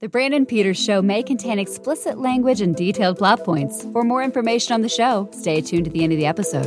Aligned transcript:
The 0.00 0.08
Brandon 0.08 0.46
Peters 0.46 0.80
Show 0.80 1.02
may 1.02 1.24
contain 1.24 1.58
explicit 1.58 2.18
language 2.18 2.60
and 2.60 2.76
detailed 2.76 3.18
plot 3.18 3.42
points. 3.42 3.82
For 3.92 4.04
more 4.04 4.22
information 4.22 4.72
on 4.74 4.82
the 4.82 4.88
show, 4.88 5.28
stay 5.32 5.60
tuned 5.60 5.86
to 5.86 5.90
the 5.90 6.04
end 6.04 6.12
of 6.12 6.18
the 6.20 6.26
episode. 6.26 6.66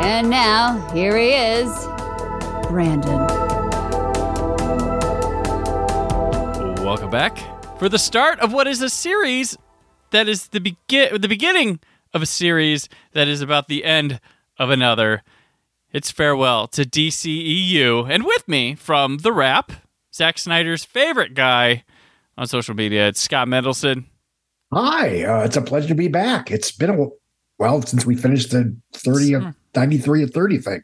And 0.00 0.30
now, 0.30 0.78
here 0.94 1.16
he 1.16 1.30
is, 1.30 1.68
Brandon. 2.68 3.27
Welcome 6.88 7.10
back 7.10 7.78
for 7.78 7.90
the 7.90 7.98
start 7.98 8.40
of 8.40 8.54
what 8.54 8.66
is 8.66 8.80
a 8.80 8.88
series 8.88 9.58
that 10.10 10.26
is 10.26 10.48
the 10.48 10.58
begin 10.58 11.20
the 11.20 11.28
beginning 11.28 11.80
of 12.14 12.22
a 12.22 12.26
series 12.26 12.88
that 13.12 13.28
is 13.28 13.42
about 13.42 13.68
the 13.68 13.84
end 13.84 14.20
of 14.58 14.70
another. 14.70 15.22
It's 15.92 16.10
farewell 16.10 16.66
to 16.68 16.86
DCEU, 16.86 18.08
and 18.10 18.24
with 18.24 18.48
me 18.48 18.74
from 18.74 19.18
the 19.18 19.34
Wrap, 19.34 19.70
Zack 20.14 20.38
Snyder's 20.38 20.82
favorite 20.82 21.34
guy 21.34 21.84
on 22.38 22.46
social 22.46 22.74
media. 22.74 23.08
It's 23.08 23.20
Scott 23.20 23.48
Mendelson. 23.48 24.06
Hi, 24.72 25.24
uh, 25.24 25.44
it's 25.44 25.58
a 25.58 25.62
pleasure 25.62 25.88
to 25.88 25.94
be 25.94 26.08
back. 26.08 26.50
It's 26.50 26.72
been 26.72 26.88
a 26.88 27.06
well 27.58 27.82
since 27.82 28.06
we 28.06 28.16
finished 28.16 28.50
the 28.50 28.74
thirty 28.94 29.34
of 29.34 29.54
ninety 29.76 29.98
three 29.98 30.22
of 30.22 30.30
thirty 30.30 30.56
thing. 30.56 30.82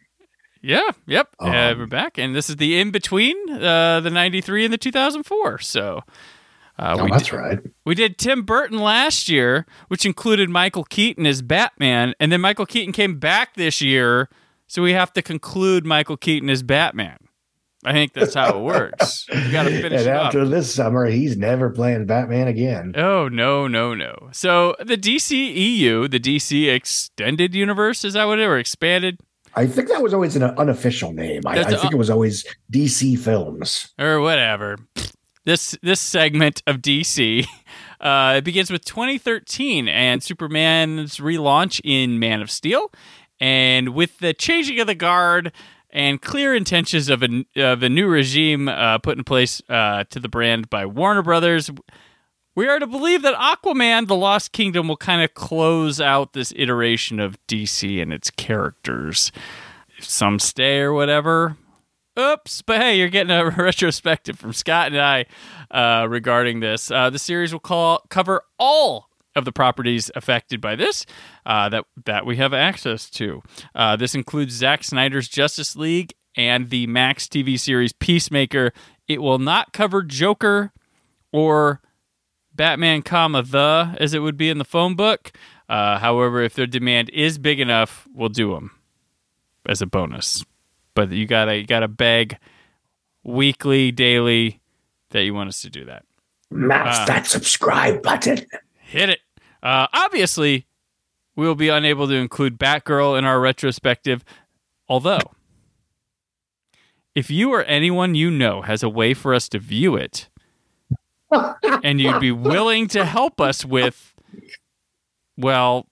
Yeah, 0.67 0.91
yep. 1.07 1.29
uh, 1.39 1.45
Um, 1.45 1.79
we're 1.79 1.87
back, 1.87 2.17
and 2.17 2.35
this 2.35 2.49
is 2.49 2.57
the 2.57 2.81
in 2.81 2.91
between 2.91 3.37
uh, 3.51 4.01
the 4.01 4.09
'93 4.11 4.65
and 4.65 4.73
the 4.73 4.79
2004. 4.79 5.59
So, 5.59 6.01
uh, 6.79 6.97
Oh, 6.99 7.05
we 7.05 7.11
that's 7.11 7.25
did, 7.29 7.33
right. 7.37 7.59
we 7.85 7.95
did 7.95 8.17
Tim 8.17 8.45
Burton 8.45 8.79
last 8.79 9.29
year, 9.29 9.67
which 9.89 10.07
included 10.07 10.49
Michael 10.49 10.85
Keaton 10.85 11.27
as 11.27 11.43
Batman, 11.43 12.15
and 12.19 12.33
then 12.33 12.41
Michael 12.41 12.65
Keaton 12.65 12.95
came 12.95 13.19
back 13.19 13.57
this 13.57 13.83
year, 13.83 14.31
so 14.67 14.83
we 14.83 14.93
have 14.95 15.13
to 15.13 15.21
conclude 15.21 15.85
Michael 15.85 16.17
Keaton 16.17 16.49
as 16.49 16.63
Batman. 16.63 17.19
I 17.85 17.93
think 17.93 18.15
that's 18.15 18.33
how 18.33 18.57
it 18.57 18.63
works. 18.63 19.27
We 19.31 19.53
got 19.53 19.65
to 19.65 19.71
finish 19.83 20.01
And 20.01 20.09
it 20.09 20.17
up. 20.17 20.27
after 20.29 20.49
this 20.49 20.73
summer, 20.75 21.05
he's 21.05 21.37
never 21.37 21.69
playing 21.69 22.07
Batman 22.07 22.49
again. 22.49 22.95
Oh 22.97 23.29
no 23.29 23.69
no 23.69 23.93
no! 23.93 24.31
So 24.33 24.77
the 24.83 24.97
DCEU, 24.97 26.11
the 26.11 26.19
DC 26.19 26.73
Extended 26.75 27.55
Universe, 27.55 28.03
is 28.03 28.15
that 28.15 28.25
what 28.25 28.39
it 28.39 28.45
or 28.45 28.57
expanded? 28.57 29.19
I 29.57 29.67
think 29.67 29.89
that 29.89 30.03
was 30.03 30.13
always 30.13 30.37
an 30.37 30.43
unofficial 30.43 31.13
name. 31.13 31.43
I, 31.47 31.61
I 31.61 31.65
think 31.65 31.93
it 31.93 31.97
was 31.97 32.11
always 32.11 32.45
DC 32.73 33.19
Films. 33.19 33.93
or 33.99 34.21
whatever. 34.21 34.79
This 35.45 35.77
this 35.83 36.01
segment 36.01 36.63
of 36.67 36.79
DC 36.79 37.47
uh, 38.05 38.35
it 38.37 38.45
begins 38.45 38.71
with 38.71 38.85
2013 38.85 39.89
and 39.89 40.23
Superman's 40.23 41.17
relaunch 41.17 41.81
in 41.83 42.19
Man 42.19 42.43
of 42.43 42.51
Steel, 42.51 42.93
and 43.41 43.95
with 43.95 44.19
the 44.19 44.35
changing 44.35 44.79
of 44.81 44.87
the 44.87 44.95
guard 44.95 45.53
and 45.91 46.21
clear 46.21 46.55
intentions 46.55 47.09
of 47.09 47.23
a 47.23 47.45
of 47.57 47.83
a 47.83 47.89
new 47.89 48.07
regime 48.07 48.69
uh, 48.69 48.99
put 48.99 49.17
in 49.17 49.25
place 49.25 49.63
uh, 49.69 50.05
to 50.11 50.21
the 50.21 50.29
brand 50.29 50.69
by 50.69 50.85
Warner 50.85 51.23
Brothers. 51.23 51.71
We 52.55 52.69
are 52.69 52.79
to 52.79 52.87
believe 52.87 53.23
that 53.23 53.35
Aquaman: 53.35 54.07
The 54.07 54.17
Lost 54.17 54.53
Kingdom 54.53 54.89
will 54.89 54.97
kind 54.97 55.23
of 55.23 55.35
close 55.35 56.01
out 56.01 56.33
this 56.33 56.53
iteration 56.57 57.21
of 57.21 57.39
DC 57.47 58.01
and 58.01 58.13
its 58.13 58.31
characters. 58.31 59.33
If 59.99 60.05
some 60.05 60.39
stay 60.39 60.81
or 60.81 60.93
whatever, 60.93 61.57
Oops, 62.19 62.63
but 62.63 62.81
hey, 62.81 62.97
you're 62.99 63.09
getting 63.09 63.33
a 63.33 63.51
retrospective 63.59 64.39
from 64.39 64.53
Scott 64.53 64.93
and 64.93 65.01
I 65.01 65.27
uh, 65.71 66.07
regarding 66.09 66.61
this. 66.61 66.91
Uh, 66.91 67.11
the 67.11 67.19
series 67.19 67.53
will 67.53 67.61
call, 67.61 68.05
cover 68.09 68.43
all 68.57 69.11
of 69.35 69.45
the 69.45 69.51
properties 69.51 70.13
affected 70.15 70.61
by 70.61 70.77
this 70.77 71.07
uh, 71.45 71.69
that 71.71 71.85
that 72.05 72.25
we 72.25 72.37
have 72.37 72.55
access 72.55 73.11
to. 73.11 73.43
Uh, 73.75 73.97
this 73.97 74.15
includes 74.15 74.55
Zack 74.55 74.85
Snyder's 74.85 75.27
Justice 75.27 75.75
League 75.75 76.15
and 76.37 76.71
the 76.71 76.87
Max 76.87 77.27
TV 77.27 77.59
series 77.59 77.93
Peacemaker. 77.93 78.73
It 79.09 79.21
will 79.21 79.41
not 79.41 79.73
cover 79.73 80.05
Joker 80.05 80.73
or 81.33 81.81
Batman, 82.55 83.03
comma 83.03 83.43
the 83.43 83.97
as 83.99 84.15
it 84.15 84.21
would 84.21 84.37
be 84.37 84.49
in 84.51 84.59
the 84.59 84.65
phone 84.65 84.95
book. 84.95 85.33
Uh, 85.69 85.99
however, 85.99 86.43
if 86.43 86.55
their 86.55 86.67
demand 86.67 87.11
is 87.11 87.39
big 87.39 87.59
enough, 87.61 88.07
we'll 88.15 88.29
do 88.29 88.55
them 88.55 88.71
as 89.67 89.81
a 89.81 89.87
bonus 89.87 90.45
but 90.95 91.11
you 91.11 91.27
gotta 91.27 91.57
you 91.57 91.67
gotta 91.67 91.89
beg 91.89 92.39
weekly, 93.23 93.91
daily 93.91 94.61
that 95.11 95.25
you 95.25 95.35
want 95.35 95.49
us 95.49 95.61
to 95.63 95.71
do 95.71 95.85
that. 95.85 96.05
Mash 96.51 96.99
Ah. 97.01 97.05
that 97.07 97.27
subscribe 97.27 98.03
button. 98.03 98.47
Hit 98.79 99.11
it. 99.11 99.21
Uh, 99.63 99.87
obviously, 99.93 100.67
we 101.37 101.47
will 101.47 101.55
be 101.55 101.69
unable 101.69 102.07
to 102.07 102.15
include 102.15 102.59
Batgirl 102.59 103.19
in 103.19 103.25
our 103.25 103.41
retrospective. 103.41 104.25
Although, 104.89 105.33
if 107.15 107.31
you 107.31 107.53
or 107.53 107.65
anyone 107.65 108.15
you 108.15 108.31
know 108.31 108.63
has 108.63 108.83
a 108.83 108.89
way 108.89 109.15
for 109.15 109.35
us 109.35 109.49
to 109.51 109.59
view 109.59 109.97
it, 109.97 110.29
and 111.31 112.01
you'd 112.01 112.21
be 112.21 112.33
willing 112.33 112.89
to 112.89 113.05
help 113.05 113.41
us 113.41 113.65
with, 113.65 114.15
well, 115.37 115.87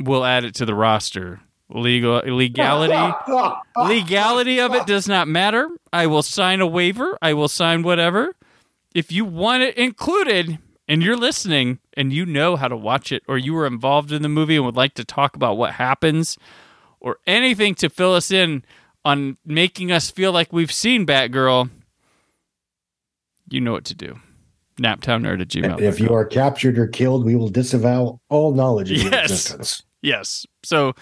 we'll 0.00 0.24
add 0.24 0.44
it 0.44 0.54
to 0.56 0.66
the 0.66 0.74
roster. 0.74 1.40
Legal 1.70 2.22
legality. 2.24 3.14
legality 3.76 4.58
of 4.58 4.74
it 4.74 4.86
does 4.86 5.06
not 5.06 5.28
matter. 5.28 5.68
I 5.92 6.06
will 6.06 6.22
sign 6.22 6.60
a 6.62 6.66
waiver. 6.66 7.18
I 7.20 7.34
will 7.34 7.48
sign 7.48 7.82
whatever. 7.82 8.34
If 8.94 9.12
you 9.12 9.26
want 9.26 9.62
it 9.62 9.76
included 9.76 10.58
and 10.88 11.02
you're 11.02 11.16
listening 11.16 11.78
and 11.94 12.10
you 12.10 12.24
know 12.24 12.56
how 12.56 12.68
to 12.68 12.76
watch 12.76 13.12
it 13.12 13.22
or 13.28 13.36
you 13.36 13.52
were 13.52 13.66
involved 13.66 14.12
in 14.12 14.22
the 14.22 14.30
movie 14.30 14.56
and 14.56 14.64
would 14.64 14.76
like 14.76 14.94
to 14.94 15.04
talk 15.04 15.36
about 15.36 15.58
what 15.58 15.74
happens 15.74 16.38
or 17.00 17.18
anything 17.26 17.74
to 17.76 17.90
fill 17.90 18.14
us 18.14 18.30
in 18.30 18.64
on 19.04 19.36
making 19.44 19.92
us 19.92 20.10
feel 20.10 20.32
like 20.32 20.52
we've 20.52 20.72
seen 20.72 21.06
Batgirl, 21.06 21.68
you 23.50 23.60
know 23.60 23.72
what 23.72 23.84
to 23.84 23.94
do. 23.94 24.18
Naptownnerd 24.78 25.40
at 25.40 25.48
gmail. 25.48 25.80
If 25.80 26.00
you 26.00 26.10
are 26.14 26.24
captured 26.24 26.78
or 26.78 26.86
killed, 26.86 27.24
we 27.24 27.36
will 27.36 27.48
disavow 27.48 28.20
all 28.28 28.52
knowledge 28.54 28.90
of 28.90 28.98
your 28.98 29.10
Yes. 29.12 29.30
existence. 29.30 29.82
Yes. 30.02 30.46
So 30.64 30.94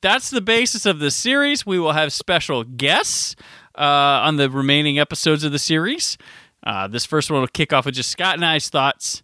that's 0.00 0.30
the 0.30 0.40
basis 0.40 0.86
of 0.86 0.98
the 1.00 1.10
series. 1.10 1.66
We 1.66 1.78
will 1.78 1.92
have 1.92 2.12
special 2.12 2.62
guests 2.64 3.34
uh, 3.76 3.82
on 3.82 4.36
the 4.36 4.48
remaining 4.50 4.98
episodes 4.98 5.42
of 5.44 5.52
the 5.52 5.58
series. 5.58 6.16
Uh, 6.62 6.86
this 6.88 7.04
first 7.04 7.30
one 7.30 7.40
will 7.40 7.48
kick 7.48 7.72
off 7.72 7.86
with 7.86 7.94
just 7.96 8.10
Scott 8.10 8.36
and 8.36 8.44
I's 8.44 8.68
thoughts. 8.70 9.22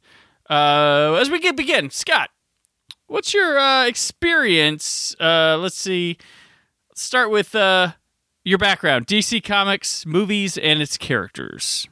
Uh, 0.48 1.16
as 1.20 1.30
we 1.30 1.38
get 1.38 1.56
begin, 1.56 1.90
Scott, 1.90 2.30
what's 3.06 3.32
your 3.32 3.58
uh, 3.58 3.86
experience? 3.86 5.14
Uh, 5.20 5.56
let's 5.58 5.76
see. 5.76 6.18
Let's 6.90 7.02
start 7.02 7.30
with 7.30 7.54
uh, 7.54 7.92
your 8.42 8.58
background: 8.58 9.06
DC 9.06 9.44
Comics, 9.44 10.04
movies, 10.04 10.58
and 10.58 10.82
its 10.82 10.98
characters. 10.98 11.88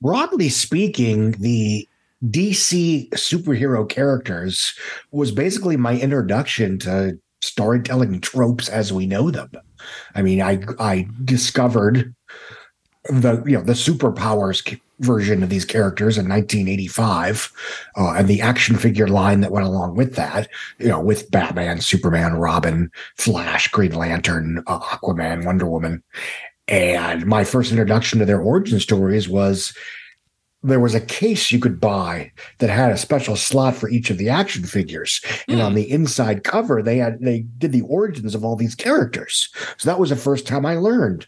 Broadly 0.00 0.48
speaking, 0.48 1.32
the 1.32 1.88
DC 2.24 3.08
superhero 3.10 3.88
characters 3.88 4.74
was 5.12 5.30
basically 5.30 5.76
my 5.76 5.98
introduction 5.98 6.78
to 6.80 7.18
storytelling 7.40 8.20
tropes 8.20 8.68
as 8.68 8.92
we 8.92 9.06
know 9.06 9.30
them. 9.30 9.50
I 10.14 10.22
mean, 10.22 10.42
I 10.42 10.60
I 10.78 11.08
discovered 11.24 12.14
the 13.08 13.42
you 13.46 13.56
know 13.56 13.62
the 13.62 13.72
superpowers 13.72 14.78
version 15.00 15.44
of 15.44 15.48
these 15.48 15.64
characters 15.64 16.18
in 16.18 16.28
1985, 16.28 17.52
uh, 17.96 18.12
and 18.14 18.26
the 18.26 18.40
action 18.40 18.76
figure 18.76 19.06
line 19.06 19.40
that 19.40 19.52
went 19.52 19.66
along 19.66 19.94
with 19.94 20.16
that. 20.16 20.48
You 20.78 20.88
know, 20.88 21.00
with 21.00 21.30
Batman, 21.30 21.80
Superman, 21.80 22.34
Robin, 22.34 22.90
Flash, 23.16 23.68
Green 23.68 23.94
Lantern, 23.94 24.62
uh, 24.66 24.80
Aquaman, 24.80 25.44
Wonder 25.44 25.66
Woman. 25.66 26.02
And 26.68 27.26
my 27.26 27.44
first 27.44 27.70
introduction 27.70 28.18
to 28.18 28.24
their 28.24 28.40
origin 28.40 28.78
stories 28.78 29.28
was 29.28 29.74
there 30.62 30.80
was 30.80 30.94
a 30.94 31.00
case 31.00 31.52
you 31.52 31.58
could 31.58 31.80
buy 31.80 32.32
that 32.58 32.70
had 32.70 32.90
a 32.90 32.96
special 32.96 33.36
slot 33.36 33.74
for 33.76 33.88
each 33.88 34.10
of 34.10 34.18
the 34.18 34.28
action 34.28 34.64
figures. 34.64 35.22
And 35.46 35.60
on 35.60 35.74
the 35.74 35.90
inside 35.90 36.44
cover, 36.44 36.82
they 36.82 36.98
had 36.98 37.20
they 37.20 37.40
did 37.58 37.72
the 37.72 37.82
origins 37.82 38.34
of 38.34 38.44
all 38.44 38.56
these 38.56 38.74
characters. 38.74 39.50
So 39.76 39.88
that 39.88 40.00
was 40.00 40.10
the 40.10 40.16
first 40.16 40.46
time 40.46 40.66
I 40.66 40.74
learned 40.74 41.26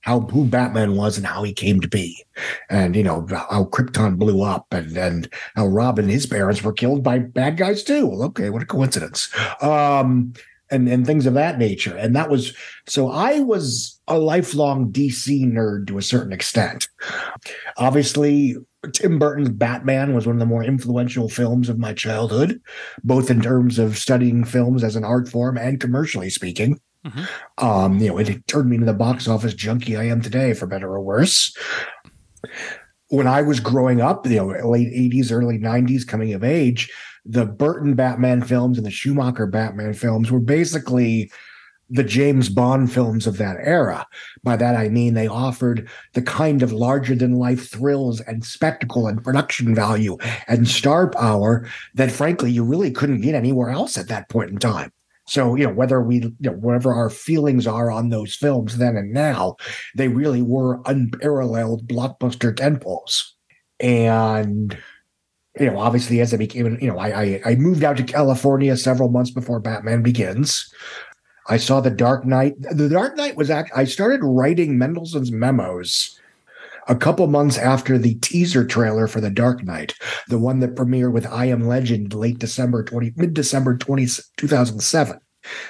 how 0.00 0.20
who 0.20 0.44
Batman 0.44 0.96
was 0.96 1.16
and 1.16 1.26
how 1.26 1.42
he 1.42 1.52
came 1.52 1.80
to 1.80 1.88
be. 1.88 2.24
And 2.70 2.96
you 2.96 3.02
know, 3.02 3.26
how 3.30 3.64
Krypton 3.64 4.18
blew 4.18 4.42
up 4.42 4.66
and 4.70 4.96
and 4.96 5.28
how 5.56 5.66
Robin, 5.66 6.06
and 6.06 6.12
his 6.12 6.26
parents 6.26 6.62
were 6.62 6.72
killed 6.72 7.02
by 7.02 7.18
bad 7.18 7.58
guys 7.58 7.84
too. 7.84 8.06
Well, 8.06 8.22
okay, 8.24 8.50
what 8.50 8.62
a 8.62 8.66
coincidence. 8.66 9.28
Um 9.60 10.32
and, 10.74 10.88
and 10.88 11.06
things 11.06 11.26
of 11.26 11.34
that 11.34 11.58
nature. 11.58 11.96
And 11.96 12.14
that 12.16 12.28
was 12.30 12.54
so 12.86 13.10
I 13.10 13.40
was 13.40 14.00
a 14.08 14.18
lifelong 14.18 14.92
DC 14.92 15.44
nerd 15.50 15.86
to 15.86 15.98
a 15.98 16.02
certain 16.02 16.32
extent. 16.32 16.88
Obviously, 17.76 18.56
Tim 18.92 19.18
Burton's 19.18 19.48
Batman 19.50 20.14
was 20.14 20.26
one 20.26 20.36
of 20.36 20.40
the 20.40 20.46
more 20.46 20.62
influential 20.62 21.28
films 21.28 21.68
of 21.68 21.78
my 21.78 21.94
childhood, 21.94 22.60
both 23.02 23.30
in 23.30 23.40
terms 23.40 23.78
of 23.78 23.96
studying 23.96 24.44
films 24.44 24.84
as 24.84 24.96
an 24.96 25.04
art 25.04 25.28
form 25.28 25.56
and 25.56 25.80
commercially 25.80 26.28
speaking. 26.28 26.78
Mhm. 27.06 27.28
Um, 27.58 27.98
you 27.98 28.08
know, 28.08 28.18
it 28.18 28.46
turned 28.46 28.68
me 28.70 28.76
into 28.76 28.86
the 28.86 28.94
box 28.94 29.28
office 29.28 29.54
junkie 29.54 29.96
I 29.96 30.04
am 30.04 30.20
today, 30.22 30.54
for 30.54 30.66
better 30.66 30.88
or 30.92 31.00
worse. 31.02 31.54
when 33.08 33.26
I 33.26 33.42
was 33.42 33.60
growing 33.60 34.00
up, 34.00 34.26
you 34.26 34.36
know, 34.36 34.68
late 34.68 34.88
80s, 34.88 35.30
early 35.30 35.58
90s, 35.58 36.04
coming 36.04 36.32
of 36.32 36.42
age, 36.42 36.90
the 37.24 37.46
Burton 37.46 37.94
Batman 37.94 38.42
films 38.42 38.76
and 38.76 38.86
the 38.86 38.90
Schumacher 38.90 39.46
Batman 39.46 39.94
films 39.94 40.30
were 40.30 40.40
basically 40.40 41.30
the 41.90 42.04
James 42.04 42.48
Bond 42.48 42.92
films 42.92 43.26
of 43.26 43.36
that 43.38 43.56
era. 43.60 44.06
By 44.42 44.56
that, 44.56 44.74
I 44.74 44.88
mean 44.88 45.14
they 45.14 45.26
offered 45.26 45.88
the 46.14 46.22
kind 46.22 46.62
of 46.62 46.72
larger 46.72 47.14
than 47.14 47.36
life 47.36 47.70
thrills 47.70 48.20
and 48.20 48.44
spectacle 48.44 49.06
and 49.06 49.22
production 49.22 49.74
value 49.74 50.16
and 50.48 50.66
star 50.66 51.10
power 51.10 51.68
that, 51.94 52.10
frankly, 52.10 52.50
you 52.50 52.64
really 52.64 52.90
couldn't 52.90 53.20
get 53.20 53.34
anywhere 53.34 53.70
else 53.70 53.98
at 53.98 54.08
that 54.08 54.28
point 54.28 54.50
in 54.50 54.58
time. 54.58 54.92
So, 55.26 55.54
you 55.54 55.66
know, 55.66 55.72
whether 55.72 56.02
we, 56.02 56.16
you 56.16 56.34
know, 56.40 56.52
whatever 56.52 56.92
our 56.92 57.10
feelings 57.10 57.66
are 57.66 57.90
on 57.90 58.10
those 58.10 58.34
films 58.34 58.76
then 58.76 58.96
and 58.96 59.12
now, 59.12 59.56
they 59.94 60.08
really 60.08 60.42
were 60.42 60.80
unparalleled 60.84 61.86
blockbuster 61.86 62.54
tentpoles. 62.54 63.22
And, 63.80 64.76
you 65.58 65.66
know, 65.66 65.78
obviously 65.78 66.20
as 66.20 66.34
I 66.34 66.36
became, 66.36 66.78
you 66.80 66.88
know, 66.88 66.98
I, 66.98 67.22
I, 67.22 67.40
I 67.44 67.54
moved 67.54 67.84
out 67.84 67.96
to 67.98 68.02
California 68.02 68.76
several 68.76 69.08
months 69.08 69.30
before 69.30 69.60
Batman 69.60 70.02
Begins. 70.02 70.72
I 71.48 71.58
saw 71.58 71.80
The 71.80 71.90
Dark 71.90 72.24
Knight. 72.24 72.54
The 72.58 72.88
Dark 72.88 73.16
Knight 73.16 73.36
was 73.36 73.50
act. 73.50 73.70
I 73.76 73.84
started 73.84 74.24
writing 74.24 74.78
Mendelson's 74.78 75.30
memos 75.30 76.18
a 76.88 76.96
couple 76.96 77.26
months 77.26 77.56
after 77.56 77.98
the 77.98 78.14
teaser 78.16 78.64
trailer 78.64 79.06
for 79.06 79.20
The 79.20 79.30
Dark 79.30 79.62
Knight, 79.62 79.94
the 80.28 80.38
one 80.38 80.60
that 80.60 80.74
premiered 80.74 81.12
with 81.12 81.26
I 81.26 81.46
Am 81.46 81.66
Legend 81.66 82.14
late 82.14 82.38
December 82.38 82.82
20, 82.82 83.12
mid 83.16 83.34
December 83.34 83.76
20, 83.76 84.06
2007. 84.36 85.20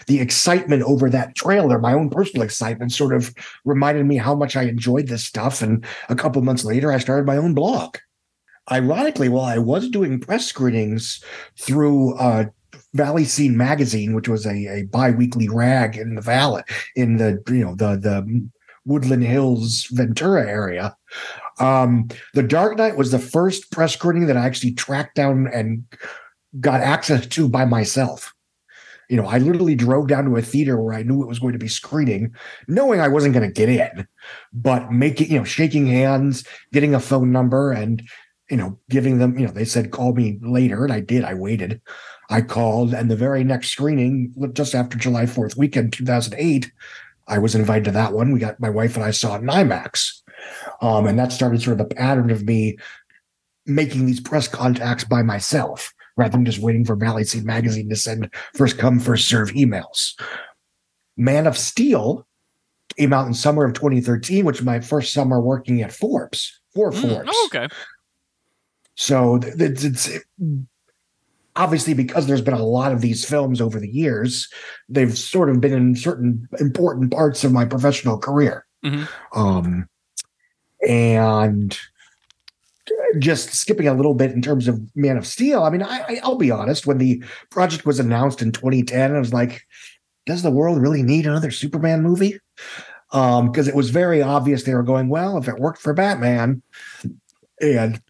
The 0.07 0.21
excitement 0.21 0.83
over 0.85 1.11
that 1.11 1.35
trailer, 1.35 1.81
my 1.81 1.93
own 1.93 2.09
personal 2.09 2.45
excitement, 2.45 2.93
sort 2.93 3.13
of 3.13 3.35
reminded 3.65 4.07
me 4.07 4.17
how 4.17 4.35
much 4.35 4.57
I 4.57 4.63
enjoyed 4.63 5.09
this 5.09 5.25
stuff. 5.25 5.63
And 5.63 5.85
a 6.09 6.15
couple 6.15 6.41
months 6.43 6.65
later, 6.65 6.93
I 6.93 6.99
started 6.99 7.27
my 7.27 7.37
own 7.37 7.55
blog. 7.55 7.97
Ironically, 8.71 9.29
while 9.29 9.45
I 9.45 9.59
was 9.59 9.89
doing 9.89 10.21
press 10.21 10.47
screenings 10.47 11.23
through 11.59 12.15
uh, 12.17 12.47
Valley 12.95 13.25
Scene 13.25 13.57
magazine, 13.57 14.15
which 14.15 14.29
was 14.29 14.47
a, 14.47 14.67
a 14.67 14.83
bi-weekly 14.85 15.49
rag 15.49 15.97
in 15.97 16.15
the 16.15 16.23
valley, 16.23 16.63
in 16.97 17.19
the 17.19 17.43
you 17.49 17.65
know 17.65 17.75
the 17.75 17.97
the 17.97 18.49
Woodland 18.87 19.25
Hills 19.25 19.87
Ventura 19.91 20.49
area. 20.49 20.97
Um, 21.59 22.09
the 22.35 22.43
Dark 22.43 22.77
Knight 22.79 22.97
was 22.97 23.11
the 23.11 23.19
first 23.19 23.71
press 23.71 23.95
screening 23.95 24.27
that 24.27 24.37
I 24.37 24.45
actually 24.45 24.73
tracked 24.73 25.17
down 25.17 25.49
and 25.53 25.85
got 26.61 26.81
access 26.81 27.27
to 27.27 27.49
by 27.49 27.65
myself. 27.65 28.33
You 29.11 29.19
know, 29.19 29.27
I 29.27 29.39
literally 29.39 29.75
drove 29.75 30.09
down 30.09 30.25
to 30.25 30.37
a 30.37 30.43
theater 30.43 30.81
where 30.81 30.95
I 30.95 31.03
knew 31.03 31.23
it 31.23 31.29
was 31.29 31.39
going 31.39 31.53
to 31.53 31.59
be 31.59 31.69
screening, 31.69 32.35
knowing 32.69 33.01
I 33.01 33.09
wasn't 33.09 33.35
going 33.35 33.47
to 33.47 33.53
get 33.53 33.69
in, 33.69 34.09
but 34.53 34.91
making, 34.91 35.31
you 35.31 35.39
know, 35.39 35.45
shaking 35.45 35.87
hands, 35.87 36.45
getting 36.73 36.95
a 36.95 37.01
phone 37.01 37.31
number, 37.31 37.71
and, 37.71 38.03
you 38.55 38.59
know, 38.61 38.79
giving 38.89 39.19
them, 39.19 39.37
you 39.37 39.45
know, 39.45 39.53
they 39.53 39.65
said, 39.65 39.91
call 39.91 40.13
me 40.15 40.39
later. 40.41 40.85
And 40.85 40.93
I 40.93 41.01
did. 41.01 41.25
I 41.25 41.35
waited. 41.35 41.81
I 42.31 42.41
called, 42.41 42.95
and 42.95 43.11
the 43.11 43.17
very 43.17 43.43
next 43.43 43.71
screening, 43.71 44.33
just 44.53 44.77
after 44.77 44.97
July 44.97 45.25
4th 45.25 45.57
weekend, 45.57 45.93
2008, 45.93 46.71
I 47.27 47.39
was 47.39 47.57
invited 47.57 47.87
to 47.87 47.91
that 47.91 48.13
one. 48.13 48.31
We 48.31 48.39
got 48.39 48.61
my 48.61 48.71
wife 48.71 48.95
and 48.95 49.05
I 49.05 49.11
saw 49.11 49.35
it 49.35 49.41
in 49.41 49.49
IMAX. 49.49 50.21
Um, 50.81 51.09
and 51.09 51.19
that 51.19 51.33
started 51.33 51.63
sort 51.63 51.81
of 51.81 51.89
the 51.89 51.97
pattern 51.97 52.31
of 52.31 52.45
me 52.45 52.79
making 53.67 54.07
these 54.07 54.21
press 54.21 54.47
contacts 54.47 55.03
by 55.03 55.25
myself 55.25 55.93
rather 56.17 56.31
than 56.31 56.45
just 56.45 56.61
waiting 56.61 56.85
for 56.85 56.95
Valley 56.95 57.25
Scene 57.25 57.45
magazine 57.45 57.89
to 57.89 57.97
send 57.97 58.33
first 58.55 58.79
come, 58.79 59.01
first 59.01 59.27
serve 59.27 59.51
emails. 59.51 60.13
Man 61.17 61.49
of 61.49 61.59
Steel 61.59 62.25
came 62.97 63.13
out 63.13 63.27
in 63.27 63.35
summer 63.35 63.65
of 63.65 63.73
2013, 63.73 64.45
which 64.45 64.61
was 64.61 64.65
my 64.65 64.79
first 64.79 65.13
summer 65.13 65.41
working 65.41 65.83
at 65.83 65.91
Forbes, 65.91 66.61
for 66.73 66.93
mm, 66.93 67.01
Forbes. 67.03 67.31
Oh, 67.33 67.49
okay. 67.53 67.67
So 68.95 69.41
it's, 69.43 69.85
it's 69.85 70.09
it, 70.09 70.23
obviously 71.57 71.95
because 71.95 72.27
there's 72.27 72.43
been 72.43 72.55
a 72.55 72.65
lot 72.65 72.93
of 72.93 73.01
these 73.01 73.25
films 73.25 73.61
over 73.61 73.79
the 73.79 73.91
years 73.91 74.49
they've 74.89 75.17
sort 75.17 75.49
of 75.49 75.61
been 75.61 75.73
in 75.73 75.95
certain 75.95 76.49
important 76.59 77.13
parts 77.13 77.45
of 77.45 77.53
my 77.53 77.65
professional 77.65 78.19
career 78.19 78.67
mm-hmm. 78.85 79.05
um, 79.39 79.89
and 80.87 81.79
just 83.19 83.51
skipping 83.55 83.89
a 83.89 83.95
little 83.95 84.15
bit 84.15 84.33
in 84.33 84.43
terms 84.43 84.67
of 84.67 84.81
man 84.97 85.17
of 85.17 85.27
steel 85.27 85.63
i 85.63 85.71
mean 85.71 85.83
I, 85.83 86.19
i'll 86.23 86.37
be 86.37 86.51
honest 86.51 86.87
when 86.87 86.99
the 86.99 87.23
project 87.51 87.87
was 87.87 88.01
announced 88.01 88.43
in 88.43 88.51
2010 88.51 89.15
i 89.15 89.19
was 89.19 89.33
like 89.33 89.63
does 90.27 90.43
the 90.43 90.51
world 90.51 90.81
really 90.81 91.03
need 91.03 91.27
another 91.27 91.53
superman 91.53 92.03
movie 92.03 92.39
um 93.13 93.51
because 93.51 93.69
it 93.69 93.77
was 93.77 93.91
very 93.91 94.21
obvious 94.21 94.65
they 94.65 94.75
were 94.75 94.83
going 94.83 95.09
well 95.09 95.39
if 95.39 95.47
it 95.47 95.59
worked 95.59 95.81
for 95.81 95.95
batman 95.95 96.61
and 97.61 98.03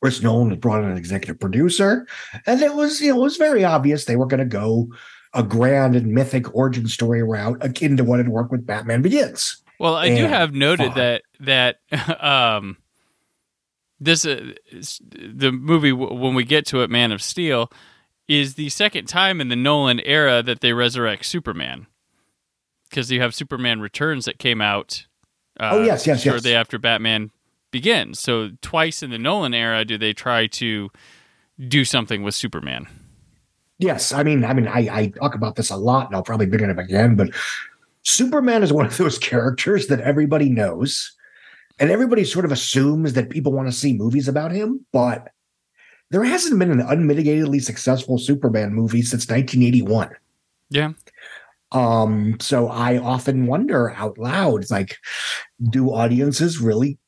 Chris 0.00 0.22
Nolan 0.22 0.58
brought 0.58 0.82
in 0.82 0.90
an 0.90 0.96
executive 0.96 1.38
producer, 1.38 2.06
and 2.46 2.62
it 2.62 2.74
was 2.74 3.00
you 3.00 3.10
know 3.10 3.20
it 3.20 3.22
was 3.22 3.36
very 3.36 3.64
obvious 3.64 4.04
they 4.04 4.16
were 4.16 4.26
going 4.26 4.38
to 4.38 4.46
go 4.46 4.88
a 5.34 5.42
grand 5.42 5.94
and 5.94 6.12
mythic 6.12 6.54
origin 6.54 6.88
story 6.88 7.22
route 7.22 7.58
akin 7.60 7.96
to 7.96 8.04
what 8.04 8.18
had 8.18 8.28
worked 8.28 8.50
with 8.50 8.66
Batman 8.66 9.02
Begins. 9.02 9.62
Well, 9.78 9.94
I 9.94 10.06
and 10.06 10.16
do 10.16 10.24
have 10.24 10.52
noted 10.52 10.94
that 10.94 11.22
that 11.40 11.80
um, 12.22 12.78
this 14.00 14.24
uh, 14.24 14.52
the 15.12 15.52
movie 15.52 15.92
when 15.92 16.34
we 16.34 16.44
get 16.44 16.66
to 16.66 16.82
it, 16.82 16.90
Man 16.90 17.12
of 17.12 17.22
Steel, 17.22 17.70
is 18.26 18.54
the 18.54 18.70
second 18.70 19.06
time 19.06 19.40
in 19.40 19.48
the 19.48 19.56
Nolan 19.56 20.00
era 20.00 20.42
that 20.42 20.60
they 20.60 20.72
resurrect 20.72 21.26
Superman 21.26 21.86
because 22.88 23.10
you 23.10 23.20
have 23.20 23.34
Superman 23.34 23.80
Returns 23.80 24.24
that 24.24 24.38
came 24.38 24.60
out. 24.60 25.06
Uh, 25.58 25.70
oh 25.72 25.84
yes, 25.84 26.06
yes, 26.06 26.22
shortly 26.22 26.52
yes. 26.52 26.60
after 26.60 26.78
Batman 26.78 27.30
begins. 27.70 28.20
So 28.20 28.50
twice 28.62 29.02
in 29.02 29.10
the 29.10 29.18
Nolan 29.18 29.54
era 29.54 29.84
do 29.84 29.98
they 29.98 30.12
try 30.12 30.46
to 30.48 30.90
do 31.68 31.84
something 31.84 32.22
with 32.22 32.34
Superman. 32.34 32.86
Yes, 33.78 34.12
I 34.12 34.22
mean, 34.22 34.44
I 34.44 34.52
mean, 34.52 34.68
I, 34.68 34.88
I 34.92 35.06
talk 35.08 35.34
about 35.34 35.56
this 35.56 35.70
a 35.70 35.76
lot, 35.76 36.06
and 36.06 36.16
I'll 36.16 36.22
probably 36.22 36.46
bring 36.46 36.64
it 36.64 36.70
up 36.70 36.78
again. 36.78 37.16
But 37.16 37.30
Superman 38.02 38.62
is 38.62 38.72
one 38.72 38.86
of 38.86 38.96
those 38.96 39.18
characters 39.30 39.86
that 39.86 40.00
everybody 40.00 40.48
knows, 40.48 41.16
and 41.78 41.90
everybody 41.90 42.24
sort 42.24 42.44
of 42.44 42.52
assumes 42.52 43.14
that 43.14 43.30
people 43.30 43.52
want 43.52 43.68
to 43.68 43.72
see 43.72 43.94
movies 43.94 44.28
about 44.28 44.52
him. 44.52 44.84
But 44.92 45.28
there 46.10 46.24
hasn't 46.24 46.58
been 46.58 46.70
an 46.70 46.86
unmitigatedly 46.86 47.62
successful 47.62 48.18
Superman 48.18 48.74
movie 48.74 49.02
since 49.02 49.28
1981. 49.28 50.10
Yeah. 50.68 50.92
Um, 51.72 52.36
so 52.40 52.68
I 52.68 52.98
often 52.98 53.46
wonder 53.46 53.92
out 53.92 54.18
loud, 54.18 54.70
like, 54.70 54.98
do 55.70 55.90
audiences 55.90 56.58
really 56.58 56.98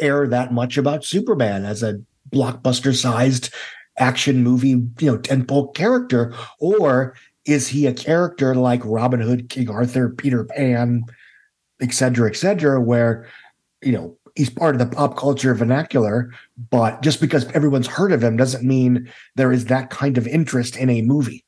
care 0.00 0.26
that 0.26 0.52
much 0.52 0.78
about 0.78 1.04
Superman 1.04 1.64
as 1.64 1.82
a 1.82 2.00
blockbuster 2.30 2.94
sized 2.94 3.52
action 3.98 4.42
movie, 4.42 4.68
you 4.68 4.92
know, 5.00 5.18
tentpole 5.18 5.74
character, 5.74 6.34
or 6.60 7.14
is 7.44 7.68
he 7.68 7.86
a 7.86 7.92
character 7.92 8.54
like 8.54 8.80
Robin 8.84 9.20
Hood, 9.20 9.48
King 9.48 9.70
Arthur, 9.70 10.10
Peter 10.10 10.44
Pan, 10.44 11.04
et 11.80 11.92
cetera, 11.92 12.28
et 12.28 12.36
cetera, 12.36 12.80
where, 12.80 13.26
you 13.82 13.92
know, 13.92 14.16
he's 14.36 14.50
part 14.50 14.74
of 14.74 14.78
the 14.78 14.94
pop 14.94 15.16
culture 15.16 15.54
vernacular, 15.54 16.30
but 16.70 17.02
just 17.02 17.20
because 17.20 17.50
everyone's 17.52 17.88
heard 17.88 18.12
of 18.12 18.22
him 18.22 18.36
doesn't 18.36 18.64
mean 18.64 19.10
there 19.34 19.50
is 19.50 19.64
that 19.64 19.90
kind 19.90 20.16
of 20.16 20.28
interest 20.28 20.76
in 20.76 20.90
a 20.90 21.02
movie. 21.02 21.44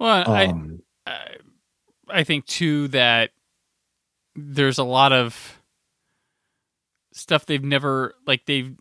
Well, 0.00 0.28
um, 0.28 0.82
I, 1.06 1.36
I 2.08 2.24
think 2.24 2.46
too 2.46 2.88
that 2.88 3.30
there's 4.34 4.78
a 4.78 4.84
lot 4.84 5.12
of 5.12 5.61
stuff 7.12 7.46
they've 7.46 7.64
never 7.64 8.14
like 8.26 8.46
they've 8.46 8.76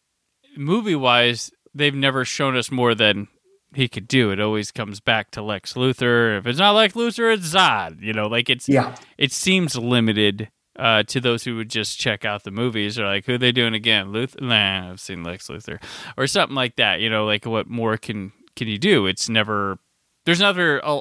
movie 0.58 0.96
wise 0.96 1.52
they've 1.74 1.96
never 1.96 2.26
shown 2.26 2.56
us 2.56 2.72
more 2.72 2.96
than 2.96 3.28
he 3.74 3.88
could 3.88 4.08
do. 4.08 4.32
It 4.32 4.40
always 4.40 4.72
comes 4.72 5.00
back 5.00 5.32
to 5.32 5.42
Lex 5.42 5.74
Luthor. 5.74 6.38
If 6.38 6.46
it's 6.46 6.60
not 6.60 6.76
Lex 6.76 6.94
Luthor, 6.94 7.34
it's 7.34 7.54
Zod. 7.54 8.02
You 8.02 8.14
know, 8.14 8.28
like 8.28 8.50
it's 8.50 8.68
yeah. 8.68 8.96
It 9.18 9.32
seems 9.32 9.76
limited 9.76 10.50
uh, 10.78 11.04
to 11.04 11.22
those 11.22 11.44
who 11.44 11.56
would 11.58 11.70
just 11.70 12.00
check 12.00 12.26
out 12.26 12.44
the 12.44 12.52
movies 12.52 13.00
or 13.00 13.06
like 13.06 13.26
who 13.26 13.36
are 13.36 13.38
they 13.38 13.52
doing 13.52 13.74
again? 13.74 14.08
Luthor? 14.08 14.42
Nah, 14.42 14.92
I've 14.92 15.00
seen 15.00 15.24
Lex 15.24 15.48
Luthor 15.48 15.82
or 16.18 16.28
something 16.28 16.56
like 16.56 16.76
that. 16.78 17.00
You 17.00 17.10
know, 17.10 17.26
like 17.26 17.46
what 17.46 17.68
more 17.68 17.98
can 17.98 18.34
can 18.56 18.68
you 18.68 18.78
do? 18.78 19.06
It's 19.06 19.30
never 19.30 19.80
there's 20.26 20.42
never 20.42 20.80
a, 20.80 21.00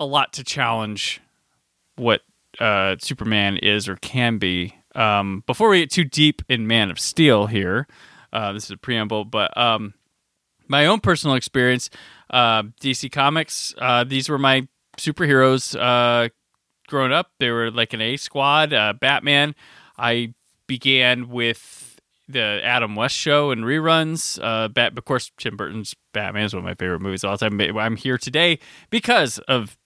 a 0.00 0.06
lot 0.06 0.32
to 0.34 0.44
challenge 0.44 1.20
what 1.96 2.22
uh, 2.58 2.96
Superman 2.98 3.56
is 3.58 3.88
or 3.88 3.96
can 3.96 4.38
be 4.38 4.74
um, 4.94 5.42
before 5.46 5.68
we 5.68 5.80
get 5.80 5.90
too 5.90 6.04
deep 6.04 6.42
in 6.48 6.66
Man 6.66 6.90
of 6.90 6.98
Steel 6.98 7.46
here, 7.46 7.86
uh, 8.32 8.52
this 8.52 8.64
is 8.64 8.70
a 8.70 8.76
preamble, 8.76 9.24
but 9.24 9.56
um, 9.56 9.94
my 10.68 10.86
own 10.86 11.00
personal 11.00 11.36
experience, 11.36 11.90
uh, 12.30 12.64
DC 12.80 13.10
Comics, 13.12 13.74
uh, 13.78 14.04
these 14.04 14.28
were 14.28 14.38
my 14.38 14.66
superheroes 14.98 15.78
uh, 15.78 16.28
growing 16.88 17.12
up. 17.12 17.30
They 17.38 17.50
were 17.50 17.70
like 17.70 17.92
an 17.92 18.00
A 18.00 18.16
Squad, 18.16 18.72
uh, 18.72 18.94
Batman. 18.94 19.54
I 19.98 20.34
began 20.66 21.28
with 21.28 22.00
the 22.28 22.60
Adam 22.64 22.96
West 22.96 23.16
show 23.16 23.50
and 23.50 23.64
reruns. 23.64 24.38
Uh, 24.42 24.68
Bat- 24.68 24.96
of 24.96 25.04
course, 25.04 25.30
Tim 25.38 25.56
Burton's 25.56 25.94
Batman 26.12 26.44
is 26.44 26.54
one 26.54 26.60
of 26.60 26.64
my 26.64 26.74
favorite 26.74 27.00
movies 27.00 27.22
of 27.22 27.30
all 27.30 27.38
time. 27.38 27.60
I'm 27.60 27.96
here 27.96 28.18
today 28.18 28.58
because 28.90 29.38
of 29.40 29.76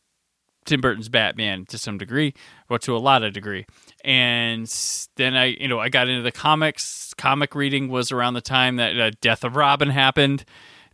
Tim 0.65 0.81
Burton's 0.81 1.09
Batman 1.09 1.65
to 1.67 1.79
some 1.79 1.99
degree, 1.99 2.35
or 2.69 2.79
to 2.81 2.95
a 2.97 2.99
lot 2.99 3.23
of 3.23 3.33
degree. 3.33 3.65
And 4.05 4.71
then 5.17 5.37
I, 5.37 5.47
you 5.47 5.69
know, 5.69 5.79
I 5.79 5.89
got 5.89 6.09
into 6.09 6.23
the 6.23 6.33
comics. 6.33 7.15
Comic 7.17 7.55
reading 7.55 7.89
was 7.89 8.13
around 8.13 8.35
the 8.35 8.41
time 8.41 8.77
that 8.77 8.99
uh, 8.99 9.11
Death 9.21 9.45
of 9.45 9.57
Robin 9.57 9.91
happened. 9.91 10.45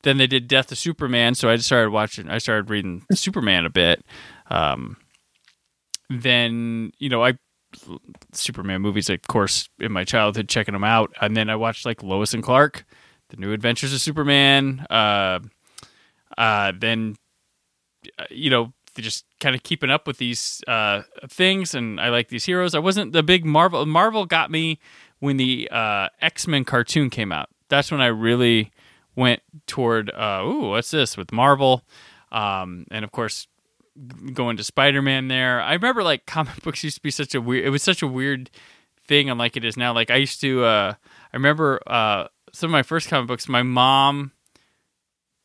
Then 0.02 0.18
they 0.18 0.26
did 0.26 0.48
Death 0.48 0.70
of 0.70 0.78
Superman, 0.78 1.34
so 1.34 1.48
I 1.48 1.56
just 1.56 1.66
started 1.66 1.90
watching. 1.90 2.28
I 2.28 2.38
started 2.38 2.70
reading 2.70 3.04
Superman 3.12 3.64
a 3.64 3.70
bit. 3.70 4.04
Um, 4.50 4.96
then 6.10 6.92
you 6.98 7.08
know, 7.08 7.24
I 7.24 7.34
Superman 8.32 8.82
movies, 8.82 9.10
of 9.10 9.22
course, 9.22 9.68
in 9.78 9.92
my 9.92 10.04
childhood, 10.04 10.48
checking 10.48 10.74
them 10.74 10.84
out, 10.84 11.12
and 11.20 11.36
then 11.36 11.50
I 11.50 11.56
watched 11.56 11.86
like 11.86 12.02
Lois 12.02 12.34
and 12.34 12.42
Clark, 12.42 12.84
The 13.30 13.36
New 13.36 13.52
Adventures 13.52 13.92
of 13.92 14.00
Superman. 14.00 14.86
Uh, 14.90 15.40
uh, 16.36 16.72
then 16.78 17.16
uh, 18.18 18.24
you 18.30 18.50
know, 18.50 18.72
just 19.02 19.24
kind 19.40 19.54
of 19.54 19.62
keeping 19.62 19.90
up 19.90 20.06
with 20.06 20.18
these 20.18 20.62
uh, 20.68 21.02
things, 21.28 21.74
and 21.74 22.00
I 22.00 22.08
like 22.10 22.28
these 22.28 22.44
heroes. 22.44 22.74
I 22.74 22.78
wasn't 22.78 23.12
the 23.12 23.22
big 23.22 23.44
Marvel. 23.44 23.84
Marvel 23.86 24.26
got 24.26 24.50
me 24.50 24.78
when 25.18 25.36
the 25.36 25.68
uh, 25.70 26.08
X 26.20 26.46
Men 26.46 26.64
cartoon 26.64 27.10
came 27.10 27.32
out. 27.32 27.48
That's 27.68 27.90
when 27.90 28.00
I 28.00 28.06
really 28.06 28.72
went 29.16 29.42
toward. 29.66 30.10
Uh, 30.10 30.42
Ooh, 30.44 30.70
what's 30.70 30.90
this 30.90 31.16
with 31.16 31.32
Marvel? 31.32 31.82
Um, 32.30 32.86
and 32.90 33.04
of 33.04 33.12
course, 33.12 33.46
going 34.32 34.56
to 34.56 34.64
Spider 34.64 35.02
Man. 35.02 35.28
There, 35.28 35.60
I 35.60 35.72
remember 35.74 36.02
like 36.02 36.26
comic 36.26 36.62
books 36.62 36.84
used 36.84 36.96
to 36.96 37.02
be 37.02 37.10
such 37.10 37.34
a 37.34 37.40
weird. 37.40 37.64
It 37.64 37.70
was 37.70 37.82
such 37.82 38.02
a 38.02 38.06
weird 38.06 38.50
thing, 39.06 39.30
unlike 39.30 39.56
it 39.56 39.64
is 39.64 39.76
now. 39.76 39.92
Like 39.92 40.10
I 40.10 40.16
used 40.16 40.40
to. 40.42 40.64
Uh, 40.64 40.94
I 41.32 41.36
remember 41.36 41.80
uh, 41.86 42.28
some 42.52 42.68
of 42.68 42.72
my 42.72 42.82
first 42.82 43.08
comic 43.08 43.28
books. 43.28 43.48
My 43.48 43.62
mom 43.62 44.32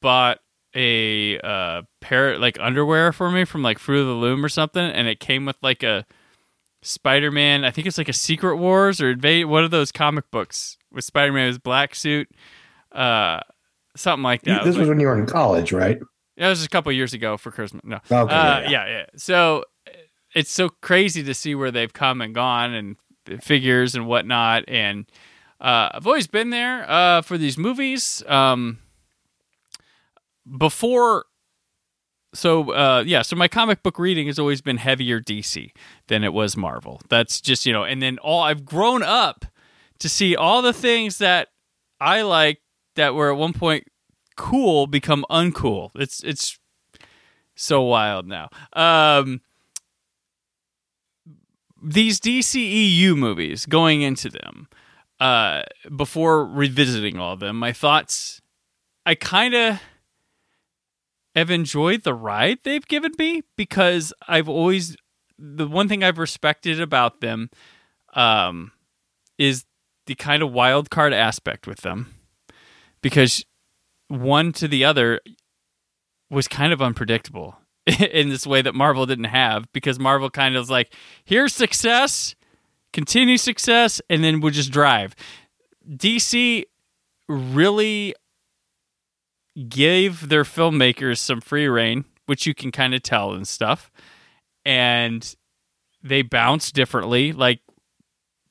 bought 0.02 0.40
a 0.80 1.38
uh 1.40 1.82
pair 2.00 2.38
like 2.40 2.58
underwear 2.60 3.12
for 3.12 3.30
me 3.30 3.44
from 3.44 3.62
like 3.62 3.80
Fruit 3.80 4.00
of 4.02 4.08
the 4.08 4.14
Loom 4.14 4.46
or 4.46 4.50
something, 4.50 4.84
and 4.84 5.08
it 5.08 5.20
came 5.20 5.46
with 5.46 5.58
like 5.62 5.84
a 5.84 6.06
Spider 6.82 7.32
Man. 7.32 7.66
I 7.66 7.72
think 7.72 7.88
it's 7.88 7.98
like 7.98 8.08
a 8.10 8.14
Secret 8.14 8.56
Wars 8.58 9.02
or 9.02 9.10
Invade. 9.12 9.48
One 9.48 9.64
of 9.66 9.72
those 9.72 9.92
comic 9.92 10.32
books 10.32 10.78
with 10.92 11.04
Spider 11.04 11.34
Man 11.34 11.48
his 11.48 11.58
black 11.58 11.96
suit, 11.96 12.30
uh, 12.94 13.42
something 13.96 14.24
like 14.24 14.44
that. 14.44 14.64
This 14.64 14.78
was, 14.78 14.88
like, 14.88 14.90
when 14.90 15.00
you 15.00 15.08
were 15.08 15.18
in 15.18 15.26
college, 15.26 15.74
right? 15.74 16.00
Yeah, 16.38 16.48
it 16.48 16.50
was 16.50 16.64
a 16.64 16.70
couple 16.70 16.92
years 16.94 17.14
ago 17.14 17.36
for 17.36 17.52
Christmas. 17.52 17.82
No, 17.84 17.98
Okay, 17.98 18.16
uh, 18.16 18.26
yeah, 18.26 18.62
yeah. 18.62 18.70
yeah. 18.70 18.88
yeah, 18.88 19.06
So 19.18 19.66
it's 20.34 20.52
so 20.52 20.70
crazy 20.70 21.22
to 21.24 21.34
see 21.34 21.54
where 21.56 21.72
they've 21.72 21.92
come 21.92 22.22
and 22.22 22.34
gone 22.34 22.74
and 22.74 23.44
figures 23.44 23.96
and 23.96 24.08
whatnot. 24.08 24.64
And 24.70 25.06
uh, 25.60 25.90
I've 25.94 26.08
always 26.08 26.28
been 26.28 26.50
there 26.50 26.90
uh, 26.90 27.22
for 27.24 27.38
these 27.38 27.58
movies. 27.58 28.24
Um, 28.26 28.80
before 30.58 31.26
so 32.34 32.72
uh 32.74 33.04
yeah 33.06 33.22
so 33.22 33.36
my 33.36 33.48
comic 33.48 33.82
book 33.82 33.98
reading 33.98 34.28
has 34.28 34.38
always 34.38 34.62
been 34.62 34.78
heavier 34.78 35.20
dc 35.20 35.72
than 36.08 36.24
it 36.24 36.34
was 36.34 36.56
marvel. 36.56 37.02
That's 37.10 37.42
just 37.42 37.66
you 37.66 37.74
know 37.74 37.84
and 37.84 38.02
then 38.02 38.18
all 38.20 38.42
i've 38.42 38.66
grown 38.66 39.04
up 39.04 39.46
to 40.00 40.10
see 40.10 40.36
all 40.36 40.62
the 40.62 40.74
things 40.74 41.18
that 41.18 41.50
i 42.00 42.22
like 42.22 42.62
that 42.96 43.16
were 43.16 43.32
at 43.32 43.38
one 43.38 43.54
point 43.54 43.86
cool 44.36 44.88
become 44.88 45.26
uncool. 45.30 45.92
It's 45.96 46.24
it's 46.24 46.58
so 47.56 47.82
wild 47.82 48.26
now. 48.26 48.50
Um 48.74 49.42
these 51.82 52.20
dceu 52.20 53.16
movies 53.16 53.66
going 53.66 54.02
into 54.02 54.30
them 54.30 54.68
uh 55.20 55.64
before 55.96 56.46
revisiting 56.46 57.18
all 57.18 57.34
of 57.34 57.40
them 57.40 57.58
my 57.58 57.72
thoughts 57.72 58.42
i 59.06 59.16
kind 59.16 59.54
of 59.54 59.80
have 61.40 61.50
enjoyed 61.50 62.04
the 62.04 62.14
ride 62.14 62.60
they've 62.64 62.88
given 62.88 63.12
me 63.18 63.44
because 63.56 64.14
I've 64.28 64.48
always 64.48 64.96
the 65.38 65.68
one 65.68 65.88
thing 65.88 66.04
I've 66.04 66.18
respected 66.18 66.82
about 66.82 67.22
them 67.22 67.50
um, 68.14 68.72
is 69.38 69.66
the 70.06 70.16
kind 70.16 70.44
of 70.44 70.52
wild 70.52 70.90
card 70.90 71.14
aspect 71.14 71.66
with 71.68 71.82
them. 71.82 72.16
Because 73.02 73.46
one 74.08 74.52
to 74.54 74.68
the 74.68 74.84
other 74.84 75.22
was 76.30 76.48
kind 76.48 76.74
of 76.74 76.82
unpredictable 76.82 77.58
in 78.12 78.30
this 78.30 78.46
way 78.46 78.62
that 78.62 78.76
Marvel 78.76 79.06
didn't 79.06 79.26
have 79.26 79.72
because 79.72 80.00
Marvel 80.00 80.30
kind 80.30 80.56
of 80.56 80.62
was 80.62 80.70
like 80.70 80.94
here's 81.24 81.54
success 81.54 82.36
continue 82.94 83.38
success 83.38 84.02
and 84.10 84.24
then 84.24 84.40
we'll 84.40 84.52
just 84.52 84.72
drive. 84.72 85.16
DC 85.88 86.64
really 87.28 88.16
gave 89.68 90.30
their 90.30 90.44
filmmakers 90.44 91.18
some 91.18 91.42
free 91.42 91.68
reign, 91.68 92.06
which 92.26 92.46
you 92.46 92.54
can 92.54 92.72
kind 92.72 92.94
of 92.94 93.04
tell 93.04 93.34
and 93.34 93.48
stuff. 93.48 93.92
And 94.66 95.36
they 96.04 96.22
bounce 96.22 96.72
differently. 96.72 97.34
Like 97.34 97.60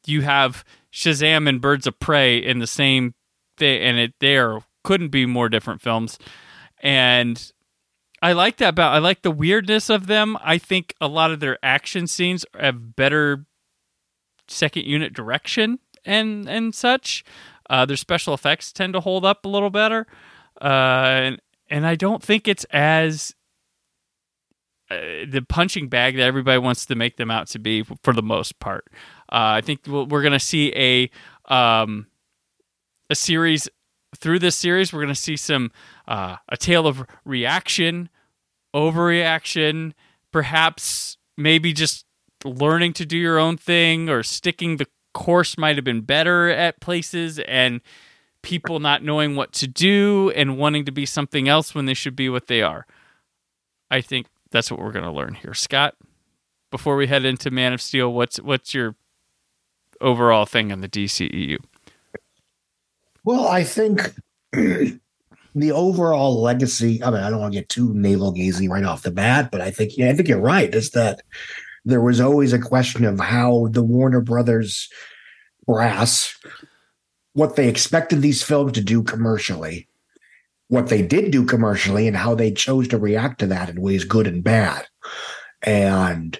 you 0.07 0.23
have 0.23 0.65
Shazam 0.93 1.49
and 1.49 1.61
Birds 1.61 1.87
of 1.87 1.99
Prey 1.99 2.39
in 2.39 2.59
the 2.59 2.67
same 2.67 3.15
thing, 3.57 3.81
and 3.81 3.99
it 3.99 4.15
there 4.21 4.61
couldn't 4.85 5.09
be 5.09 5.27
more 5.27 5.49
different 5.49 5.81
films. 5.81 6.19
And 6.81 7.53
I 8.21 8.33
like 8.33 8.57
that 8.59 8.71
about 8.71 8.95
I 8.95 8.99
like 8.99 9.23
the 9.23 9.31
weirdness 9.31 9.91
of 9.91 10.07
them. 10.07 10.37
I 10.43 10.59
think 10.59 10.95
a 11.01 11.09
lot 11.09 11.31
of 11.31 11.41
their 11.41 11.59
action 11.63 12.07
scenes 12.07 12.45
have 12.59 12.97
better 12.97 13.47
second 14.49 14.87
unit 14.87 15.13
direction 15.13 15.79
and 16.05 16.49
and 16.49 16.75
such. 16.75 17.25
Uh, 17.71 17.85
their 17.85 17.99
special 17.99 18.33
effects 18.33 18.73
tend 18.73 18.95
to 18.95 19.01
hold 19.01 19.27
up 19.27 19.45
a 19.45 19.49
little 19.49 19.69
better 19.69 20.07
uh, 20.61 20.65
and, 20.65 21.43
and 21.69 21.87
I 21.87 21.95
don't 21.95 22.23
think 22.23 22.49
it's 22.49 22.65
as 22.65 23.35
uh, 24.91 24.97
the 25.29 25.45
punching 25.49 25.89
bag 25.89 26.17
that 26.17 26.23
everybody 26.23 26.59
wants 26.59 26.87
to 26.87 26.95
make 26.95 27.17
them 27.17 27.31
out 27.31 27.47
to 27.49 27.59
be 27.59 27.85
for 28.03 28.13
the 28.13 28.23
most 28.23 28.59
part. 28.59 28.87
Uh, 29.31 29.59
I 29.59 29.61
think 29.61 29.87
we're 29.87 30.23
going 30.23 30.33
to 30.33 30.41
see 30.41 30.73
a 30.75 31.11
um, 31.53 32.07
a 33.11 33.15
series 33.15 33.69
through 34.17 34.39
this 34.39 34.57
series. 34.57 34.93
We're 34.93 35.03
going 35.03 35.15
to 35.15 35.21
see 35.21 35.37
some 35.37 35.71
uh, 36.07 36.37
a 36.49 36.57
tale 36.57 36.87
of 36.87 37.05
reaction, 37.25 38.09
overreaction, 38.75 39.93
perhaps 40.33 41.19
maybe 41.37 41.73
just 41.73 42.07
learning 42.45 42.95
to 42.95 43.07
do 43.07 43.19
your 43.19 43.39
own 43.39 43.57
thing 43.57 44.09
or 44.09 44.23
sticking 44.23 44.77
the 44.77 44.87
course 45.15 45.59
might 45.59 45.77
have 45.77 45.85
been 45.85 46.01
better 46.01 46.49
at 46.49 46.81
places 46.81 47.39
and 47.41 47.81
people 48.49 48.81
not 48.81 49.05
knowing 49.05 49.37
what 49.37 49.53
to 49.53 49.67
do 49.67 50.33
and 50.35 50.57
wanting 50.57 50.87
to 50.87 50.91
be 50.91 51.05
something 51.05 51.51
else 51.51 51.75
when 51.75 51.85
they 51.85 51.93
should 51.93 52.17
be 52.17 52.31
what 52.31 52.47
they 52.47 52.63
are. 52.63 52.87
I 53.91 54.01
think 54.01 54.27
that's 54.51 54.71
what 54.71 54.81
we're 54.81 54.93
going 54.93 55.05
to 55.05 55.11
learn 55.11 55.35
here. 55.35 55.53
Scott, 55.53 55.97
before 56.71 56.97
we 56.97 57.07
head 57.07 57.27
into 57.27 57.51
Man 57.51 57.75
of 57.75 57.83
Steel, 57.83 58.11
what's 58.11 58.41
what's 58.41 58.73
your 58.73 58.95
overall 60.01 60.47
thing 60.47 60.73
on 60.73 60.81
the 60.81 60.89
DCEU? 60.89 61.59
Well, 63.23 63.47
I 63.47 63.65
think 63.65 64.15
the 64.53 65.01
overall 65.55 66.41
legacy. 66.41 67.05
I 67.05 67.11
mean, 67.11 67.21
I 67.21 67.29
don't 67.29 67.41
want 67.41 67.53
to 67.53 67.61
get 67.61 67.69
too 67.69 67.93
navel 67.93 68.33
gazing 68.33 68.71
right 68.71 68.85
off 68.85 69.03
the 69.03 69.11
bat, 69.11 69.51
but 69.53 69.61
I 69.61 69.71
think 69.71 69.99
yeah, 69.99 70.09
I 70.09 70.15
think 70.15 70.27
you're 70.27 70.41
right. 70.41 70.75
Is 70.75 70.93
that 70.93 71.21
there 71.85 72.01
was 72.01 72.19
always 72.19 72.55
a 72.55 72.59
question 72.59 73.05
of 73.05 73.21
how 73.21 73.69
the 73.73 73.83
Warner 73.83 74.23
Brothers 74.23 74.89
brass, 75.67 76.35
what 77.39 77.55
they 77.55 77.69
expected 77.69 78.21
these 78.21 78.43
films 78.43 78.73
to 78.73 78.81
do 78.81 79.01
commercially, 79.01 79.89
what 80.67 80.89
they 80.89 81.03
did 81.03 81.31
do 81.31 81.45
commercially, 81.45 82.09
and 82.09 82.17
how 82.17 82.35
they 82.35 82.51
chose 82.51 82.89
to 82.89 82.99
react 82.99 83.39
to 83.39 83.47
that 83.47 83.69
in 83.69 83.81
ways 83.81 84.03
good 84.03 84.27
and 84.27 84.43
bad. 84.43 84.89
And 85.63 86.37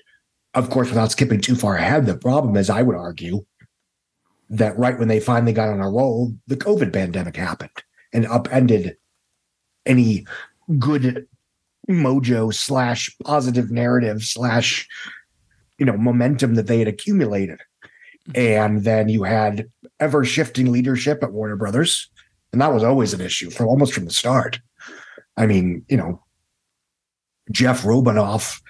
of 0.55 0.71
course, 0.71 0.89
without 0.89 1.13
skipping 1.13 1.41
too 1.41 1.55
far 1.55 1.77
ahead, 1.77 2.07
the 2.07 2.17
problem 2.17 2.57
is, 2.57 2.69
I 2.69 2.83
would 2.83 2.97
argue, 2.97 3.47
that 4.51 4.77
right 4.77 4.99
when 4.99 5.07
they 5.07 5.21
finally 5.21 5.53
got 5.53 5.69
on 5.69 5.81
a 5.81 5.89
roll, 5.89 6.35
the 6.49 6.57
COVID 6.57 6.93
pandemic 6.93 7.37
happened 7.37 7.85
and 8.13 8.27
upended 8.27 8.97
any 9.87 10.27
good 10.81 11.29
mojo 11.89 12.53
slash 12.53 13.15
positive 13.23 13.71
narrative 13.71 14.23
slash 14.23 14.89
you 15.79 15.87
know 15.87 15.97
momentum 15.97 16.57
that 16.57 16.67
they 16.67 16.81
had 16.81 16.89
accumulated. 16.89 17.61
And 18.35 18.83
then 18.83 19.09
you 19.09 19.23
had 19.23 19.71
ever 20.01 20.25
shifting 20.25 20.73
leadership 20.73 21.23
at 21.23 21.33
Warner 21.33 21.57
Brothers, 21.57 22.09
and 22.53 22.61
that 22.61 22.73
was 22.73 22.83
always 22.83 23.13
an 23.15 23.21
issue 23.21 23.51
from 23.51 23.67
almost 23.67 23.93
from 23.93 24.05
the 24.05 24.13
start. 24.13 24.61
I 25.37 25.47
mean, 25.47 25.85
you 25.89 25.97
know, 25.97 26.23
Jeff 27.51 27.83
Robinov 27.83 28.61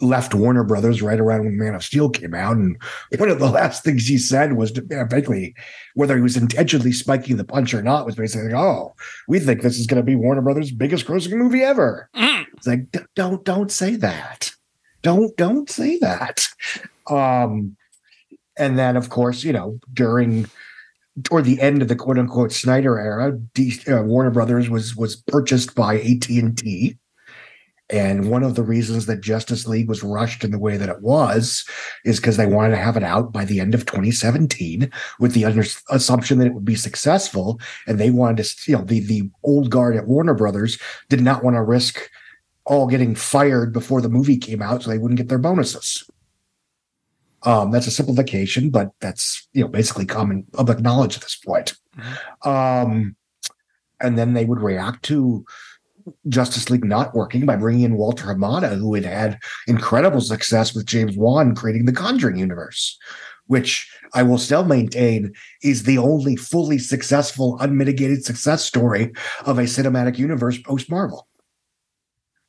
left 0.00 0.34
Warner 0.34 0.64
Brothers 0.64 1.00
right 1.00 1.20
around 1.20 1.44
when 1.44 1.56
Man 1.56 1.74
of 1.74 1.84
Steel 1.84 2.10
came 2.10 2.34
out, 2.34 2.56
and 2.56 2.76
one 3.16 3.28
of 3.28 3.38
the 3.38 3.48
last 3.48 3.84
things 3.84 4.06
he 4.06 4.18
said 4.18 4.54
was 4.54 4.72
to, 4.72 4.82
basically 4.82 5.54
whether 5.94 6.16
he 6.16 6.22
was 6.22 6.36
intentionally 6.36 6.92
spiking 6.92 7.36
the 7.36 7.44
punch 7.44 7.72
or 7.72 7.82
not 7.82 8.04
was 8.04 8.16
basically, 8.16 8.48
like, 8.48 8.60
"Oh, 8.60 8.94
we 9.28 9.38
think 9.38 9.62
this 9.62 9.78
is 9.78 9.86
going 9.86 10.00
to 10.00 10.06
be 10.06 10.16
Warner 10.16 10.42
Brothers' 10.42 10.72
biggest 10.72 11.06
grossing 11.06 11.36
movie 11.36 11.62
ever." 11.62 12.10
Mm. 12.14 12.46
It's 12.56 12.66
like, 12.66 13.06
don't 13.14 13.44
don't 13.44 13.70
say 13.70 13.96
that, 13.96 14.52
don't 15.02 15.34
don't 15.36 15.70
say 15.70 15.98
that. 15.98 16.48
Um, 17.08 17.76
and 18.56 18.78
then 18.78 18.96
of 18.96 19.08
course, 19.08 19.44
you 19.44 19.52
know, 19.52 19.78
during 19.92 20.46
toward 21.24 21.44
the 21.44 21.60
end 21.60 21.82
of 21.82 21.88
the 21.88 21.96
quote 21.96 22.18
unquote 22.18 22.52
Snyder 22.52 22.98
era, 22.98 23.32
D, 23.54 23.78
uh, 23.88 24.02
Warner 24.02 24.30
Brothers 24.30 24.70
was 24.70 24.96
was 24.96 25.16
purchased 25.16 25.74
by 25.74 26.00
AT 26.00 26.28
and 26.28 26.56
T 26.56 26.98
And 27.90 28.30
one 28.30 28.42
of 28.42 28.54
the 28.54 28.62
reasons 28.62 29.06
that 29.06 29.20
Justice 29.20 29.66
League 29.66 29.88
was 29.88 30.02
rushed 30.02 30.44
in 30.44 30.50
the 30.50 30.58
way 30.58 30.78
that 30.78 30.88
it 30.88 31.02
was 31.02 31.66
is 32.04 32.18
because 32.18 32.38
they 32.38 32.46
wanted 32.46 32.70
to 32.70 32.82
have 32.82 32.96
it 32.96 33.02
out 33.02 33.32
by 33.32 33.44
the 33.44 33.60
end 33.60 33.74
of 33.74 33.84
2017 33.84 34.90
with 35.20 35.34
the 35.34 35.44
under- 35.44 35.64
assumption 35.90 36.38
that 36.38 36.46
it 36.46 36.54
would 36.54 36.64
be 36.64 36.74
successful. 36.74 37.60
And 37.86 37.98
they 38.00 38.10
wanted 38.10 38.44
to, 38.44 38.70
you 38.70 38.78
know, 38.78 38.84
the, 38.84 39.00
the 39.00 39.30
old 39.42 39.70
guard 39.70 39.96
at 39.96 40.06
Warner 40.06 40.34
Brothers 40.34 40.78
did 41.10 41.20
not 41.20 41.44
want 41.44 41.56
to 41.56 41.62
risk 41.62 42.10
all 42.64 42.86
getting 42.86 43.14
fired 43.14 43.72
before 43.72 44.00
the 44.00 44.08
movie 44.08 44.38
came 44.38 44.62
out 44.62 44.82
so 44.82 44.90
they 44.90 44.98
wouldn't 44.98 45.18
get 45.18 45.28
their 45.28 45.38
bonuses. 45.38 46.08
Um, 47.44 47.70
that's 47.70 47.86
a 47.86 47.90
simplification, 47.90 48.70
but 48.70 48.90
that's 49.00 49.48
you 49.52 49.62
know 49.62 49.68
basically 49.68 50.06
common 50.06 50.44
public 50.52 50.80
knowledge 50.80 51.16
at 51.16 51.22
this 51.22 51.36
point. 51.36 51.74
Mm-hmm. 51.96 52.48
Um, 52.48 53.16
and 54.00 54.18
then 54.18 54.34
they 54.34 54.44
would 54.44 54.60
react 54.60 55.04
to 55.04 55.44
Justice 56.28 56.70
League 56.70 56.84
not 56.84 57.14
working 57.14 57.46
by 57.46 57.56
bringing 57.56 57.82
in 57.82 57.96
Walter 57.96 58.26
Hamada, 58.26 58.76
who 58.76 58.94
had 58.94 59.04
had 59.04 59.38
incredible 59.66 60.20
success 60.20 60.74
with 60.74 60.86
James 60.86 61.16
Wan 61.16 61.54
creating 61.54 61.86
the 61.86 61.92
Conjuring 61.92 62.36
universe, 62.36 62.98
which 63.46 63.90
I 64.14 64.22
will 64.22 64.38
still 64.38 64.64
maintain 64.64 65.32
is 65.62 65.84
the 65.84 65.98
only 65.98 66.36
fully 66.36 66.78
successful, 66.78 67.56
unmitigated 67.60 68.24
success 68.24 68.64
story 68.64 69.12
of 69.46 69.58
a 69.58 69.62
cinematic 69.62 70.18
universe 70.18 70.58
post 70.58 70.90
Marvel. 70.90 71.28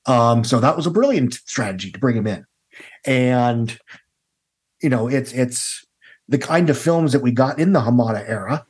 Um, 0.05 0.43
so 0.43 0.59
that 0.59 0.75
was 0.75 0.85
a 0.85 0.91
brilliant 0.91 1.35
strategy 1.45 1.91
to 1.91 2.00
bring 2.00 2.17
him 2.17 2.27
in. 2.27 2.45
And 3.05 3.77
you 4.83 4.89
know, 4.89 5.07
it's 5.07 5.31
it's 5.33 5.85
the 6.27 6.37
kind 6.37 6.69
of 6.69 6.77
films 6.77 7.13
that 7.13 7.21
we 7.21 7.31
got 7.31 7.57
in 7.57 7.73
the 7.73 7.79
Hamada 7.81 8.27
era 8.27 8.65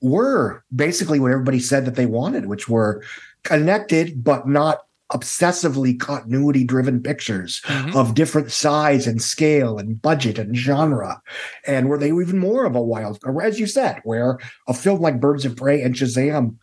were 0.00 0.64
basically 0.74 1.20
what 1.20 1.30
everybody 1.30 1.60
said 1.60 1.84
that 1.84 1.94
they 1.94 2.06
wanted, 2.06 2.46
which 2.46 2.68
were 2.68 3.02
connected 3.42 4.24
but 4.24 4.48
not 4.48 4.80
obsessively 5.12 5.98
continuity 5.98 6.64
driven 6.64 7.00
pictures 7.00 7.60
mm-hmm. 7.66 7.96
of 7.96 8.14
different 8.14 8.50
size 8.50 9.06
and 9.06 9.22
scale 9.22 9.78
and 9.78 10.02
budget 10.02 10.36
and 10.36 10.56
genre 10.56 11.22
and 11.64 11.88
were 11.88 11.96
they 11.96 12.08
even 12.08 12.38
more 12.38 12.64
of 12.64 12.74
a 12.74 12.82
wild 12.82 13.20
as 13.40 13.60
you 13.60 13.68
said 13.68 14.00
where 14.02 14.36
a 14.66 14.74
film 14.74 15.00
like 15.00 15.20
birds 15.20 15.44
of 15.44 15.54
prey 15.54 15.80
and 15.80 15.94
shazam 15.94 16.56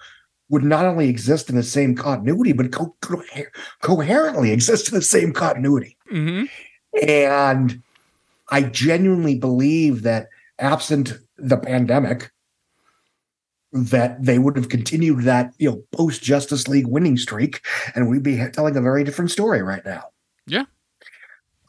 would 0.50 0.64
not 0.64 0.86
only 0.86 1.08
exist 1.08 1.50
in 1.50 1.56
the 1.56 1.64
same 1.64 1.96
continuity 1.96 2.52
but 2.52 2.70
co- 2.74 2.94
co- 3.00 3.24
coherently 3.82 4.52
exist 4.52 4.90
in 4.90 4.96
the 4.96 5.02
same 5.02 5.32
continuity 5.32 5.96
mm-hmm. 6.12 6.44
and 7.08 7.82
i 8.54 8.62
genuinely 8.62 9.38
believe 9.38 10.04
that 10.04 10.28
absent 10.60 11.14
the 11.38 11.58
pandemic 11.58 12.32
that 13.74 14.24
they 14.24 14.38
would 14.38 14.56
have 14.56 14.70
continued 14.70 15.24
that 15.24 15.52
you 15.58 15.70
know 15.70 15.84
post 15.92 16.22
Justice 16.22 16.68
League 16.68 16.88
winning 16.88 17.18
streak, 17.18 17.62
and 17.96 18.08
we'd 18.08 18.24
be 18.24 18.40
telling 18.54 18.78
a 18.78 18.82
very 18.82 19.04
different 19.04 19.32
story 19.32 19.62
right 19.62 19.84
now. 19.84 20.04
Yeah. 20.46 20.66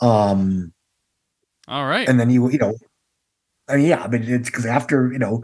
Um. 0.01 0.73
All 1.67 1.87
right. 1.87 2.07
And 2.07 2.21
then 2.21 2.29
you 2.29 2.51
you 2.51 2.59
know, 2.59 2.75
I 3.69 3.77
mean, 3.77 3.87
yeah, 3.87 4.03
I 4.03 4.09
mean 4.09 4.23
it's 4.23 4.51
because 4.51 4.67
after 4.67 5.11
you 5.13 5.19
know. 5.19 5.43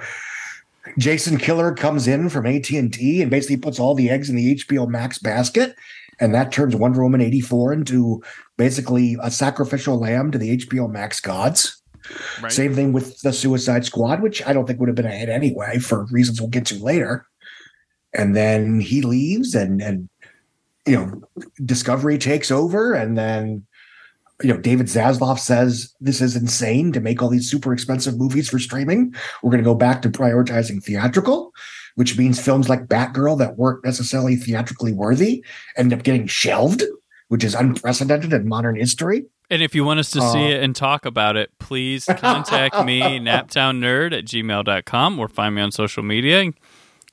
Jason 0.98 1.36
Kilar 1.36 1.76
comes 1.76 2.08
in 2.08 2.30
from 2.30 2.46
AT 2.46 2.70
and 2.70 2.92
T 2.92 3.20
and 3.20 3.30
basically 3.30 3.58
puts 3.58 3.78
all 3.78 3.94
the 3.94 4.08
eggs 4.08 4.30
in 4.30 4.34
the 4.34 4.56
HBO 4.56 4.88
Max 4.88 5.18
basket, 5.18 5.76
and 6.20 6.34
that 6.34 6.52
turns 6.52 6.76
Wonder 6.76 7.02
Woman 7.02 7.20
eighty 7.20 7.40
four 7.40 7.72
into 7.72 8.22
basically 8.56 9.16
a 9.22 9.30
sacrificial 9.30 9.98
lamb 9.98 10.30
to 10.30 10.38
the 10.38 10.58
HBO 10.58 10.90
Max 10.90 11.20
gods. 11.20 11.82
Right. 12.40 12.52
Same 12.52 12.74
thing 12.74 12.92
with 12.92 13.20
the 13.20 13.32
Suicide 13.32 13.84
Squad, 13.84 14.22
which 14.22 14.44
I 14.46 14.52
don't 14.52 14.66
think 14.66 14.80
would 14.80 14.88
have 14.88 14.96
been 14.96 15.06
a 15.06 15.10
hit 15.10 15.28
anyway 15.28 15.78
for 15.78 16.06
reasons 16.06 16.40
we'll 16.40 16.50
get 16.50 16.66
to 16.66 16.82
later. 16.82 17.26
And 18.12 18.34
then 18.34 18.80
he 18.80 19.02
leaves, 19.02 19.54
and 19.54 19.80
and 19.80 20.08
you 20.86 20.96
know, 20.96 21.44
Discovery 21.64 22.18
takes 22.18 22.50
over, 22.50 22.92
and 22.92 23.16
then 23.16 23.66
you 24.42 24.52
know, 24.52 24.60
David 24.60 24.86
Zaslav 24.86 25.38
says 25.38 25.94
this 26.00 26.20
is 26.20 26.36
insane 26.36 26.92
to 26.92 27.00
make 27.00 27.22
all 27.22 27.28
these 27.28 27.50
super 27.50 27.72
expensive 27.72 28.18
movies 28.18 28.48
for 28.48 28.58
streaming. 28.58 29.14
We're 29.42 29.50
going 29.50 29.62
to 29.62 29.68
go 29.68 29.74
back 29.74 30.02
to 30.02 30.08
prioritizing 30.08 30.82
theatrical, 30.82 31.52
which 32.00 32.16
means 32.16 32.40
films 32.40 32.66
like 32.66 32.86
Batgirl 32.86 33.36
that 33.40 33.58
weren't 33.58 33.84
necessarily 33.84 34.34
theatrically 34.34 34.90
worthy 34.90 35.44
end 35.76 35.92
up 35.92 36.02
getting 36.02 36.26
shelved, 36.26 36.82
which 37.28 37.44
is 37.44 37.54
unprecedented 37.54 38.32
in 38.32 38.48
modern 38.48 38.74
history. 38.74 39.26
And 39.50 39.60
if 39.60 39.74
you 39.74 39.84
want 39.84 40.00
us 40.00 40.10
to 40.12 40.20
uh, 40.22 40.32
see 40.32 40.46
it 40.46 40.62
and 40.62 40.74
talk 40.74 41.04
about 41.04 41.36
it, 41.36 41.50
please 41.58 42.06
contact 42.16 42.86
me, 42.86 43.02
naptownnerd 43.02 44.16
at 44.16 44.24
gmail.com, 44.24 45.18
or 45.18 45.28
find 45.28 45.54
me 45.54 45.60
on 45.60 45.72
social 45.72 46.02
media. 46.02 46.54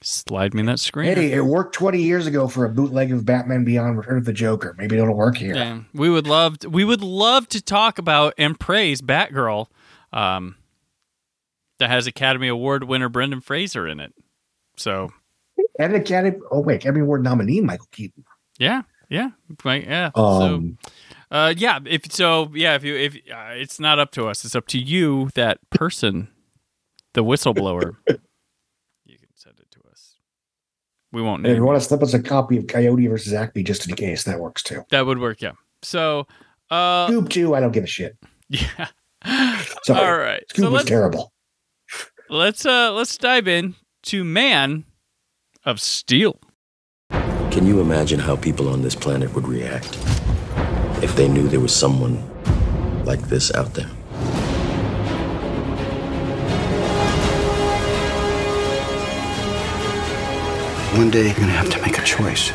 Slide 0.02 0.54
me 0.54 0.62
that 0.62 0.80
screen. 0.80 1.14
Hey, 1.14 1.34
it 1.34 1.44
worked 1.44 1.76
20 1.76 2.02
years 2.02 2.26
ago 2.26 2.48
for 2.48 2.64
a 2.64 2.70
bootleg 2.70 3.12
of 3.12 3.26
Batman 3.26 3.66
Beyond 3.66 3.98
Return 3.98 4.20
of 4.20 4.24
the 4.24 4.32
Joker. 4.32 4.74
Maybe 4.78 4.96
it'll 4.96 5.18
work 5.18 5.36
here. 5.36 5.54
Yeah, 5.54 5.82
we 5.94 6.10
would 6.10 6.28
love 6.28 6.60
to, 6.60 6.70
we 6.70 6.86
would 6.86 7.02
love 7.02 7.50
to 7.50 7.62
talk 7.62 8.00
about 8.00 8.36
and 8.38 8.58
praise 8.58 9.02
Batgirl 9.02 9.68
um, 10.14 10.56
that 11.78 11.90
has 11.90 12.08
Academy 12.08 12.48
Award 12.48 12.86
winner 12.86 13.10
Brendan 13.10 13.42
Fraser 13.42 13.86
in 13.86 14.00
it. 14.00 14.14
So 14.78 15.12
and 15.80 15.96
Academy 15.96 16.38
oh 16.52 16.60
wait, 16.60 16.76
Academy 16.76 17.02
Award 17.02 17.24
nominee 17.24 17.62
Michael 17.62 17.88
Keaton. 17.92 18.24
Yeah, 18.60 18.84
yeah. 19.10 19.30
yeah. 19.64 20.12
Um, 20.16 20.78
so 20.82 20.92
uh, 21.32 21.54
yeah. 21.56 21.80
If 21.86 22.12
so, 22.12 22.52
yeah. 22.54 22.76
If 22.76 22.84
you 22.84 22.96
if 22.96 23.16
uh, 23.16 23.52
it's 23.52 23.80
not 23.80 24.00
up 24.00 24.12
to 24.12 24.28
us, 24.28 24.44
it's 24.46 24.56
up 24.56 24.68
to 24.68 24.80
you, 24.80 25.30
that 25.36 25.60
person, 25.70 26.30
the 27.14 27.24
whistleblower. 27.24 27.96
you 28.08 29.18
can 29.18 29.30
send 29.36 29.60
it 29.60 29.70
to 29.72 29.80
us. 29.92 30.16
We 31.12 31.22
won't. 31.22 31.46
if 31.46 31.56
you 31.56 31.64
want 31.64 31.80
to 31.82 31.88
slip 31.88 32.02
us 32.02 32.14
a 32.14 32.22
copy 32.22 32.58
of 32.58 32.68
Coyote 32.68 33.08
versus 33.08 33.34
Acme, 33.34 33.64
just 33.64 33.88
in 33.88 33.96
case, 33.96 34.24
that 34.24 34.40
works 34.40 34.64
too. 34.64 34.84
That 34.90 35.06
would 35.06 35.20
work. 35.20 35.42
Yeah. 35.42 35.54
So, 35.84 36.28
uh, 36.72 37.08
Scoob 37.08 37.30
too. 37.30 37.56
I 37.56 37.60
don't 37.60 37.72
give 37.72 37.84
a 37.84 37.88
shit. 37.88 38.18
Yeah. 38.50 38.88
Sorry. 39.84 40.00
All 40.00 40.18
right. 40.18 40.44
Scoob 40.54 40.62
so 40.62 40.72
was 40.72 40.86
terrible. 40.86 41.34
Let's 42.30 42.66
uh 42.66 42.94
let's 42.94 43.18
dive 43.18 43.50
in 43.50 43.76
to 44.08 44.24
Man 44.24 44.86
of 45.64 45.80
Steel. 45.80 46.40
Can 47.52 47.66
you 47.66 47.80
imagine 47.80 48.20
how 48.20 48.36
people 48.36 48.68
on 48.70 48.82
this 48.82 48.96
planet 48.96 49.34
would 49.34 49.48
react? 49.48 49.98
if 51.04 51.16
they 51.16 51.28
knew 51.28 51.48
there 51.48 51.60
was 51.60 51.76
someone 51.76 52.18
like 53.06 53.22
this 53.30 53.54
out 53.54 53.74
there. 53.76 53.88
One 60.98 61.12
day 61.12 61.26
you're 61.26 61.36
going 61.36 61.48
to 61.48 61.54
have 61.54 61.70
to 61.70 61.82
make 61.82 62.00
a 62.00 62.04
choice. 62.04 62.50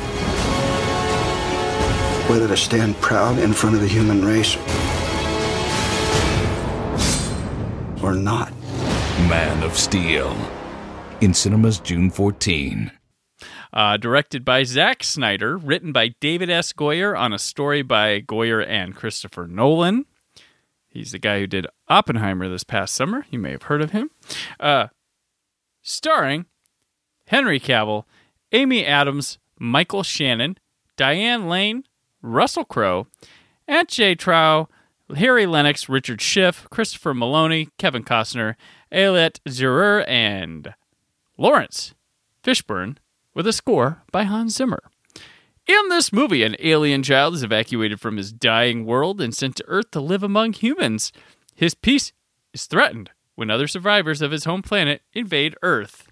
Whether 2.29 2.49
to 2.49 2.57
stand 2.57 2.97
proud 2.97 3.39
in 3.39 3.53
front 3.53 3.77
of 3.77 3.81
the 3.81 3.89
human 3.89 4.25
race 4.25 4.57
or 8.03 8.15
not. 8.15 8.53
Man 9.29 9.63
of 9.63 9.79
Steel. 9.79 10.35
In 11.23 11.35
cinemas 11.35 11.79
June 11.79 12.11
14. 12.11 12.91
Uh, 13.73 13.97
directed 13.97 14.45
by 14.45 14.65
Zack 14.65 15.05
Snyder, 15.05 15.57
written 15.57 15.93
by 15.93 16.17
David 16.19 16.51
S. 16.51 16.73
Goyer 16.73 17.17
on 17.17 17.33
a 17.33 17.39
story 17.39 17.83
by 17.83 18.21
Goyer 18.21 18.67
and 18.67 18.97
Christopher 18.97 19.47
Nolan. 19.47 20.07
He's 20.89 21.13
the 21.13 21.21
guy 21.21 21.39
who 21.39 21.47
did 21.47 21.69
Oppenheimer 21.87 22.49
this 22.49 22.65
past 22.65 22.97
summer. 22.97 23.25
You 23.31 23.39
may 23.39 23.53
have 23.53 23.63
heard 23.63 23.83
of 23.83 23.93
him. 23.93 24.11
Uh, 24.59 24.89
starring 25.81 26.47
Henry 27.29 27.61
Cavill, 27.61 28.03
Amy 28.51 28.85
Adams, 28.85 29.39
Michael 29.61 30.03
Shannon, 30.03 30.59
Diane 30.97 31.49
Lane, 31.49 31.85
Russell 32.21 32.65
Crowe, 32.65 33.07
Antje 33.69 34.19
Traue, 34.19 34.67
Harry 35.15 35.45
Lennix, 35.45 35.89
Richard 35.89 36.21
Schiff, 36.21 36.67
Christopher 36.71 37.15
Meloni, 37.15 37.69
Kevin 37.79 38.03
Costner, 38.03 38.57
Ayelet 38.91 39.39
Zurer, 39.49 40.05
and 40.09 40.75
Laurence 41.37 41.95
Fishburne 42.43 42.97
with 43.35 43.47
a 43.47 43.53
score 43.53 44.03
by 44.11 44.25
Hans 44.25 44.57
Zimmer. 44.57 44.83
In 45.67 45.89
this 45.89 46.13
movie, 46.13 46.43
an 46.43 46.57
alien 46.59 47.03
child 47.03 47.35
is 47.35 47.43
evacuated 47.43 48.01
from 48.01 48.17
his 48.17 48.33
dying 48.33 48.85
world 48.85 49.21
and 49.21 49.35
sent 49.35 49.57
to 49.57 49.65
Earth 49.69 49.93
to 49.93 50.01
live 50.01 50.23
among 50.23 50.55
humans. 50.55 51.13
His 51.55 51.75
peace 51.75 52.13
is 52.53 52.67
threatened 52.67 53.11
when 53.37 53.51
other 53.51 53.69
survivors 53.69 54.21
of 54.21 54.33
his 54.33 54.45
home 54.45 54.63
planet 54.63 55.03
invade 55.13 55.57
Earth. 55.63 56.09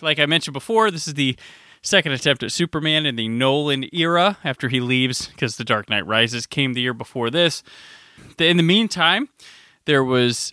Like 0.00 0.20
I 0.20 0.26
mentioned 0.26 0.54
before, 0.54 0.90
this 0.90 1.08
is 1.08 1.14
the 1.14 1.36
second 1.82 2.12
attempt 2.12 2.42
at 2.42 2.52
Superman 2.52 3.04
in 3.04 3.16
the 3.16 3.28
Nolan 3.28 3.88
era 3.92 4.38
after 4.44 4.68
he 4.68 4.80
leaves 4.80 5.26
because 5.26 5.56
The 5.56 5.64
Dark 5.64 5.90
Knight 5.90 6.06
Rises 6.06 6.46
came 6.46 6.74
the 6.74 6.80
year 6.80 6.94
before 6.94 7.30
this. 7.30 7.62
In 8.38 8.56
the 8.56 8.62
meantime, 8.62 9.28
there 9.86 10.04
was 10.04 10.52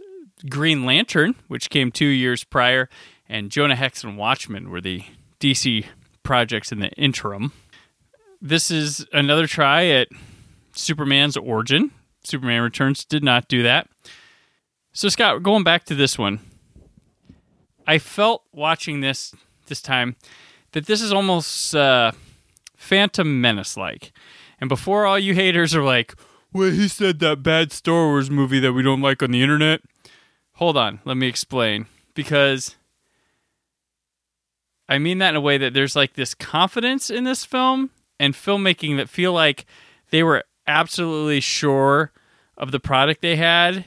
Green 0.50 0.86
Lantern, 0.86 1.36
which 1.48 1.70
came 1.70 1.92
two 1.92 2.06
years 2.06 2.44
prior, 2.44 2.90
and 3.28 3.52
Jonah 3.52 3.76
Hex 3.76 4.04
and 4.04 4.18
Watchmen 4.18 4.70
were 4.70 4.82
the 4.82 5.04
DC 5.40 5.86
projects 6.24 6.72
in 6.72 6.80
the 6.80 6.90
interim. 6.92 7.52
This 8.42 8.70
is 8.70 9.06
another 9.14 9.48
try 9.48 9.86
at 9.86 10.10
Superman's 10.74 11.38
origin. 11.38 11.92
Superman 12.24 12.62
Returns 12.62 13.06
did 13.06 13.24
not 13.24 13.48
do 13.48 13.64
that. 13.64 13.88
So, 14.94 15.10
Scott, 15.10 15.44
going 15.44 15.64
back 15.64 15.86
to 15.86 15.96
this 15.96 16.18
one, 16.18 16.40
I 17.88 18.00
felt 18.00 18.44
watching 18.52 19.02
this 19.02 19.34
this 19.68 19.82
time 19.82 20.16
that 20.72 20.86
this 20.86 21.02
is 21.02 21.12
almost 21.12 21.76
uh, 21.76 22.12
Phantom 22.76 23.42
Menace 23.42 23.78
like. 23.78 24.12
And 24.60 24.70
before 24.70 25.06
all 25.06 25.20
you 25.20 25.34
haters 25.34 25.76
are 25.76 25.84
like, 25.84 26.16
"Well, 26.54 26.72
he 26.72 26.88
said 26.88 27.20
that 27.20 27.44
bad 27.44 27.72
Star 27.72 28.08
Wars 28.08 28.32
movie 28.32 28.60
that 28.60 28.74
we 28.74 28.84
don't 28.84 29.02
like 29.02 29.22
on 29.22 29.32
the 29.32 29.42
internet." 29.44 29.82
Hold 30.54 30.78
on, 30.78 31.00
let 31.04 31.18
me 31.18 31.28
explain 31.28 31.88
because 32.14 32.76
I 34.88 35.00
mean 35.00 35.18
that 35.20 35.30
in 35.30 35.36
a 35.36 35.42
way 35.42 35.58
that 35.58 35.74
there's 35.74 35.96
like 35.96 36.14
this 36.14 36.34
confidence 36.36 37.10
in 37.10 37.24
this 37.24 37.44
film 37.46 37.90
and 38.20 38.34
filmmaking 38.34 38.98
that 38.98 39.10
feel 39.10 39.34
like 39.34 39.66
they 40.12 40.22
were 40.24 40.44
absolutely 40.68 41.40
sure 41.40 42.12
of 42.58 42.72
the 42.72 42.80
product 42.80 43.22
they 43.22 43.36
had 43.36 43.86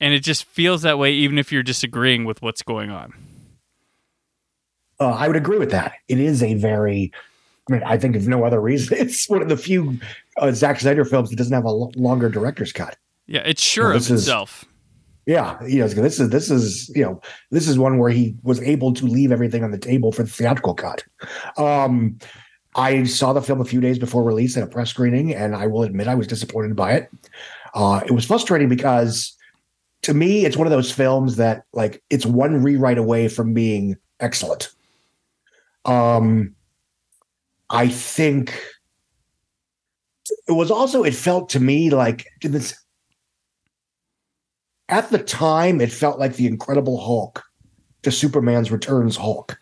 and 0.00 0.14
it 0.14 0.20
just 0.20 0.44
feels 0.44 0.82
that 0.82 0.98
way 0.98 1.12
even 1.12 1.36
if 1.38 1.52
you're 1.52 1.62
disagreeing 1.62 2.24
with 2.24 2.40
what's 2.42 2.62
going 2.62 2.90
on. 2.90 3.12
Uh, 4.98 5.10
I 5.10 5.26
would 5.28 5.36
agree 5.36 5.58
with 5.58 5.70
that. 5.70 5.94
It 6.08 6.18
is 6.20 6.42
a 6.42 6.54
very, 6.54 7.10
I 7.68 7.72
mean, 7.72 7.82
I 7.84 7.96
think 7.98 8.16
if 8.16 8.26
no 8.26 8.44
other 8.44 8.60
reason, 8.60 8.98
it's 9.00 9.28
one 9.28 9.42
of 9.42 9.48
the 9.48 9.56
few 9.56 9.98
uh, 10.36 10.52
Zack 10.52 10.80
Snyder 10.80 11.04
films 11.04 11.30
that 11.30 11.36
doesn't 11.36 11.52
have 11.52 11.64
a 11.64 11.70
longer 11.70 12.28
director's 12.28 12.72
cut. 12.72 12.96
Yeah, 13.26 13.42
it's 13.44 13.62
sure 13.62 13.86
Well, 13.88 13.96
of 13.96 14.02
this 14.02 14.10
is- 14.10 14.22
itself. 14.22 14.64
Yeah, 15.30 15.62
you 15.64 15.78
know, 15.78 15.86
this 15.86 16.18
is 16.18 16.28
this 16.30 16.50
is 16.50 16.88
you 16.88 17.04
know 17.04 17.20
this 17.52 17.68
is 17.68 17.78
one 17.78 17.98
where 17.98 18.10
he 18.10 18.34
was 18.42 18.60
able 18.62 18.92
to 18.94 19.06
leave 19.06 19.30
everything 19.30 19.62
on 19.62 19.70
the 19.70 19.78
table 19.78 20.10
for 20.10 20.24
the 20.24 20.28
theatrical 20.28 20.74
cut. 20.74 21.04
Um, 21.56 22.18
I 22.74 23.04
saw 23.04 23.32
the 23.32 23.40
film 23.40 23.60
a 23.60 23.64
few 23.64 23.80
days 23.80 23.96
before 23.96 24.24
release 24.24 24.56
at 24.56 24.64
a 24.64 24.66
press 24.66 24.90
screening, 24.90 25.32
and 25.32 25.54
I 25.54 25.68
will 25.68 25.84
admit 25.84 26.08
I 26.08 26.16
was 26.16 26.26
disappointed 26.26 26.74
by 26.74 26.94
it. 26.94 27.10
Uh, 27.74 28.00
it 28.04 28.10
was 28.10 28.24
frustrating 28.24 28.68
because 28.68 29.36
to 30.02 30.14
me, 30.14 30.46
it's 30.46 30.56
one 30.56 30.66
of 30.66 30.72
those 30.72 30.90
films 30.90 31.36
that 31.36 31.62
like 31.72 32.02
it's 32.10 32.26
one 32.26 32.60
rewrite 32.60 32.98
away 32.98 33.28
from 33.28 33.54
being 33.54 33.96
excellent. 34.18 34.70
Um, 35.84 36.56
I 37.70 37.86
think 37.86 38.60
it 40.48 40.52
was 40.54 40.72
also 40.72 41.04
it 41.04 41.14
felt 41.14 41.50
to 41.50 41.60
me 41.60 41.90
like 41.90 42.26
this 42.42 42.79
at 44.90 45.10
the 45.10 45.18
time 45.18 45.80
it 45.80 45.92
felt 45.92 46.18
like 46.18 46.34
the 46.34 46.46
incredible 46.46 47.00
hulk 47.00 47.42
to 48.02 48.10
superman's 48.10 48.70
returns 48.70 49.16
hulk. 49.16 49.58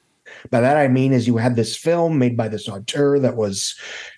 By 0.51 0.61
that 0.61 0.77
i 0.77 0.87
mean 0.89 1.13
is 1.13 1.27
you 1.27 1.37
had 1.37 1.57
this 1.57 1.77
film 1.77 2.19
made 2.19 2.37
by 2.37 2.49
this 2.49 2.69
auteur 2.69 3.19
that 3.19 3.37
was 3.37 3.75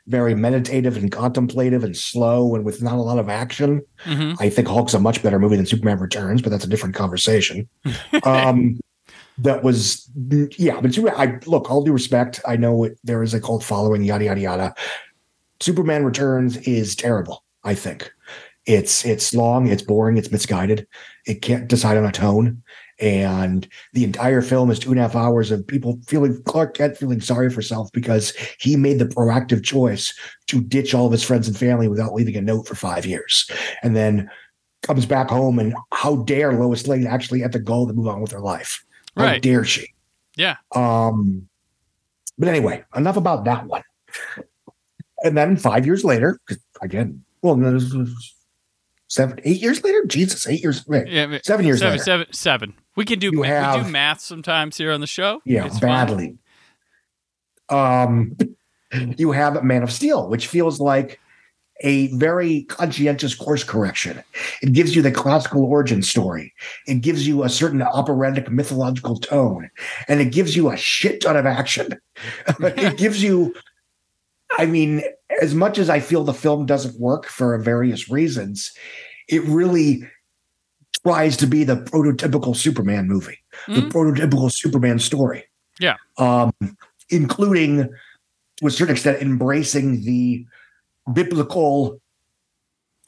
very 0.07 0.35
meditative 0.35 0.97
and 0.97 1.11
contemplative 1.11 1.83
and 1.83 1.97
slow 1.97 2.55
and 2.55 2.65
with 2.65 2.83
not 2.83 2.95
a 2.95 3.03
lot 3.03 3.19
of 3.19 3.29
action. 3.29 3.83
Hmm 3.99 4.33
i 4.39 4.49
think 4.51 4.69
hulk's 4.69 4.95
a 4.95 5.01
much 5.01 5.23
better 5.23 5.39
movie 5.39 5.57
than 5.57 5.67
superman 5.67 5.99
returns 5.99 6.43
but 6.43 6.51
that's 6.51 6.65
a 6.65 6.69
different 6.69 6.95
conversation. 6.95 7.69
Um 8.25 8.79
that 9.39 9.63
was 9.63 10.11
yeah 10.59 10.81
but 10.81 10.99
i 11.17 11.39
look 11.47 11.71
all 11.71 11.83
due 11.83 11.93
respect 11.93 12.41
i 12.47 12.57
know 12.57 12.85
it, 12.85 12.99
there 13.05 13.23
is 13.23 13.33
a 13.33 13.41
cult 13.41 13.65
following 13.65 14.05
yada 14.05 14.27
yada 14.27 14.41
yada. 14.41 14.75
Superman 15.61 16.05
returns 16.05 16.59
is 16.59 16.95
terrible 16.95 17.45
i 17.65 17.75
think 17.75 18.13
it's 18.67 19.05
it's 19.05 19.33
long 19.35 19.67
it's 19.69 19.83
boring 19.83 20.17
it's 20.19 20.31
misguided 20.31 20.87
it 21.27 21.41
can't 21.43 21.69
decide 21.69 21.97
on 21.97 22.05
a 22.05 22.13
tone 22.13 22.63
and 23.01 23.67
the 23.95 24.05
entire 24.05 24.43
film 24.43 24.71
is 24.71 24.79
two 24.79 24.91
and 24.91 24.99
a 24.99 25.03
half 25.03 25.17
hours 25.17 25.51
of 25.51 25.67
people 25.67 25.99
feeling 26.07 26.43
clark 26.45 26.75
kent 26.77 26.97
feeling 26.97 27.21
sorry 27.21 27.49
for 27.49 27.63
self 27.63 27.91
because 27.93 28.35
he 28.61 28.77
made 28.77 28.99
the 28.99 29.07
proactive 29.07 29.65
choice 29.65 30.13
to 30.47 30.61
ditch 30.61 30.95
all 30.95 31.07
of 31.07 31.13
his 31.13 31.23
friends 31.23 31.49
and 31.49 31.57
family 31.57 31.89
without 31.89 32.13
leaving 32.13 32.37
a 32.37 32.41
note 32.41 32.69
for 32.69 32.75
five 32.75 33.07
years 33.07 33.51
and 33.83 33.97
then 33.97 34.31
comes 34.83 35.07
back 35.07 35.31
home 35.31 35.59
and 35.59 35.75
how 35.93 36.17
dare 36.25 36.53
lois 36.53 36.87
lane 36.87 37.07
actually 37.07 37.43
at 37.43 37.53
the 37.53 37.59
goal 37.59 37.87
to 37.87 37.93
move 37.95 38.09
on 38.09 38.21
with 38.21 38.31
her 38.33 38.41
life 38.41 38.85
how 39.17 39.25
Right. 39.25 39.43
dare 39.43 39.65
she 39.65 39.89
Yeah. 40.37 40.57
um, 40.75 41.49
but 42.39 42.49
anyway, 42.49 42.83
enough 42.97 43.19
about 43.19 43.45
that 43.45 43.67
one. 43.67 43.83
And 45.23 45.37
then 45.37 45.57
five 45.59 45.85
years 45.85 46.05
later, 46.05 46.41
again, 46.81 47.23
well, 47.43 47.55
this 47.55 47.93
was 47.93 48.35
seven, 49.11 49.39
eight 49.45 49.61
years 49.61 49.85
later. 49.85 50.05
Jesus, 50.07 50.47
eight 50.47 50.63
years, 50.63 50.87
wait, 50.87 51.09
Yeah, 51.09 51.39
seven 51.43 51.67
years 51.67 51.81
seven, 51.81 51.93
later. 51.95 52.05
seven, 52.05 52.27
seven. 52.33 52.75
We 52.97 53.05
can 53.05 53.19
do 53.19 53.31
ma- 53.33 53.43
we 53.43 53.49
have- 53.49 53.85
do 53.85 53.91
math 53.91 54.21
sometimes 54.21 54.79
here 54.79 54.93
on 54.93 55.01
the 55.01 55.07
show. 55.07 55.43
Yeah, 55.45 55.67
It's 55.67 55.79
fun. 55.79 55.89
badly. 55.89 56.39
Um, 57.69 58.37
you 59.19 59.33
have 59.33 59.63
Man 59.63 59.83
of 59.83 59.93
Steel, 59.93 60.29
which 60.29 60.47
feels 60.47 60.81
like 60.81 61.21
a 61.83 62.09
very 62.09 62.65
conscientious 62.65 63.35
course 63.35 63.65
correction. 63.65 64.23
It 64.61 64.73
gives 64.73 64.95
you 64.95 65.01
the 65.03 65.11
classical 65.13 65.65
origin 65.65 66.03
story. 66.03 66.53
It 66.87 67.01
gives 67.01 67.27
you 67.27 67.43
a 67.43 67.49
certain 67.49 67.81
operatic 67.81 68.51
mythological 68.51 69.17
tone, 69.19 69.71
and 70.07 70.21
it 70.21 70.27
gives 70.27 70.55
you 70.57 70.71
a 70.71 70.77
shit 70.77 71.23
ton 71.23 71.37
of 71.37 71.47
action. 71.47 71.99
it 72.61 72.99
gives 72.99 73.23
you, 73.23 73.55
I 74.59 74.67
mean, 74.67 75.03
as 75.41 75.55
much 75.55 75.79
as 75.79 75.89
I 75.89 76.01
feel 76.01 76.25
the 76.25 76.35
film 76.35 76.67
doesn't 76.67 76.99
work 77.01 77.27
for 77.27 77.57
various 77.59 78.11
reasons, 78.11 78.73
it 79.29 79.43
really 79.45 80.03
tries 81.07 81.37
to 81.39 81.47
be 81.47 81.65
the 81.65 81.77
prototypical 81.77 82.55
Superman 82.55 83.07
movie, 83.09 83.39
the 83.69 83.83
Mhm. 83.83 83.91
prototypical 83.91 84.53
Superman 84.53 84.99
story. 84.99 85.45
Yeah. 85.79 85.97
Um, 86.19 86.53
including 87.09 87.89
to 88.57 88.67
a 88.67 88.71
certain 88.71 88.95
extent 88.95 89.23
embracing 89.23 90.05
the 90.05 90.45
biblical 91.13 92.01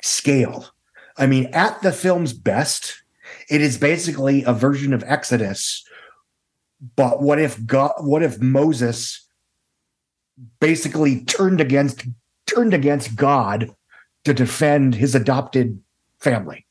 scale. 0.02 0.70
I 1.18 1.26
mean, 1.26 1.46
at 1.52 1.82
the 1.82 1.92
film's 1.92 2.32
best, 2.32 3.02
it 3.50 3.60
is 3.60 3.76
basically 3.76 4.42
a 4.44 4.52
version 4.54 4.94
of 4.94 5.04
Exodus. 5.06 5.84
But 6.96 7.22
what 7.22 7.38
if 7.38 7.64
God 7.66 7.92
what 8.00 8.22
if 8.22 8.40
Moses 8.40 9.21
basically 10.60 11.24
turned 11.24 11.60
against 11.60 12.06
turned 12.46 12.74
against 12.74 13.16
God 13.16 13.74
to 14.24 14.34
defend 14.34 14.94
his 14.94 15.14
adopted 15.14 15.80
family? 16.20 16.66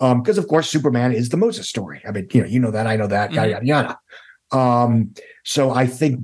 Um, 0.00 0.20
because 0.20 0.38
of 0.38 0.48
course 0.48 0.68
Superman 0.68 1.12
is 1.12 1.28
the 1.28 1.36
Moses 1.36 1.68
story. 1.68 2.02
I 2.06 2.10
mean, 2.10 2.28
you 2.32 2.42
know, 2.42 2.48
you 2.48 2.60
know 2.60 2.70
that, 2.72 2.86
I 2.86 2.96
know 2.96 3.06
that, 3.06 3.32
yada 3.32 3.50
yada 3.50 3.66
yada. 3.66 3.98
Um, 4.50 5.14
so 5.44 5.70
I 5.70 5.86
think 5.86 6.20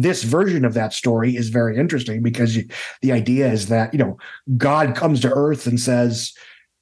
this 0.00 0.22
version 0.22 0.64
of 0.64 0.74
that 0.74 0.92
story 0.92 1.36
is 1.36 1.48
very 1.48 1.76
interesting 1.76 2.22
because 2.22 2.56
you, 2.56 2.66
the 3.02 3.12
idea 3.12 3.50
is 3.50 3.66
that 3.68 3.92
you 3.92 3.98
know 3.98 4.18
God 4.56 4.94
comes 4.94 5.20
to 5.20 5.32
Earth 5.32 5.66
and 5.66 5.78
says, 5.78 6.32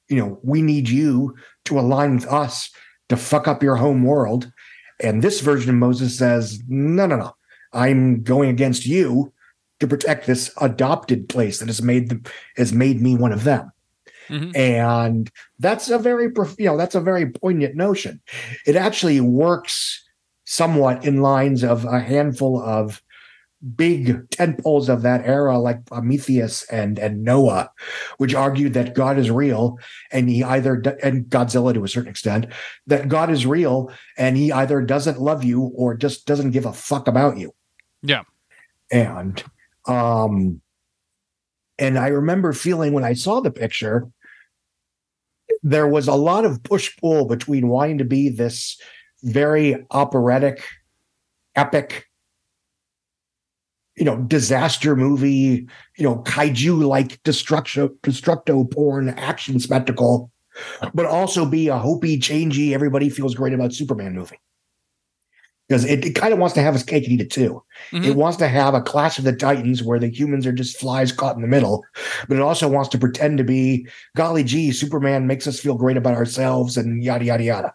you 0.09 0.17
know, 0.17 0.39
we 0.43 0.61
need 0.61 0.89
you 0.89 1.35
to 1.65 1.79
align 1.79 2.15
with 2.15 2.27
us 2.27 2.69
to 3.09 3.17
fuck 3.17 3.47
up 3.47 3.63
your 3.63 3.75
home 3.75 4.03
world, 4.03 4.51
and 5.01 5.21
this 5.21 5.41
version 5.41 5.69
of 5.71 5.75
Moses 5.75 6.17
says, 6.17 6.61
no, 6.67 7.05
no, 7.05 7.17
no, 7.17 7.35
I'm 7.73 8.23
going 8.23 8.49
against 8.49 8.85
you 8.85 9.33
to 9.79 9.87
protect 9.87 10.27
this 10.27 10.51
adopted 10.61 11.27
place 11.27 11.59
that 11.59 11.67
has 11.67 11.81
made 11.81 12.09
them 12.09 12.23
has 12.55 12.71
made 12.71 13.01
me 13.01 13.15
one 13.15 13.31
of 13.31 13.43
them. 13.43 13.71
Mhm. 14.29 14.55
And 14.55 15.31
that's 15.59 15.89
a 15.89 15.97
very, 15.97 16.31
you 16.57 16.65
know, 16.65 16.77
that's 16.77 16.95
a 16.95 17.01
very 17.01 17.29
poignant 17.29 17.75
notion. 17.75 18.21
It 18.65 18.75
actually 18.75 19.19
works 19.19 20.03
somewhat 20.45 21.05
in 21.05 21.21
lines 21.21 21.63
of 21.63 21.85
a 21.85 21.99
handful 21.99 22.61
of 22.61 23.01
big 23.75 24.27
tentpoles 24.29 24.89
of 24.89 25.03
that 25.03 25.25
era, 25.25 25.57
like 25.59 25.85
Prometheus 25.85 26.63
and 26.71 26.97
and 26.97 27.23
Noah, 27.23 27.69
which 28.17 28.33
argued 28.33 28.73
that 28.73 28.95
God 28.95 29.19
is 29.19 29.29
real, 29.29 29.77
and 30.11 30.29
he 30.29 30.43
either 30.43 30.81
and 31.03 31.25
Godzilla 31.25 31.73
to 31.73 31.83
a 31.83 31.87
certain 31.87 32.09
extent 32.09 32.47
that 32.87 33.07
God 33.07 33.29
is 33.29 33.45
real, 33.45 33.91
and 34.17 34.35
he 34.35 34.51
either 34.51 34.81
doesn't 34.81 35.21
love 35.21 35.43
you 35.43 35.61
or 35.75 35.95
just 35.95 36.25
doesn't 36.25 36.51
give 36.51 36.65
a 36.65 36.73
fuck 36.73 37.07
about 37.07 37.37
you. 37.37 37.53
Yeah. 38.03 38.23
and 38.91 39.43
um, 39.87 40.61
and 41.79 41.97
I 41.97 42.07
remember 42.09 42.53
feeling 42.53 42.93
when 42.93 43.03
I 43.03 43.13
saw 43.13 43.39
the 43.39 43.51
picture, 43.51 44.07
there 45.63 45.87
was 45.87 46.07
a 46.07 46.15
lot 46.15 46.45
of 46.45 46.63
push 46.63 46.95
pull 46.97 47.25
between 47.25 47.67
wanting 47.67 47.97
to 47.99 48.05
be 48.05 48.29
this 48.29 48.79
very 49.23 49.85
operatic, 49.91 50.63
epic, 51.55 52.05
you 53.95 54.05
know, 54.05 54.17
disaster 54.17 54.95
movie, 54.95 55.67
you 55.97 56.03
know, 56.03 56.17
kaiju 56.23 56.85
like 56.87 57.21
destruction, 57.23 57.89
destructo 58.03 58.69
porn 58.69 59.09
action 59.09 59.59
spectacle, 59.59 60.31
but 60.93 61.05
also 61.05 61.45
be 61.45 61.67
a 61.67 61.73
hopey, 61.73 62.17
changey, 62.17 62.73
everybody 62.73 63.09
feels 63.09 63.35
great 63.35 63.53
about 63.53 63.73
Superman 63.73 64.13
movie. 64.13 64.39
Because 65.71 65.85
it, 65.85 66.03
it 66.03 66.15
kind 66.15 66.33
of 66.33 66.39
wants 66.39 66.53
to 66.55 66.61
have 66.61 66.75
its 66.75 66.83
cake 66.83 67.05
and 67.05 67.13
eat 67.13 67.21
it 67.21 67.31
too. 67.31 67.63
Mhm. 67.91 68.05
It 68.05 68.17
wants 68.17 68.37
to 68.39 68.49
have 68.49 68.73
a 68.73 68.81
Clash 68.81 69.17
of 69.17 69.23
the 69.23 69.31
Titans 69.31 69.81
where 69.81 69.99
the 69.99 70.09
humans 70.09 70.45
are 70.45 70.51
just 70.51 70.77
flies 70.77 71.13
caught 71.13 71.37
in 71.37 71.41
the 71.41 71.47
middle, 71.47 71.85
but 72.27 72.35
it 72.35 72.41
also 72.41 72.67
wants 72.67 72.89
to 72.89 72.97
pretend 72.97 73.37
to 73.37 73.45
be, 73.45 73.87
golly 74.17 74.43
gee, 74.43 74.73
Superman 74.73 75.27
makes 75.27 75.47
us 75.47 75.61
feel 75.61 75.75
great 75.75 75.95
about 75.95 76.15
ourselves 76.15 76.75
and 76.75 77.01
yada 77.01 77.23
yada 77.23 77.43
yada. 77.45 77.73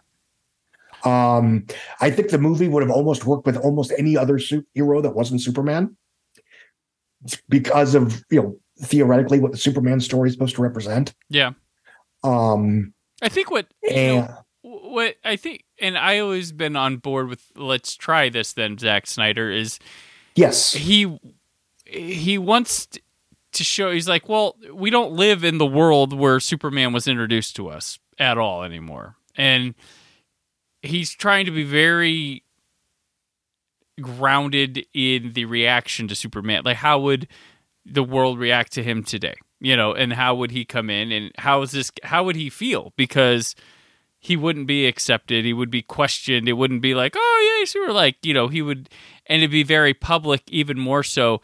Um, 1.09 1.65
I 1.99 2.11
think 2.11 2.29
the 2.29 2.37
movie 2.37 2.67
would 2.67 2.83
have 2.83 2.91
almost 2.91 3.25
worked 3.25 3.47
with 3.47 3.57
almost 3.57 3.91
any 3.97 4.15
other 4.15 4.37
superhero 4.37 5.01
that 5.01 5.15
wasn't 5.15 5.41
Superman 5.41 5.97
because 7.49 7.95
of 7.95 8.23
you 8.29 8.43
know 8.43 8.59
theoretically 8.79 9.39
what 9.39 9.53
the 9.53 9.57
Superman 9.57 10.01
story 10.01 10.29
is 10.29 10.33
supposed 10.33 10.55
to 10.57 10.61
represent. 10.61 11.15
Yeah. 11.29 11.53
Um, 12.23 12.93
I 13.23 13.29
think 13.29 13.49
what 13.49 13.65
and 13.89 14.27
know, 14.27 14.45
what 14.61 15.15
I 15.25 15.35
think, 15.35 15.63
and 15.79 15.97
I 15.97 16.19
always 16.19 16.51
been 16.51 16.75
on 16.75 16.97
board 16.97 17.29
with 17.29 17.51
let's 17.55 17.95
try 17.95 18.29
this. 18.29 18.53
Then 18.53 18.77
Zack 18.77 19.07
Snyder 19.07 19.51
is 19.51 19.79
yes, 20.35 20.73
he 20.73 21.19
he 21.85 22.37
wants 22.37 22.87
to 23.53 23.63
show 23.63 23.91
he's 23.91 24.09
like, 24.09 24.29
well, 24.29 24.55
we 24.73 24.89
don't 24.89 25.13
live 25.13 25.43
in 25.43 25.57
the 25.57 25.65
world 25.65 26.13
where 26.13 26.39
Superman 26.39 26.93
was 26.93 27.07
introduced 27.07 27.55
to 27.55 27.69
us 27.69 27.99
at 28.19 28.37
all 28.37 28.63
anymore. 28.63 29.15
And 29.35 29.75
he's 30.81 31.13
trying 31.13 31.45
to 31.45 31.51
be 31.51 31.63
very 31.63 32.43
grounded 34.01 34.85
in 34.93 35.33
the 35.33 35.45
reaction 35.45 36.07
to 36.07 36.15
Superman. 36.15 36.63
Like 36.65 36.77
how 36.77 36.99
would 36.99 37.27
the 37.85 38.03
world 38.03 38.39
react 38.39 38.73
to 38.73 38.83
him 38.83 39.03
today? 39.03 39.35
You 39.59 39.75
know, 39.75 39.93
and 39.93 40.13
how 40.13 40.35
would 40.35 40.51
he 40.51 40.65
come 40.65 40.89
in 40.89 41.11
and 41.11 41.31
how 41.37 41.61
is 41.63 41.71
this 41.71 41.91
how 42.03 42.23
would 42.25 42.35
he 42.35 42.49
feel? 42.49 42.93
Because 42.95 43.55
he 44.27 44.35
wouldn't 44.35 44.67
be 44.67 44.85
accepted, 44.85 45.45
he 45.45 45.53
would 45.53 45.71
be 45.71 45.81
questioned. 45.81 46.49
It 46.49 46.53
wouldn't 46.53 46.81
be 46.81 46.93
like, 46.93 47.13
"Oh, 47.15 47.57
yeah, 47.59 47.65
super 47.65 47.93
like, 47.93 48.17
you 48.23 48.33
know, 48.33 48.49
he 48.49 48.61
would 48.61 48.89
and 49.25 49.41
it'd 49.41 49.51
be 49.51 49.63
very 49.63 49.93
public 49.93 50.41
even 50.47 50.77
more 50.77 51.01
so 51.01 51.41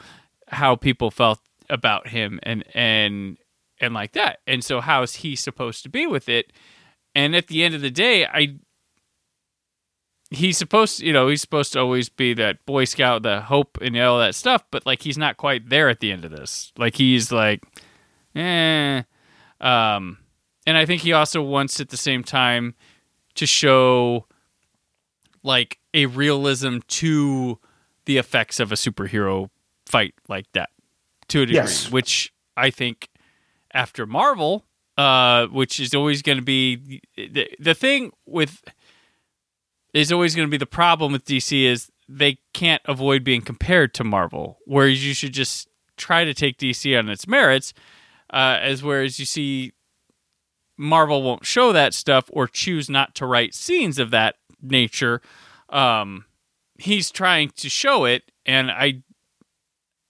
how 0.49 0.75
people 0.75 1.09
felt 1.09 1.39
about 1.69 2.09
him 2.09 2.41
and 2.43 2.63
and 2.73 3.37
and 3.79 3.93
like 3.93 4.11
that. 4.13 4.39
And 4.45 4.63
so 4.63 4.81
how 4.81 5.01
is 5.01 5.15
he 5.15 5.35
supposed 5.35 5.83
to 5.83 5.89
be 5.89 6.05
with 6.05 6.27
it? 6.27 6.51
And 7.15 7.35
at 7.35 7.47
the 7.47 7.63
end 7.63 7.73
of 7.73 7.81
the 7.81 7.89
day, 7.91 8.25
I 8.25 8.55
he's 10.29 10.57
supposed 10.57 10.99
to, 10.99 11.05
you 11.05 11.13
know, 11.13 11.29
he's 11.29 11.41
supposed 11.41 11.71
to 11.73 11.79
always 11.79 12.09
be 12.09 12.33
that 12.33 12.65
boy 12.65 12.83
scout, 12.83 13.23
the 13.23 13.41
hope 13.41 13.77
and 13.81 13.97
all 13.97 14.19
that 14.19 14.35
stuff, 14.35 14.63
but 14.71 14.85
like 14.85 15.03
he's 15.03 15.17
not 15.17 15.37
quite 15.37 15.69
there 15.69 15.87
at 15.87 16.01
the 16.01 16.11
end 16.11 16.25
of 16.25 16.31
this. 16.31 16.73
Like 16.77 16.95
he's 16.97 17.31
like 17.31 17.63
eh 18.35 19.03
um 19.61 20.17
and 20.65 20.77
I 20.77 20.85
think 20.85 21.01
he 21.01 21.13
also 21.13 21.41
wants 21.41 21.79
at 21.79 21.89
the 21.89 21.97
same 21.97 22.23
time 22.23 22.75
to 23.35 23.45
show 23.45 24.27
like 25.43 25.79
a 25.93 26.05
realism 26.05 26.77
to 26.87 27.59
the 28.05 28.17
effects 28.17 28.59
of 28.59 28.71
a 28.71 28.75
superhero 28.75 29.49
fight 29.85 30.13
like 30.27 30.45
that 30.53 30.69
to 31.29 31.41
a 31.41 31.45
degree, 31.45 31.55
Yes. 31.55 31.91
which 31.91 32.33
I 32.55 32.69
think 32.69 33.09
after 33.73 34.05
Marvel, 34.05 34.65
uh, 34.97 35.47
which 35.47 35.79
is 35.79 35.93
always 35.93 36.21
going 36.21 36.37
to 36.37 36.43
be 36.43 37.01
the, 37.17 37.49
the 37.59 37.73
thing 37.73 38.11
with 38.25 38.63
is 39.93 40.11
always 40.11 40.35
going 40.35 40.47
to 40.47 40.51
be 40.51 40.57
the 40.57 40.65
problem 40.65 41.11
with 41.11 41.25
DC 41.25 41.63
is 41.65 41.91
they 42.09 42.37
can't 42.53 42.81
avoid 42.85 43.23
being 43.23 43.41
compared 43.41 43.93
to 43.95 44.03
Marvel, 44.03 44.57
whereas 44.65 45.05
you 45.05 45.13
should 45.13 45.33
just 45.33 45.67
try 45.97 46.23
to 46.23 46.33
take 46.33 46.57
DC 46.57 46.97
on 46.97 47.09
its 47.09 47.27
merits, 47.27 47.73
uh, 48.31 48.57
as 48.61 48.81
whereas 48.83 49.19
you 49.19 49.25
see 49.25 49.71
Marvel 50.77 51.21
won't 51.21 51.45
show 51.45 51.71
that 51.71 51.93
stuff 51.93 52.29
or 52.33 52.47
choose 52.47 52.89
not 52.89 53.15
to 53.15 53.25
write 53.25 53.53
scenes 53.53 53.99
of 53.99 54.11
that 54.11 54.35
nature. 54.61 55.21
Um, 55.69 56.25
he's 56.77 57.11
trying 57.11 57.49
to 57.57 57.69
show 57.69 58.05
it, 58.05 58.31
and 58.45 58.71
I 58.71 59.03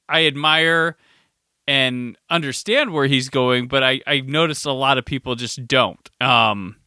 I 0.07 0.25
admire 0.25 0.97
and 1.67 2.17
understand 2.29 2.91
where 2.93 3.07
he's 3.07 3.29
going, 3.29 3.67
but 3.67 3.83
I 3.83 4.01
I 4.05 4.21
noticed 4.21 4.65
a 4.65 4.71
lot 4.71 4.97
of 4.97 5.05
people 5.05 5.35
just 5.35 5.67
don't. 5.67 6.09
Um, 6.21 6.77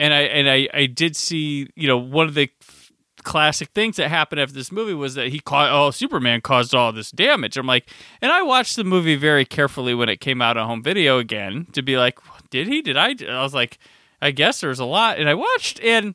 and 0.00 0.12
I 0.12 0.20
and 0.22 0.50
I 0.50 0.68
I 0.72 0.86
did 0.86 1.16
see 1.16 1.68
you 1.76 1.88
know 1.88 1.98
one 1.98 2.28
of 2.28 2.34
the 2.34 2.50
classic 3.22 3.68
things 3.68 3.96
that 3.96 4.08
happened 4.08 4.40
after 4.40 4.54
this 4.54 4.72
movie 4.72 4.94
was 4.94 5.14
that 5.14 5.28
he 5.28 5.38
caused 5.38 5.72
oh 5.72 5.90
Superman 5.90 6.40
caused 6.40 6.74
all 6.74 6.92
this 6.92 7.10
damage. 7.10 7.56
I'm 7.56 7.66
like, 7.66 7.88
and 8.20 8.32
I 8.32 8.42
watched 8.42 8.76
the 8.76 8.84
movie 8.84 9.16
very 9.16 9.44
carefully 9.44 9.94
when 9.94 10.08
it 10.08 10.20
came 10.20 10.42
out 10.42 10.56
on 10.56 10.66
home 10.66 10.82
video 10.82 11.18
again 11.18 11.66
to 11.72 11.82
be 11.82 11.96
like, 11.96 12.18
did 12.52 12.68
he? 12.68 12.82
Did 12.82 12.96
I? 12.96 13.16
I 13.28 13.42
was 13.42 13.54
like, 13.54 13.78
I 14.20 14.30
guess 14.30 14.60
there's 14.60 14.78
a 14.78 14.84
lot, 14.84 15.18
and 15.18 15.28
I 15.28 15.34
watched 15.34 15.80
and 15.80 16.14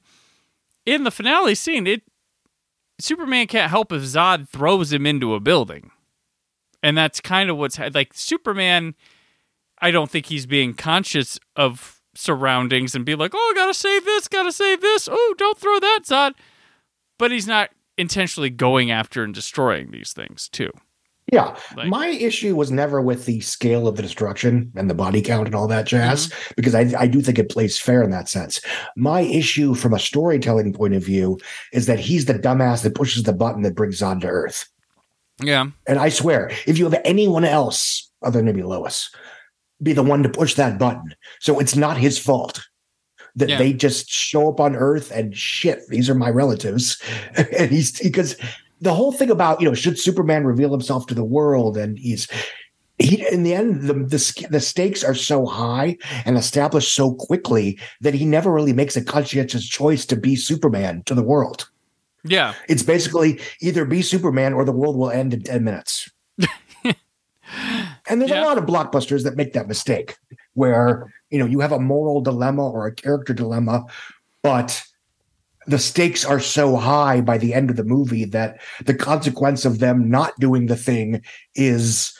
in 0.85 1.03
the 1.03 1.11
finale 1.11 1.53
scene, 1.55 1.85
it 1.85 2.03
Superman 2.99 3.47
can't 3.47 3.69
help 3.69 3.91
if 3.91 4.01
Zod 4.01 4.47
throws 4.47 4.93
him 4.93 5.05
into 5.05 5.35
a 5.35 5.41
building, 5.41 5.91
and 6.81 6.97
that's 6.97 7.19
kind 7.19 7.49
of 7.49 7.57
what's 7.57 7.77
like 7.77 8.13
Superman. 8.13 8.95
I 9.79 9.91
don't 9.91 10.09
think 10.09 10.27
he's 10.27 10.45
being 10.45 10.73
conscious 10.73 11.37
of 11.55 12.01
surroundings 12.15 12.95
and 12.95 13.05
be 13.05 13.15
like, 13.15 13.31
"Oh, 13.35 13.53
gotta 13.55 13.73
save 13.73 14.05
this, 14.05 14.27
gotta 14.29 14.53
save 14.53 14.79
this. 14.79 15.09
Oh, 15.11 15.35
don't 15.37 15.57
throw 15.57 15.79
that, 15.79 15.99
Zod." 16.05 16.33
But 17.19 17.31
he's 17.31 17.47
not 17.47 17.71
intentionally 17.97 18.49
going 18.49 18.89
after 18.89 19.23
and 19.23 19.33
destroying 19.33 19.91
these 19.91 20.13
things 20.13 20.47
too. 20.47 20.71
Yeah. 21.31 21.55
Like- 21.75 21.89
My 21.89 22.07
issue 22.07 22.55
was 22.55 22.71
never 22.71 23.01
with 23.01 23.25
the 23.25 23.41
scale 23.41 23.87
of 23.87 23.95
the 23.97 24.01
destruction 24.01 24.71
and 24.75 24.89
the 24.89 24.93
body 24.93 25.21
count 25.21 25.47
and 25.47 25.55
all 25.55 25.67
that 25.67 25.85
jazz, 25.85 26.27
Mm-hmm. 26.29 26.53
because 26.55 26.73
I, 26.75 26.93
I 26.97 27.07
do 27.07 27.21
think 27.21 27.37
it 27.37 27.49
plays 27.49 27.77
fair 27.77 28.01
in 28.01 28.11
that 28.11 28.29
sense. 28.29 28.61
My 28.95 29.21
issue 29.21 29.75
from 29.75 29.93
a 29.93 29.99
storytelling 29.99 30.71
point 30.73 30.93
of 30.95 31.03
view 31.03 31.37
is 31.73 31.85
that 31.87 31.99
he's 31.99 32.25
the 32.25 32.33
dumbass 32.35 32.83
that 32.83 32.95
pushes 32.95 33.23
the 33.23 33.33
button 33.33 33.63
that 33.63 33.75
brings 33.75 33.99
Zod 33.99 34.21
to 34.21 34.27
Earth. 34.27 34.69
Yeah, 35.43 35.67
And 35.85 35.99
I 35.99 36.09
swear, 36.09 36.49
if 36.65 36.77
you 36.79 36.85
have 36.89 36.99
anyone 37.05 37.43
else 37.45 38.09
other 38.23 38.39
than 38.39 38.45
maybe 38.45 38.63
Lois, 38.63 39.11
be 39.83 39.93
the 39.93 40.01
one 40.01 40.23
to 40.23 40.29
push 40.29 40.55
that 40.55 40.79
button. 40.79 41.13
So 41.41 41.59
it's 41.59 41.75
not 41.75 41.97
his 41.97 42.17
fault 42.17 42.65
that 43.35 43.47
Yeah. 43.49 43.57
they 43.59 43.71
just 43.73 44.09
show 44.09 44.49
up 44.49 44.59
on 44.59 44.75
Earth 44.75 45.11
and 45.11 45.35
shit, 45.37 45.81
these 45.89 46.09
are 46.09 46.15
my 46.15 46.29
relatives. 46.31 46.99
and 47.35 47.69
he's 47.69 47.99
because 47.99 48.35
the 48.81 48.93
whole 48.93 49.11
thing 49.11 49.29
about, 49.31 49.59
you 49.61 49.67
know, 49.67 49.73
should 49.73 49.97
Superman 49.99 50.45
reveal 50.45 50.71
himself 50.71 51.07
to 51.07 51.13
the 51.15 51.23
world 51.23 51.77
and 51.77 51.97
he's 51.97 52.27
he 52.99 53.27
in 53.31 53.43
the 53.43 53.53
end 53.53 53.83
the, 53.83 53.93
the 53.93 54.47
the 54.49 54.59
stakes 54.59 55.03
are 55.03 55.13
so 55.15 55.45
high 55.45 55.97
and 56.25 56.35
established 56.37 56.95
so 56.95 57.13
quickly 57.13 57.77
that 58.01 58.13
he 58.15 58.25
never 58.25 58.51
really 58.51 58.73
makes 58.73 58.97
a 58.97 59.03
conscientious 59.03 59.67
choice 59.67 60.05
to 60.07 60.15
be 60.15 60.35
Superman 60.35 61.03
to 61.05 61.13
the 61.13 61.21
world. 61.23 61.69
yeah, 62.23 62.53
It's 62.67 62.83
basically 62.83 63.39
either 63.61 63.85
be 63.85 64.01
Superman 64.01 64.53
or 64.53 64.65
the 64.65 64.71
world 64.71 64.97
will 64.97 65.11
end 65.11 65.33
in 65.33 65.43
10 65.43 65.63
minutes. 65.63 66.09
and 68.07 68.19
there's 68.21 68.31
Yeah. 68.31 68.43
a 68.43 68.45
lot 68.45 68.57
of 68.57 68.65
blockbusters 68.65 69.23
that 69.23 69.35
make 69.35 69.53
that 69.53 69.67
mistake 69.67 70.17
where, 70.53 71.11
you 71.29 71.39
know, 71.39 71.45
you 71.45 71.59
have 71.59 71.71
a 71.71 71.79
moral 71.79 72.21
dilemma 72.21 72.67
or 72.67 72.87
a 72.87 72.93
character 72.93 73.33
dilemma, 73.33 73.85
but 74.41 74.81
the 75.67 75.79
stakes 75.79 76.23
are 76.25 76.39
so 76.39 76.75
high 76.77 77.21
by 77.21 77.37
the 77.37 77.53
end 77.53 77.69
of 77.69 77.75
the 77.75 77.83
movie 77.83 78.25
that 78.25 78.59
the 78.85 78.93
consequence 78.93 79.65
of 79.65 79.79
them 79.79 80.09
not 80.09 80.33
doing 80.39 80.65
the 80.67 80.77
thing 80.77 81.21
is 81.55 82.13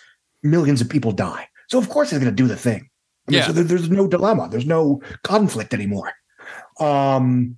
millions 0.44 0.82
of 0.82 0.90
people 0.90 1.12
die. 1.12 1.48
So 1.70 1.78
of 1.80 1.90
course 1.90 2.10
they're 2.10 2.20
going 2.20 2.32
to 2.36 2.44
do 2.44 2.48
the 2.48 2.56
thing. 2.58 2.90
I 3.28 3.32
mean, 3.32 3.40
Yeah. 3.40 3.48
so 3.48 3.54
there- 3.54 3.64
there's 3.64 3.90
no 3.90 4.08
dilemma. 4.08 4.48
There's 4.50 4.66
no 4.66 5.02
conflict 5.24 5.74
anymore. 5.74 6.12
Um, 6.80 7.58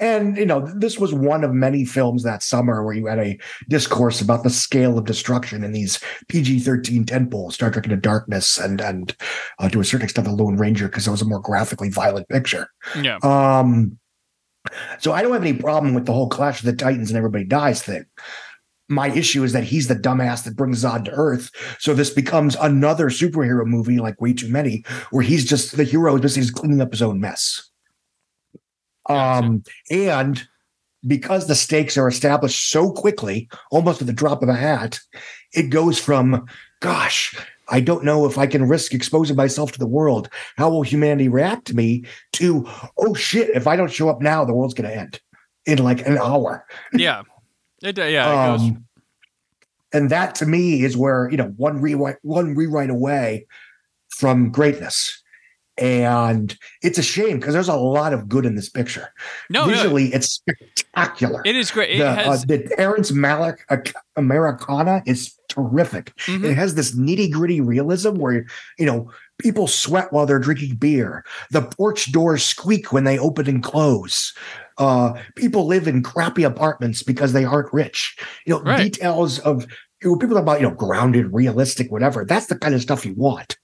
and 0.00 0.36
you 0.36 0.46
know, 0.46 0.60
this 0.76 0.98
was 0.98 1.12
one 1.12 1.42
of 1.44 1.52
many 1.52 1.84
films 1.84 2.22
that 2.22 2.42
summer 2.42 2.84
where 2.84 2.94
you 2.94 3.06
had 3.06 3.18
a 3.18 3.38
discourse 3.68 4.20
about 4.20 4.44
the 4.44 4.50
scale 4.50 4.96
of 4.96 5.06
destruction 5.06 5.64
in 5.64 5.72
these 5.72 5.98
PG-13 6.28 7.04
tentpoles, 7.04 7.52
Star 7.54 7.70
Trek 7.70 7.84
Into 7.84 7.96
Darkness, 7.96 8.58
and 8.58 8.80
and 8.80 9.16
uh, 9.58 9.68
to 9.68 9.80
a 9.80 9.84
certain 9.84 10.04
extent, 10.04 10.26
The 10.26 10.32
Lone 10.32 10.56
Ranger, 10.56 10.86
because 10.88 11.06
it 11.06 11.10
was 11.10 11.22
a 11.22 11.26
more 11.26 11.40
graphically 11.40 11.90
violent 11.90 12.28
picture. 12.28 12.68
yeah, 13.02 13.16
Um, 13.22 13.98
so 14.98 15.12
I 15.12 15.22
don't 15.22 15.32
have 15.32 15.42
any 15.42 15.54
problem 15.54 15.94
with 15.94 16.06
the 16.06 16.12
whole 16.12 16.28
Clash 16.28 16.60
of 16.60 16.66
the 16.66 16.72
Titans 16.72 17.10
and 17.10 17.16
everybody 17.16 17.44
dies 17.44 17.82
thing. 17.82 18.04
My 18.88 19.10
issue 19.10 19.44
is 19.44 19.52
that 19.52 19.64
he's 19.64 19.88
the 19.88 19.94
dumbass 19.94 20.44
that 20.44 20.56
brings 20.56 20.82
Zod 20.82 21.04
to 21.04 21.10
Earth. 21.10 21.50
So 21.78 21.92
this 21.92 22.10
becomes 22.10 22.56
another 22.56 23.10
superhero 23.10 23.66
movie, 23.66 23.98
like 23.98 24.20
way 24.20 24.32
too 24.32 24.48
many, 24.48 24.84
where 25.10 25.22
he's 25.22 25.44
just 25.44 25.76
the 25.76 25.84
hero 25.84 26.16
is 26.16 26.22
basically 26.22 26.60
cleaning 26.60 26.80
up 26.80 26.92
his 26.92 27.02
own 27.02 27.20
mess. 27.20 27.70
Um, 29.10 29.62
and 29.90 30.46
because 31.06 31.46
the 31.46 31.54
stakes 31.54 31.96
are 31.96 32.08
established 32.08 32.70
so 32.70 32.90
quickly, 32.90 33.48
almost 33.70 34.00
at 34.00 34.06
the 34.06 34.12
drop 34.12 34.42
of 34.42 34.48
a 34.48 34.54
hat, 34.54 35.00
it 35.52 35.70
goes 35.70 35.98
from, 35.98 36.46
gosh, 36.80 37.34
I 37.70 37.80
don't 37.80 38.04
know 38.04 38.26
if 38.26 38.38
I 38.38 38.46
can 38.46 38.68
risk 38.68 38.94
exposing 38.94 39.36
myself 39.36 39.72
to 39.72 39.78
the 39.78 39.86
world. 39.86 40.28
How 40.56 40.70
will 40.70 40.82
humanity 40.82 41.28
react 41.28 41.66
to 41.66 41.76
me? 41.76 42.04
To, 42.34 42.68
oh 42.96 43.14
shit, 43.14 43.50
if 43.50 43.66
I 43.66 43.76
don't 43.76 43.92
show 43.92 44.08
up 44.08 44.20
now, 44.22 44.44
the 44.44 44.54
world's 44.54 44.74
going 44.74 44.88
to 44.88 44.96
end 44.96 45.20
in 45.66 45.78
like 45.78 46.06
an 46.06 46.18
hour. 46.18 46.66
yeah. 46.92 47.22
It, 47.82 47.98
yeah, 47.98 48.06
it 48.06 48.58
goes. 48.58 48.60
Um, 48.62 48.84
and 49.92 50.10
that 50.10 50.34
to 50.36 50.46
me 50.46 50.82
is 50.82 50.96
where, 50.96 51.30
you 51.30 51.36
know, 51.36 51.54
one 51.56 51.80
rewrite, 51.80 52.16
one 52.22 52.54
rewrite 52.54 52.90
away 52.90 53.46
from 54.08 54.50
greatness. 54.50 55.22
And 55.78 56.56
it's 56.82 56.98
a 56.98 57.02
shame 57.02 57.38
because 57.38 57.54
there's 57.54 57.68
a 57.68 57.76
lot 57.76 58.12
of 58.12 58.28
good 58.28 58.44
in 58.44 58.56
this 58.56 58.68
picture. 58.68 59.08
No, 59.48 59.66
no, 59.66 59.72
Visually, 59.72 60.12
it's 60.12 60.28
spectacular. 60.32 61.42
it 61.44 61.54
is 61.56 61.70
great. 61.70 61.90
It 61.90 61.98
the, 61.98 62.12
has 62.12 62.42
uh, 62.42 62.46
the 62.48 62.58
Terrence 62.76 63.10
Malick 63.12 63.58
uh, 63.68 63.76
Americana 64.16 65.02
is 65.06 65.34
terrific. 65.48 66.12
Mhm. 66.26 66.44
It 66.44 66.54
has 66.56 66.74
this 66.74 66.94
nitty 66.96 67.30
gritty 67.30 67.60
realism 67.60 68.14
where 68.16 68.44
you 68.78 68.86
know 68.86 69.10
people 69.38 69.66
sweat 69.68 70.12
while 70.12 70.26
they're 70.26 70.38
drinking 70.40 70.76
beer. 70.76 71.24
The 71.50 71.62
porch 71.62 72.10
doors 72.12 72.42
squeak 72.44 72.92
when 72.92 73.04
they 73.04 73.18
open 73.18 73.48
and 73.48 73.62
close. 73.62 74.34
Uh, 74.78 75.14
people 75.36 75.66
live 75.66 75.88
in 75.88 76.02
crappy 76.02 76.42
apartments 76.44 77.02
because 77.02 77.32
they 77.32 77.44
aren't 77.44 77.72
rich. 77.72 78.16
You 78.46 78.54
know, 78.54 78.62
Right. 78.62 78.92
details 78.92 79.38
of 79.40 79.66
you 80.02 80.10
know, 80.10 80.16
people 80.16 80.36
talk 80.36 80.42
about 80.42 80.60
you 80.60 80.68
know 80.68 80.74
grounded, 80.74 81.32
realistic, 81.32 81.90
whatever. 81.90 82.24
That's 82.24 82.46
the 82.46 82.58
kind 82.58 82.74
of 82.74 82.82
stuff 82.82 83.06
you 83.06 83.14
want. 83.14 83.56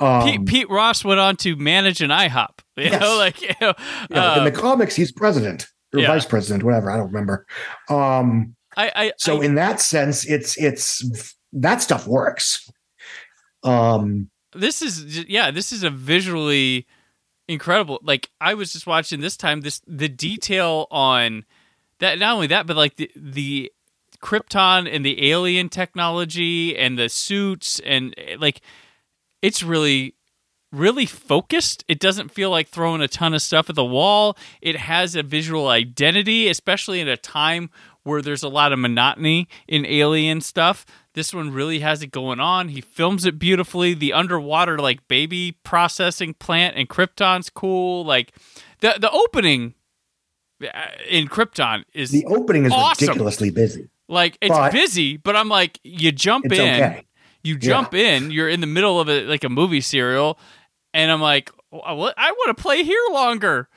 Um, 0.00 0.22
Pete, 0.24 0.46
Pete 0.46 0.70
Ross 0.70 1.04
went 1.04 1.18
on 1.20 1.36
to 1.38 1.56
manage 1.56 2.00
an 2.00 2.10
IHOP. 2.10 2.50
You 2.76 2.84
Yes. 2.84 3.00
know, 3.00 3.16
like 3.18 3.42
you 3.42 3.48
know, 3.60 3.74
you 4.08 4.14
know, 4.16 4.34
in 4.38 4.44
the 4.44 4.52
comics, 4.52 4.94
he's 4.94 5.10
president 5.10 5.66
or 5.92 5.98
yeah. 6.00 6.06
vice 6.06 6.24
president, 6.24 6.62
whatever. 6.62 6.90
I 6.90 6.96
don't 6.96 7.08
remember. 7.08 7.44
Um, 7.88 8.54
I, 8.76 8.92
I, 8.94 9.12
So 9.16 9.42
I- 9.42 9.44
in 9.46 9.56
that 9.56 9.80
sense, 9.80 10.24
it's 10.24 10.56
it's 10.56 11.34
that 11.52 11.82
stuff 11.82 12.06
works. 12.06 12.70
Um, 13.64 14.30
this 14.52 14.80
is 14.82 15.24
yeah 15.28 15.50
this 15.50 15.72
is 15.72 15.82
a 15.82 15.90
visually 15.90 16.86
incredible 17.48 17.98
like 18.02 18.30
i 18.40 18.54
was 18.54 18.72
just 18.72 18.86
watching 18.86 19.20
this 19.20 19.36
time 19.36 19.60
this 19.62 19.80
the 19.86 20.08
detail 20.08 20.86
on 20.90 21.44
that 21.98 22.18
not 22.18 22.34
only 22.34 22.46
that 22.46 22.66
but 22.66 22.76
like 22.76 22.96
the 22.96 23.10
the 23.16 23.70
krypton 24.22 24.88
and 24.90 25.04
the 25.04 25.30
alien 25.30 25.68
technology 25.68 26.76
and 26.76 26.98
the 26.98 27.08
suits 27.08 27.78
and 27.80 28.14
like 28.38 28.60
it's 29.42 29.62
really 29.62 30.14
really 30.70 31.06
focused 31.06 31.82
it 31.88 31.98
doesn't 31.98 32.30
feel 32.30 32.50
like 32.50 32.68
throwing 32.68 33.00
a 33.00 33.08
ton 33.08 33.32
of 33.32 33.40
stuff 33.40 33.70
at 33.70 33.74
the 33.76 33.84
wall 33.84 34.36
it 34.60 34.76
has 34.76 35.16
a 35.16 35.22
visual 35.22 35.68
identity 35.68 36.46
especially 36.48 37.00
in 37.00 37.08
a 37.08 37.16
time 37.16 37.70
where 38.02 38.20
there's 38.20 38.42
a 38.42 38.48
lot 38.48 38.70
of 38.72 38.78
monotony 38.78 39.48
in 39.66 39.86
alien 39.86 40.40
stuff 40.42 40.84
this 41.18 41.34
one 41.34 41.50
really 41.50 41.80
has 41.80 42.00
it 42.00 42.12
going 42.12 42.38
on. 42.38 42.68
He 42.68 42.80
films 42.80 43.26
it 43.26 43.40
beautifully. 43.40 43.92
The 43.92 44.12
underwater 44.12 44.78
like 44.78 45.08
baby 45.08 45.58
processing 45.64 46.32
plant 46.32 46.76
in 46.76 46.86
Krypton's 46.86 47.50
cool. 47.50 48.04
Like 48.04 48.32
the 48.78 48.94
the 49.00 49.10
opening 49.10 49.74
uh, 50.62 50.68
in 51.08 51.26
Krypton 51.26 51.82
is 51.92 52.12
the 52.12 52.24
opening 52.26 52.66
is 52.66 52.72
awesome. 52.72 53.08
ridiculously 53.08 53.50
busy. 53.50 53.88
Like 54.08 54.38
it's 54.40 54.50
But- 54.50 54.70
busy, 54.72 55.16
but 55.16 55.34
I'm 55.34 55.48
like 55.48 55.80
you 55.82 56.12
jump 56.12 56.46
It's 56.46 56.54
in, 56.54 56.68
okay. 56.68 57.02
You 57.48 57.58
jump 57.58 57.94
in, 57.94 58.30
you're 58.30 58.48
in 58.48 58.60
the 58.60 58.66
middle 58.66 59.00
of 59.00 59.08
a 59.08 59.24
like 59.26 59.44
a 59.44 59.48
movie 59.48 59.80
serial, 59.80 60.38
and 60.92 61.10
I'm 61.10 61.20
like, 61.20 61.50
"What? 61.70 62.14
I 62.16 62.32
want 62.32 62.56
to 62.56 62.62
play 62.62 62.84
here 62.84 63.02
longer. 63.10 63.68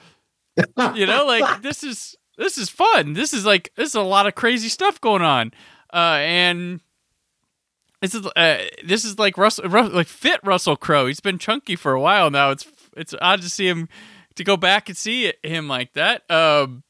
you 0.96 1.06
know, 1.06 1.26
like 1.26 1.62
this 1.62 1.84
is 1.84 2.16
this 2.38 2.58
is 2.58 2.70
fun. 2.70 3.14
This 3.14 3.34
is 3.34 3.46
like 3.46 3.72
this 3.76 3.90
is 3.90 3.96
a 3.96 4.02
lot 4.02 4.28
of 4.28 4.36
crazy 4.36 4.70
stuff 4.70 5.00
going 5.00 5.22
on, 5.22 5.52
uh, 5.94 6.18
and 6.20 6.82
this 8.02 8.16
is 8.16 8.26
uh, 8.26 8.58
this 8.84 9.06
is 9.06 9.20
like 9.20 9.38
Russell, 9.38 9.70
Ru- 9.70 9.90
like 9.90 10.08
fit 10.08 10.40
Russell 10.44 10.76
Crowe. 10.76 11.08
He's 11.08 11.20
been 11.20 11.38
chunky 11.38 11.76
for 11.76 11.94
a 11.94 12.02
while 12.02 12.30
now. 12.30 12.50
It's 12.50 12.66
it's 12.98 13.16
odd 13.22 13.42
to 13.42 13.50
see 13.50 13.68
him 13.68 13.88
to 14.36 14.44
go 14.44 14.58
back 14.58 14.90
and 14.90 14.98
see 14.98 15.32
him 15.44 15.68
like 15.68 15.94
that. 15.94 16.30
Um, 16.30 16.84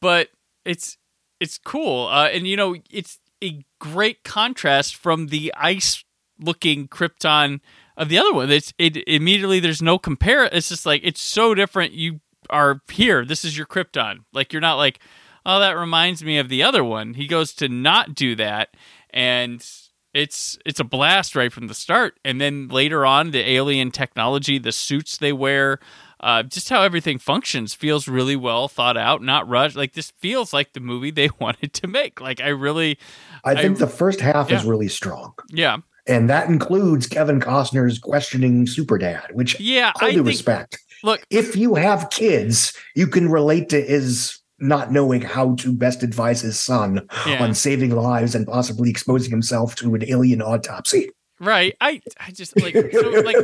but 0.00 0.28
it's 0.64 0.98
it's 1.40 1.58
cool, 1.58 2.08
uh, 2.08 2.28
and 2.28 2.46
you 2.46 2.56
know 2.56 2.76
it's 2.90 3.18
a 3.44 3.64
great 3.78 4.24
contrast 4.24 4.96
from 4.96 5.28
the 5.28 5.52
ice 5.56 6.04
looking 6.40 6.88
Krypton 6.88 7.60
of 7.96 8.08
the 8.08 8.18
other 8.18 8.32
one. 8.32 8.50
It's 8.50 8.72
it 8.78 8.96
immediately 9.08 9.60
there's 9.60 9.82
no 9.82 9.98
compare. 9.98 10.44
It's 10.44 10.68
just 10.68 10.86
like 10.86 11.02
it's 11.04 11.20
so 11.20 11.54
different. 11.54 11.92
You 11.92 12.20
are 12.50 12.80
here. 12.90 13.24
This 13.24 13.44
is 13.44 13.56
your 13.56 13.66
Krypton. 13.66 14.18
Like 14.32 14.52
you're 14.52 14.60
not 14.60 14.76
like, 14.76 14.98
oh, 15.46 15.60
that 15.60 15.76
reminds 15.76 16.24
me 16.24 16.38
of 16.38 16.48
the 16.48 16.62
other 16.62 16.82
one. 16.82 17.14
He 17.14 17.26
goes 17.26 17.52
to 17.54 17.68
not 17.68 18.14
do 18.14 18.34
that, 18.36 18.70
and 19.10 19.64
it's 20.12 20.58
it's 20.64 20.80
a 20.80 20.84
blast 20.84 21.36
right 21.36 21.52
from 21.52 21.68
the 21.68 21.74
start. 21.74 22.18
And 22.24 22.40
then 22.40 22.68
later 22.68 23.04
on, 23.04 23.30
the 23.30 23.48
alien 23.48 23.90
technology, 23.90 24.58
the 24.58 24.72
suits 24.72 25.18
they 25.18 25.32
wear. 25.32 25.78
Uh, 26.24 26.42
just 26.42 26.70
how 26.70 26.80
everything 26.82 27.18
functions 27.18 27.74
feels 27.74 28.08
really 28.08 28.34
well 28.34 28.66
thought 28.66 28.96
out, 28.96 29.20
not 29.22 29.46
rushed. 29.46 29.76
Like 29.76 29.92
this 29.92 30.10
feels 30.18 30.54
like 30.54 30.72
the 30.72 30.80
movie 30.80 31.10
they 31.10 31.28
wanted 31.38 31.74
to 31.74 31.86
make. 31.86 32.18
Like 32.20 32.40
I 32.40 32.48
really, 32.48 32.98
I 33.44 33.54
think 33.54 33.76
I- 33.76 33.80
the 33.80 33.86
first 33.86 34.20
half 34.20 34.50
is 34.50 34.64
really 34.64 34.88
strong. 34.88 35.34
yeah, 35.50 35.76
And 36.06 36.30
that 36.30 36.48
includes 36.48 37.06
Kevin 37.06 37.40
Costner's 37.40 37.98
questioning 37.98 38.66
Super 38.66 38.96
Dad, 38.96 39.26
which 39.34 39.60
yeah. 39.60 39.92
all 40.00 40.08
I 40.08 40.12
due 40.12 40.16
think 40.18 40.28
respect. 40.28 40.78
look, 41.02 41.22
If 41.28 41.56
you 41.56 41.74
have 41.74 42.08
kids, 42.08 42.72
you 42.96 43.06
can 43.06 43.28
relate 43.30 43.68
to 43.68 43.82
his 43.82 44.40
not 44.58 44.90
knowing 44.90 45.20
how 45.20 45.56
to 45.56 45.74
best 45.74 46.02
advise 46.02 46.40
his 46.40 46.58
son 46.58 47.06
Yeah. 47.26 47.42
on 47.44 47.52
saving 47.52 47.90
lives 47.90 48.34
and 48.34 48.46
possibly 48.46 48.88
exposing 48.88 49.30
himself 49.30 49.74
to 49.76 49.94
an 49.94 50.04
alien 50.08 50.40
autopsy. 50.40 51.10
Right. 51.40 51.76
I 51.82 52.00
I 52.18 52.30
just 52.30 52.58
like 52.58 52.72
so 52.92 53.00
like 53.26 53.36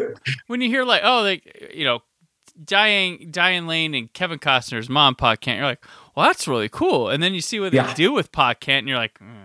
when 0.47 0.61
you 0.63 0.69
hear 0.71 0.85
like 0.85 1.03
oh 1.05 1.21
like 1.23 1.43
you 1.75 1.85
know 1.85 1.99
Diane 2.63 3.29
Diane 3.31 3.67
Lane 3.67 3.95
and 3.95 4.13
Kevin 4.13 4.39
Costner's 4.39 4.89
mom 4.89 5.15
Pa 5.15 5.37
Kent, 5.37 5.59
you're 5.59 5.67
like, 5.67 5.85
well 6.17 6.27
that's 6.27 6.47
really 6.49 6.69
cool. 6.69 7.09
And 7.09 7.23
then 7.23 7.35
you 7.35 7.41
see 7.41 7.61
what 7.61 7.73
they 7.73 7.95
do 7.95 8.13
with 8.13 8.33
Pa 8.33 8.55
Kent, 8.55 8.81
and 8.81 8.89
you're 8.89 8.99
like, 8.99 9.19
mm. 9.19 9.37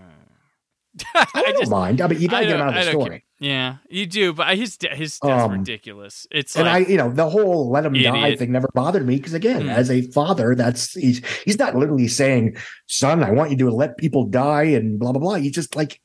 I, 1.13 1.51
don't 1.51 1.69
mind. 1.69 1.99
I 2.01 2.07
mean, 2.07 2.21
you 2.21 2.29
got 2.29 2.39
to 2.39 2.45
get 2.45 2.55
him 2.55 2.61
out 2.61 2.69
of 2.77 2.85
the 2.85 2.89
story. 2.91 3.09
care. 3.09 3.21
Yeah, 3.37 3.75
you 3.89 4.05
do, 4.05 4.31
but 4.31 4.55
his 4.57 4.77
de- 4.77 4.95
his 4.95 5.19
death's 5.19 5.43
Um, 5.43 5.51
ridiculous. 5.51 6.25
It's 6.31 6.55
And 6.55 6.67
like 6.67 6.87
I, 6.87 6.89
you 6.89 6.95
know, 6.97 7.11
the 7.11 7.29
whole 7.29 7.69
"let 7.69 7.85
him 7.85 7.91
die" 7.93 8.33
thing 8.37 8.53
never 8.53 8.69
bothered 8.73 9.05
me 9.05 9.17
because, 9.17 9.33
again, 9.33 9.63
Mm. 9.63 9.73
as 9.73 9.91
a 9.91 10.03
father, 10.11 10.55
that's 10.55 10.93
he's 10.93 11.21
he's 11.43 11.59
not 11.59 11.75
literally 11.75 12.07
saying, 12.07 12.55
"Son, 12.87 13.23
I 13.23 13.31
want 13.31 13.51
you 13.51 13.57
to 13.57 13.71
let 13.71 13.97
people 13.97 14.23
die" 14.25 14.63
and 14.63 14.97
blah 14.97 15.11
blah 15.11 15.19
blah. 15.19 15.35
He's 15.35 15.51
just 15.51 15.75
like, 15.75 15.99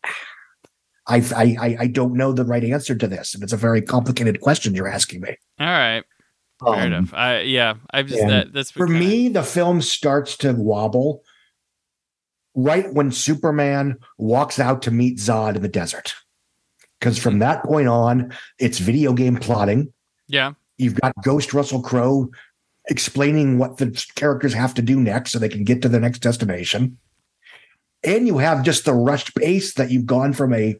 I, 1.07 1.19
I, 1.37 1.57
I, 1.61 1.77
I 1.83 1.87
don't 1.87 2.15
know 2.15 2.33
the 2.33 2.45
right 2.45 2.65
answer 2.65 2.97
to 2.97 3.07
this, 3.07 3.33
and 3.33 3.45
it's 3.45 3.53
a 3.53 3.57
very 3.57 3.81
complicated 3.83 4.41
question 4.41 4.75
you're 4.75 4.89
asking 4.89 5.21
me. 5.21 5.37
all 5.61 5.67
right, 5.69 6.03
fair 6.61 6.75
Um, 6.75 6.93
enough. 6.93 7.15
I 7.15 7.41
yeah, 7.41 7.75
I 7.91 8.03
just 8.03 8.21
that 8.27 8.53
that's 8.53 8.71
For 8.71 8.87
kinda- 8.87 9.01
me, 9.01 9.29
the 9.29 9.43
film 9.43 9.83
starts 9.83 10.37
to 10.39 10.53
wobble 10.53 11.23
right 12.55 12.93
when 12.93 13.13
Superman 13.13 13.97
walks 14.19 14.59
out 14.59 14.83
to 14.83 14.91
meet 14.91 15.19
Zod 15.19 15.57
in 15.57 15.63
the 15.63 15.69
desert. 15.69 16.15
Because 16.99 17.19
from 17.19 17.39
that 17.39 17.63
point 17.65 17.89
on, 17.89 18.33
it's 18.59 18.79
video 18.79 19.13
game 19.13 19.37
plotting. 19.37 19.93
yeah, 20.29 20.53
You've 20.77 21.01
got 21.01 21.13
Ghost 21.23 21.53
Russell 21.55 21.83
Crowe 21.83 22.31
explaining 22.89 23.59
what 23.59 23.77
the 23.79 23.91
characters 24.15 24.53
have 24.55 24.75
to 24.75 24.83
do 24.83 25.01
next 25.01 25.31
so 25.33 25.39
they 25.39 25.49
can 25.49 25.65
get 25.65 25.83
to 25.83 25.89
the 25.89 26.01
next 26.01 26.19
destination. 26.21 26.99
And 28.03 28.27
you 28.27 28.39
have 28.39 28.65
just 28.65 28.85
the 28.87 28.95
rushed 28.95 29.35
pace 29.37 29.75
that 29.75 29.91
you've 29.91 30.07
gone 30.07 30.33
from 30.33 30.53
a 30.55 30.77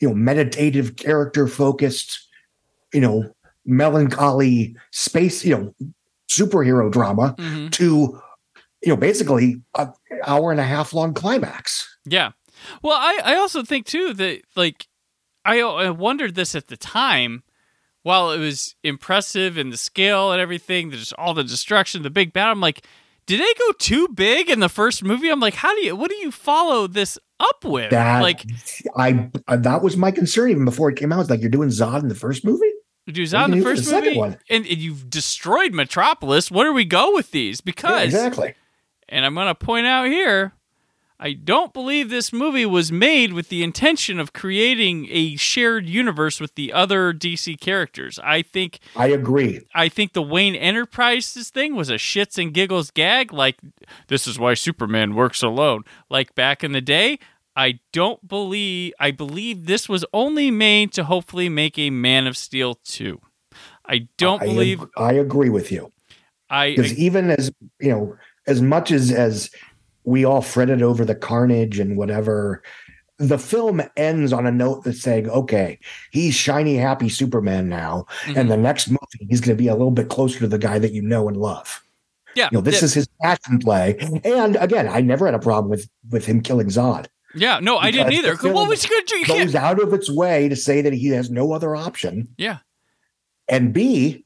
you 0.00 0.08
know 0.08 0.14
meditative 0.14 0.96
character 0.96 1.46
focused, 1.46 2.26
you 2.92 3.00
know, 3.00 3.34
melancholy 3.66 4.76
space, 4.92 5.44
you 5.44 5.56
know, 5.56 5.74
superhero 6.30 6.90
drama 6.90 7.34
Mhm. 7.38 7.70
to 7.72 8.20
you 8.82 8.88
know 8.88 8.96
basically 8.96 9.60
an 9.76 9.92
hour 10.24 10.50
and 10.50 10.60
a 10.60 10.64
half 10.64 10.92
long 10.92 11.14
climax. 11.14 11.86
Yeah. 12.04 12.32
Well, 12.82 12.96
I, 12.98 13.20
I 13.24 13.36
also 13.36 13.62
think 13.62 13.86
too 13.86 14.12
that 14.14 14.42
like 14.54 14.86
I, 15.44 15.60
I 15.60 15.90
wondered 15.90 16.34
this 16.34 16.54
at 16.54 16.68
the 16.68 16.76
time. 16.76 17.42
While 18.02 18.30
it 18.30 18.38
was 18.38 18.76
impressive 18.84 19.58
in 19.58 19.70
the 19.70 19.76
scale 19.76 20.30
and 20.30 20.40
everything, 20.40 20.90
there's 20.90 21.12
all 21.14 21.34
the 21.34 21.42
destruction, 21.42 22.04
the 22.04 22.10
big 22.10 22.32
battle. 22.32 22.52
I'm 22.52 22.60
like, 22.60 22.86
did 23.26 23.40
they 23.40 23.52
go 23.58 23.72
too 23.80 24.06
big 24.14 24.48
in 24.48 24.60
the 24.60 24.68
first 24.68 25.02
movie? 25.02 25.28
I'm 25.28 25.40
like, 25.40 25.54
how 25.54 25.74
do 25.74 25.84
you? 25.84 25.96
What 25.96 26.08
do 26.10 26.14
you 26.16 26.30
follow 26.30 26.86
this 26.86 27.18
up 27.40 27.64
with? 27.64 27.90
That 27.90 28.22
like, 28.22 28.44
I 28.96 29.28
that 29.48 29.82
was 29.82 29.96
my 29.96 30.12
concern 30.12 30.50
even 30.52 30.64
before 30.64 30.88
it 30.88 30.96
came 30.96 31.12
out. 31.12 31.18
It's 31.22 31.30
like 31.30 31.40
you're 31.40 31.50
doing 31.50 31.70
Zod 31.70 32.02
in 32.02 32.06
the 32.08 32.14
first 32.14 32.44
movie. 32.44 32.70
Do 33.12 33.22
What 33.22 33.30
Zod 33.30 33.44
in 33.46 33.50
the 33.52 33.56
you 33.58 33.62
do 33.62 33.68
for 33.70 33.76
first 33.76 33.90
the 33.90 34.00
movie, 34.00 34.20
and, 34.20 34.66
and 34.66 34.78
you've 34.78 35.08
destroyed 35.08 35.72
Metropolis. 35.72 36.50
Where 36.50 36.66
do 36.66 36.72
we 36.72 36.84
go 36.84 37.14
with 37.14 37.30
these? 37.30 37.60
Because 37.60 38.12
Yeah, 38.12 38.26
exactly. 38.26 38.54
And 39.08 39.24
I'm 39.24 39.34
going 39.34 39.46
to 39.46 39.54
point 39.54 39.86
out 39.86 40.06
here 40.06 40.52
I 41.18 41.32
don't 41.32 41.72
believe 41.72 42.10
this 42.10 42.32
movie 42.32 42.66
was 42.66 42.92
made 42.92 43.32
with 43.32 43.48
the 43.48 43.62
intention 43.62 44.20
of 44.20 44.34
creating 44.34 45.08
a 45.10 45.36
shared 45.36 45.88
universe 45.88 46.40
with 46.40 46.54
the 46.56 46.74
other 46.74 47.14
DC 47.14 47.58
characters. 47.58 48.18
I 48.22 48.42
think 48.42 48.80
I 48.94 49.08
agree. 49.08 49.62
I 49.74 49.88
think 49.88 50.12
the 50.12 50.22
Wayne 50.22 50.54
Enterprises 50.54 51.48
thing 51.48 51.74
was 51.74 51.88
a 51.88 51.94
shits 51.94 52.36
and 52.36 52.52
giggles 52.52 52.90
gag 52.90 53.32
like 53.32 53.56
this 54.08 54.26
is 54.26 54.38
why 54.38 54.54
Superman 54.54 55.14
works 55.14 55.42
alone 55.42 55.84
like 56.10 56.34
back 56.34 56.62
in 56.62 56.72
the 56.72 56.82
day. 56.82 57.18
I 57.56 57.80
don't 57.92 58.26
believe 58.28 58.92
I 59.00 59.10
believe 59.10 59.66
this 59.66 59.88
was 59.88 60.04
only 60.12 60.50
made 60.50 60.92
to 60.92 61.04
hopefully 61.04 61.48
make 61.48 61.78
a 61.78 61.90
Man 61.90 62.26
of 62.26 62.36
Steel 62.36 62.78
2. 62.84 63.18
I 63.86 64.08
don't 64.18 64.42
I, 64.42 64.46
believe 64.46 64.82
ag- 64.82 64.88
I 64.96 65.12
agree 65.12 65.48
with 65.48 65.72
you 65.72 65.90
I, 66.50 66.70
because 66.76 66.92
even 66.98 67.30
as 67.30 67.50
you 67.80 67.90
know, 67.90 68.16
as 68.46 68.60
much 68.60 68.90
as 68.92 69.10
as 69.10 69.50
we 70.04 70.24
all 70.24 70.42
fretted 70.42 70.82
over 70.82 71.04
the 71.04 71.14
carnage 71.14 71.78
and 71.80 71.96
whatever, 71.96 72.62
the 73.18 73.38
film 73.38 73.80
ends 73.96 74.32
on 74.32 74.46
a 74.46 74.52
note 74.52 74.84
that's 74.84 75.00
saying, 75.00 75.28
"Okay, 75.30 75.78
he's 76.12 76.34
shiny, 76.34 76.76
happy 76.76 77.08
Superman 77.08 77.68
now, 77.68 78.06
Mhm. 78.26 78.36
and 78.36 78.50
the 78.50 78.56
next 78.56 78.88
movie 78.88 79.26
he's 79.28 79.40
going 79.40 79.56
to 79.56 79.60
be 79.60 79.68
a 79.68 79.72
little 79.74 79.90
bit 79.90 80.08
closer 80.10 80.38
to 80.40 80.46
the 80.46 80.58
guy 80.58 80.78
that 80.78 80.92
you 80.92 81.02
know 81.02 81.26
and 81.26 81.36
love." 81.36 81.82
yeah, 82.36 82.48
You 82.52 82.58
know, 82.58 82.60
this 82.62 82.82
yeah, 82.82 82.84
is 82.84 82.94
his 82.94 83.08
passion 83.22 83.58
play, 83.58 83.96
and 84.22 84.56
again, 84.56 84.86
I 84.88 85.00
never 85.00 85.24
had 85.26 85.34
a 85.34 85.38
problem 85.40 85.70
with 85.70 85.88
with 86.10 86.26
him 86.26 86.40
killing 86.42 86.68
Zod. 86.68 87.06
Yeah, 87.36 87.60
no, 87.60 87.78
I 87.78 87.90
didn't 87.90 88.12
either. 88.12 88.34
What 88.36 88.68
was 88.68 88.82
he 88.82 88.88
going 88.88 89.04
to 89.04 89.14
do? 89.14 89.18
You 89.18 89.24
can't 89.24 89.38
Goes 89.46 89.54
out 89.54 89.80
of 89.80 89.92
its 89.92 90.10
way 90.10 90.48
to 90.48 90.56
say 90.56 90.82
that 90.82 90.92
he 90.92 91.08
has 91.08 91.30
no 91.30 91.52
other 91.52 91.76
option. 91.76 92.28
Yeah. 92.36 92.58
And 93.48 93.72
B, 93.72 94.24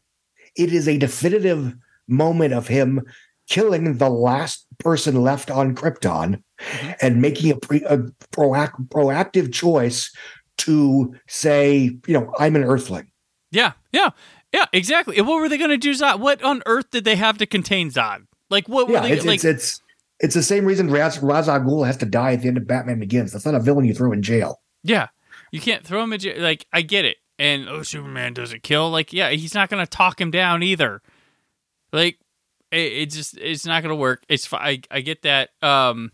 it 0.57 0.73
is 0.73 0.89
a 0.89 0.97
definitive 0.99 1.75
moment 2.09 2.55
of 2.55 2.69
him 2.69 3.03
killing 3.49 3.99
the 3.99 4.09
last 4.11 4.67
person 4.79 5.23
left 5.23 5.51
on 5.51 5.75
Krypton 5.75 6.43
Mhm. 6.61 6.97
and 7.03 7.21
making 7.23 7.51
a, 7.53 7.57
pre, 7.57 7.83
a 7.85 7.99
proac- 8.33 8.89
proactive 8.89 9.53
choice 9.53 10.15
to 10.59 11.15
say, 11.27 11.97
you 12.07 12.15
know, 12.15 12.33
I'm 12.39 12.55
an 12.57 12.65
earthling. 12.65 13.11
Yeah, 13.51 13.73
yeah, 13.93 14.11
yeah, 14.53 14.67
exactly. 14.73 15.17
And 15.19 15.27
what 15.27 15.41
were 15.41 15.49
they 15.49 15.59
going 15.59 15.71
to 15.71 15.77
do, 15.77 15.93
Zod? 15.93 16.21
What 16.21 16.43
on 16.43 16.63
earth 16.67 16.91
did 16.91 17.05
they 17.05 17.17
have 17.17 17.39
to 17.39 17.47
contain 17.47 17.91
Zod? 17.91 18.27
Like, 18.51 18.69
what 18.69 18.87
were 18.89 18.95
Yeah, 18.95 19.01
they 19.03 19.13
it's, 19.13 19.25
like? 19.25 19.37
it's 19.37 19.45
it's 19.45 19.81
it's 20.21 20.35
the 20.35 20.43
same 20.43 20.64
reason 20.64 20.91
Raz, 20.91 21.18
Ra's 21.21 21.49
al 21.49 21.61
Ghul 21.61 21.87
has 21.87 21.97
to 21.99 22.07
die 22.07 22.35
at 22.35 22.43
the 22.43 22.49
end 22.49 22.57
of 22.57 22.66
Batman 22.66 23.01
Begins. 23.01 23.33
That's 23.33 23.45
not 23.47 23.55
a 23.55 23.61
villain 23.61 23.85
you 23.87 23.95
throw 23.95 24.12
in 24.12 24.23
jail. 24.23 24.61
yeah, 24.83 25.09
you 25.51 25.61
can't 25.61 25.85
throw 25.85 26.03
him 26.03 26.12
in 26.12 26.21
jail. 26.21 26.41
Like, 26.41 26.66
I 26.73 26.83
get 26.83 27.05
it, 27.05 27.16
and 27.39 27.68
oh, 27.68 27.83
Superman 27.83 28.35
doesn't 28.35 28.62
kill. 28.62 28.91
Like, 28.91 29.12
yeah, 29.12 29.31
he's 29.31 29.55
not 29.55 29.68
gonna 29.68 29.87
talk 29.87 30.21
him 30.21 30.31
down 30.31 30.62
either. 30.62 31.03
Like, 31.93 32.18
it, 32.71 32.93
it 32.93 33.11
just 33.11 33.37
it's 33.39 33.66
not 33.66 33.83
gonna 33.83 33.97
work. 33.97 34.23
It's 34.29 34.53
I 34.53 34.81
I 34.91 35.01
get 35.01 35.23
that. 35.23 35.51
Um, 35.62 36.12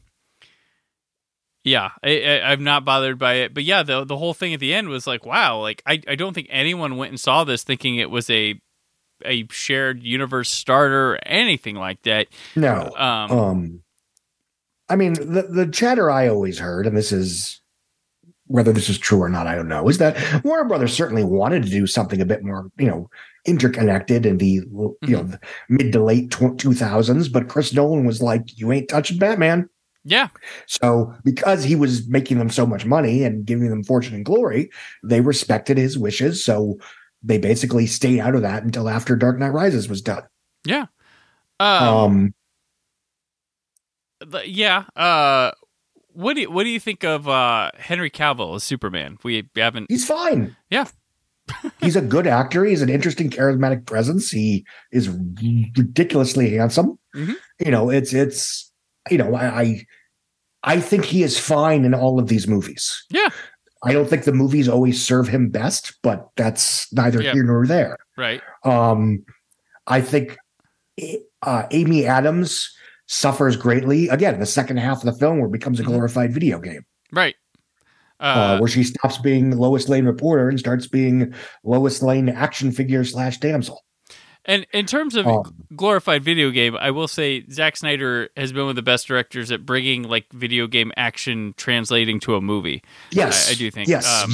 yeah, 1.65 1.91
I, 2.03 2.23
I, 2.23 2.53
I'm 2.53 2.63
not 2.63 2.85
bothered 2.85 3.19
by 3.19 3.35
it. 3.35 3.53
But 3.53 3.65
yeah, 3.65 3.83
the 3.83 4.05
the 4.05 4.17
whole 4.17 4.35
thing 4.35 4.55
at 4.55 4.61
the 4.61 4.73
end 4.73 4.89
was 4.89 5.07
like, 5.07 5.27
wow. 5.27 5.61
Like, 5.61 5.83
I 5.85 6.01
I 6.07 6.15
don't 6.15 6.33
think 6.33 6.47
anyone 6.51 6.97
went 6.97 7.11
and 7.11 7.21
saw 7.21 7.43
this 7.45 7.65
thinking 7.65 7.97
it 7.97 8.09
was 8.11 8.31
a 8.31 8.61
a 9.25 9.47
shared 9.51 10.03
universe 10.03 10.49
starter 10.49 11.15
or 11.15 11.19
anything 11.27 11.75
like 11.75 12.03
that. 12.03 12.29
No. 12.55 12.93
Um, 12.97 13.31
Um, 13.33 13.83
I 14.89 14.97
mean, 14.97 15.15
the 15.15 15.47
the 15.51 15.67
chatter 15.67 16.11
I 16.11 16.29
always 16.29 16.59
heard, 16.59 16.87
and 16.87 16.97
this 16.97 17.13
is 17.13 17.61
whether 18.47 18.73
this 18.73 18.89
is 18.89 18.99
true 18.99 19.21
or 19.21 19.29
not, 19.29 19.47
I 19.49 19.57
don't 19.57 19.69
know, 19.69 19.89
is 19.89 19.99
that 19.99 20.17
Warner 20.45 20.69
Brothers 20.69 20.93
certainly 20.93 21.25
wanted 21.25 21.65
to 21.65 21.69
do 21.69 21.87
something 21.87 22.21
a 22.21 22.27
bit 22.27 22.45
more, 22.45 22.71
you 22.79 22.87
know, 22.87 23.11
interconnected 23.45 24.25
in 24.25 24.39
the 24.39 24.47
you 24.47 24.97
know 25.03 25.23
the 25.25 25.41
mid 25.69 25.93
to 25.93 26.03
late 26.03 26.31
two 26.31 26.75
thousands. 26.75 27.29
But 27.29 27.49
Chris 27.49 27.73
Nolan 27.73 28.07
was 28.07 28.23
like, 28.23 28.59
"You 28.59 28.73
ain't 28.73 28.89
touching 28.89 29.19
Batman." 29.19 29.69
yeah, 30.09 30.29
So 30.67 31.13
because 31.25 31.65
he 31.65 31.75
was 31.75 32.07
making 32.07 32.39
them 32.39 32.49
so 32.49 32.65
much 32.65 32.87
money 32.87 33.25
and 33.25 33.45
giving 33.45 33.71
them 33.71 33.83
fortune 33.83 34.15
and 34.15 34.25
glory, 34.25 34.71
they 35.03 35.21
respected 35.21 35.77
his 35.77 35.99
wishes. 35.99 36.45
So 36.45 36.79
they 37.25 37.39
basically 37.39 37.87
stayed 37.89 38.21
out 38.21 38.37
of 38.37 38.43
that 38.43 38.63
until 38.63 38.89
after 38.89 39.17
Dark 39.17 39.41
Knight 39.41 39.53
Rises 39.53 39.89
was 39.89 40.03
done. 40.03 40.23
yeah. 40.65 40.87
Um, 41.59 41.89
Um, 41.89 42.35
yeah. 44.45 44.85
Uh, 44.95 45.51
what 46.13 46.35
do 46.35 46.43
you, 46.43 46.51
what 46.51 46.65
do 46.65 46.71
you 46.71 46.81
think 46.81 47.05
of 47.05 47.29
uh, 47.29 47.71
Henry 47.79 48.11
Cavill 48.11 48.57
as 48.57 48.65
Superman? 48.65 49.19
We 49.23 49.49
haven't. 49.57 49.87
he's 49.91 50.07
fine. 50.07 50.57
Yeah. 50.71 50.87
he's 51.81 51.97
a 51.97 52.01
good 52.01 52.27
actor. 52.27 52.65
He's 52.65 52.83
an 52.83 52.89
interesting, 52.89 53.31
charismatic 53.31 53.87
presence. 53.87 54.31
He 54.31 54.65
is 54.93 55.09
ridiculously 55.09 56.57
handsome. 56.57 56.99
Mhm. 57.15 57.35
You 57.65 57.71
know, 57.71 57.91
it's 57.91 58.13
it's 58.13 58.73
you 59.11 59.19
know, 59.19 59.35
I, 59.35 59.63
I 59.63 59.87
I 60.65 60.81
think 60.81 61.05
he 61.05 61.23
is 61.23 61.39
fine 61.39 61.85
in 61.85 61.95
all 61.95 62.19
of 62.19 62.27
these 62.29 62.49
movies. 62.49 63.05
Yeah. 63.11 63.29
I 63.85 63.93
don't 63.93 64.09
think 64.09 64.25
the 64.25 64.33
movies 64.33 64.69
always 64.69 65.01
serve 65.05 65.29
him 65.29 65.49
best, 65.51 65.97
but 66.03 66.29
that's 66.37 66.93
neither 66.93 67.23
Yeah. 67.23 67.35
here 67.35 67.45
nor 67.45 67.67
there. 67.67 67.97
Right. 68.17 68.41
Um, 68.65 69.25
I 69.87 70.01
think 70.01 70.37
uh, 71.43 71.65
Amy 71.71 72.07
Adams 72.07 72.75
suffers 73.07 73.57
greatly 73.57 74.09
again 74.09 74.35
in 74.35 74.41
the 74.41 74.47
second 74.47 74.77
half 74.79 74.99
of 74.99 75.05
the 75.13 75.19
film, 75.19 75.39
where 75.39 75.47
it 75.49 75.53
becomes 75.53 75.81
a 75.81 75.83
Mhm. 75.83 75.87
glorified 75.87 76.33
video 76.33 76.59
game, 76.59 76.85
Right. 77.13 77.35
uh, 78.21 78.23
Uh, 78.25 78.59
where 78.59 78.69
she 78.69 78.83
stops 78.85 79.19
being 79.19 79.57
Lois 79.57 79.89
Lane 79.89 80.05
reporter 80.07 80.49
and 80.49 80.59
starts 80.59 80.87
being 80.87 81.33
Lois 81.65 82.03
Lane 82.03 82.29
action 82.29 82.73
figure 82.73 83.05
slash 83.05 83.39
damsel. 83.39 83.83
and 84.49 84.65
in 84.73 84.87
terms 84.87 85.17
of 85.17 85.27
Um, 85.27 85.43
glorified 85.75 86.23
video 86.23 86.51
game, 86.53 86.77
I 86.77 86.93
will 86.93 87.09
say 87.09 87.45
Zack 87.51 87.77
Snyder 87.77 88.29
has 88.37 88.53
been 88.53 88.63
one 88.63 88.71
of 88.71 88.77
the 88.77 88.83
best 88.83 89.09
directors 89.09 89.51
at 89.51 89.67
bringing 89.67 90.05
like 90.05 90.27
video 90.33 90.69
game 90.69 90.93
action 90.97 91.53
translating 91.57 92.21
to 92.21 92.37
a 92.37 92.41
movie. 92.41 92.81
yes, 93.11 93.49
I- 93.49 93.53
I 93.53 93.55
do 93.57 93.71
think, 93.73 93.89
yes. 93.89 94.07
um, 94.07 94.31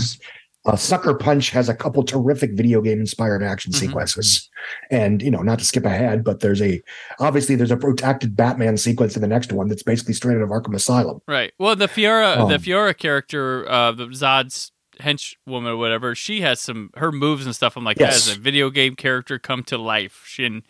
uh, 0.64 0.76
Sucker 0.76 1.14
Punch 1.14 1.50
has 1.50 1.68
a 1.68 1.74
couple 1.74 2.02
terrific 2.04 2.52
video 2.52 2.80
game 2.80 3.00
inspired 3.00 3.42
action 3.42 3.72
Mhm. 3.72 3.76
sequences, 3.76 4.48
and 4.90 5.20
you 5.22 5.30
know, 5.30 5.42
not 5.42 5.58
to 5.58 5.64
skip 5.64 5.84
ahead, 5.84 6.22
but 6.22 6.40
there's 6.40 6.62
a 6.62 6.80
obviously 7.18 7.56
there's 7.56 7.70
a 7.72 7.76
protected 7.76 8.36
Batman 8.36 8.76
sequence 8.76 9.16
in 9.16 9.22
the 9.22 9.28
next 9.28 9.52
one 9.52 9.68
that's 9.68 9.82
basically 9.82 10.14
straight 10.14 10.36
out 10.36 10.42
of 10.42 10.50
Arkham 10.50 10.74
Asylum. 10.74 11.20
Right. 11.26 11.52
Well, 11.58 11.74
the 11.74 11.88
Faora, 11.88 12.48
the 12.48 12.54
Um, 12.56 12.62
Faora 12.62 12.96
character, 12.96 13.68
uh, 13.68 13.92
the 13.92 14.06
Zod's 14.08 14.70
henchwoman 15.00 15.66
or 15.68 15.76
whatever, 15.76 16.14
she 16.14 16.42
has 16.42 16.60
some 16.60 16.90
her 16.96 17.10
moves 17.10 17.44
and 17.44 17.54
stuff. 17.54 17.76
I'm 17.76 17.82
like, 17.84 17.98
Yes. 17.98 18.24
that 18.26 18.30
is 18.32 18.36
a 18.36 18.40
video 18.40 18.70
game 18.70 18.94
character 18.94 19.38
come 19.38 19.64
to 19.64 19.78
life. 19.78 20.22
She 20.26 20.44
and 20.44 20.62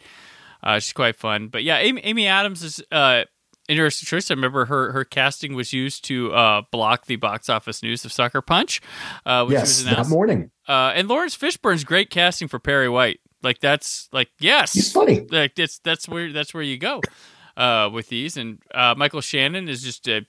uh, 0.63 0.79
she's 0.79 0.93
quite 0.93 1.17
fun. 1.17 1.49
But 1.49 1.65
yeah, 1.65 1.79
Amy, 1.79 2.01
Amy 2.05 2.27
Adams 2.29 2.63
is 2.63 2.81
uh, 2.93 3.25
interesting 3.69 4.07
choice. 4.07 4.31
I 4.31 4.35
remember 4.35 4.67
her 4.67 4.93
her 4.93 5.05
casting 5.05 5.55
was 5.55 5.73
used 5.73 6.05
to 6.07 6.33
uh, 6.33 6.63
block 6.71 7.07
the 7.07 7.17
box 7.17 7.49
office 7.49 7.83
news 7.83 8.05
of 8.05 8.13
Sucker 8.13 8.43
Punch, 8.43 8.81
uh, 9.27 9.45
which 9.45 9.55
yes, 9.55 9.85
was 9.85 9.85
that 9.85 10.09
morning. 10.09 10.51
Uh, 10.69 10.93
and 10.95 11.09
Laurence 11.09 11.37
Fishburne's 11.37 11.85
great 11.85 12.11
casting 12.11 12.49
for 12.49 12.59
Perry 12.59 12.89
White. 12.89 13.21
Like 13.43 13.61
that's 13.61 14.09
like 14.13 14.31
yes, 14.39 14.73
He's 14.73 14.93
funny. 14.93 15.27
like 15.31 15.55
that's 15.55 15.79
that's 15.81 16.09
where 16.09 16.33
that's 16.33 16.55
where 16.55 16.63
you 16.63 16.79
go 16.79 17.01
uh, 17.57 17.91
with 17.93 18.09
these. 18.09 18.37
And 18.37 18.63
uh, 18.75 18.95
Michael 18.97 19.21
Shannon 19.21 19.69
is 19.69 19.83
just 19.83 20.09
a 20.09 20.27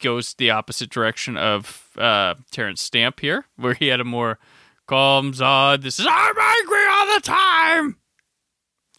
goes 0.00 0.34
the 0.34 0.50
opposite 0.50 0.90
direction 0.90 1.36
of 1.36 1.90
uh, 1.96 2.34
Terence 2.50 2.82
Stamp 2.82 3.20
here, 3.20 3.46
where 3.56 3.74
he 3.74 3.86
had 3.88 4.00
a 4.00 4.04
more 4.04 4.38
calm 4.86 5.32
Zod. 5.32 5.82
This 5.82 5.98
is 5.98 6.06
I'm 6.08 6.36
angry 6.38 6.86
all 6.88 7.14
the 7.14 7.20
time. 7.22 7.96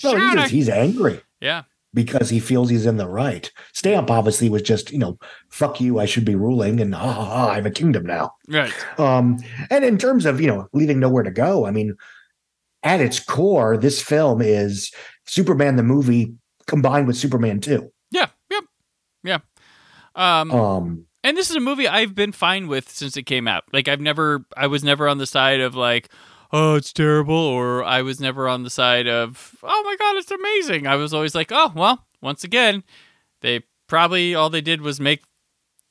No, 0.03 0.15
he's, 0.15 0.34
just, 0.34 0.51
he's 0.51 0.70
angry 0.70 1.22
yeah, 1.39 1.63
because 1.94 2.30
he 2.30 2.40
feels 2.40 2.70
he's 2.70 2.86
in 2.86 2.98
the 2.98 3.08
right. 3.08 3.52
Stamp 3.74 4.12
obviously 4.12 4.50
was 4.50 4.62
just, 4.62 4.92
you 4.92 5.00
know, 5.00 5.18
fuck 5.50 5.80
you, 5.82 6.00
I 6.00 6.06
should 6.06 6.26
be 6.26 6.36
ruling, 6.36 6.80
and 6.80 6.94
ha 6.94 7.12
ha 7.12 7.26
ha, 7.26 7.50
I 7.50 7.56
have 7.56 7.66
a 7.66 7.72
kingdom 7.72 8.06
now. 8.06 8.34
right. 8.48 8.74
Um, 9.00 9.40
and 9.70 9.84
in 9.84 9.98
terms 9.98 10.26
of, 10.26 10.42
you 10.42 10.48
know, 10.48 10.68
leaving 10.74 11.00
nowhere 11.00 11.24
to 11.24 11.32
go, 11.32 11.66
I 11.66 11.72
mean, 11.72 11.96
at 12.84 13.02
its 13.02 13.20
core, 13.20 13.78
this 13.78 14.02
film 14.02 14.42
is 14.42 14.92
Superman 15.26 15.76
the 15.76 15.84
movie 15.84 16.34
combined 16.68 17.08
with 17.08 17.18
Superman 17.18 17.60
2. 17.60 17.92
Yeah, 18.12 18.28
yep, 18.52 18.64
yeah. 19.24 19.40
Um, 20.16 20.52
Um, 20.52 21.06
and 21.24 21.36
this 21.36 21.50
is 21.50 21.56
a 21.56 21.62
movie 21.62 21.88
I've 21.88 22.16
been 22.16 22.32
fine 22.32 22.68
with 22.68 22.90
since 22.90 23.18
it 23.18 23.24
came 23.24 23.48
out. 23.48 23.64
Like 23.74 23.88
I've 23.88 24.02
never, 24.02 24.46
I 24.56 24.68
was 24.68 24.84
never 24.84 25.08
on 25.08 25.18
the 25.18 25.26
side 25.26 25.60
of 25.60 25.76
like, 25.76 26.10
oh, 26.52 26.76
it's 26.76 26.93
terrible, 26.93 27.36
or 27.36 27.84
I 27.84 28.02
was 28.02 28.20
never 28.20 28.48
on 28.48 28.64
the 28.64 28.70
side 28.70 29.08
of, 29.08 29.56
oh 29.64 29.84
my 29.86 29.95
god, 29.98 30.16
it's 30.18 30.32
amazing. 30.32 30.88
I 30.88 30.95
was 30.95 31.14
always 31.14 31.36
like, 31.36 31.52
oh 31.52 31.72
well, 31.76 32.06
once 32.22 32.43
again, 32.43 32.84
they 33.41 33.64
probably 33.88 34.36
all 34.36 34.50
they 34.50 34.62
did 34.62 34.82
was 34.82 35.00
make 35.00 35.22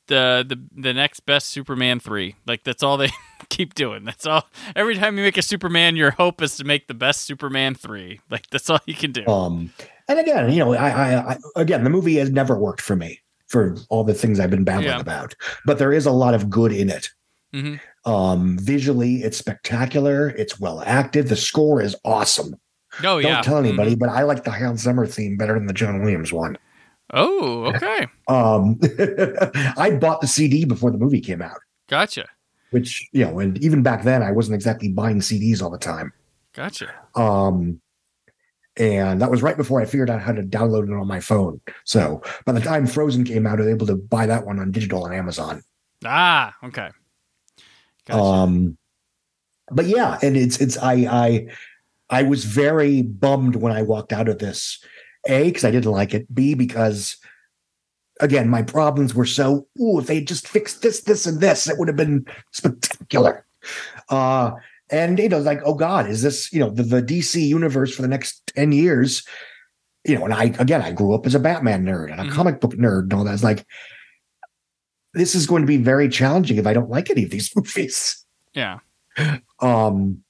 the 0.09 0.45
the 0.49 0.57
the 0.83 0.95
next 0.95 1.21
best 1.27 1.49
Superman 1.49 1.99
three. 2.01 2.37
Like 2.47 2.63
that's 2.65 2.83
all 2.83 2.97
they 2.97 3.11
keep 3.49 3.75
doing. 3.75 4.05
That's 4.05 4.25
all. 4.27 4.49
Every 4.77 4.95
time 4.97 5.17
you 5.19 5.25
make 5.25 5.37
a 5.37 5.43
Superman, 5.43 5.97
your 5.97 6.13
hope 6.13 6.41
is 6.43 6.57
to 6.59 6.65
make 6.65 6.87
the 6.87 6.95
best 6.95 7.23
Superman 7.23 7.75
three. 7.75 8.21
Like 8.31 8.47
that's 8.51 8.71
all 8.71 8.79
you 8.87 8.95
can 8.95 9.13
do. 9.13 9.27
um, 9.27 9.73
and 10.09 10.21
again, 10.21 10.51
you 10.53 10.59
know, 10.61 10.73
I, 10.75 10.89
I, 10.91 11.33
I, 11.33 11.37
again, 11.57 11.83
the 11.83 11.91
movie 11.91 12.15
has 12.17 12.31
never 12.31 12.57
worked 12.57 12.81
for 12.81 12.95
me 12.95 13.19
for 13.49 13.77
all 13.89 14.05
the 14.05 14.15
things 14.15 14.39
I've 14.39 14.51
been 14.51 14.63
babbling 14.65 14.87
Yeah. 14.89 15.01
about, 15.01 15.35
but 15.65 15.79
there 15.79 15.93
is 15.93 16.07
a 16.07 16.13
lot 16.13 16.35
of 16.35 16.49
good 16.49 16.73
in 16.73 16.89
it. 16.91 17.09
Mhm. 17.53 17.81
Um, 18.07 18.57
visually, 18.59 19.17
it's 19.25 19.37
spectacular. 19.37 20.29
It's 20.31 20.59
well 20.61 20.83
acted. 20.87 21.29
The 21.29 21.37
score 21.37 21.83
is 21.83 21.95
awesome. 22.05 22.55
Oh 23.01 23.21
Don't 23.21 23.23
yeah. 23.23 23.43
tell 23.43 23.59
anybody, 23.59 23.95
Mhm. 23.95 23.99
but 23.99 24.09
I 24.09 24.23
like 24.23 24.45
the 24.45 24.51
Hans 24.53 24.83
Zimmer 24.83 25.07
theme 25.07 25.37
better 25.37 25.55
than 25.55 25.67
the 25.67 25.75
John 25.75 26.01
Williams 26.01 26.33
one. 26.33 26.57
Oh, 27.13 27.65
okay. 27.75 28.07
Um, 28.29 28.79
I 29.77 29.91
bought 30.01 30.21
the 30.21 30.27
CD 30.29 30.65
before 30.65 30.91
the 30.91 30.99
movie 30.99 31.21
came 31.21 31.43
out, 31.43 31.59
Gotcha. 31.89 32.25
which 32.71 33.07
you 33.13 33.25
know, 33.25 33.39
and 33.41 33.59
even 33.63 33.83
back 33.83 34.03
then, 34.05 34.23
I 34.23 34.33
wasn't 34.33 34.55
exactly 34.55 34.89
buying 34.89 35.19
CDs 35.21 35.61
all 35.63 35.71
the 35.71 35.77
time. 35.79 36.13
Gotcha. 36.55 36.89
Um, 37.17 37.81
and 38.79 39.21
that 39.21 39.31
was 39.31 39.43
right 39.43 39.57
before 39.57 39.81
I 39.81 39.85
figured 39.85 40.11
out 40.11 40.21
how 40.23 40.33
to 40.33 40.43
download 40.43 40.85
it 40.89 40.95
on 40.99 41.07
my 41.07 41.21
phone. 41.21 41.61
So 41.85 42.23
by 42.45 42.53
the 42.53 42.61
time 42.61 42.87
Frozen 42.87 43.25
came 43.25 43.47
out, 43.47 43.59
I 43.59 43.63
was 43.65 43.69
able 43.75 43.87
to 43.89 43.97
buy 43.97 44.27
that 44.27 44.47
one 44.47 44.59
on 44.59 44.71
digital 44.71 45.05
on 45.05 45.13
Amazon. 45.13 45.63
Ah, 46.05 46.55
okay. 46.65 46.91
Gotcha. 48.07 48.21
Um, 48.23 48.79
but 49.71 49.87
yeah, 49.87 50.19
and 50.23 50.37
it's 50.37 50.61
it's 50.61 50.79
I 50.79 50.93
I 50.95 51.47
I 52.11 52.23
was 52.23 52.45
very 52.45 53.03
bummed 53.03 53.57
when 53.57 53.73
I 53.73 53.83
walked 53.83 54.13
out 54.13 54.29
of 54.29 54.39
this. 54.39 54.79
A 55.29 55.45
because 55.45 55.65
I 55.65 55.73
didn't 55.73 55.91
like 55.91 56.15
it. 56.15 56.33
B 56.33 56.55
because 56.55 57.17
again 58.21 58.49
my 58.49 58.63
problems 58.63 59.15
were 59.15 59.27
so. 59.27 59.67
Ooh, 59.81 59.99
if 59.99 60.07
they 60.07 60.17
had 60.17 60.29
just 60.29 60.47
fixed 60.47 60.83
this, 60.83 61.01
this, 61.03 61.27
and 61.27 61.41
this, 61.41 61.69
it 61.69 61.79
would 61.79 61.89
have 61.89 61.97
been 61.97 62.25
spectacular. 62.53 63.45
Uh, 64.09 64.53
and 64.91 65.19
you 65.19 65.29
know, 65.29 65.39
like, 65.39 65.61
oh 65.65 65.75
God, 65.75 66.09
is 66.09 66.23
this 66.23 66.53
you 66.53 66.61
know 66.61 66.71
the, 66.71 66.85
the 66.85 67.03
DC 67.03 67.41
universe 67.45 67.95
for 67.95 68.03
the 68.03 68.09
next 68.09 68.53
ten 68.55 68.71
years? 68.71 69.27
You 70.05 70.17
know, 70.17 70.25
and 70.25 70.33
I 70.33 70.45
again, 70.61 70.81
I 70.83 70.93
grew 70.93 71.13
up 71.13 71.27
as 71.27 71.35
a 71.35 71.41
Batman 71.41 71.85
nerd 71.85 72.13
and 72.13 72.21
a 72.21 72.25
Mhm. 72.25 72.31
comic 72.31 72.61
book 72.61 72.75
nerd 72.75 73.03
and 73.05 73.15
all 73.15 73.25
that. 73.25 73.35
It's 73.35 73.43
like 73.43 73.67
this 75.17 75.35
is 75.35 75.47
going 75.47 75.62
to 75.62 75.67
be 75.67 75.77
very 75.79 76.09
challenging 76.09 76.57
if 76.59 76.67
I 76.67 76.73
don't 76.73 76.91
like 76.91 77.11
any 77.11 77.25
of 77.25 77.31
these 77.31 77.51
movies. 77.57 78.25
yeah. 78.55 78.79
Um, 79.61 80.23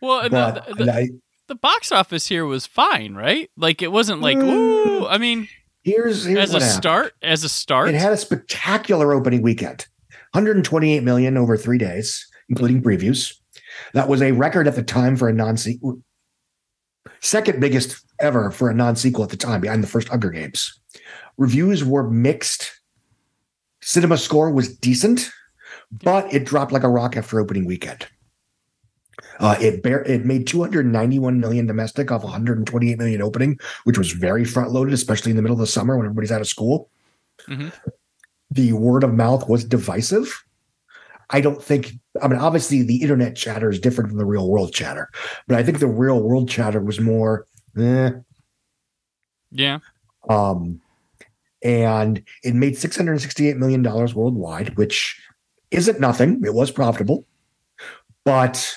Well, 0.00 0.28
but 0.30 0.66
the, 0.76 0.84
the, 0.84 0.92
I, 0.92 1.08
the 1.48 1.54
box 1.54 1.92
office 1.92 2.26
here 2.26 2.46
was 2.46 2.66
fine, 2.66 3.14
right? 3.14 3.50
Like 3.56 3.82
it 3.82 3.92
wasn't 3.92 4.20
like 4.22 4.36
Mm. 4.38 4.48
ooh. 4.50 5.06
I 5.06 5.18
mean, 5.18 5.48
here's 5.82 6.24
here's 6.24 6.38
as 6.38 6.50
a 6.54 6.60
happened. 6.60 6.72
start, 6.72 7.12
as 7.22 7.44
a 7.44 7.48
start, 7.48 7.88
It 7.90 7.94
had 7.94 8.12
a 8.12 8.16
spectacular 8.16 9.12
opening 9.12 9.42
weekend, 9.42 9.86
128 10.32 11.02
million 11.02 11.36
over 11.36 11.56
three 11.56 11.78
days, 11.78 12.26
including 12.48 12.82
previews. 12.82 13.34
That 13.92 14.08
was 14.08 14.22
a 14.22 14.32
record 14.32 14.66
at 14.66 14.76
the 14.76 14.82
time 14.82 15.16
for 15.16 15.28
a 15.28 15.32
non-sequel, 15.32 16.00
second 17.20 17.60
biggest 17.60 18.02
ever 18.20 18.50
for 18.50 18.70
a 18.70 18.74
non-sequel 18.74 19.24
at 19.24 19.30
the 19.30 19.36
time, 19.36 19.60
behind 19.60 19.82
the 19.82 19.88
first 19.88 20.08
Hunger 20.08 20.30
Games. 20.30 20.80
Reviews 21.36 21.84
were 21.84 22.08
mixed. 22.08 22.73
Cinema 23.84 24.16
score 24.16 24.50
was 24.50 24.74
decent, 24.78 25.30
but 25.92 26.32
it 26.32 26.44
dropped 26.46 26.72
like 26.72 26.82
a 26.84 26.88
rock 26.88 27.16
after 27.18 27.38
opening 27.38 27.66
weekend. 27.66 28.06
Uh, 29.40 29.56
it 29.60 29.82
bear, 29.82 30.02
it 30.04 30.24
made 30.24 30.46
291 30.46 31.38
million 31.38 31.66
domestic 31.66 32.10
off 32.10 32.24
128 32.24 32.98
million 32.98 33.20
opening, 33.20 33.58
which 33.84 33.98
was 33.98 34.12
very 34.12 34.44
front 34.44 34.70
loaded, 34.70 34.94
especially 34.94 35.30
in 35.30 35.36
the 35.36 35.42
middle 35.42 35.54
of 35.56 35.60
the 35.60 35.66
summer 35.66 35.96
when 35.96 36.06
everybody's 36.06 36.32
out 36.32 36.40
of 36.40 36.48
school. 36.48 36.88
Mhm. 37.46 37.72
The 38.50 38.72
word 38.72 39.04
of 39.04 39.12
mouth 39.12 39.48
was 39.48 39.64
divisive. 39.64 40.44
I 41.30 41.40
don't 41.40 41.62
think. 41.62 41.92
I 42.22 42.28
mean, 42.28 42.38
obviously, 42.38 42.82
the 42.82 43.02
internet 43.02 43.36
chatter 43.36 43.68
is 43.70 43.80
different 43.80 44.10
from 44.10 44.18
the 44.18 44.24
real 44.26 44.48
world 44.48 44.72
chatter, 44.72 45.10
but 45.46 45.58
I 45.58 45.62
think 45.62 45.78
the 45.80 45.86
real 45.88 46.22
world 46.22 46.48
chatter 46.48 46.80
was 46.80 47.00
more. 47.00 47.46
Eh, 47.78 48.12
Yeah. 49.50 49.78
um, 50.28 50.80
and 51.64 52.22
it 52.44 52.54
made 52.54 52.76
six 52.76 52.96
hundred 52.96 53.20
sixty-eight 53.20 53.56
million 53.56 53.82
dollars 53.82 54.14
worldwide, 54.14 54.76
which 54.76 55.20
isn't 55.70 55.98
nothing. 55.98 56.42
It 56.44 56.54
was 56.54 56.70
profitable, 56.70 57.26
but 58.24 58.76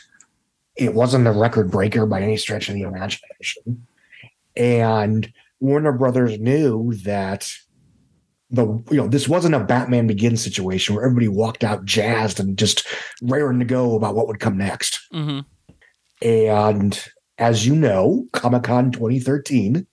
it 0.76 0.94
wasn't 0.94 1.28
a 1.28 1.32
record 1.32 1.70
breaker 1.70 2.06
by 2.06 2.22
any 2.22 2.38
stretch 2.38 2.70
of 2.70 2.76
the 2.76 2.84
imagination. 2.84 3.86
And 4.56 5.32
Warner 5.60 5.92
Brothers 5.92 6.40
knew 6.40 6.94
that 7.04 7.52
the 8.50 8.66
you 8.90 8.98
know 8.98 9.08
this 9.08 9.28
wasn't 9.28 9.56
a 9.56 9.60
Batman 9.60 10.08
Begins 10.08 10.42
situation 10.42 10.96
where 10.96 11.04
everybody 11.04 11.28
walked 11.28 11.66
out 11.66 11.84
jazzed 11.84 12.40
and 12.40 12.58
just 12.58 12.88
raring 13.22 13.60
to 13.60 13.66
go 13.66 13.96
about 13.96 14.16
what 14.16 14.28
would 14.28 14.40
come 14.40 14.58
next. 14.58 15.02
hmm 15.12 15.40
And 16.22 17.00
as 17.38 17.68
you 17.68 17.76
know, 17.76 18.26
Comic 18.32 18.64
Con 18.64 18.92
2013, 18.92 19.86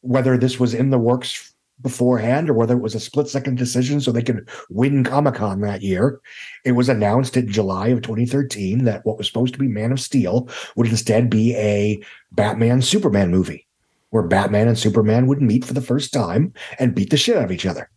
whether 0.00 0.38
this 0.38 0.58
was 0.58 0.72
in 0.74 0.90
the 0.90 0.98
works 0.98 1.49
beforehand 1.82 2.50
or 2.50 2.54
whether 2.54 2.74
it 2.74 2.82
was 2.82 2.94
a 2.94 3.00
split 3.00 3.28
second 3.28 3.56
decision 3.56 4.00
so 4.00 4.12
they 4.12 4.22
could 4.22 4.48
win 4.68 5.04
Comic 5.04 5.34
Con 5.34 5.60
that 5.60 5.82
year, 5.82 6.20
it 6.64 6.72
was 6.72 6.88
announced 6.88 7.36
in 7.36 7.50
July 7.50 7.88
of 7.88 8.02
2013 8.02 8.84
that 8.84 9.04
what 9.04 9.18
was 9.18 9.26
supposed 9.26 9.54
to 9.54 9.58
be 9.58 9.68
Man 9.68 9.92
of 9.92 10.00
Steel 10.00 10.48
would 10.76 10.88
instead 10.88 11.30
be 11.30 11.54
a 11.56 12.02
Batman 12.32 12.82
Superman 12.82 13.30
movie 13.30 13.66
where 14.10 14.24
Batman 14.24 14.68
and 14.68 14.78
Superman 14.78 15.26
would 15.26 15.40
meet 15.40 15.64
for 15.64 15.74
the 15.74 15.80
first 15.80 16.12
time 16.12 16.52
and 16.78 16.94
beat 16.94 17.10
the 17.10 17.16
shit 17.16 17.36
out 17.36 17.44
of 17.44 17.52
each 17.52 17.66
other. 17.66 17.90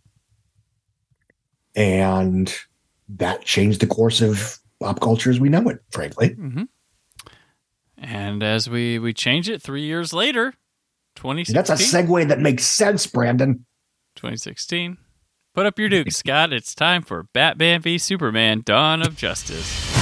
And 1.75 2.53
that 3.09 3.43
changed 3.43 3.81
the 3.81 3.87
course 3.87 4.21
of 4.21 4.59
pop 4.79 5.01
culture 5.01 5.29
as 5.29 5.39
we 5.39 5.49
know 5.49 5.67
it, 5.69 5.79
frankly. 5.91 6.29
hmm 6.29 6.63
And 7.97 8.43
as 8.43 8.69
we 8.69 8.99
we 8.99 9.13
change 9.13 9.49
it 9.49 9.61
three 9.61 9.83
years 9.83 10.13
later, 10.13 10.53
2016. 11.15 11.55
That's 11.55 11.69
a 11.69 11.97
segue 11.97 12.27
that 12.27 12.39
makes 12.39 12.65
sense, 12.65 13.07
Brandon. 13.07 13.65
2016. 14.15 14.97
Put 15.53 15.65
up 15.65 15.77
your 15.77 15.89
Duke, 15.89 16.11
Scott. 16.11 16.51
It's 16.51 16.73
time 16.73 17.03
for 17.03 17.23
Batman 17.33 17.81
v 17.81 17.97
Superman: 17.97 18.63
Dawn 18.65 19.01
of 19.01 19.15
Justice. 19.15 19.93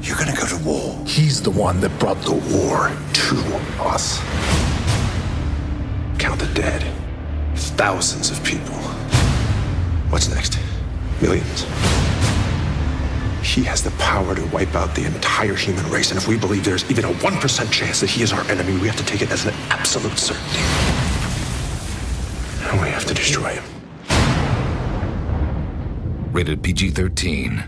You're 0.00 0.16
gonna 0.16 0.34
go 0.34 0.46
to 0.46 0.56
war. 0.64 1.04
He's 1.06 1.40
the 1.40 1.50
one 1.50 1.80
that 1.80 1.96
brought 2.00 2.20
the 2.22 2.32
war 2.32 2.90
to 3.12 3.36
us. 3.80 4.18
Count 6.18 6.40
the 6.40 6.50
dead. 6.54 6.84
Thousands 7.54 8.30
of 8.30 8.42
people. 8.42 8.74
What's 10.10 10.28
next? 10.28 10.58
Millions. 11.20 11.62
He 13.42 13.62
has 13.64 13.82
the 13.82 13.92
power 13.92 14.34
to 14.34 14.44
wipe 14.46 14.74
out 14.74 14.94
the 14.94 15.04
entire 15.04 15.54
human 15.54 15.88
race, 15.90 16.10
and 16.10 16.18
if 16.18 16.26
we 16.26 16.36
believe 16.36 16.64
there's 16.64 16.88
even 16.90 17.04
a 17.04 17.12
1% 17.12 17.70
chance 17.70 18.00
that 18.00 18.10
he 18.10 18.22
is 18.22 18.32
our 18.32 18.42
enemy, 18.50 18.72
we 18.78 18.86
have 18.88 18.96
to 18.96 19.04
take 19.04 19.22
it 19.22 19.30
as 19.30 19.46
an 19.46 19.54
absolute 19.70 20.18
certainty. 20.18 21.11
And 22.70 22.80
we 22.80 22.88
have 22.88 23.04
to 23.06 23.14
destroy 23.14 23.54
him. 23.54 23.64
Rated 26.32 26.62
PG 26.62 26.90
13. 26.90 27.64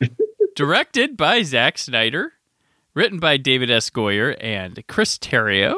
Directed 0.56 1.16
by 1.16 1.42
Zack 1.42 1.78
Snyder, 1.78 2.32
written 2.94 3.18
by 3.18 3.36
David 3.36 3.70
S. 3.70 3.90
Goyer 3.90 4.36
and 4.40 4.82
Chris 4.88 5.18
Terrio, 5.18 5.76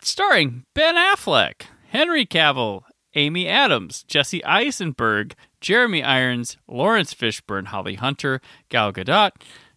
starring 0.00 0.64
Ben 0.74 0.96
Affleck, 0.96 1.62
Henry 1.88 2.26
Cavill, 2.26 2.82
Amy 3.14 3.48
Adams, 3.48 4.02
Jesse 4.04 4.44
Eisenberg, 4.44 5.34
Jeremy 5.60 6.02
Irons, 6.02 6.56
Laurence 6.68 7.14
Fishburne, 7.14 7.66
Holly 7.66 7.94
Hunter, 7.94 8.40
Gal 8.68 8.92
Gadot, 8.92 9.30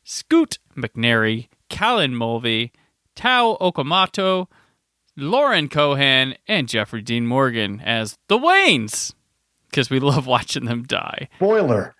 Scoot 0.03 0.59
McNairy, 0.75 1.47
Callan 1.69 2.15
Mulvey, 2.15 2.71
Tao 3.15 3.57
Okamoto, 3.61 4.47
Lauren 5.17 5.67
Cohan, 5.67 6.35
and 6.47 6.69
Jeffrey 6.69 7.01
Dean 7.01 7.25
Morgan 7.25 7.81
as 7.83 8.17
the 8.27 8.37
Waynes, 8.37 9.13
because 9.69 9.89
we 9.89 9.99
love 9.99 10.27
watching 10.27 10.65
them 10.65 10.83
die. 10.83 11.27
Spoiler: 11.37 11.95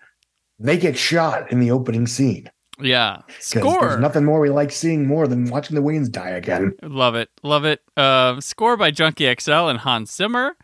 they 0.58 0.78
get 0.78 0.96
shot 0.96 1.50
in 1.50 1.60
the 1.60 1.70
opening 1.70 2.06
scene. 2.06 2.50
Yeah, 2.80 3.22
score. 3.40 3.88
There's 3.88 4.00
nothing 4.00 4.24
more 4.24 4.38
we 4.38 4.50
like 4.50 4.70
seeing 4.70 5.06
more 5.06 5.26
than 5.26 5.50
watching 5.50 5.74
the 5.74 5.82
Waynes 5.82 6.10
die 6.10 6.30
again. 6.30 6.74
Love 6.82 7.16
it. 7.16 7.28
Love 7.42 7.64
it. 7.64 7.82
Uh, 7.96 8.40
score 8.40 8.76
by 8.76 8.92
Junkie 8.92 9.34
XL 9.34 9.66
and 9.66 9.80
Hans 9.80 10.14
Zimmer. 10.14 10.56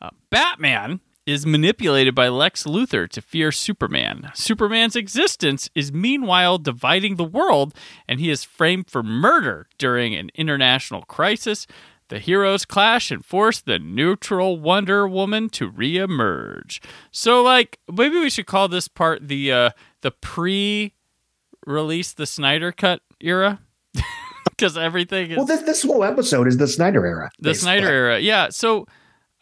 Uh, 0.00 0.08
Batman 0.30 1.00
is 1.28 1.44
manipulated 1.44 2.14
by 2.14 2.28
Lex 2.28 2.64
Luthor 2.64 3.06
to 3.06 3.20
fear 3.20 3.52
Superman. 3.52 4.30
Superman's 4.34 4.96
existence 4.96 5.68
is 5.74 5.92
meanwhile 5.92 6.56
dividing 6.56 7.16
the 7.16 7.24
world, 7.24 7.74
and 8.08 8.18
he 8.18 8.30
is 8.30 8.44
framed 8.44 8.88
for 8.88 9.02
murder 9.02 9.66
during 9.76 10.14
an 10.14 10.30
international 10.34 11.02
crisis. 11.02 11.66
The 12.08 12.18
heroes 12.18 12.64
clash 12.64 13.10
and 13.10 13.22
force 13.24 13.60
the 13.60 13.78
neutral 13.78 14.58
Wonder 14.58 15.06
Woman 15.06 15.50
to 15.50 15.70
reemerge. 15.70 16.80
So, 17.10 17.42
like, 17.42 17.78
maybe 17.92 18.18
we 18.18 18.30
should 18.30 18.46
call 18.46 18.68
this 18.68 18.88
part 18.88 19.28
the 19.28 19.52
uh, 19.52 19.70
the 20.00 20.10
pre-release 20.12 22.12
the 22.14 22.24
Snyder 22.26 22.72
Cut 22.72 23.02
era, 23.20 23.60
because 24.48 24.78
everything 24.78 25.32
is 25.32 25.36
Well, 25.36 25.46
this 25.46 25.62
this 25.62 25.82
whole 25.82 26.02
episode 26.04 26.46
is 26.48 26.56
the 26.56 26.66
Snyder 26.68 27.04
era. 27.06 27.30
the 27.38 27.50
basically. 27.50 27.60
Snyder 27.62 27.88
era. 27.88 28.18
Yeah. 28.20 28.48
So 28.50 28.86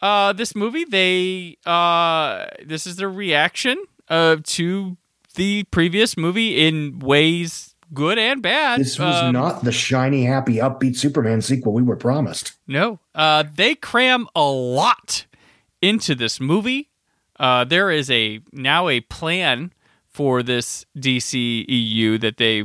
uh 0.02 0.32
this 0.34 0.54
movie 0.54 0.84
they 0.84 1.56
uh 1.64 2.44
this 2.64 2.86
is 2.86 2.96
their 2.96 3.08
reaction 3.08 3.82
uh 4.08 4.36
to 4.44 4.96
the 5.36 5.64
previous 5.70 6.18
movie 6.18 6.66
in 6.66 6.98
ways 6.98 7.74
good 7.94 8.18
and 8.18 8.42
bad. 8.42 8.80
This 8.80 8.98
was 8.98 9.14
Um, 9.22 9.32
not 9.32 9.64
the 9.64 9.72
shiny, 9.72 10.24
happy, 10.24 10.56
upbeat 10.56 10.96
Superman 10.96 11.40
sequel 11.42 11.72
we 11.72 11.82
were 11.82 11.96
promised. 11.96 12.52
No. 12.66 13.00
Uh 13.14 13.44
they 13.54 13.74
cram 13.74 14.26
a 14.34 14.42
lot 14.44 15.26
into 15.80 16.14
this 16.14 16.40
movie. 16.40 16.90
Uh 17.38 17.64
there 17.64 17.90
is 17.90 18.10
a 18.10 18.40
now 18.52 18.88
a 18.88 19.00
plan 19.00 19.72
for 20.08 20.42
this 20.42 20.86
DCEU 20.96 22.20
that 22.20 22.36
they 22.38 22.64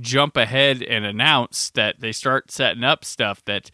jump 0.00 0.36
ahead 0.36 0.82
and 0.82 1.04
announce 1.04 1.70
that 1.70 2.00
they 2.00 2.12
start 2.12 2.50
setting 2.50 2.84
up 2.84 3.04
stuff 3.04 3.44
that 3.46 3.70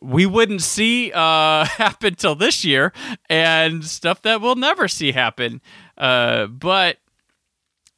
we 0.00 0.26
wouldn't 0.26 0.60
see 0.62 1.10
uh, 1.12 1.64
happen 1.64 2.14
till 2.14 2.34
this 2.34 2.64
year, 2.66 2.92
and 3.30 3.82
stuff 3.84 4.20
that 4.22 4.42
we'll 4.42 4.54
never 4.54 4.86
see 4.88 5.12
happen. 5.12 5.60
Uh, 5.96 6.46
but 6.46 6.98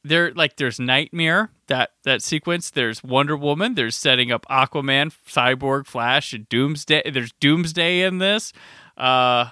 there, 0.03 0.31
like, 0.33 0.55
there's 0.55 0.79
Nightmare 0.79 1.51
that 1.67 1.91
that 2.03 2.21
sequence. 2.21 2.69
There's 2.69 3.03
Wonder 3.03 3.35
Woman. 3.37 3.75
There's 3.75 3.95
setting 3.95 4.31
up 4.31 4.45
Aquaman, 4.49 5.13
Cyborg, 5.27 5.85
Flash, 5.87 6.33
and 6.33 6.47
Doomsday. 6.49 7.09
There's 7.11 7.31
Doomsday 7.39 8.01
in 8.01 8.17
this. 8.17 8.53
Uh, 8.97 9.49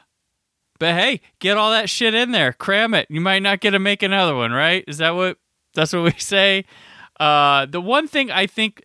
but 0.79 0.93
hey, 0.93 1.21
get 1.39 1.57
all 1.57 1.71
that 1.71 1.89
shit 1.89 2.13
in 2.13 2.31
there, 2.31 2.53
cram 2.53 2.93
it. 2.93 3.07
You 3.09 3.21
might 3.21 3.41
not 3.41 3.61
get 3.61 3.71
to 3.71 3.79
make 3.79 4.03
another 4.03 4.35
one, 4.35 4.51
right? 4.51 4.83
Is 4.87 4.97
that 4.99 5.15
what 5.15 5.37
that's 5.73 5.93
what 5.93 6.03
we 6.03 6.11
say? 6.19 6.65
Uh, 7.19 7.65
the 7.65 7.81
one 7.81 8.07
thing 8.07 8.29
I 8.29 8.45
think, 8.45 8.83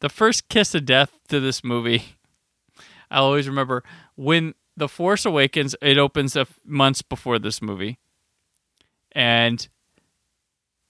the 0.00 0.08
first 0.08 0.48
kiss 0.48 0.74
of 0.74 0.84
death 0.84 1.12
to 1.28 1.40
this 1.40 1.64
movie. 1.64 2.16
I'll 3.10 3.24
always 3.24 3.48
remember 3.48 3.84
when 4.16 4.54
The 4.76 4.88
Force 4.88 5.24
Awakens. 5.24 5.74
It 5.80 5.96
opens 5.96 6.36
up 6.36 6.48
months 6.64 7.02
before 7.02 7.38
this 7.38 7.62
movie, 7.62 7.98
and 9.12 9.66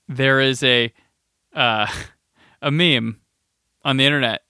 there 0.09 0.41
is 0.41 0.63
a 0.63 0.93
uh, 1.55 1.87
a 2.63 2.71
meme 2.71 3.21
on 3.85 3.97
the 3.97 4.05
internet 4.05 4.43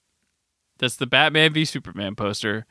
that's 0.78 0.96
the 0.96 1.06
Batman 1.06 1.52
v 1.52 1.64
Superman 1.64 2.14
poster, 2.14 2.66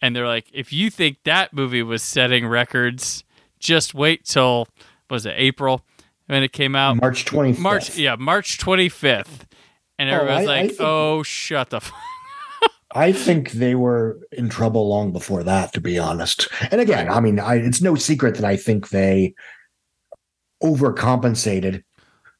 and 0.00 0.14
they're 0.14 0.26
like, 0.26 0.46
if 0.52 0.72
you 0.72 0.90
think 0.90 1.18
that 1.24 1.52
movie 1.52 1.82
was 1.82 2.02
setting 2.02 2.46
records, 2.46 3.24
just 3.58 3.94
wait 3.94 4.24
till 4.24 4.68
was 5.08 5.26
it 5.26 5.34
April 5.36 5.84
when 6.26 6.42
it 6.42 6.52
came 6.52 6.74
out? 6.74 6.96
March 6.96 7.24
25th. 7.24 7.58
March, 7.58 7.96
yeah, 7.96 8.16
March 8.16 8.58
twenty 8.58 8.88
fifth, 8.88 9.46
and 9.98 10.10
Oh, 10.10 10.14
everyone's 10.14 10.48
I- 10.48 10.52
I 10.52 10.60
like, 10.62 10.68
think- 10.70 10.80
"Oh, 10.80 11.22
shut 11.22 11.70
the." 11.70 11.76
F-. 11.78 11.92
I 12.94 13.12
think 13.12 13.50
they 13.52 13.74
were 13.74 14.18
in 14.32 14.48
trouble 14.48 14.88
long 14.88 15.12
before 15.12 15.42
that, 15.42 15.72
to 15.74 15.80
be 15.82 15.98
honest. 15.98 16.48
And 16.70 16.80
again, 16.80 17.10
I 17.10 17.20
mean, 17.20 17.38
I, 17.38 17.56
it's 17.56 17.82
no 17.82 17.94
secret 17.94 18.36
that 18.36 18.44
I 18.44 18.56
think 18.56 18.88
they 18.88 19.34
overcompensated 20.62 21.82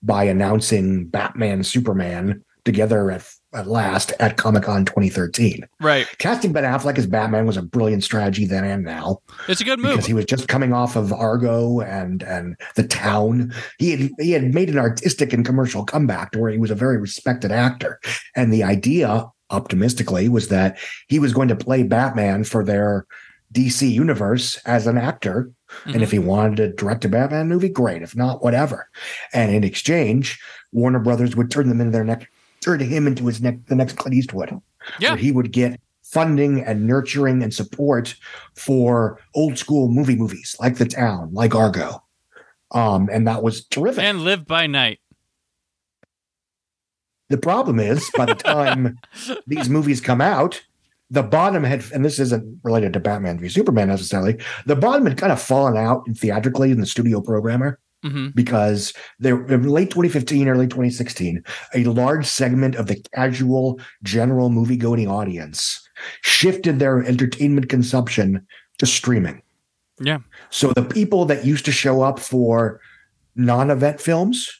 by 0.06 0.24
announcing 0.24 1.06
Batman 1.06 1.64
Superman 1.64 2.42
together 2.64 3.10
at, 3.12 3.24
at 3.54 3.66
last 3.68 4.12
at 4.18 4.36
Comic 4.36 4.64
Con 4.64 4.84
2013. 4.84 5.66
Right. 5.80 6.06
Casting 6.18 6.52
Ben 6.52 6.64
Affleck 6.64 6.98
as 6.98 7.06
Batman 7.06 7.46
was 7.46 7.56
a 7.56 7.62
brilliant 7.62 8.02
strategy 8.02 8.44
then 8.44 8.64
and 8.64 8.84
now 8.84 9.18
It's 9.46 9.60
a 9.60 9.64
good 9.64 9.78
move. 9.78 9.92
because 9.92 10.06
he 10.06 10.14
was 10.14 10.24
just 10.24 10.48
coming 10.48 10.72
off 10.72 10.96
of 10.96 11.12
Argo 11.12 11.80
and 11.80 12.22
and 12.24 12.56
The 12.74 12.82
Town. 12.86 13.52
He 13.78 13.90
had 13.92 14.10
he 14.18 14.32
had 14.32 14.52
made 14.54 14.68
an 14.68 14.78
artistic 14.78 15.32
and 15.32 15.44
commercial 15.46 15.84
comeback 15.84 16.32
to 16.32 16.38
where 16.40 16.50
he 16.50 16.58
was 16.58 16.70
a 16.72 16.74
very 16.74 16.98
respected 16.98 17.52
actor. 17.52 18.00
And 18.34 18.52
the 18.52 18.64
idea, 18.64 19.26
optimistically, 19.50 20.28
was 20.28 20.48
that 20.48 20.76
he 21.08 21.18
was 21.18 21.32
going 21.32 21.48
to 21.48 21.56
play 21.56 21.82
Batman 21.84 22.42
for 22.44 22.64
their 22.64 23.06
DC 23.52 23.88
universe 23.88 24.56
as 24.66 24.86
an 24.88 24.98
actor. 24.98 25.50
And 25.84 26.02
if 26.02 26.10
he 26.10 26.18
wanted 26.18 26.56
to 26.56 26.72
direct 26.72 27.04
a 27.04 27.08
Batman 27.08 27.48
movie, 27.48 27.68
great. 27.68 28.02
If 28.02 28.16
not, 28.16 28.42
whatever. 28.42 28.88
And 29.32 29.54
in 29.54 29.64
exchange, 29.64 30.40
Warner 30.72 30.98
Brothers 30.98 31.36
would 31.36 31.50
turn 31.50 31.68
them 31.68 31.80
into 31.80 31.92
their 31.92 32.04
next 32.04 32.26
turn 32.60 32.80
him 32.80 33.06
into 33.06 33.26
his 33.26 33.40
next 33.40 33.66
the 33.66 33.76
next 33.76 33.96
Clint 33.96 34.14
Eastwood. 34.14 34.60
Yeah. 34.98 35.10
Where 35.10 35.18
he 35.18 35.32
would 35.32 35.52
get 35.52 35.80
funding 36.02 36.62
and 36.62 36.86
nurturing 36.86 37.42
and 37.42 37.52
support 37.52 38.14
for 38.54 39.20
old 39.34 39.58
school 39.58 39.88
movie 39.88 40.16
movies 40.16 40.56
like 40.60 40.76
The 40.76 40.86
Town, 40.86 41.30
like 41.32 41.54
Argo. 41.54 42.02
Um, 42.72 43.08
and 43.12 43.26
that 43.28 43.42
was 43.42 43.64
terrific. 43.66 44.02
and 44.04 44.22
live 44.22 44.46
by 44.46 44.66
night. 44.66 45.00
the 47.28 47.38
problem 47.38 47.80
is 47.80 48.08
by 48.16 48.26
the 48.26 48.34
time 48.34 48.98
these 49.46 49.68
movies 49.68 50.00
come 50.00 50.20
out, 50.20 50.62
the 51.10 51.22
bottom 51.22 51.64
had, 51.64 51.84
and 51.92 52.04
this 52.04 52.18
isn't 52.18 52.60
related 52.64 52.92
to 52.92 53.00
Batman 53.00 53.38
v 53.38 53.48
Superman 53.48 53.88
necessarily, 53.88 54.38
the 54.66 54.76
bottom 54.76 55.06
had 55.06 55.18
kind 55.18 55.32
of 55.32 55.40
fallen 55.40 55.76
out 55.76 56.04
theatrically 56.16 56.70
in 56.70 56.80
the 56.80 56.86
studio 56.86 57.20
programmer 57.20 57.78
hmm 58.02 58.28
because 58.34 58.92
there 59.18 59.42
in 59.46 59.68
late 59.68 59.90
2015, 59.90 60.48
early 60.48 60.66
2016, 60.66 61.42
a 61.74 61.84
large 61.84 62.26
segment 62.26 62.74
of 62.74 62.88
the 62.88 63.02
casual 63.14 63.80
general 64.02 64.50
movie 64.50 64.76
going 64.76 65.08
audience 65.08 65.88
shifted 66.22 66.78
their 66.78 67.02
entertainment 67.02 67.68
consumption 67.68 68.46
to 68.78 68.86
streaming. 68.86 69.42
Yeah. 69.98 70.18
So 70.50 70.72
the 70.72 70.84
people 70.84 71.24
that 71.26 71.46
used 71.46 71.64
to 71.64 71.72
show 71.72 72.02
up 72.02 72.18
for 72.18 72.80
non-event 73.34 74.00
films, 74.00 74.50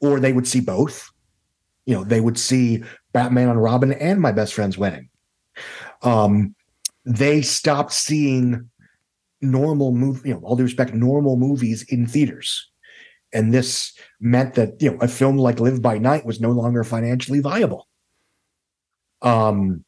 or 0.00 0.20
they 0.20 0.32
would 0.32 0.46
see 0.46 0.60
both, 0.60 1.10
you 1.86 1.94
know, 1.94 2.04
they 2.04 2.20
would 2.20 2.38
see 2.38 2.84
Batman 3.12 3.48
and 3.48 3.62
Robin 3.62 3.92
and 3.94 4.20
My 4.20 4.32
Best 4.32 4.54
Friend's 4.54 4.78
Wedding. 4.78 5.08
Um, 6.02 6.54
they 7.04 7.42
stopped 7.42 7.92
seeing 7.92 8.68
normal 9.40 9.92
movie, 9.92 10.30
you 10.30 10.34
know, 10.34 10.40
all 10.42 10.56
due 10.56 10.64
respect, 10.64 10.94
normal 10.94 11.36
movies 11.36 11.84
in 11.88 12.06
theaters. 12.06 12.70
And 13.32 13.52
this 13.52 13.92
meant 14.20 14.54
that, 14.54 14.80
you 14.80 14.90
know, 14.90 14.98
a 15.00 15.08
film 15.08 15.36
like 15.36 15.60
Live 15.60 15.82
by 15.82 15.98
Night 15.98 16.24
was 16.24 16.40
no 16.40 16.50
longer 16.50 16.84
financially 16.84 17.40
viable. 17.40 17.86
Um, 19.22 19.84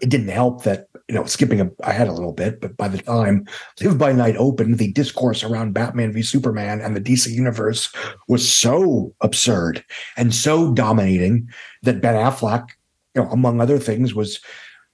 it 0.00 0.08
didn't 0.10 0.28
help 0.28 0.64
that, 0.64 0.88
you 1.08 1.14
know, 1.14 1.24
skipping 1.24 1.70
ahead 1.82 2.08
a 2.08 2.12
little 2.12 2.32
bit, 2.32 2.60
but 2.60 2.76
by 2.76 2.88
the 2.88 2.98
time 2.98 3.46
Live 3.80 3.96
by 3.96 4.12
Night 4.12 4.36
opened, 4.36 4.78
the 4.78 4.92
discourse 4.92 5.42
around 5.42 5.72
Batman 5.72 6.12
v 6.12 6.22
Superman 6.22 6.80
and 6.80 6.96
the 6.96 7.00
DC 7.00 7.30
universe 7.30 7.92
was 8.28 8.48
so 8.48 9.14
absurd 9.20 9.84
and 10.16 10.34
so 10.34 10.72
dominating 10.72 11.48
that 11.82 12.00
Ben 12.00 12.14
Affleck, 12.14 12.68
you 13.14 13.22
know, 13.22 13.30
among 13.30 13.60
other 13.60 13.78
things, 13.78 14.14
was 14.14 14.40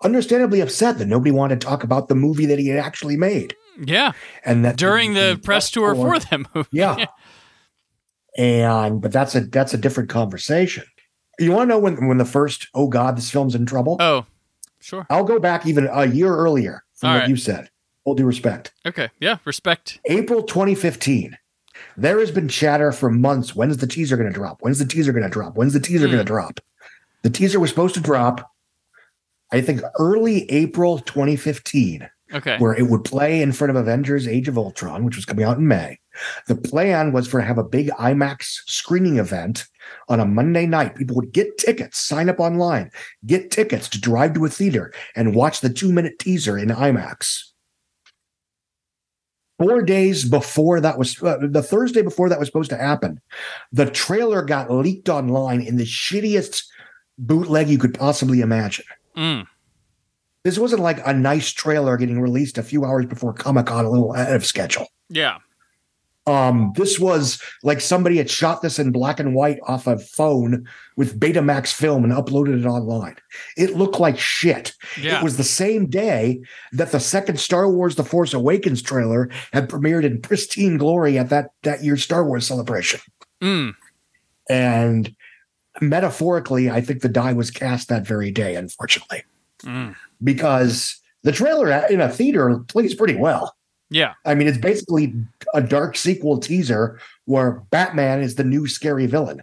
understandably 0.02 0.60
upset 0.60 0.98
that 0.98 1.06
nobody 1.06 1.30
wanted 1.30 1.60
to 1.60 1.66
talk 1.66 1.84
about 1.84 2.08
the 2.08 2.14
movie 2.14 2.46
that 2.46 2.58
he 2.58 2.68
had 2.68 2.78
actually 2.78 3.16
made. 3.16 3.54
Yeah. 3.82 4.12
And 4.44 4.64
that 4.64 4.76
During 4.76 5.14
the 5.14 5.40
press 5.42 5.70
tour 5.70 5.94
for 5.94 6.18
that 6.18 6.54
movie. 6.54 6.68
yeah. 6.72 7.06
And 8.38 9.00
but 9.02 9.12
that's 9.12 9.34
a 9.34 9.40
that's 9.40 9.74
a 9.74 9.78
different 9.78 10.08
conversation. 10.08 10.84
You 11.38 11.50
want 11.52 11.68
to 11.68 11.74
know 11.74 11.78
when 11.80 12.06
when 12.06 12.18
the 12.18 12.24
first 12.24 12.68
oh 12.74 12.86
god 12.88 13.16
this 13.16 13.30
film's 13.30 13.54
in 13.56 13.66
trouble? 13.66 13.96
Oh, 13.98 14.24
sure. 14.80 15.06
I'll 15.10 15.24
go 15.24 15.40
back 15.40 15.66
even 15.66 15.88
a 15.90 16.06
year 16.06 16.34
earlier 16.34 16.84
from 16.94 17.08
All 17.08 17.14
what 17.16 17.20
right. 17.22 17.28
you 17.28 17.36
said. 17.36 17.70
All 18.04 18.14
due 18.14 18.24
respect. 18.24 18.72
Okay. 18.86 19.08
Yeah. 19.18 19.38
Respect. 19.44 19.98
April 20.06 20.42
2015. 20.44 21.36
There 21.96 22.20
has 22.20 22.30
been 22.30 22.48
chatter 22.48 22.92
for 22.92 23.10
months. 23.10 23.56
When's 23.56 23.78
the 23.78 23.86
teaser 23.86 24.16
going 24.16 24.28
to 24.30 24.34
drop? 24.34 24.58
When's 24.62 24.78
the 24.78 24.86
teaser 24.86 25.12
going 25.12 25.24
to 25.24 25.28
drop? 25.28 25.56
When's 25.56 25.72
the 25.72 25.80
teaser 25.80 26.06
Hmm. 26.06 26.12
going 26.12 26.24
to 26.24 26.32
drop? 26.32 26.60
The 27.22 27.30
teaser 27.30 27.58
was 27.58 27.70
supposed 27.70 27.94
to 27.94 28.00
drop, 28.00 28.48
I 29.52 29.60
think, 29.60 29.80
early 29.98 30.50
April 30.50 30.98
2015 31.00 32.08
Okay. 32.32 32.58
where 32.58 32.74
it 32.74 32.88
would 32.88 33.02
play 33.02 33.42
in 33.42 33.50
front 33.50 33.70
of 33.70 33.76
Avengers 33.76 34.28
Age 34.28 34.46
of 34.46 34.56
Ultron, 34.56 35.04
which 35.04 35.16
was 35.16 35.24
coming 35.24 35.44
out 35.44 35.58
in 35.58 35.66
May. 35.66 35.98
The 36.46 36.54
plan 36.54 37.12
was 37.12 37.26
for 37.26 37.40
have 37.40 37.58
a 37.58 37.64
big 37.64 37.88
IMAX 37.98 38.60
screening 38.66 39.18
event 39.18 39.66
on 40.08 40.20
a 40.20 40.24
Monday 40.26 40.66
night. 40.66 40.94
People 40.94 41.16
would 41.16 41.32
get 41.32 41.58
tickets, 41.58 41.98
sign 41.98 42.28
up 42.28 42.38
online, 42.38 42.92
get 43.26 43.50
tickets 43.50 43.88
to 43.88 44.00
drive 44.00 44.34
to 44.34 44.44
a 44.44 44.48
theater 44.48 44.92
and 45.16 45.34
watch 45.34 45.60
the 45.60 45.70
two 45.70 45.92
minute 45.92 46.20
teaser 46.20 46.56
in 46.56 46.68
IMAX. 46.68 47.46
Four 49.58 49.82
days 49.82 50.24
before 50.24 50.80
that 50.80 50.98
was 50.98 51.20
uh, 51.22 51.38
the 51.42 51.62
Thursday 51.62 52.02
before 52.02 52.28
that 52.28 52.38
was 52.38 52.48
supposed 52.48 52.70
to 52.70 52.78
happen, 52.78 53.20
the 53.72 53.90
trailer 53.90 54.42
got 54.42 54.70
leaked 54.70 55.08
online 55.08 55.60
in 55.60 55.76
the 55.76 55.84
shittiest 55.84 56.62
bootleg 57.18 57.68
you 57.68 57.76
could 57.76 57.92
possibly 57.92 58.40
imagine 58.40 58.86
Mm. 59.20 59.46
this 60.44 60.58
wasn't 60.58 60.80
like 60.80 61.06
a 61.06 61.12
nice 61.12 61.50
trailer 61.50 61.98
getting 61.98 62.20
released 62.20 62.56
a 62.56 62.62
few 62.62 62.86
hours 62.86 63.04
before 63.04 63.34
Comic 63.34 63.66
Con, 63.66 63.84
a 63.84 63.90
little 63.90 64.14
ahead 64.14 64.34
of 64.34 64.46
schedule. 64.46 64.86
Yeah. 65.10 65.38
Um, 66.26 66.72
this 66.76 66.98
was 66.98 67.42
like 67.62 67.80
somebody 67.80 68.16
had 68.18 68.30
shot 68.30 68.62
this 68.62 68.78
in 68.78 68.92
black 68.92 69.20
and 69.20 69.34
white 69.34 69.58
off 69.66 69.86
a 69.86 69.98
phone 69.98 70.66
with 70.96 71.18
Betamax 71.18 71.72
film 71.72 72.04
and 72.04 72.12
uploaded 72.12 72.60
it 72.60 72.66
online. 72.66 73.16
It 73.56 73.76
looked 73.76 73.98
like 73.98 74.18
shit. 74.18 74.72
Yeah. 75.00 75.18
It 75.18 75.24
was 75.24 75.36
the 75.36 75.44
same 75.44 75.86
day 75.86 76.40
that 76.72 76.92
the 76.92 77.00
second 77.00 77.40
Star 77.40 77.68
Wars: 77.70 77.96
The 77.96 78.04
Force 78.04 78.32
Awakens 78.32 78.82
trailer 78.82 79.30
had 79.52 79.68
premiered 79.68 80.04
in 80.04 80.20
pristine 80.20 80.76
glory 80.76 81.18
at 81.18 81.30
that 81.30 81.50
that 81.62 81.82
year's 81.82 82.04
Star 82.04 82.24
Wars 82.24 82.46
celebration. 82.46 83.00
Mm. 83.42 83.74
And 84.48 85.14
metaphorically, 85.80 86.70
I 86.70 86.80
think 86.80 87.02
the 87.02 87.08
die 87.08 87.32
was 87.32 87.50
cast 87.50 87.88
that 87.88 88.06
very 88.06 88.30
day, 88.30 88.54
unfortunately, 88.56 89.24
Mm. 89.64 89.94
because 90.22 90.96
the 91.22 91.32
trailer 91.32 91.70
in 91.86 92.00
a 92.00 92.08
theater 92.08 92.58
plays 92.68 92.94
pretty 92.94 93.16
well. 93.16 93.54
Yeah. 93.90 94.14
I 94.24 94.34
mean, 94.34 94.46
it's 94.48 94.58
basically 94.58 95.12
a 95.52 95.60
dark 95.60 95.96
sequel 95.96 96.38
teaser 96.38 96.98
where 97.24 97.62
Batman 97.70 98.22
is 98.22 98.36
the 98.36 98.44
new 98.44 98.66
scary 98.66 99.06
villain. 99.06 99.42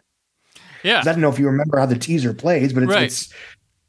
Yeah. 0.83 1.01
I 1.01 1.03
don't 1.03 1.19
know 1.19 1.29
if 1.29 1.37
you 1.39 1.47
remember 1.47 1.77
how 1.79 1.85
the 1.85 1.97
teaser 1.97 2.33
plays, 2.33 2.71
but 2.73 2.83
it's, 2.83 2.91
Right. 2.93 3.03
it's 3.03 3.29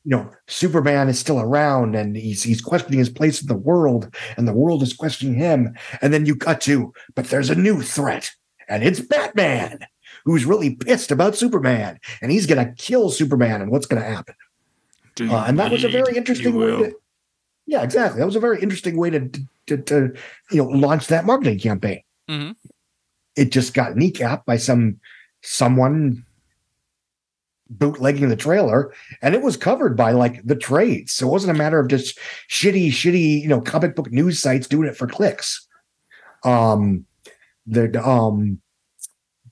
you 0.05 0.17
know, 0.17 0.31
Superman 0.47 1.09
is 1.09 1.19
still 1.19 1.39
around 1.41 1.95
and 1.95 2.17
he's 2.17 2.43
he's 2.43 2.61
questioning 2.61 2.99
his 2.99 3.11
place 3.11 3.41
in 3.43 3.47
the 3.49 3.55
world, 3.55 4.15
and 4.37 4.49
the 4.49 4.53
world 4.55 4.83
is 4.83 4.93
questioning 4.95 5.35
him. 5.35 5.75
And 6.03 6.13
then 6.15 6.25
you 6.27 6.35
cut 6.35 6.61
to, 6.63 6.93
but 7.15 7.27
there's 7.27 7.51
a 7.51 7.55
new 7.55 7.83
threat, 7.83 8.31
and 8.69 8.83
it's 8.83 9.01
Batman, 9.01 9.81
who's 10.29 10.45
really 10.45 10.75
pissed 10.75 11.11
about 11.11 11.37
Superman, 11.37 11.99
and 12.21 12.31
he's 12.31 12.45
gonna 12.45 12.75
kill 12.77 13.11
Superman, 13.11 13.63
and 13.63 13.71
what's 13.71 13.87
gonna 13.87 14.05
happen? 14.05 14.35
Uh, 15.19 15.45
and 15.49 15.59
that 15.59 15.73
was 15.73 15.85
a 15.85 15.89
very 15.89 16.17
interesting 16.17 16.55
way 16.55 16.67
to 16.67 16.95
yeah 17.67 17.83
exactly. 17.83 18.19
That 18.21 18.27
was 18.27 18.37
a 18.37 18.41
very 18.41 18.61
interesting 18.61 18.97
way 18.97 19.11
to 19.11 19.31
to, 19.69 19.79
to 19.79 20.15
you 20.51 20.63
know 20.63 20.69
launch 20.69 21.07
that 21.07 21.25
marketing 21.25 21.59
campaign. 21.59 22.03
Mm-hmm. 22.29 22.51
it 23.37 23.53
just 23.53 23.73
got 23.73 23.95
kneecapped 23.95 24.45
by 24.45 24.59
some 24.59 25.01
someone 25.41 26.27
bootlegging 27.71 28.29
the 28.29 28.37
trailer 28.37 28.93
and 29.23 29.35
it 29.35 29.41
was 29.41 29.57
covered 29.57 29.97
by 29.97 30.13
like 30.13 30.43
the 30.45 30.57
trades. 30.57 31.13
So 31.13 31.27
it 31.27 31.33
wasn't 31.33 31.57
a 31.57 31.59
matter 31.59 31.81
of 31.81 31.89
just 31.89 32.19
shitty 32.51 32.89
shitty 32.89 33.41
you 33.41 33.49
know 33.49 33.63
comic 33.63 33.97
book 33.97 34.13
news 34.13 34.43
sites 34.43 34.69
doing 34.69 34.89
it 34.89 34.97
for 34.97 35.07
clicks. 35.07 35.67
Um 36.45 37.07
the 37.67 38.07
um 38.07 38.61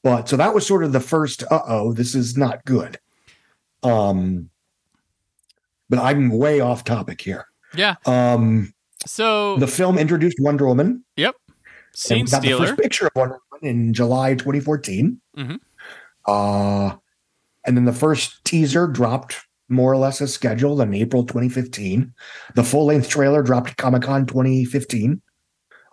but 0.06 0.28
so 0.28 0.36
that 0.36 0.54
was 0.54 0.64
sort 0.64 0.84
of 0.84 0.92
the 0.92 1.00
first 1.00 1.42
uh-oh 1.50 1.92
this 1.92 2.14
is 2.14 2.36
not 2.36 2.64
good 2.64 2.98
um 3.82 4.48
but 5.90 5.98
i'm 5.98 6.30
way 6.30 6.60
off 6.60 6.84
topic 6.84 7.20
here 7.20 7.46
Yeah. 7.74 7.96
um 8.06 8.72
So, 9.04 9.56
the 9.56 9.66
film 9.66 9.98
introduced 9.98 10.38
wonder 10.40 10.66
woman 10.66 11.04
yep. 11.16 11.34
Scene 11.94 12.26
got 12.26 12.42
the 12.42 12.52
first 12.58 12.76
picture 12.78 13.06
of 13.06 13.12
Wonder 13.16 13.38
Woman 13.50 13.68
in 13.70 13.94
July 13.94 14.34
2014. 14.34 15.18
Mhm. 15.36 15.58
Uh, 16.26 16.96
and 17.64 17.74
then 17.76 17.86
the 17.86 17.92
first 17.92 18.44
teaser 18.44 18.86
dropped 18.86 19.46
more 19.70 19.92
or 19.92 19.96
less 19.96 20.20
as 20.20 20.34
scheduled 20.34 20.80
in 20.82 20.92
April 20.92 21.24
2015. 21.24 22.12
The 22.54 22.62
full 22.64 22.84
length 22.84 23.08
trailer 23.08 23.42
dropped 23.42 23.70
at 23.70 23.76
Comic 23.78 24.02
Con 24.02 24.26
2015, 24.26 25.22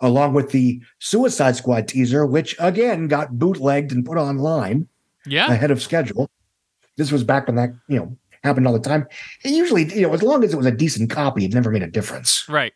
along 0.04 0.34
with 0.34 0.50
the 0.50 0.80
Suicide 1.00 1.56
Squad 1.56 1.88
teaser, 1.88 2.24
which 2.26 2.54
again 2.60 3.08
got 3.08 3.38
bootlegged 3.38 3.90
and 3.92 4.04
put 4.04 4.18
online 4.18 4.86
Yeah. 5.26 5.50
ahead 5.50 5.70
of 5.70 5.82
schedule. 5.82 6.30
This 6.96 7.10
was 7.10 7.24
back 7.24 7.46
when 7.48 7.56
that, 7.56 7.70
you 7.88 7.96
know, 7.98 8.16
happened 8.44 8.66
all 8.66 8.72
the 8.72 8.78
time. 8.78 9.06
It 9.44 9.50
usually, 9.52 9.84
you 9.94 10.02
know, 10.06 10.12
as 10.14 10.22
long 10.22 10.44
as 10.44 10.52
it 10.52 10.56
was 10.56 10.66
a 10.66 10.70
decent 10.70 11.10
copy, 11.10 11.44
it 11.44 11.54
never 11.54 11.70
made 11.70 11.82
a 11.82 11.90
difference. 11.90 12.48
Right. 12.48 12.72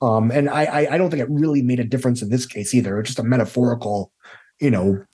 Um, 0.00 0.30
and 0.30 0.48
I, 0.48 0.64
I 0.64 0.94
I 0.94 0.98
don't 0.98 1.10
think 1.10 1.22
it 1.22 1.30
really 1.30 1.62
made 1.62 1.80
a 1.80 1.84
difference 1.84 2.22
in 2.22 2.28
this 2.30 2.46
case 2.46 2.74
either. 2.74 2.98
It's 3.00 3.08
just 3.10 3.18
a 3.18 3.22
metaphorical, 3.24 4.12
you 4.60 4.70
know, 4.70 5.04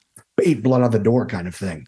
eight 0.45 0.63
blood 0.63 0.83
on 0.83 0.91
the 0.91 0.99
door 0.99 1.27
kind 1.27 1.49
of 1.49 1.55
thing. 1.55 1.87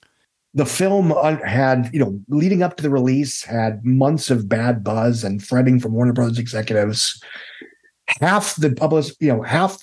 the 0.54 0.66
film 0.66 1.10
had, 1.44 1.88
you 1.94 1.98
know, 1.98 2.20
leading 2.28 2.62
up 2.62 2.76
to 2.76 2.82
the 2.82 2.90
release, 2.90 3.42
had 3.42 3.82
months 3.86 4.30
of 4.30 4.48
bad 4.50 4.84
buzz 4.84 5.24
and 5.24 5.42
fretting 5.42 5.80
from 5.80 5.92
Warner 5.94 6.12
Brothers 6.12 6.38
executives. 6.38 7.22
Half 8.20 8.56
the 8.56 8.74
public, 8.74 9.06
you 9.20 9.28
know, 9.28 9.42
half, 9.42 9.78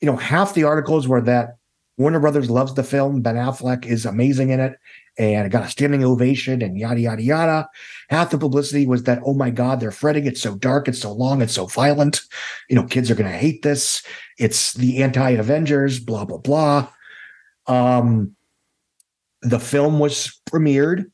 you 0.00 0.06
know, 0.06 0.16
half 0.16 0.54
the 0.54 0.64
articles 0.64 1.06
were 1.06 1.20
that 1.22 1.56
Warner 1.98 2.20
Brothers 2.20 2.50
loves 2.50 2.74
the 2.74 2.82
film. 2.82 3.22
Ben 3.22 3.36
Affleck 3.36 3.84
is 3.84 4.06
amazing 4.06 4.50
in 4.50 4.60
it 4.60 4.78
and 5.18 5.46
it 5.46 5.50
got 5.50 5.64
a 5.64 5.70
standing 5.70 6.04
ovation 6.04 6.62
and 6.62 6.78
yada, 6.78 7.00
yada, 7.00 7.22
yada. 7.22 7.68
Half 8.08 8.30
the 8.30 8.38
publicity 8.38 8.86
was 8.86 9.02
that, 9.04 9.20
oh 9.24 9.34
my 9.34 9.50
God, 9.50 9.78
they're 9.78 9.90
fretting. 9.90 10.26
It's 10.26 10.40
so 10.40 10.56
dark. 10.56 10.88
It's 10.88 11.00
so 11.00 11.12
long. 11.12 11.42
It's 11.42 11.52
so 11.52 11.66
violent. 11.66 12.22
You 12.70 12.76
know, 12.76 12.84
kids 12.84 13.10
are 13.10 13.14
going 13.14 13.30
to 13.30 13.36
hate 13.36 13.62
this. 13.62 14.02
It's 14.38 14.72
the 14.72 15.02
anti 15.02 15.30
Avengers, 15.30 16.00
blah, 16.00 16.24
blah, 16.24 16.38
blah. 16.38 16.88
Um, 17.66 18.34
the 19.42 19.60
film 19.60 19.98
was 19.98 20.40
premiered 20.50 21.10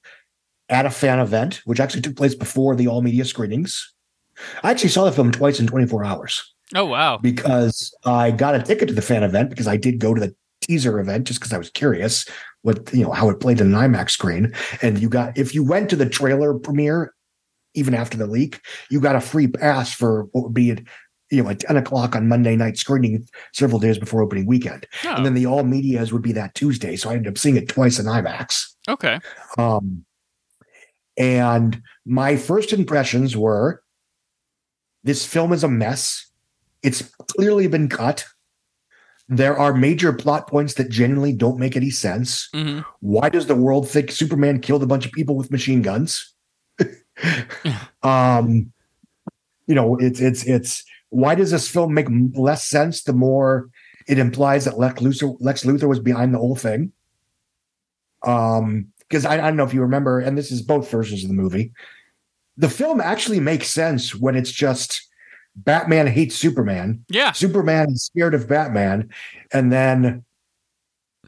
at 0.69 0.87
a 0.87 0.91
fan 0.91 1.19
event, 1.19 1.63
which 1.65 1.81
actually 1.81 2.03
took 2.03 2.17
place 2.17 2.35
before 2.35 2.77
the 2.77 2.87
all 2.87 3.03
media 3.03 3.25
screenings. 3.25 3.93
I 4.63 4.71
actually 4.71 4.91
saw 4.91 5.05
the 5.05 5.13
film 5.13 5.33
twice 5.33 5.61
in 5.61 5.67
24 5.67 6.05
hours 6.05 6.55
Oh 6.75 6.85
wow. 6.85 7.19
because 7.19 7.95
I 8.05 8.31
got 8.31 8.55
a 8.55 8.63
ticket 8.63 8.89
to 8.89 8.95
the 8.95 9.03
fan 9.03 9.23
event 9.23 9.51
because 9.51 9.67
I 9.69 9.77
did 9.77 9.99
go 9.99 10.15
to 10.15 10.21
the 10.21 10.35
teaser 10.61 10.99
event 11.01 11.27
just 11.27 11.41
because 11.41 11.53
I 11.53 11.59
was 11.59 11.71
curious 11.71 12.27
what 12.63 12.93
you 12.93 13.05
know 13.05 13.13
how 13.13 13.31
it 13.31 13.41
played 13.41 13.61
in 13.61 13.73
an 13.75 13.81
IMAX 13.93 14.11
screen. 14.11 14.53
And 14.83 14.99
you 14.99 15.09
got 15.09 15.39
if 15.39 15.55
you 15.55 15.65
went 15.65 15.89
to 15.91 15.97
the 15.97 16.09
trailer 16.09 16.55
premiere, 16.55 17.15
even 17.75 17.95
after 17.95 18.17
the 18.19 18.27
leak, 18.27 18.61
you 18.91 19.01
got 19.01 19.17
a 19.17 19.21
free 19.21 19.47
pass 19.47 19.93
for 19.95 20.25
what 20.33 20.45
would 20.45 20.55
be 20.55 20.73
at 20.73 20.81
you 21.31 21.43
know 21.43 21.51
at 21.51 21.61
10 21.61 21.77
o'clock 21.77 22.17
on 22.17 22.27
Monday 22.29 22.57
night 22.57 22.77
screening 22.77 23.27
several 23.53 23.79
days 23.79 23.99
before 23.99 24.23
opening 24.23 24.47
weekend. 24.47 24.87
Oh, 25.05 25.15
And 25.15 25.25
then 25.27 25.35
the 25.35 25.47
all 25.47 25.63
medias 25.65 26.13
would 26.13 26.23
be 26.23 26.33
that 26.33 26.55
Tuesday. 26.55 26.97
So 26.97 27.11
I 27.11 27.15
ended 27.15 27.33
up 27.33 27.39
seeing 27.39 27.57
it 27.57 27.69
twice 27.69 27.99
in 27.99 28.07
IMAX. 28.07 28.65
okay. 28.89 29.21
Um, 29.57 30.05
and 31.17 31.83
my 32.07 32.37
first 32.37 32.73
impressions 32.73 33.37
were 33.37 33.83
this 35.09 35.25
film 35.25 35.55
is 35.55 35.65
a 35.65 35.69
mess. 35.69 36.31
It's 36.83 37.01
clearly 37.35 37.67
been 37.67 37.89
cut. 37.89 38.27
There 39.27 39.59
are 39.59 39.73
major 39.73 40.13
plot 40.13 40.47
points 40.47 40.75
that 40.75 40.91
genuinely 40.91 41.33
don't 41.33 41.59
make 41.59 41.77
any 41.77 41.89
sense. 41.89 42.51
hmm 42.53 42.81
Why 43.01 43.31
does 43.31 43.47
the 43.47 43.55
world 43.55 43.89
think 43.89 44.11
Superman 44.11 44.61
killed 44.61 44.83
a 44.83 44.87
bunch 44.87 45.07
of 45.07 45.13
people 45.13 45.35
with 45.35 45.51
machine 45.51 45.81
guns? 45.81 46.35
um, 48.03 48.71
you 49.67 49.75
know, 49.75 49.97
it's 49.97 50.21
it's 50.21 50.45
it's 50.45 50.85
why 51.09 51.35
does 51.35 51.53
this 51.53 51.69
film 51.69 51.95
make 51.95 52.09
less 52.35 52.69
sense 52.69 53.03
the 53.03 53.15
more 53.15 53.71
it 54.07 54.19
implies 54.19 54.67
that 54.67 54.79
Lex 54.79 55.01
Luthor, 55.01 55.37
Lex 55.41 55.65
Luthor 55.65 55.89
was 55.89 56.01
behind 56.01 56.35
the 56.35 56.39
whole 56.39 56.57
thing? 56.57 56.93
Um, 58.27 58.93
because 59.09 59.25
I, 59.25 59.35
I 59.35 59.49
don't 59.49 59.57
know 59.57 59.65
if 59.65 59.73
you 59.73 59.81
remember, 59.81 60.21
and 60.21 60.37
this 60.37 60.53
is 60.53 60.61
both 60.61 60.91
versions 60.91 61.23
of 61.23 61.29
the 61.29 61.35
movie. 61.35 61.73
The 62.59 62.69
film 62.69 63.01
actually 63.01 63.41
makes 63.41 63.69
sense 63.71 64.15
when 64.15 64.37
it's 64.37 64.51
just 64.51 65.09
Batman 65.57 66.07
hates 66.07 66.37
Superman. 66.37 67.05
Yeah. 67.09 67.33
Superman 67.33 67.91
is 67.93 68.05
scared 68.05 68.35
of 68.35 68.49
Batman, 68.49 69.11
and 69.53 69.73
then 69.73 70.25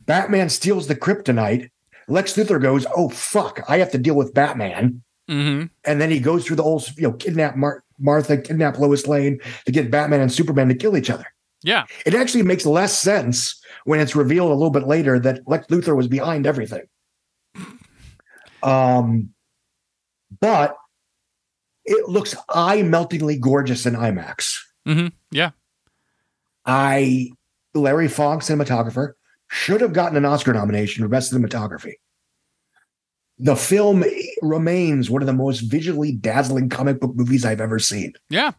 Batman 0.06 0.48
steals 0.48 0.86
the 0.86 0.96
kryptonite. 0.96 1.70
Lex 2.08 2.34
Luthor 2.34 2.60
goes, 2.60 2.86
"Oh 2.94 3.08
fuck, 3.08 3.62
I 3.68 3.78
have 3.78 3.92
to 3.92 3.98
deal 3.98 4.16
with 4.16 4.34
Batman." 4.34 5.02
hmm 5.28 5.64
And 5.84 6.00
then 6.00 6.10
he 6.10 6.18
goes 6.18 6.44
through 6.44 6.56
the 6.56 6.64
whole, 6.64 6.82
you 6.96 7.04
know, 7.04 7.12
kidnap 7.12 7.56
Mar- 7.56 7.84
Martha, 7.98 8.36
kidnap 8.36 8.78
Lois 8.78 9.06
Lane 9.06 9.38
to 9.66 9.72
get 9.72 9.90
Batman 9.90 10.20
and 10.20 10.32
Superman 10.32 10.68
to 10.68 10.74
kill 10.74 10.96
each 10.96 11.10
other. 11.10 11.26
Yeah. 11.62 11.86
It 12.06 12.14
actually 12.14 12.42
makes 12.42 12.66
less 12.66 12.98
sense 12.98 13.60
when 13.84 14.00
it's 14.00 14.16
revealed 14.16 14.50
a 14.50 14.54
little 14.54 14.70
bit 14.70 14.88
later 14.88 15.20
that 15.20 15.46
Lex 15.46 15.66
Luthor 15.68 15.94
was 15.96 16.08
behind 16.08 16.46
everything. 16.46 16.82
Um, 18.62 19.30
but 20.40 20.76
it 21.90 22.08
looks 22.08 22.36
eye-meltingly 22.48 23.36
gorgeous 23.38 23.84
in 23.84 23.94
IMAX. 23.94 24.58
hmm 24.86 25.08
Yeah. 25.30 25.50
I, 26.64 27.30
Larry 27.74 28.08
Fong, 28.08 28.40
cinematographer, 28.40 29.12
should 29.48 29.80
have 29.80 29.92
gotten 29.92 30.16
an 30.16 30.24
Oscar 30.24 30.52
nomination 30.52 31.02
for 31.02 31.08
best 31.08 31.32
cinematography. 31.32 31.94
The 33.38 33.56
film 33.56 34.04
remains 34.42 35.10
one 35.10 35.22
of 35.22 35.26
the 35.26 35.32
most 35.32 35.60
visually 35.60 36.12
dazzling 36.12 36.68
comic 36.68 37.00
book 37.00 37.14
movies 37.14 37.44
I've 37.44 37.60
ever 37.60 37.78
seen. 37.78 38.12
Yeah. 38.28 38.52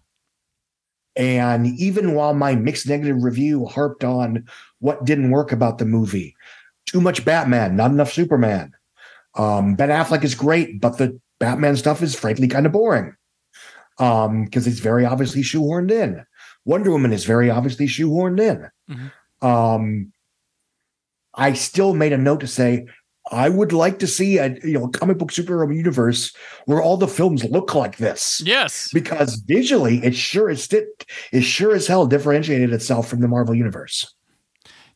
And 1.15 1.67
even 1.79 2.15
while 2.15 2.34
my 2.34 2.55
mixed 2.55 2.88
negative 2.88 3.23
review 3.23 3.65
harped 3.65 4.03
on 4.03 4.45
what 4.79 5.05
didn't 5.05 5.32
work 5.32 5.51
about 5.51 5.77
the 5.77 5.86
movie, 5.86 6.36
too 6.86 6.99
much 6.99 7.23
Batman, 7.23 7.75
not 7.75 7.91
enough 7.91 8.11
Superman. 8.11 8.73
Um, 9.36 9.75
ben 9.75 9.89
Affleck 9.89 10.23
is 10.23 10.36
great, 10.36 10.82
but 10.82 10.97
the 10.97 11.19
Batman 11.39 11.75
stuff 11.75 12.01
is 12.01 12.15
frankly 12.15 12.47
kind 12.47 12.65
of 12.65 12.71
boring. 12.71 13.15
Um, 14.02 14.45
because 14.45 14.66
it's 14.68 14.80
very 14.80 15.06
obviously 15.06 15.41
shoehorned 15.43 15.91
in. 15.91 16.26
Wonder 16.66 16.91
Woman 16.91 17.14
is 17.14 17.26
very 17.26 17.49
obviously 17.49 17.88
shoehorned 17.88 18.39
in. 18.39 18.70
Mhm. 18.89 19.12
Um, 19.47 20.12
I 21.34 21.54
still 21.54 21.93
made 21.93 22.14
a 22.14 22.18
note 22.18 22.41
to 22.41 22.47
say 22.47 22.86
I 23.32 23.49
would 23.49 23.72
like 23.72 23.99
to 23.99 24.08
see 24.08 24.38
a 24.39 24.58
you 24.64 24.74
know 24.74 24.88
comic 24.88 25.18
book 25.18 25.32
superhero 25.32 25.74
universe 25.74 26.34
where 26.66 26.82
all 26.82 26.97
the 26.97 27.08
films 27.08 27.43
look 27.45 27.76
like 27.76 27.97
this 27.97 28.41
Yes. 28.43 28.89
because 28.91 29.36
visually 29.45 30.04
it 30.04 30.16
sure 30.16 30.49
is 30.49 30.68
it 30.74 31.06
is 31.32 31.45
sure 31.45 31.74
as 31.76 31.88
hell 31.88 32.08
differentiated 32.08 32.74
itself 32.74 33.08
from 33.08 33.22
the 33.22 33.28
Marvel 33.28 33.54
universe. 33.56 34.14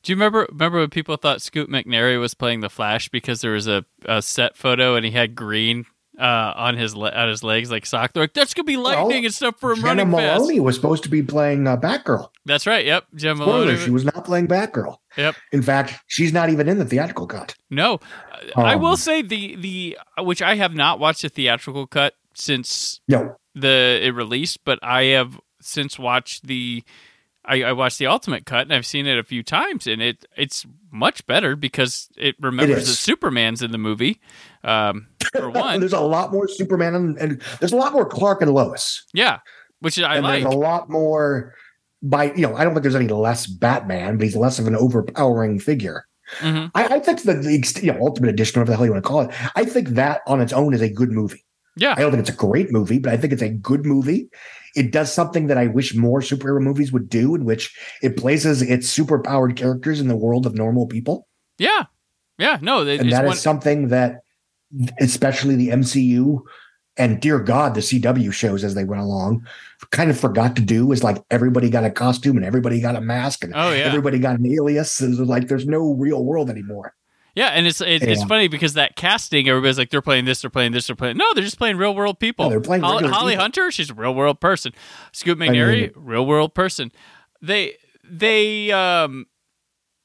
Do 0.03 0.12
you 0.12 0.16
remember 0.16 0.47
remember 0.51 0.80
when 0.80 0.89
people 0.89 1.16
thought 1.18 1.41
Scoot 1.41 1.70
McNairy 1.70 2.20
was 2.20 2.34
playing 2.34 2.60
the 2.62 2.70
Flash 2.70 3.10
because 3.10 3.41
there 3.41 3.53
was 3.53 3.68
a, 3.68 3.86
a 4.06 4.22
set 4.22 4.58
photo 4.58 4.95
and 4.95 5.06
he 5.06 5.12
had 5.12 5.36
green 5.36 5.86
uh, 6.20 6.53
on 6.55 6.78
his 6.78 6.95
le- 6.95 7.11
on 7.11 7.28
his 7.30 7.43
legs 7.43 7.70
like 7.72 7.86
sock? 7.86 8.13
They're 8.13 8.24
like, 8.24 8.34
that's 8.34 8.53
gonna 8.53 8.63
be 8.66 8.78
lightning 8.78 9.07
Well, 9.07 9.26
and 9.26 9.34
stuff 9.34 9.59
for 9.59 9.72
him 9.72 9.78
Jenna 9.78 9.88
running 10.05 10.11
fast. 10.11 10.39
Maloney 10.41 10.59
was 10.59 10.76
supposed 10.76 11.03
to 11.03 11.09
be 11.09 11.22
playing 11.24 11.68
uh, 11.68 11.78
Batgirl. 11.78 12.30
That's 12.45 12.66
right. 12.68 12.86
Yep. 12.86 13.05
Jim 13.16 13.38
Spoiler, 13.38 13.66
Maloney. 13.66 13.78
she 13.80 13.89
was 13.91 14.05
not 14.05 14.26
playing 14.26 14.47
Batgirl. 14.47 14.97
Yep. 15.18 15.36
In 15.51 15.61
fact, 15.61 15.93
she's 16.07 16.34
not 16.34 16.49
even 16.49 16.68
in 16.70 16.78
the 16.80 16.86
theatrical 16.86 17.28
cut. 17.28 17.55
No, 17.70 17.99
I 18.55 18.76
will 18.76 18.91
Um, 18.91 18.97
say 18.97 19.22
the 19.22 19.55
the 19.55 19.97
which 20.20 20.41
I 20.41 20.55
have 20.55 20.74
not 20.76 20.99
watched 20.99 21.22
the 21.22 21.30
theatrical 21.30 21.88
cut 21.88 22.13
since 22.34 22.99
No, 23.07 23.36
the 23.53 23.99
it 24.03 24.13
released, 24.13 24.59
but 24.66 24.80
I 24.84 25.03
have 25.05 25.39
since 25.61 25.97
watched 25.97 26.45
the 26.47 26.84
I, 27.47 27.63
I 27.63 27.73
watched 27.73 27.99
the 27.99 28.07
ultimate 28.07 28.45
cut 28.45 28.61
and 28.61 28.73
I've 28.73 28.85
seen 28.85 29.05
it 29.07 29.17
a 29.17 29.23
few 29.23 29.43
times 29.43 29.87
and 29.87 30.01
it 30.01 30.25
it's 30.35 30.65
much 30.91 31.25
better 31.27 31.55
because 31.55 32.09
it 32.17 32.35
remembers 32.39 32.83
is. 32.83 32.87
that 32.89 32.95
Superman's 32.95 33.61
in 33.61 33.71
the 33.71 33.77
movie. 33.77 34.19
Um, 34.63 35.07
for 35.31 35.49
one, 35.51 35.79
there's 35.79 35.93
a 35.93 35.99
lot 35.99 36.31
more 36.31 36.47
Superman 36.47 36.95
and, 36.95 37.17
and 37.17 37.41
there's 37.59 37.73
a 37.73 37.77
lot 37.77 37.93
more 37.93 38.05
Clark 38.05 38.41
and 38.41 38.51
Lois. 38.51 39.05
yeah, 39.13 39.39
which 39.79 39.99
I 39.99 40.15
and 40.15 40.23
like. 40.23 40.43
there's 40.43 40.53
a 40.53 40.57
lot 40.57 40.89
more 40.89 41.53
by 42.01 42.33
you 42.33 42.41
know, 42.47 42.55
I 42.55 42.63
don't 42.63 42.73
think 42.73 42.83
there's 42.83 42.95
any 42.95 43.07
less 43.07 43.47
Batman, 43.47 44.17
but 44.17 44.23
he's 44.25 44.35
less 44.35 44.59
of 44.59 44.67
an 44.67 44.75
overpowering 44.75 45.59
figure. 45.59 46.05
Mhm. 46.39 46.71
I, 46.73 46.85
I 46.95 46.99
think 46.99 47.21
that 47.23 47.43
the 47.43 47.81
you 47.83 47.91
know, 47.93 47.99
ultimate 47.99 48.29
edition, 48.29 48.59
whatever 48.59 48.71
the 48.71 48.77
hell 48.77 48.85
you 48.85 48.91
want 48.93 49.03
to 49.03 49.07
call 49.07 49.21
it, 49.21 49.31
I 49.55 49.65
think 49.65 49.89
that 49.89 50.21
on 50.25 50.41
its 50.41 50.53
own 50.53 50.73
is 50.73 50.81
a 50.81 50.89
good 50.89 51.11
movie. 51.11 51.45
Yeah, 51.77 51.93
I 51.97 52.01
don't 52.01 52.11
think 52.11 52.21
it's 52.21 52.29
a 52.29 52.33
great 52.33 52.71
movie, 52.71 52.99
but 52.99 53.11
I 53.13 53.17
think 53.17 53.33
it's 53.33 53.41
a 53.41 53.49
good 53.49 53.85
movie. 53.85 54.29
It 54.76 54.91
does 54.91 55.13
something 55.13 55.47
that 55.47 55.57
I 55.57 55.67
wish 55.67 55.95
more 55.95 56.19
superhero 56.21 56.61
movies 56.61 56.91
would 56.91 57.09
do, 57.09 57.34
in 57.36 57.45
which 57.45 57.76
it 58.01 58.17
places 58.17 58.61
its 58.61 58.88
superpowered 58.95 59.55
characters 59.55 60.01
in 60.01 60.07
the 60.07 60.15
world 60.17 60.45
of 60.45 60.53
normal 60.55 60.86
people. 60.88 61.28
yeah, 61.57 61.84
yeah. 62.38 62.57
No, 62.61 62.86
it, 62.86 62.99
And 62.99 63.11
that 63.11 63.23
is 63.23 63.30
one, 63.30 63.38
something 63.38 63.88
that, 63.89 64.19
especially 64.99 65.55
the 65.55 65.69
MCU 65.69 66.41
and 66.97 67.19
dear 67.21 67.39
God, 67.39 67.73
the 67.76 67.82
CW 67.82 68.32
shows 68.34 68.63
as 68.63 68.73
they 68.73 68.84
went 68.86 69.01
along, 69.01 69.45
kind 69.91 70.09
of 70.09 70.19
forgot 70.19 70.55
to 70.55 70.61
do. 70.61 70.91
Is 70.91 71.03
like 71.03 71.17
everybody 71.30 71.69
got 71.69 71.84
a 71.86 71.91
costume 71.91 72.38
and 72.38 72.45
everybody 72.45 72.82
got 72.82 72.95
a 72.95 73.01
mask 73.01 73.43
and 73.43 73.53
Oh, 73.55 73.71
yeah. 73.71 73.84
everybody 73.86 74.19
got 74.19 74.39
an 74.39 74.45
alias. 74.45 75.01
It's 75.01 75.19
like 75.19 75.47
there's 75.47 75.65
no 75.67 75.93
real 75.93 76.23
world 76.23 76.49
anymore. 76.49 76.93
Yeah, 77.36 77.49
and 77.49 77.67
it's 77.67 77.81
it's 77.81 78.03
Yeah. 78.05 78.25
funny 78.25 78.47
because 78.47 78.73
that 78.73 78.95
casting, 78.95 79.47
everybody's 79.49 79.77
like 79.77 79.89
they're 79.91 80.01
playing 80.01 80.25
this, 80.25 80.41
they're 80.41 80.49
playing 80.49 80.71
this, 80.71 80.88
they're 80.88 80.95
playing. 80.95 81.17
No, 81.17 81.25
they're 81.33 81.43
just 81.43 81.57
playing 81.57 81.77
real 81.77 81.93
world 81.93 82.19
people. 82.19 82.49
They're 82.49 82.59
playing 82.61 82.83
Holly, 82.83 83.07
Holly 83.07 83.33
people. 83.33 83.41
Hunter, 83.43 83.71
she's 83.71 83.89
a 83.89 83.93
real 83.93 84.15
world 84.15 84.39
person. 84.39 84.73
Scoot 85.11 85.38
McNairy, 85.38 85.81
mean- 85.81 85.91
real 85.95 86.25
world 86.25 86.53
person. 86.55 86.91
They 87.41 87.73
they 88.03 88.71
um 88.71 89.25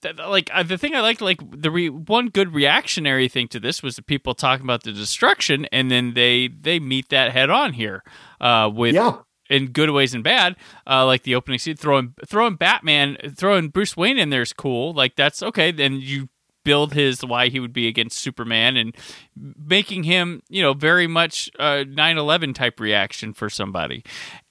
th- 0.03 0.17
like 0.19 0.51
uh, 0.53 0.63
the 0.63 0.77
thing 0.79 0.95
I 0.95 1.01
liked, 1.01 1.21
like 1.21 1.39
the 1.51 1.71
re- 1.71 1.89
one 1.89 2.29
good 2.29 2.55
reactionary 2.55 3.29
thing 3.29 3.49
to 3.49 3.61
this 3.61 3.83
was 3.83 3.97
the 3.97 4.03
people 4.03 4.35
talking 4.35 4.65
about 4.65 4.83
the 4.83 4.93
destruction, 4.93 5.67
and 5.73 5.91
then 5.91 6.15
they 6.15 6.49
they 6.49 6.81
meet 6.81 7.09
that 7.11 7.33
head 7.33 7.51
on 7.51 7.75
here 7.75 8.03
uh, 8.41 8.71
with 8.75 8.95
Yeah. 8.95 9.19
in 9.49 9.67
good 9.69 9.91
ways 9.91 10.15
and 10.15 10.25
bad. 10.25 10.57
Uh, 10.87 11.07
like 11.07 11.23
the 11.23 11.35
opening 11.35 11.59
scene, 11.59 11.77
throwing 11.77 12.15
throwing 12.27 12.57
Batman, 12.57 13.17
throwing 13.37 13.69
Bruce 13.69 13.97
Wayne 13.97 14.19
in 14.19 14.31
there 14.31 14.43
is 14.43 14.53
cool. 14.53 14.93
Like 14.93 15.15
that's 15.17 15.43
okay. 15.43 15.71
Then 15.71 15.95
you 16.01 16.29
build 16.65 16.93
his 16.93 17.25
why 17.25 17.49
he 17.49 17.61
would 17.61 17.73
be 17.73 17.89
against 17.89 18.19
Superman 18.19 18.77
and 18.77 18.95
making 19.37 20.05
him, 20.05 20.43
you 20.49 20.63
know, 20.63 20.73
very 20.75 21.07
much 21.07 21.51
a 21.59 21.85
9/11 21.85 22.55
type 22.55 22.81
reaction 22.81 23.33
for 23.33 23.49
somebody. 23.51 24.05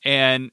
And 0.03 0.51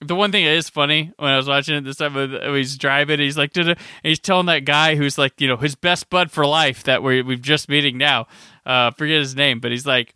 The 0.00 0.14
one 0.14 0.32
thing 0.32 0.44
that 0.44 0.52
is 0.54 0.68
funny 0.68 1.12
when 1.18 1.30
I 1.30 1.36
was 1.36 1.48
watching 1.48 1.76
it 1.76 1.84
this 1.84 1.96
time, 1.96 2.14
he's 2.54 2.76
driving, 2.76 3.20
he's 3.20 3.38
like, 3.38 3.56
and 3.56 3.76
he's 4.02 4.18
telling 4.18 4.46
that 4.46 4.64
guy 4.66 4.96
who's 4.96 5.16
like, 5.16 5.40
you 5.40 5.48
know, 5.48 5.56
his 5.56 5.74
best 5.76 6.10
bud 6.10 6.30
for 6.30 6.44
life 6.44 6.82
that 6.84 7.02
we 7.02 7.22
we've 7.22 7.40
just 7.40 7.68
meeting 7.70 7.96
now. 7.96 8.26
Uh, 8.66 8.90
forget 8.90 9.18
his 9.20 9.34
name, 9.34 9.60
but 9.60 9.70
he's 9.70 9.86
like, 9.86 10.14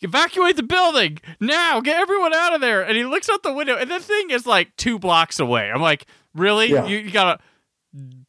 evacuate 0.00 0.56
the 0.56 0.62
building 0.62 1.18
now, 1.40 1.80
get 1.80 1.98
everyone 2.00 2.32
out 2.32 2.54
of 2.54 2.60
there. 2.60 2.82
And 2.82 2.96
he 2.96 3.04
looks 3.04 3.28
out 3.28 3.42
the 3.42 3.52
window, 3.52 3.76
and 3.76 3.90
the 3.90 4.00
thing 4.00 4.30
is 4.30 4.46
like 4.46 4.74
two 4.76 4.98
blocks 4.98 5.38
away. 5.38 5.70
I'm 5.70 5.82
like, 5.82 6.06
really? 6.34 6.70
Yeah. 6.70 6.86
You, 6.86 6.98
you 6.98 7.10
gotta. 7.10 7.42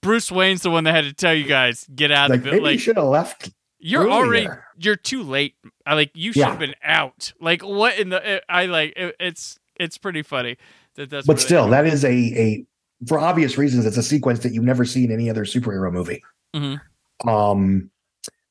Bruce 0.01 0.31
Wayne's 0.31 0.61
the 0.61 0.69
one 0.69 0.83
that 0.85 0.93
had 0.95 1.03
to 1.05 1.13
tell 1.13 1.33
you 1.33 1.43
guys 1.45 1.85
get 1.93 2.11
out 2.11 2.29
Like 2.29 2.39
of 2.39 2.43
the 2.45 2.51
maybe 2.51 2.59
building. 2.59 2.73
you 2.73 2.79
should 2.79 2.95
have 2.97 3.05
left. 3.05 3.49
You're 3.79 4.03
earlier. 4.03 4.13
already 4.13 4.47
you're 4.79 4.95
too 4.95 5.21
late. 5.23 5.55
I 5.85 5.93
like 5.95 6.11
you 6.15 6.31
should 6.33 6.39
Yeah. 6.39 6.49
have 6.49 6.59
been 6.59 6.75
out. 6.83 7.33
Like 7.39 7.61
what 7.63 7.97
in 7.99 8.09
the 8.09 8.41
I 8.51 8.65
like 8.65 8.93
it, 8.95 9.15
it's 9.19 9.59
it's 9.79 9.97
pretty 9.97 10.23
funny 10.23 10.57
that 10.95 11.09
that's 11.09 11.27
But 11.27 11.39
still, 11.39 11.67
that 11.69 11.85
is 11.85 12.03
a 12.03 12.09
a 12.11 12.65
for 13.07 13.19
obvious 13.19 13.57
reasons, 13.57 13.85
it's 13.85 13.97
a 13.97 14.03
sequence 14.03 14.39
that 14.39 14.51
you've 14.53 14.63
never 14.63 14.83
seen 14.85 15.05
in 15.05 15.11
any 15.11 15.29
other 15.29 15.43
superhero 15.45 15.91
movie. 15.91 16.23
Mhm. 16.55 16.81
Um, 17.27 17.91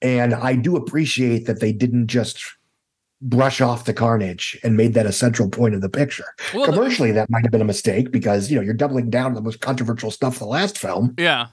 and 0.03 0.35
I 0.35 0.55
do 0.55 0.77
appreciate 0.77 1.47
that 1.47 1.59
they 1.61 1.73
didn't 1.73 2.07
just 2.07 2.41
brush 3.23 3.61
off 3.61 3.85
the 3.87 3.95
carnage 3.95 4.59
and 4.63 4.77
made 4.77 4.95
that 4.95 5.07
a 5.07 5.13
central 5.13 5.49
point 5.49 5.75
of 5.75 5.81
the 5.81 5.89
picture. 5.89 6.27
Well, 6.55 6.67
the- 6.67 6.73
Commercially, 6.73 7.13
that 7.13 7.31
might 7.31 7.43
have 7.43 7.51
been 7.53 7.63
a 7.63 7.65
mistake 7.67 8.11
because 8.13 8.51
you 8.51 8.57
know 8.57 8.63
you're 8.63 8.75
doubling 8.75 9.09
down 9.11 9.27
on 9.27 9.35
the 9.35 9.41
most 9.43 9.61
controversial 9.61 10.11
stuff 10.11 10.39
the 10.39 10.45
last 10.47 10.79
film. 10.79 11.15
yeah. 11.19 11.47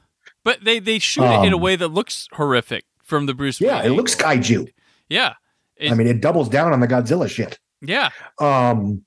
But 0.43 0.65
they 0.65 0.79
they 0.79 0.99
shoot 0.99 1.23
it 1.23 1.45
in 1.45 1.53
a 1.53 1.55
Um, 1.55 1.61
way 1.61 1.75
that 1.77 1.87
looks 1.87 2.27
horrific 2.33 2.83
from 3.01 3.27
the 3.27 3.33
Bruce 3.33 3.61
Yeah, 3.61 3.81
Wayne 3.81 3.91
it 3.93 3.95
looks 3.95 4.13
kaiju. 4.15 4.67
Yeah. 5.07 5.35
It- 5.77 5.91
I 5.91 5.95
mean, 5.95 6.07
it 6.07 6.19
doubles 6.21 6.49
down 6.49 6.73
on 6.73 6.81
the 6.81 6.87
Godzilla 6.87 7.29
shit. 7.29 7.57
Yeah. 7.81 8.09
Um, 8.39 9.05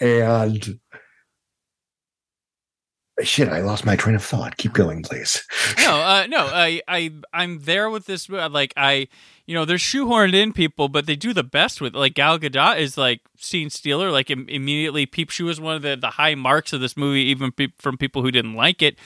and 0.00 0.78
shit, 3.22 3.48
I 3.48 3.60
lost 3.62 3.84
my 3.84 3.96
train 3.96 4.14
of 4.14 4.22
thought. 4.24 4.56
Keep 4.58 4.74
going, 4.74 5.02
please. 5.02 5.42
no, 5.78 5.96
uh, 6.00 6.26
no, 6.28 6.46
I, 6.46 6.82
I, 6.86 7.12
I'm 7.32 7.60
there 7.60 7.90
with 7.90 8.06
this. 8.06 8.28
Like, 8.28 8.72
I, 8.76 9.08
you 9.48 9.54
know, 9.54 9.64
they're 9.64 9.78
shoehorned 9.78 10.34
in 10.34 10.52
people, 10.52 10.88
but 10.90 11.06
they 11.06 11.16
do 11.16 11.32
the 11.32 11.42
best 11.42 11.80
with. 11.80 11.94
Like 11.94 12.12
Gal 12.14 12.38
Gadot 12.38 12.78
is 12.78 12.98
like 12.98 13.22
scene 13.38 13.70
stealer. 13.70 14.10
Like 14.10 14.30
Im- 14.30 14.46
immediately, 14.48 15.06
peep. 15.06 15.30
She 15.30 15.42
was 15.42 15.58
one 15.58 15.74
of 15.74 15.80
the 15.82 15.96
the 15.96 16.10
high 16.10 16.34
marks 16.34 16.74
of 16.74 16.82
this 16.82 16.96
movie, 16.98 17.22
even 17.22 17.50
pe- 17.50 17.72
from 17.78 17.96
people 17.96 18.20
who 18.22 18.30
didn't 18.30 18.54
like 18.54 18.82
it. 18.82 18.98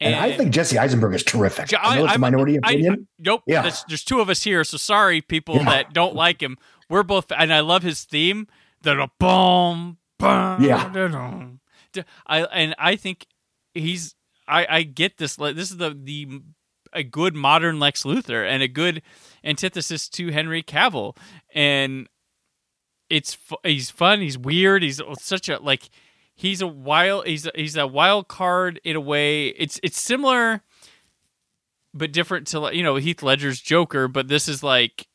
And, 0.00 0.16
I 0.16 0.32
think 0.36 0.50
Jesse 0.52 0.76
Eisenberg 0.76 1.14
is 1.14 1.22
terrific. 1.22 1.70
Ja- 1.70 1.78
I 1.80 1.96
know 1.98 2.06
it's 2.06 2.16
a 2.16 2.18
minority 2.18 2.58
I- 2.62 2.72
opinion. 2.72 3.06
nope. 3.20 3.42
Yeah. 3.46 3.62
There's, 3.62 3.84
there's 3.86 4.02
two 4.02 4.20
of 4.20 4.28
us 4.28 4.42
here, 4.42 4.64
so 4.64 4.76
sorry, 4.76 5.20
people 5.20 5.54
Yeah. 5.54 5.64
that 5.66 5.92
don't 5.94 6.16
like 6.16 6.42
him. 6.42 6.58
We're 6.90 7.04
both, 7.04 7.30
and 7.30 7.52
I 7.54 7.60
love 7.60 7.84
his 7.84 8.02
theme. 8.02 8.48
The 8.82 9.08
boom, 9.20 9.98
boom. 10.18 10.62
Yeah. 10.62 10.90
I 12.26 12.42
and 12.42 12.74
I 12.78 12.96
think 12.96 13.26
he's. 13.74 14.16
I 14.48 14.66
I 14.68 14.82
get 14.82 15.16
this. 15.18 15.38
like, 15.38 15.54
This 15.56 15.70
is 15.70 15.76
the 15.76 15.90
the 15.98 16.40
a 16.92 17.02
good 17.02 17.34
modern 17.34 17.78
Lex 17.80 18.02
Luthor 18.02 18.46
and 18.46 18.62
a 18.62 18.68
good 18.68 19.02
antithesis 19.44 20.08
to 20.10 20.32
Henry 20.32 20.62
Cavill, 20.62 21.16
and 21.54 22.08
it's 23.10 23.36
he's 23.62 23.90
fun. 23.90 24.20
He's 24.20 24.38
weird. 24.38 24.82
He's 24.82 25.00
such 25.18 25.48
a 25.48 25.58
like. 25.58 25.88
He's 26.36 26.60
a 26.60 26.66
wild. 26.66 27.26
He's 27.26 27.46
a, 27.46 27.52
he's 27.54 27.76
a 27.76 27.86
wild 27.86 28.26
card 28.26 28.80
in 28.82 28.96
a 28.96 29.00
way. 29.00 29.48
It's 29.48 29.78
it's 29.82 30.00
similar 30.00 30.62
but 31.94 32.12
different 32.12 32.48
to 32.48 32.70
you 32.72 32.82
know 32.82 32.96
Heath 32.96 33.22
Ledger's 33.22 33.60
Joker, 33.60 34.08
but 34.08 34.28
this 34.28 34.48
is 34.48 34.62
like 34.62 35.06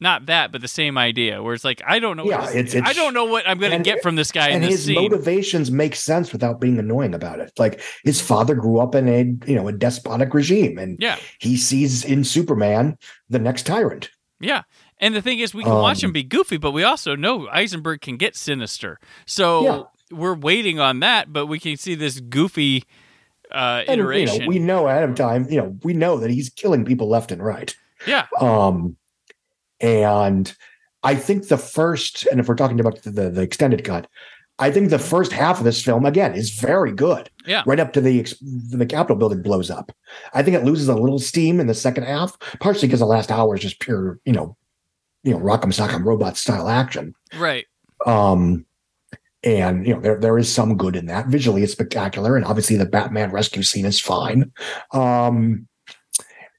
not 0.00 0.26
that, 0.26 0.52
but 0.52 0.60
the 0.60 0.68
same 0.68 0.98
idea. 0.98 1.42
Where 1.42 1.54
it's 1.54 1.64
like 1.64 1.80
I 1.86 1.98
don't 1.98 2.16
know, 2.16 2.24
Yeah, 2.26 2.40
what 2.40 2.54
it's- 2.56 2.74
it's- 2.74 2.88
I 2.88 2.92
don't 2.92 3.14
know 3.14 3.24
what 3.24 3.48
I'm 3.48 3.58
going 3.58 3.72
to 3.72 3.78
get 3.78 4.02
from 4.02 4.16
this 4.16 4.32
guy 4.32 4.48
in 4.48 4.56
and 4.62 4.64
his 4.64 4.84
scene. 4.84 4.96
motivations 5.00 5.70
make 5.70 5.94
sense 5.94 6.32
without 6.32 6.60
being 6.60 6.78
annoying 6.78 7.14
about 7.14 7.38
it. 7.40 7.52
Like 7.58 7.80
his 8.04 8.20
father 8.20 8.54
grew 8.54 8.78
up 8.80 8.94
in 8.94 9.08
a 9.08 9.22
you 9.50 9.54
know 9.56 9.68
a 9.68 9.72
despotic 9.72 10.34
regime, 10.34 10.78
and 10.78 10.96
yeah, 11.00 11.16
he 11.38 11.56
sees 11.56 12.04
in 12.04 12.24
Superman 12.24 12.96
the 13.30 13.38
next 13.38 13.66
tyrant. 13.66 14.10
yeah. 14.40 14.62
And 15.00 15.14
the 15.14 15.20
thing 15.20 15.40
is, 15.40 15.52
we 15.52 15.64
can 15.64 15.74
watch 15.74 16.02
Um, 16.04 16.08
him 16.08 16.12
be 16.12 16.22
goofy, 16.22 16.56
but 16.56 16.70
we 16.70 16.84
also 16.84 17.16
know 17.16 17.48
Eisenberg 17.48 18.00
can 18.00 18.16
get 18.16 18.36
sinister. 18.36 19.00
So 19.26 19.64
Yeah. 19.64 19.82
we're 20.16 20.36
waiting 20.36 20.78
on 20.78 21.00
that, 21.00 21.32
but 21.32 21.46
we 21.46 21.58
can 21.58 21.76
see 21.76 21.94
this 21.96 22.20
goofy 22.20 22.84
uh, 23.52 23.82
And 23.86 23.98
you 23.98 24.04
iteration. 24.04 24.42
know, 24.42 24.48
we 24.48 24.58
know 24.60 24.86
ahead 24.88 25.02
of 25.08 25.14
time. 25.16 25.46
You 25.50 25.58
know, 25.58 25.76
we 25.82 25.92
know 25.94 26.18
that 26.18 26.30
he's 26.30 26.48
killing 26.48 26.84
people 26.84 27.08
left 27.08 27.32
and 27.32 27.44
right. 27.44 27.74
yeah, 28.06 28.26
Um, 28.40 28.96
and 29.84 30.56
I 31.02 31.14
think 31.14 31.48
the 31.48 31.58
first, 31.58 32.26
and 32.28 32.40
if 32.40 32.48
we're 32.48 32.54
talking 32.54 32.80
about 32.80 33.02
the, 33.02 33.10
the, 33.10 33.30
the 33.30 33.42
extended 33.42 33.84
cut, 33.84 34.08
I 34.58 34.70
think 34.70 34.88
the 34.88 34.98
first 34.98 35.30
half 35.30 35.58
of 35.58 35.64
this 35.64 35.82
film 35.82 36.06
again 36.06 36.32
is 36.34 36.50
very 36.58 36.92
good. 36.92 37.28
Yeah. 37.46 37.62
Right 37.66 37.80
up 37.80 37.92
to 37.92 38.00
the 38.00 38.22
the 38.70 38.86
Capitol 38.86 39.16
building 39.16 39.42
blows 39.42 39.70
up. 39.70 39.92
I 40.32 40.42
think 40.42 40.56
it 40.56 40.64
loses 40.64 40.88
a 40.88 40.94
little 40.94 41.18
steam 41.18 41.60
in 41.60 41.66
the 41.66 41.74
second 41.74 42.04
half, 42.04 42.38
partially 42.60 42.88
because 42.88 43.00
the 43.00 43.06
last 43.06 43.30
hour 43.30 43.54
is 43.56 43.60
just 43.60 43.80
pure, 43.80 44.18
you 44.24 44.32
know, 44.32 44.56
you 45.22 45.32
know, 45.32 45.40
rock'em 45.40 45.64
sock'em 45.64 46.04
robot 46.04 46.38
style 46.38 46.68
action. 46.68 47.14
right. 47.36 47.66
Um, 48.06 48.64
and 49.42 49.86
you 49.86 49.94
know, 49.94 50.00
there 50.00 50.18
there 50.18 50.38
is 50.38 50.50
some 50.50 50.78
good 50.78 50.96
in 50.96 51.06
that. 51.06 51.26
Visually, 51.26 51.62
it's 51.62 51.72
spectacular, 51.72 52.36
and 52.36 52.46
obviously 52.46 52.76
the 52.76 52.86
Batman 52.86 53.30
rescue 53.32 53.62
scene 53.62 53.84
is 53.84 54.00
fine. 54.00 54.50
Um, 54.92 55.68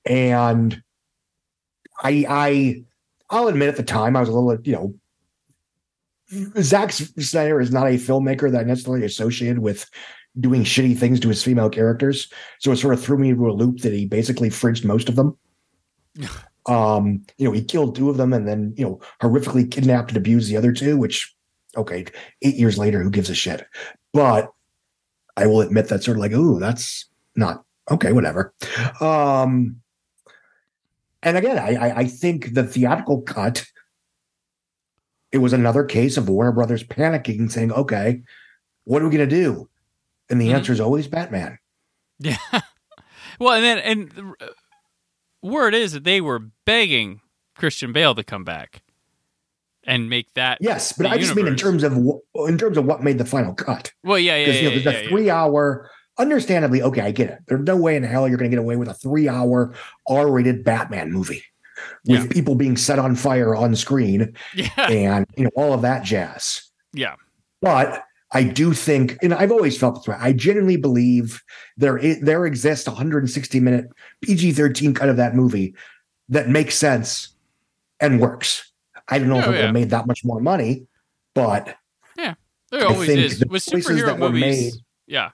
and 0.06 0.84
I 2.04 2.26
I 2.30 2.84
I'll 3.30 3.48
admit 3.48 3.70
at 3.70 3.78
the 3.78 3.84
time 3.84 4.16
I 4.16 4.20
was 4.20 4.30
a 4.30 4.34
little, 4.34 4.62
you 4.64 4.74
know, 4.74 4.94
Zack 6.62 6.92
Snyder 6.92 7.62
is 7.62 7.72
not 7.72 7.88
a 7.88 7.92
filmmaker 7.92 8.52
that 8.52 8.62
I 8.62 8.64
necessarily 8.64 9.06
associated 9.06 9.60
with 9.60 9.90
doing 10.40 10.64
shitty 10.64 10.98
things 10.98 11.20
to 11.20 11.30
his 11.30 11.44
female 11.44 11.70
characters. 11.70 12.32
So 12.60 12.72
it 12.72 12.78
sort 12.78 12.94
of 12.94 13.04
threw 13.04 13.18
me 13.18 13.30
into 13.30 13.50
a 13.50 13.52
loop 13.52 13.80
that 13.80 13.94
he 13.94 14.06
basically 14.06 14.50
fridged 14.50 14.84
most 14.84 15.08
of 15.08 15.16
them. 15.16 15.38
um, 16.66 17.26
you 17.38 17.46
know, 17.46 17.52
he 17.52 17.64
killed 17.64 17.96
two 17.96 18.10
of 18.10 18.18
them 18.18 18.34
and 18.34 18.48
then, 18.48 18.74
you 18.78 18.86
know, 18.86 19.00
horrifically 19.22 19.70
kidnapped 19.70 20.10
and 20.10 20.18
abused 20.18 20.50
the 20.50 20.58
other 20.58 20.74
two, 20.74 20.98
which 20.98 21.34
okay, 21.78 22.06
eight 22.42 22.56
years 22.56 22.78
later, 22.78 23.04
who 23.04 23.10
gives 23.10 23.30
a 23.30 23.36
shit? 23.36 23.66
But 24.14 24.52
I 25.38 25.48
will 25.48 25.62
admit 25.62 25.90
that 25.90 26.04
sort 26.04 26.18
of 26.18 26.22
like, 26.22 26.32
ooh, 26.32 26.60
that's 26.60 27.06
not 27.36 27.64
okay, 27.92 28.12
whatever. 28.14 28.54
Um, 29.02 29.82
and 31.26 31.36
again, 31.38 31.58
I, 31.60 31.76
I, 31.90 31.98
I 32.02 32.06
think 32.06 32.54
the 32.54 32.64
theatrical 32.64 33.22
cut, 33.24 33.66
it 35.32 35.40
was 35.40 35.52
another 35.54 35.84
case 35.84 36.16
of 36.18 36.30
Warner 36.30 36.52
Brothers 36.54 36.84
panicking, 36.84 37.52
saying, 37.52 37.72
okay, 37.74 38.22
what 38.86 39.02
are 39.02 39.10
we 39.10 39.18
going 39.18 39.28
to 39.30 39.36
do? 39.36 39.68
And 40.30 40.40
the 40.40 40.50
Mhm. 40.50 40.54
answer 40.56 40.72
is 40.72 40.80
always 40.80 41.08
Batman. 41.08 41.58
Yeah. 42.20 42.38
well, 43.42 43.56
and 43.56 43.64
then 43.66 43.78
and 43.80 44.36
uh, 44.40 44.48
word 45.44 45.76
is 45.76 45.92
that 45.92 46.06
they 46.06 46.22
were 46.22 46.40
begging 46.66 47.20
Christian 47.58 47.92
Bale 47.92 48.16
to 48.16 48.24
come 48.24 48.46
back 48.46 48.84
and 49.86 50.10
make 50.10 50.34
that. 50.36 50.60
Yes, 50.62 50.94
but 50.94 51.08
I 51.08 51.18
just 51.18 51.36
mean 51.36 51.46
in 51.46 51.58
terms 51.58 51.84
of 51.84 51.92
in 52.48 52.58
terms 52.58 52.78
of 52.78 52.86
what 52.86 53.04
made 53.04 53.18
the 53.18 53.26
final 53.26 53.54
cut. 53.54 53.92
Well, 54.04 54.18
yeah, 54.18 54.38
yeah, 54.38 54.46
Because 54.46 54.56
yeah, 54.56 54.62
you 54.62 54.70
know, 54.70 54.76
yeah, 54.78 54.82
there's 54.84 54.94
yeah, 54.96 55.00
a 55.02 55.04
yeah. 55.04 55.10
three 55.10 55.30
hour, 55.30 55.92
understandably, 56.18 56.82
okay, 56.82 57.02
I 57.02 57.12
get 57.12 57.30
it. 57.30 57.40
There's 57.48 57.62
no 57.66 57.76
way 57.78 57.96
in 57.96 58.04
hell 58.04 58.28
you're 58.28 58.38
going 58.38 58.50
to 58.50 58.56
get 58.56 58.62
away 58.64 58.76
with 58.76 58.88
a 58.88 58.94
three 58.94 59.28
hour 59.30 59.74
R 60.08 60.32
rated 60.32 60.64
Batman 60.64 61.12
movie 61.12 61.44
with 62.08 62.22
Yeah. 62.24 62.28
people 62.28 62.56
being 62.56 62.78
set 62.78 63.00
on 63.00 63.16
fire 63.16 63.56
on 63.56 63.76
screen 63.76 64.34
yeah, 64.56 64.70
and 64.90 65.26
you 65.38 65.44
know 65.46 65.52
all 65.56 65.74
of 65.74 65.82
that 65.82 66.04
jazz. 66.04 66.70
yeah, 66.94 67.16
But 67.62 68.04
I 68.32 68.44
do 68.44 68.74
think, 68.74 69.18
and 69.22 69.34
I've 69.34 69.52
always 69.52 69.78
felt 69.78 69.96
this 69.96 70.08
way. 70.08 70.16
I 70.20 70.34
genuinely 70.34 70.78
believe 70.78 71.42
there 71.78 71.98
is, 71.98 72.20
there 72.22 72.46
exists 72.46 72.88
a 72.88 72.92
160 72.92 73.60
minute 73.60 73.86
PG 74.22 74.54
13 74.54 74.94
cut 74.94 75.10
of 75.10 75.18
that 75.18 75.36
movie 75.36 75.76
that 76.30 76.50
makes 76.50 76.76
sense 76.76 77.30
and 78.00 78.20
works. 78.20 78.72
I 79.08 79.20
don't 79.20 79.30
know 79.30 79.38
if 79.40 79.46
Oh, 79.46 79.50
it 79.50 79.52
would 79.52 79.58
yeah. 79.60 79.66
have 79.66 79.74
made 79.74 79.90
that 79.92 80.08
much 80.08 80.26
more 80.26 80.40
money, 80.42 80.88
but 81.34 81.76
yeah, 82.18 82.34
there 82.72 82.82
I 82.82 82.86
always 82.86 83.10
is 83.10 83.44
with 83.48 83.64
superhero 83.66 84.18
movies. 84.18 84.42
made- 84.76 84.82
yeah, 85.08 85.30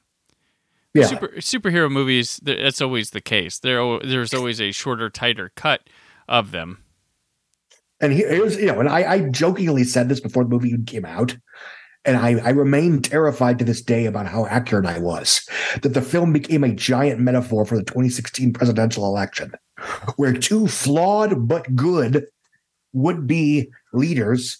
yeah, 0.94 1.06
super 1.06 1.28
superhero 1.38 1.92
movies. 1.92 2.40
That's 2.44 2.82
always 2.82 3.12
the 3.12 3.22
case. 3.22 3.60
There, 3.60 4.00
there's 4.00 4.34
always 4.34 4.60
a 4.60 4.72
shorter, 4.72 5.10
tighter 5.10 5.52
cut 5.56 5.90
of 6.28 6.52
them. 6.52 6.84
And 8.00 8.12
here- 8.12 8.30
here's, 8.30 8.58
you 8.58 8.66
know, 8.68 8.80
and 8.80 8.90
I, 8.90 9.12
I 9.12 9.20
jokingly 9.30 9.84
said 9.84 10.10
this 10.10 10.20
before 10.20 10.44
the 10.44 10.50
movie 10.50 10.70
even 10.70 10.86
came 10.86 11.06
out. 11.06 11.38
And 12.04 12.18
I, 12.18 12.40
I 12.40 12.50
remain 12.50 13.04
terrified 13.04 13.60
to 13.60 13.66
this 13.66 13.82
day 13.82 14.08
about 14.08 14.26
how 14.26 14.48
accurate 14.48 14.88
I 14.88 14.98
was. 14.98 15.48
That 15.84 15.94
the 15.94 16.02
film 16.02 16.34
became 16.34 16.64
a 16.64 16.74
giant 16.74 17.20
metaphor 17.20 17.64
for 17.64 17.78
the 17.78 17.84
2016 17.84 18.54
presidential 18.54 19.06
election, 19.06 19.54
where 20.16 20.34
two 20.34 20.68
flawed 20.68 21.48
but 21.48 21.76
good 21.76 22.26
would 22.94 23.28
be 23.28 23.70
leaders 23.94 24.58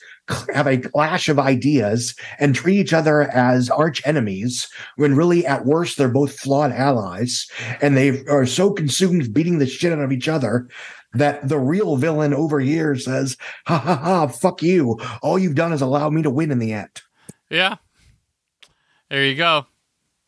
have 0.54 0.68
a 0.68 0.78
clash 0.78 1.30
of 1.30 1.40
ideas 1.40 2.16
and 2.40 2.56
treat 2.56 2.80
each 2.80 2.94
other 2.94 3.24
as 3.32 3.70
arch 3.70 4.02
enemies 4.06 4.68
when 4.96 5.16
really 5.16 5.46
at 5.46 5.66
worst 5.66 5.98
they're 5.98 6.10
both 6.10 6.40
flawed 6.40 6.72
allies 6.72 7.50
and 7.82 7.96
they 7.96 8.26
are 8.26 8.46
so 8.46 8.72
consumed 8.72 9.34
beating 9.34 9.60
the 9.60 9.68
shit 9.68 9.92
out 9.92 10.00
of 10.00 10.12
each 10.12 10.28
other 10.28 10.68
that 11.14 11.48
the 11.48 11.60
real 11.60 11.98
villain 11.98 12.34
over 12.34 12.60
here 12.60 12.96
says, 12.96 13.38
ha 13.68 13.78
ha 13.78 13.96
ha, 13.96 14.28
fuck 14.28 14.62
you. 14.64 15.00
All 15.22 15.38
you've 15.38 15.56
done 15.56 15.74
is 15.74 15.82
allow 15.82 16.10
me 16.10 16.22
to 16.22 16.30
win 16.30 16.52
in 16.52 16.60
the 16.60 16.74
end. 16.74 17.02
Yeah, 17.50 17.76
There 19.10 19.26
you 19.26 19.36
go. 19.36 19.66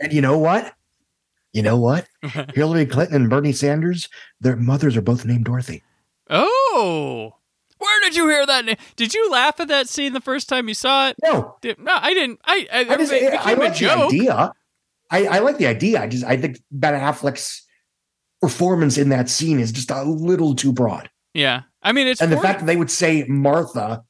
And 0.02 0.12
you 0.12 0.22
know 0.22 0.38
what? 0.38 0.74
You 1.54 1.62
know 1.62 1.78
what? 1.78 2.08
Hillary 2.54 2.86
Clinton 2.86 3.16
and 3.16 3.30
Bernie 3.30 3.54
Sanders, 3.54 4.10
their 4.42 4.58
mothers 4.58 4.98
are 4.98 5.02
both 5.02 5.24
named 5.24 5.46
Dorothy. 5.46 5.84
Oh, 6.30 7.36
where 7.84 8.02
did 8.02 8.16
you 8.16 8.28
hear 8.30 8.46
that? 8.46 8.66
name? 8.66 8.78
Did 8.96 9.14
you 9.14 9.30
laugh 9.30 9.60
at 9.60 9.68
that 9.68 9.90
scene 9.90 10.14
the 10.14 10.22
first 10.22 10.48
time 10.50 10.68
you 10.68 10.74
saw 10.74 11.10
it? 11.10 11.16
No, 11.24 11.56
Did- 11.62 11.80
no, 11.80 11.94
I 11.96 12.14
didn't. 12.14 12.40
I, 12.46 12.68
I, 12.72 12.80
I 12.80 12.98
just 12.98 13.12
it 13.12 13.34
I 13.34 13.54
like 13.54 13.78
the 13.78 13.90
idea. 13.90 14.52
I, 15.12 15.26
I 15.28 15.40
like 15.40 15.58
the 15.58 15.68
idea. 15.68 16.02
I 16.02 16.08
just 16.08 16.24
I 16.26 16.38
think 16.38 16.58
Ben 16.72 16.94
Affleck's 16.94 17.62
performance 18.42 18.98
in 18.98 19.10
that 19.10 19.30
scene 19.30 19.60
is 19.60 19.72
just 19.72 19.92
a 19.92 20.04
little 20.04 20.56
too 20.56 20.74
broad. 20.74 21.10
Yeah, 21.34 21.64
I 21.82 21.92
mean 21.92 22.08
it's 22.08 22.22
and 22.22 22.32
the 22.32 22.40
fact 22.40 22.60
that 22.60 22.66
they 22.66 22.76
would 22.76 22.92
say 22.92 23.24
Martha, 23.28 24.04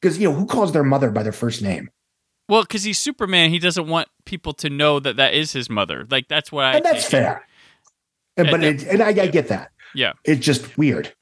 because 0.00 0.18
you 0.18 0.28
know 0.28 0.34
who 0.34 0.46
calls 0.46 0.72
their 0.72 0.84
mother 0.84 1.10
by 1.10 1.22
their 1.22 1.32
first 1.32 1.62
name, 1.62 1.88
well 2.48 2.62
because 2.62 2.82
he's 2.84 2.98
Superman. 2.98 3.50
He 3.50 3.58
doesn't 3.58 3.86
want 3.86 4.08
people 4.24 4.52
to 4.54 4.70
know 4.70 4.98
that 5.00 5.16
that 5.16 5.34
is 5.34 5.52
his 5.52 5.68
mother. 5.70 6.06
Like 6.10 6.28
that's 6.28 6.52
I. 6.52 6.76
and 6.76 6.84
that's 6.84 7.02
take. 7.04 7.10
fair. 7.10 7.46
And, 8.36 8.48
but 8.50 8.64
And- 8.64 8.80
it, 8.82 8.88
and 8.88 9.02
I, 9.02 9.08
I 9.08 9.26
get 9.28 9.48
that. 9.48 9.70
Yeah. 9.94 10.12
it's 10.24 10.44
just 10.44 10.76
weird, 10.78 11.12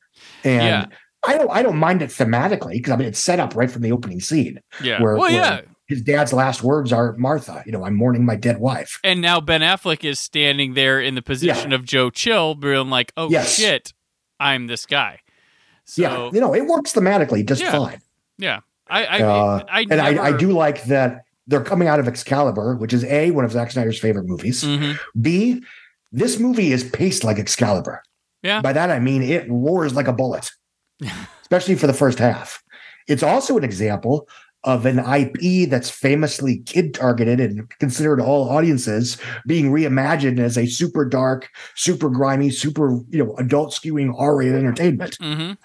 and 0.44 0.62
Yeah. 0.62 0.84
I 1.26 1.36
don't 1.36 1.50
I 1.50 1.62
don't 1.62 1.76
mind 1.76 2.02
it 2.02 2.10
thematically 2.10 2.72
because 2.74 2.92
I 2.92 2.96
mean 2.96 3.08
it's 3.08 3.18
set 3.18 3.40
up 3.40 3.54
right 3.54 3.70
from 3.70 3.82
the 3.82 3.92
opening 3.92 4.20
scene 4.20 4.60
Yeah. 4.82 5.02
where, 5.02 5.14
well, 5.16 5.22
where 5.30 5.32
yeah. 5.32 5.60
his 5.86 6.00
dad's 6.02 6.32
last 6.32 6.62
words 6.62 6.92
are 6.92 7.14
Martha. 7.18 7.62
You 7.66 7.72
know, 7.72 7.84
I'm 7.84 7.94
mourning 7.94 8.24
my 8.24 8.36
dead 8.36 8.58
wife. 8.58 8.98
And 9.04 9.20
now 9.20 9.40
Ben 9.40 9.60
Affleck 9.60 10.04
is 10.04 10.18
standing 10.18 10.74
there 10.74 11.00
in 11.00 11.14
the 11.14 11.22
position 11.22 11.72
of 11.72 11.84
Joe 11.84 12.08
Chill, 12.10 12.54
being 12.54 12.88
like, 12.88 13.12
"Oh 13.16 13.28
Yes. 13.30 13.56
shit, 13.56 13.92
I'm 14.38 14.66
this 14.66 14.86
guy." 14.86 15.20
So 15.84 16.02
yeah, 16.02 16.30
you 16.32 16.40
know, 16.40 16.54
it 16.54 16.66
works 16.66 16.92
thematically 16.92 17.44
just 17.46 17.60
Yeah. 17.62 17.72
fine. 17.72 18.00
yeah, 18.38 18.60
I 18.88 19.04
I, 19.04 19.22
Uh, 19.22 19.64
I, 19.70 19.80
and 19.90 20.00
I, 20.00 20.24
I 20.26 20.32
do 20.36 20.52
like 20.52 20.84
that 20.84 21.24
they're 21.46 21.64
coming 21.64 21.88
out 21.88 21.98
of 22.00 22.06
Excalibur, 22.08 22.76
which 22.76 22.92
is 22.94 23.04
a 23.04 23.30
one 23.32 23.44
of 23.44 23.52
Zack 23.52 23.72
Snyder's 23.72 23.98
favorite 23.98 24.26
movies. 24.26 24.62
Mhm. 24.64 24.98
B, 25.20 25.62
this 26.12 26.38
movie 26.38 26.72
is 26.72 26.84
paced 26.84 27.24
like 27.24 27.38
Excalibur. 27.38 28.02
Yeah. 28.42 28.60
By 28.62 28.72
that 28.72 28.90
I 28.90 29.00
mean 29.00 29.22
it 29.22 29.46
roars 29.50 29.92
like 29.94 30.06
a 30.08 30.12
bullet, 30.12 30.50
especially 31.42 31.74
for 31.76 31.86
the 31.86 31.94
first 31.94 32.18
half. 32.18 32.62
It's 33.08 33.22
also 33.22 33.56
an 33.56 33.64
example 33.64 34.28
of 34.64 34.84
an 34.84 34.98
IP 34.98 35.68
that's 35.70 35.88
famously 35.88 36.58
kid 36.66 36.92
targeted 36.92 37.40
and 37.40 37.66
considered 37.78 38.20
all 38.20 38.50
audiences 38.50 39.16
being 39.46 39.70
reimagined 39.72 40.38
as 40.38 40.58
a 40.58 40.66
super 40.66 41.04
dark, 41.06 41.48
super 41.76 42.10
grimy, 42.10 42.50
super 42.50 43.00
you 43.08 43.24
know 43.24 43.34
adult 43.36 43.72
skewing 43.72 44.12
R-rated 44.18 44.54
entertainment. 44.56 45.16
Mhm. 45.18 45.56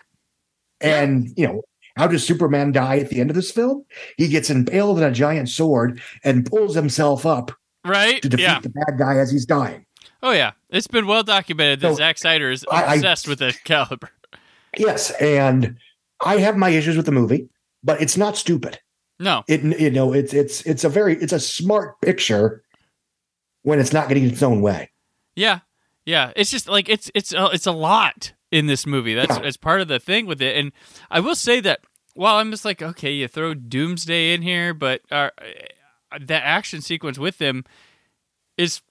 And 0.81 1.29
you 1.37 1.47
know, 1.47 1.61
how 1.97 2.07
does 2.07 2.25
Superman 2.25 2.71
die 2.71 2.99
at 2.99 3.09
the 3.09 3.19
end 3.21 3.29
of 3.29 3.35
this 3.35 3.51
film? 3.51 3.85
He 4.17 4.27
gets 4.27 4.49
impaled 4.49 4.97
in 4.97 5.03
a 5.03 5.11
giant 5.11 5.49
sword 5.49 6.01
and 6.23 6.45
pulls 6.45 6.75
himself 6.75 7.25
up 7.25 7.51
right. 7.85 8.21
to 8.21 8.29
defeat 8.29 8.43
Yeah. 8.43 8.59
the 8.59 8.69
bad 8.69 8.97
guy 8.97 9.17
as 9.17 9.31
he's 9.31 9.45
dying. 9.45 9.85
Oh 10.23 10.31
yeah, 10.31 10.51
it's 10.69 10.87
been 10.87 11.05
well 11.05 11.23
documented 11.23 11.81
that 11.81 11.89
So, 11.91 11.95
Zack 11.95 12.17
Snyder 12.17 12.49
is 12.49 12.65
I- 12.71 12.83
I- 12.83 12.95
obsessed 12.95 13.27
with 13.27 13.41
Excalibur. 13.41 14.09
Yes, 14.77 15.11
and 15.21 15.77
I 16.21 16.37
have 16.37 16.57
my 16.57 16.69
issues 16.69 16.97
with 16.97 17.05
the 17.05 17.11
movie, 17.11 17.49
but 17.83 18.01
it's 18.01 18.17
not 18.17 18.37
stupid. 18.37 18.79
No. 19.19 19.43
It 19.47 19.63
you 19.79 19.89
know, 19.89 20.13
it's 20.13 20.33
it's 20.33 20.61
it's 20.65 20.83
a 20.83 20.89
very 20.89 21.15
it's 21.17 21.33
a 21.33 21.39
smart 21.39 21.99
picture 22.01 22.63
when 23.63 23.79
it's 23.79 23.93
not 23.93 24.07
getting 24.07 24.25
its 24.25 24.43
own 24.43 24.61
way. 24.61 24.91
Yeah, 25.35 25.59
yeah. 26.05 26.31
It's 26.35 26.51
just 26.51 26.67
like 26.67 26.89
it's 26.89 27.09
it's 27.15 27.33
uh, 27.33 27.49
it's 27.53 27.65
a 27.67 27.71
lot 27.71 28.33
in 28.51 28.67
this 28.67 28.85
movie. 28.85 29.13
That's 29.13 29.37
Yeah. 29.37 29.43
it's 29.45 29.57
part 29.57 29.81
of 29.81 29.87
the 29.87 29.99
thing 29.99 30.25
with 30.25 30.41
it. 30.41 30.55
And 30.57 30.71
I 31.09 31.19
will 31.19 31.35
say 31.35 31.59
that 31.61 31.81
while 32.13 32.35
I'm 32.35 32.51
just 32.51 32.65
like, 32.65 32.81
okay, 32.81 33.11
you 33.11 33.27
throw 33.27 33.53
Doomsday 33.53 34.33
in 34.33 34.41
here, 34.41 34.73
but 34.73 35.01
uh, 35.11 35.29
that 36.21 36.43
action 36.43 36.81
sequence 36.81 37.17
with 37.17 37.39
him 37.41 37.63
is 38.57 38.81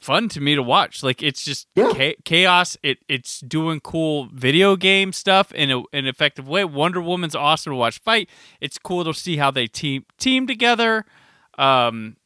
fun 0.00 0.28
to 0.30 0.40
me 0.40 0.54
to 0.54 0.62
watch. 0.62 1.02
Like 1.02 1.22
it's 1.22 1.44
just 1.44 1.66
Yeah. 1.76 1.92
cha- 1.92 2.20
chaos. 2.24 2.76
It 2.82 2.98
it's 3.08 3.40
doing 3.40 3.80
cool 3.80 4.28
video 4.32 4.76
game 4.76 5.12
stuff 5.12 5.52
in 5.52 5.70
a, 5.70 5.78
an 5.92 6.06
effective 6.06 6.48
way. 6.48 6.64
Wonder 6.64 7.00
Woman's 7.00 7.34
awesome 7.34 7.72
to 7.72 7.76
watch 7.76 7.98
fight. 8.00 8.28
It's 8.60 8.78
cool 8.78 9.04
to 9.04 9.14
see 9.14 9.36
how 9.36 9.50
they 9.50 9.66
team 9.66 10.04
team 10.18 10.46
together. 10.46 11.04
Um, 11.58 12.16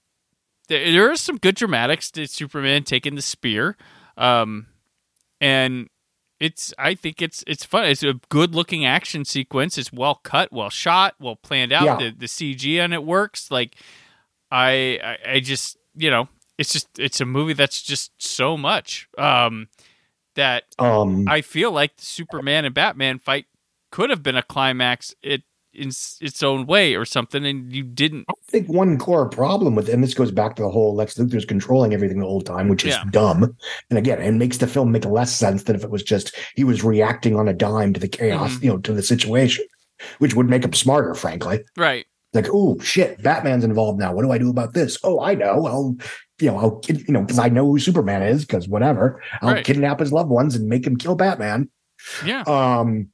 there, 0.68 0.90
there 0.92 1.10
is 1.12 1.20
some 1.20 1.36
good 1.38 1.54
dramatics 1.56 2.10
to 2.12 2.26
Superman 2.26 2.84
taking 2.84 3.14
the 3.14 3.22
spear, 3.22 3.76
um, 4.16 4.66
and 5.40 5.88
it's 6.40 6.72
I 6.78 6.94
think 6.94 7.22
it's 7.22 7.42
it's 7.46 7.64
fun. 7.64 7.86
It's 7.86 8.02
a 8.02 8.14
good 8.28 8.54
looking 8.54 8.84
action 8.84 9.24
sequence. 9.24 9.78
It's 9.78 9.92
well 9.92 10.16
cut, 10.16 10.52
well 10.52 10.70
shot, 10.70 11.14
well 11.18 11.36
planned 11.36 11.72
out. 11.72 11.84
Yeah. 11.84 11.96
The 11.96 12.10
the 12.18 12.26
CG 12.26 12.82
on 12.82 12.92
it 12.92 13.04
works. 13.04 13.50
Like 13.50 13.76
I, 14.50 15.00
I 15.02 15.30
I 15.34 15.40
just 15.40 15.76
you 15.96 16.10
know 16.10 16.28
it's 16.58 16.72
just 16.72 16.88
it's 16.98 17.20
a 17.20 17.26
movie 17.26 17.52
that's 17.52 17.82
just 17.82 18.12
so 18.18 18.56
much 18.56 19.08
um, 19.18 19.68
that 20.34 20.64
Um 20.78 21.26
I 21.28 21.40
feel 21.40 21.70
like 21.72 21.96
the 21.96 22.04
Superman 22.04 22.64
and 22.64 22.74
Batman 22.74 23.18
fight 23.18 23.46
could 23.90 24.10
have 24.10 24.22
been 24.22 24.36
a 24.36 24.42
climax 24.42 25.14
it 25.22 25.42
in 25.72 25.88
its 25.88 26.42
own 26.42 26.64
way 26.64 26.94
or 26.94 27.04
something, 27.04 27.44
and 27.44 27.70
you 27.70 27.82
didn't. 27.82 28.24
I 28.30 28.34
think 28.48 28.66
one 28.66 28.96
core 28.96 29.28
problem 29.28 29.74
with 29.74 29.90
and 29.90 30.02
this 30.02 30.14
goes 30.14 30.30
back 30.30 30.56
to 30.56 30.62
the 30.62 30.70
whole 30.70 30.94
Lex 30.94 31.18
Luthor's 31.18 31.44
controlling 31.44 31.92
everything 31.92 32.18
the 32.18 32.24
whole 32.24 32.40
time, 32.40 32.68
which 32.68 32.84
is 32.86 32.94
Yeah. 32.94 33.04
dumb. 33.10 33.54
And 33.90 33.98
again, 33.98 34.22
it 34.22 34.32
makes 34.32 34.56
the 34.56 34.66
film 34.66 34.90
make 34.90 35.04
less 35.04 35.36
sense 35.36 35.64
than 35.64 35.76
if 35.76 35.84
it 35.84 35.90
was 35.90 36.02
just 36.02 36.34
he 36.54 36.64
was 36.64 36.82
reacting 36.82 37.36
on 37.36 37.46
a 37.46 37.52
dime 37.52 37.92
to 37.92 38.00
the 38.00 38.08
chaos, 38.08 38.54
Mhm. 38.54 38.62
you 38.62 38.68
know, 38.70 38.78
to 38.78 38.94
the 38.94 39.02
situation, 39.02 39.66
which 40.18 40.34
would 40.34 40.48
make 40.48 40.64
him 40.64 40.72
smarter, 40.72 41.14
frankly. 41.14 41.60
Right. 41.76 42.06
like, 42.32 42.48
oh 42.52 42.78
shit, 42.80 43.22
Batman's 43.22 43.64
involved 43.64 43.98
now. 43.98 44.12
What 44.12 44.22
do 44.22 44.30
I 44.30 44.36
do 44.36 44.50
about 44.50 44.74
this? 44.74 44.98
Oh, 45.04 45.20
I 45.20 45.34
know. 45.34 45.64
I'll, 45.66 45.96
you 46.40 46.50
know, 46.50 46.58
I'll, 46.58 46.80
you 46.88 47.04
know, 47.08 47.22
because 47.22 47.38
I 47.38 47.48
know 47.48 47.66
who 47.66 47.78
Superman 47.78 48.22
is. 48.22 48.44
Because 48.44 48.68
whatever, 48.68 49.22
I'll 49.42 49.54
Right. 49.54 49.64
kidnap 49.64 50.00
his 50.00 50.12
loved 50.12 50.30
ones 50.30 50.54
and 50.54 50.68
make 50.68 50.86
him 50.86 50.96
kill 50.96 51.14
Batman. 51.14 51.68
Yeah. 52.24 52.42
Um, 52.42 53.08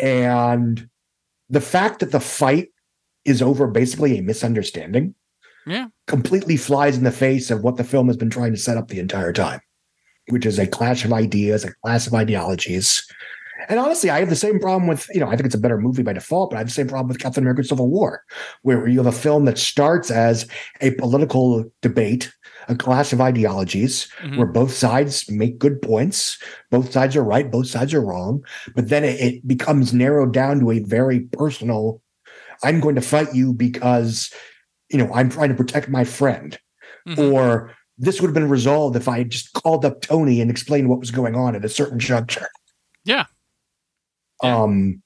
and 0.00 0.88
the 1.48 1.60
fact 1.60 2.00
that 2.00 2.12
the 2.12 2.20
fight 2.20 2.68
is 3.24 3.40
over 3.42 3.66
basically 3.66 4.18
a 4.18 4.22
misunderstanding 4.22 5.14
Yeah. 5.66 5.86
completely 6.06 6.56
flies 6.56 6.96
in 6.96 7.04
the 7.04 7.12
face 7.12 7.50
of 7.50 7.62
what 7.62 7.76
the 7.76 7.84
film 7.84 8.08
has 8.08 8.16
been 8.16 8.30
trying 8.30 8.52
to 8.52 8.58
set 8.58 8.76
up 8.76 8.88
the 8.88 8.98
entire 8.98 9.32
time, 9.32 9.60
which 10.28 10.44
is 10.46 10.58
a 10.58 10.66
clash 10.66 11.04
of 11.04 11.12
ideas, 11.12 11.64
a 11.64 11.72
clash 11.84 12.06
of 12.06 12.14
ideologies. 12.14 13.02
And 13.68 13.78
honestly, 13.78 14.10
I 14.10 14.18
have 14.18 14.28
the 14.28 14.34
same 14.34 14.58
problem 14.58 14.88
with, 14.88 15.06
you 15.14 15.20
know, 15.20 15.28
I 15.28 15.36
think 15.36 15.46
it's 15.46 15.54
a 15.54 15.58
better 15.58 15.78
movie 15.78 16.02
by 16.02 16.14
default, 16.14 16.50
but 16.50 16.56
I 16.56 16.60
have 16.60 16.66
the 16.66 16.72
same 16.74 16.88
problem 16.88 17.08
with 17.08 17.20
Captain 17.20 17.44
America 17.44 17.62
Civil 17.62 17.88
War, 17.88 18.22
where 18.62 18.88
you 18.88 18.98
have 18.98 19.06
a 19.06 19.16
film 19.16 19.44
that 19.44 19.56
starts 19.56 20.10
as 20.10 20.48
a 20.80 20.90
political 20.92 21.64
debate, 21.80 22.32
a 22.68 22.74
clash 22.74 23.12
of 23.12 23.20
ideologies, 23.20 24.08
Mhm. 24.22 24.36
where 24.38 24.46
both 24.46 24.72
sides 24.72 25.30
make 25.30 25.58
good 25.58 25.80
points, 25.82 26.38
both 26.70 26.92
sides 26.92 27.16
are 27.16 27.24
right, 27.24 27.50
both 27.50 27.66
sides 27.66 27.92
are 27.94 28.00
wrong, 28.04 28.44
but 28.74 28.88
then 28.88 29.04
it, 29.04 29.20
it 29.20 29.48
becomes 29.48 29.92
narrowed 29.92 30.32
down 30.32 30.60
to 30.60 30.70
a 30.70 30.80
very 30.80 31.20
personal, 31.20 32.00
I'm 32.62 32.80
going 32.80 32.94
to 32.94 33.00
fight 33.00 33.34
you 33.34 33.52
because, 33.52 34.30
you 34.90 34.98
know, 34.98 35.10
I'm 35.12 35.28
trying 35.30 35.48
to 35.48 35.54
protect 35.54 35.88
my 35.88 36.04
friend 36.04 36.58
Mhm. 37.08 37.32
or 37.32 37.72
this 37.98 38.20
would 38.20 38.28
have 38.28 38.34
been 38.34 38.48
resolved 38.48 38.96
if 38.96 39.08
I 39.08 39.18
had 39.18 39.30
just 39.30 39.52
called 39.54 39.84
up 39.84 40.00
Tony 40.00 40.40
and 40.40 40.50
explained 40.50 40.88
what 40.88 41.00
was 41.00 41.10
going 41.10 41.34
on 41.34 41.54
at 41.54 41.64
a 41.64 41.68
certain 41.68 41.98
juncture. 41.98 42.48
Yeah. 43.04 43.24
Yeah. 44.42 44.62
Um, 44.62 45.02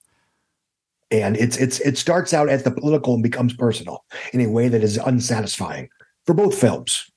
and 1.10 1.36
it's 1.36 1.58
it's 1.58 1.78
it 1.80 1.98
starts 1.98 2.32
out 2.32 2.48
as 2.48 2.62
the 2.62 2.70
political 2.70 3.12
and 3.14 3.22
becomes 3.22 3.52
personal 3.54 4.04
in 4.32 4.40
a 4.40 4.46
way 4.48 4.68
that 4.68 4.82
is 4.82 4.96
unsatisfying 4.96 5.88
for 6.24 6.32
both 6.32 6.58
films. 6.58 7.10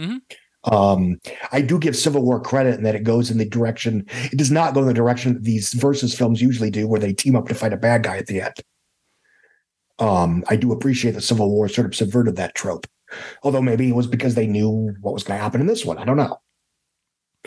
Mhm. 0.00 0.20
Um, 0.64 1.18
I 1.52 1.62
do 1.62 1.78
give 1.78 1.96
Civil 1.96 2.22
War 2.22 2.40
credit 2.40 2.74
in 2.76 2.82
that 2.82 2.94
it 2.94 3.04
goes 3.04 3.30
in 3.30 3.38
the 3.38 3.48
direction. 3.48 4.04
It 4.32 4.36
does 4.36 4.50
not 4.50 4.74
go 4.74 4.80
in 4.80 4.86
the 4.86 4.94
direction 4.94 5.34
that 5.34 5.42
these 5.44 5.72
versus 5.72 6.14
films 6.14 6.42
usually 6.42 6.70
do, 6.70 6.86
where 6.86 7.00
they 7.00 7.12
team 7.12 7.34
up 7.36 7.48
to 7.48 7.54
fight 7.54 7.72
a 7.72 7.78
bad 7.78 8.02
guy 8.02 8.18
at 8.18 8.26
the 8.26 8.42
end. 8.42 8.54
Um, 9.98 10.44
I 10.48 10.56
do 10.56 10.72
appreciate 10.72 11.12
that 11.12 11.22
Civil 11.22 11.50
War 11.50 11.68
sort 11.68 11.86
of 11.86 11.94
subverted 11.94 12.36
that 12.36 12.54
trope. 12.54 12.86
Although 13.42 13.62
maybe 13.62 13.88
it 13.88 13.94
was 13.94 14.06
because 14.06 14.34
they 14.34 14.46
knew 14.46 14.94
what 15.00 15.14
was 15.14 15.24
going 15.24 15.38
to 15.38 15.42
happen 15.42 15.60
in 15.60 15.66
this 15.66 15.84
one. 15.84 15.98
I 15.98 16.04
don't 16.04 16.16
know. 16.16 16.38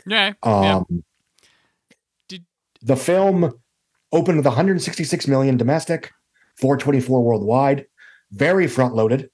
Yeah. 0.06 0.34
yeah. 0.44 0.76
Um, 0.78 1.04
Did- 2.28 2.46
the 2.82 2.96
film 2.96 3.54
opened 4.12 4.38
with 4.38 4.46
166 4.46 5.28
million 5.28 5.56
domestic, 5.58 6.12
424 6.58 7.24
worldwide, 7.24 7.86
very 8.32 8.68
front 8.68 8.96
loaded. 8.96 9.30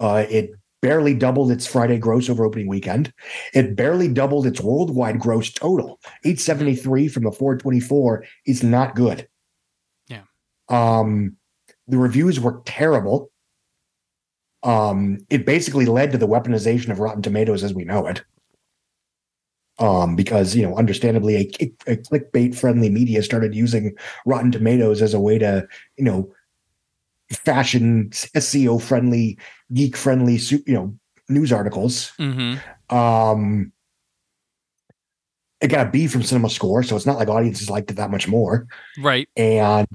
Uh, 0.00 0.24
it 0.28 0.50
barely 0.84 1.14
doubled 1.14 1.50
its 1.50 1.66
Friday 1.66 1.96
gross 1.96 2.28
over 2.28 2.44
opening 2.44 2.68
weekend. 2.68 3.10
It 3.54 3.74
barely 3.74 4.06
doubled 4.06 4.46
its 4.46 4.60
worldwide 4.60 5.18
gross 5.18 5.50
total. 5.50 5.98
873 6.26 7.08
from 7.08 7.24
the 7.24 7.32
424 7.32 8.26
is 8.46 8.62
not 8.62 8.94
good. 8.94 9.26
Yeah. 10.08 10.24
Um, 10.68 11.38
the 11.88 11.96
reviews 11.96 12.38
were 12.38 12.60
terrible. 12.66 13.30
Um, 14.62 15.20
it 15.30 15.46
basically 15.46 15.86
led 15.86 16.12
to 16.12 16.18
the 16.18 16.28
weaponization 16.28 16.90
of 16.90 17.00
Rotten 17.00 17.22
Tomatoes 17.22 17.64
as 17.64 17.72
we 17.72 17.84
know 17.84 18.06
it 18.06 18.22
um, 19.78 20.16
because 20.16 20.54
you 20.54 20.62
know, 20.62 20.76
understandably, 20.76 21.36
a, 21.36 21.72
a 21.86 21.96
clickbait 21.96 22.54
friendly 22.54 22.90
media 22.90 23.22
started 23.22 23.54
using 23.54 23.96
Rotten 24.26 24.52
Tomatoes 24.52 25.00
as 25.00 25.14
a 25.14 25.20
way 25.20 25.38
to, 25.38 25.66
you 25.96 26.04
know, 26.04 26.30
fashion 27.34 28.10
SEO 28.10 28.80
friendly, 28.80 29.38
geek 29.72 29.96
friendly, 29.96 30.36
you 30.36 30.74
know, 30.74 30.94
news 31.28 31.52
articles. 31.52 32.12
Mm-hmm. 32.18 32.94
Um, 32.94 33.72
it 35.60 35.68
got 35.68 35.86
a 35.86 35.90
B 35.90 36.06
from 36.06 36.22
Cinema 36.22 36.50
Score, 36.50 36.82
so 36.82 36.96
it's 36.96 37.06
not 37.06 37.16
like 37.16 37.28
audiences 37.28 37.70
liked 37.70 37.90
it 37.90 37.94
that 37.94 38.10
much 38.10 38.28
more. 38.28 38.66
Right. 38.98 39.28
And 39.36 39.86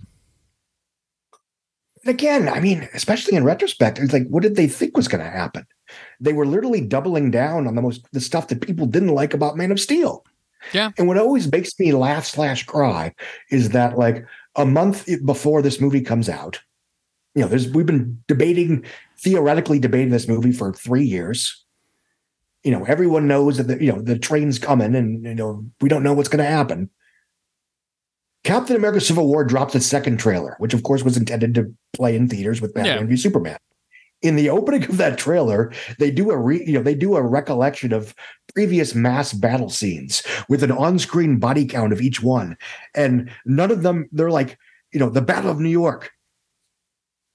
again, 2.05 2.49
I 2.49 2.59
mean, 2.59 2.89
especially 2.93 3.37
in 3.37 3.43
retrospect, 3.43 3.99
it's 3.99 4.13
like, 4.13 4.27
what 4.27 4.43
did 4.43 4.55
they 4.55 4.67
think 4.67 4.97
was 4.97 5.07
going 5.07 5.23
to 5.23 5.29
happen? 5.29 5.65
They 6.19 6.33
were 6.33 6.45
literally 6.45 6.81
doubling 6.81 7.31
down 7.31 7.67
on 7.67 7.75
the 7.75 7.81
most 7.81 8.07
the 8.11 8.21
stuff 8.21 8.47
that 8.47 8.61
people 8.61 8.85
didn't 8.85 9.09
like 9.09 9.33
about 9.33 9.57
Man 9.57 9.71
of 9.71 9.79
Steel. 9.79 10.25
Yeah. 10.73 10.91
And 10.97 11.07
what 11.07 11.17
always 11.17 11.51
makes 11.51 11.77
me 11.79 11.93
laugh 11.93 12.25
slash 12.25 12.65
cry 12.65 13.13
is 13.49 13.69
that 13.69 13.97
like 13.97 14.25
a 14.55 14.65
month 14.65 15.07
before 15.25 15.61
this 15.61 15.79
movie 15.79 16.01
comes 16.01 16.29
out, 16.29 16.59
you 17.35 17.41
know, 17.41 17.47
there's 17.47 17.69
we've 17.69 17.85
been 17.85 18.21
debating 18.27 18.85
theoretically 19.17 19.79
debating 19.79 20.09
this 20.09 20.27
movie 20.27 20.51
for 20.51 20.73
three 20.73 21.03
years. 21.05 21.63
You 22.63 22.71
know, 22.71 22.83
everyone 22.85 23.27
knows 23.27 23.57
that 23.57 23.67
the 23.67 23.83
you 23.83 23.91
know 23.91 24.01
the 24.01 24.19
train's 24.19 24.59
coming, 24.59 24.95
and 24.95 25.23
you 25.23 25.35
know 25.35 25.65
we 25.81 25.89
don't 25.89 26.03
know 26.03 26.13
what's 26.13 26.29
going 26.29 26.43
to 26.43 26.49
happen. 26.49 26.89
Captain 28.43 28.75
America: 28.75 29.01
Civil 29.01 29.27
War 29.27 29.43
dropped 29.43 29.75
its 29.75 29.85
second 29.85 30.17
trailer, 30.17 30.55
which 30.59 30.73
of 30.73 30.83
course 30.83 31.03
was 31.03 31.17
intended 31.17 31.53
to 31.55 31.73
play 31.93 32.15
in 32.15 32.27
theaters 32.27 32.61
with 32.61 32.73
Batman 32.73 32.99
Yeah. 32.99 33.05
v 33.05 33.17
Superman. 33.17 33.57
In 34.21 34.35
the 34.35 34.49
opening 34.49 34.83
of 34.83 34.97
that 34.97 35.17
trailer, 35.17 35.71
they 35.97 36.11
do 36.11 36.29
a 36.31 36.37
re, 36.37 36.61
you 36.65 36.73
know 36.73 36.83
they 36.83 36.95
do 36.95 37.15
a 37.15 37.21
recollection 37.21 37.93
of 37.93 38.13
previous 38.53 38.93
mass 38.95 39.31
battle 39.31 39.69
scenes 39.69 40.23
with 40.49 40.61
an 40.63 40.71
on-screen 40.71 41.37
body 41.37 41.65
count 41.65 41.93
of 41.93 42.01
each 42.01 42.21
one, 42.21 42.57
and 42.95 43.29
none 43.45 43.71
of 43.71 43.83
them 43.83 44.09
they're 44.11 44.31
like 44.31 44.57
you 44.91 44.99
know 44.99 45.09
the 45.09 45.21
Battle 45.21 45.51
of 45.51 45.59
New 45.59 45.69
York, 45.69 46.11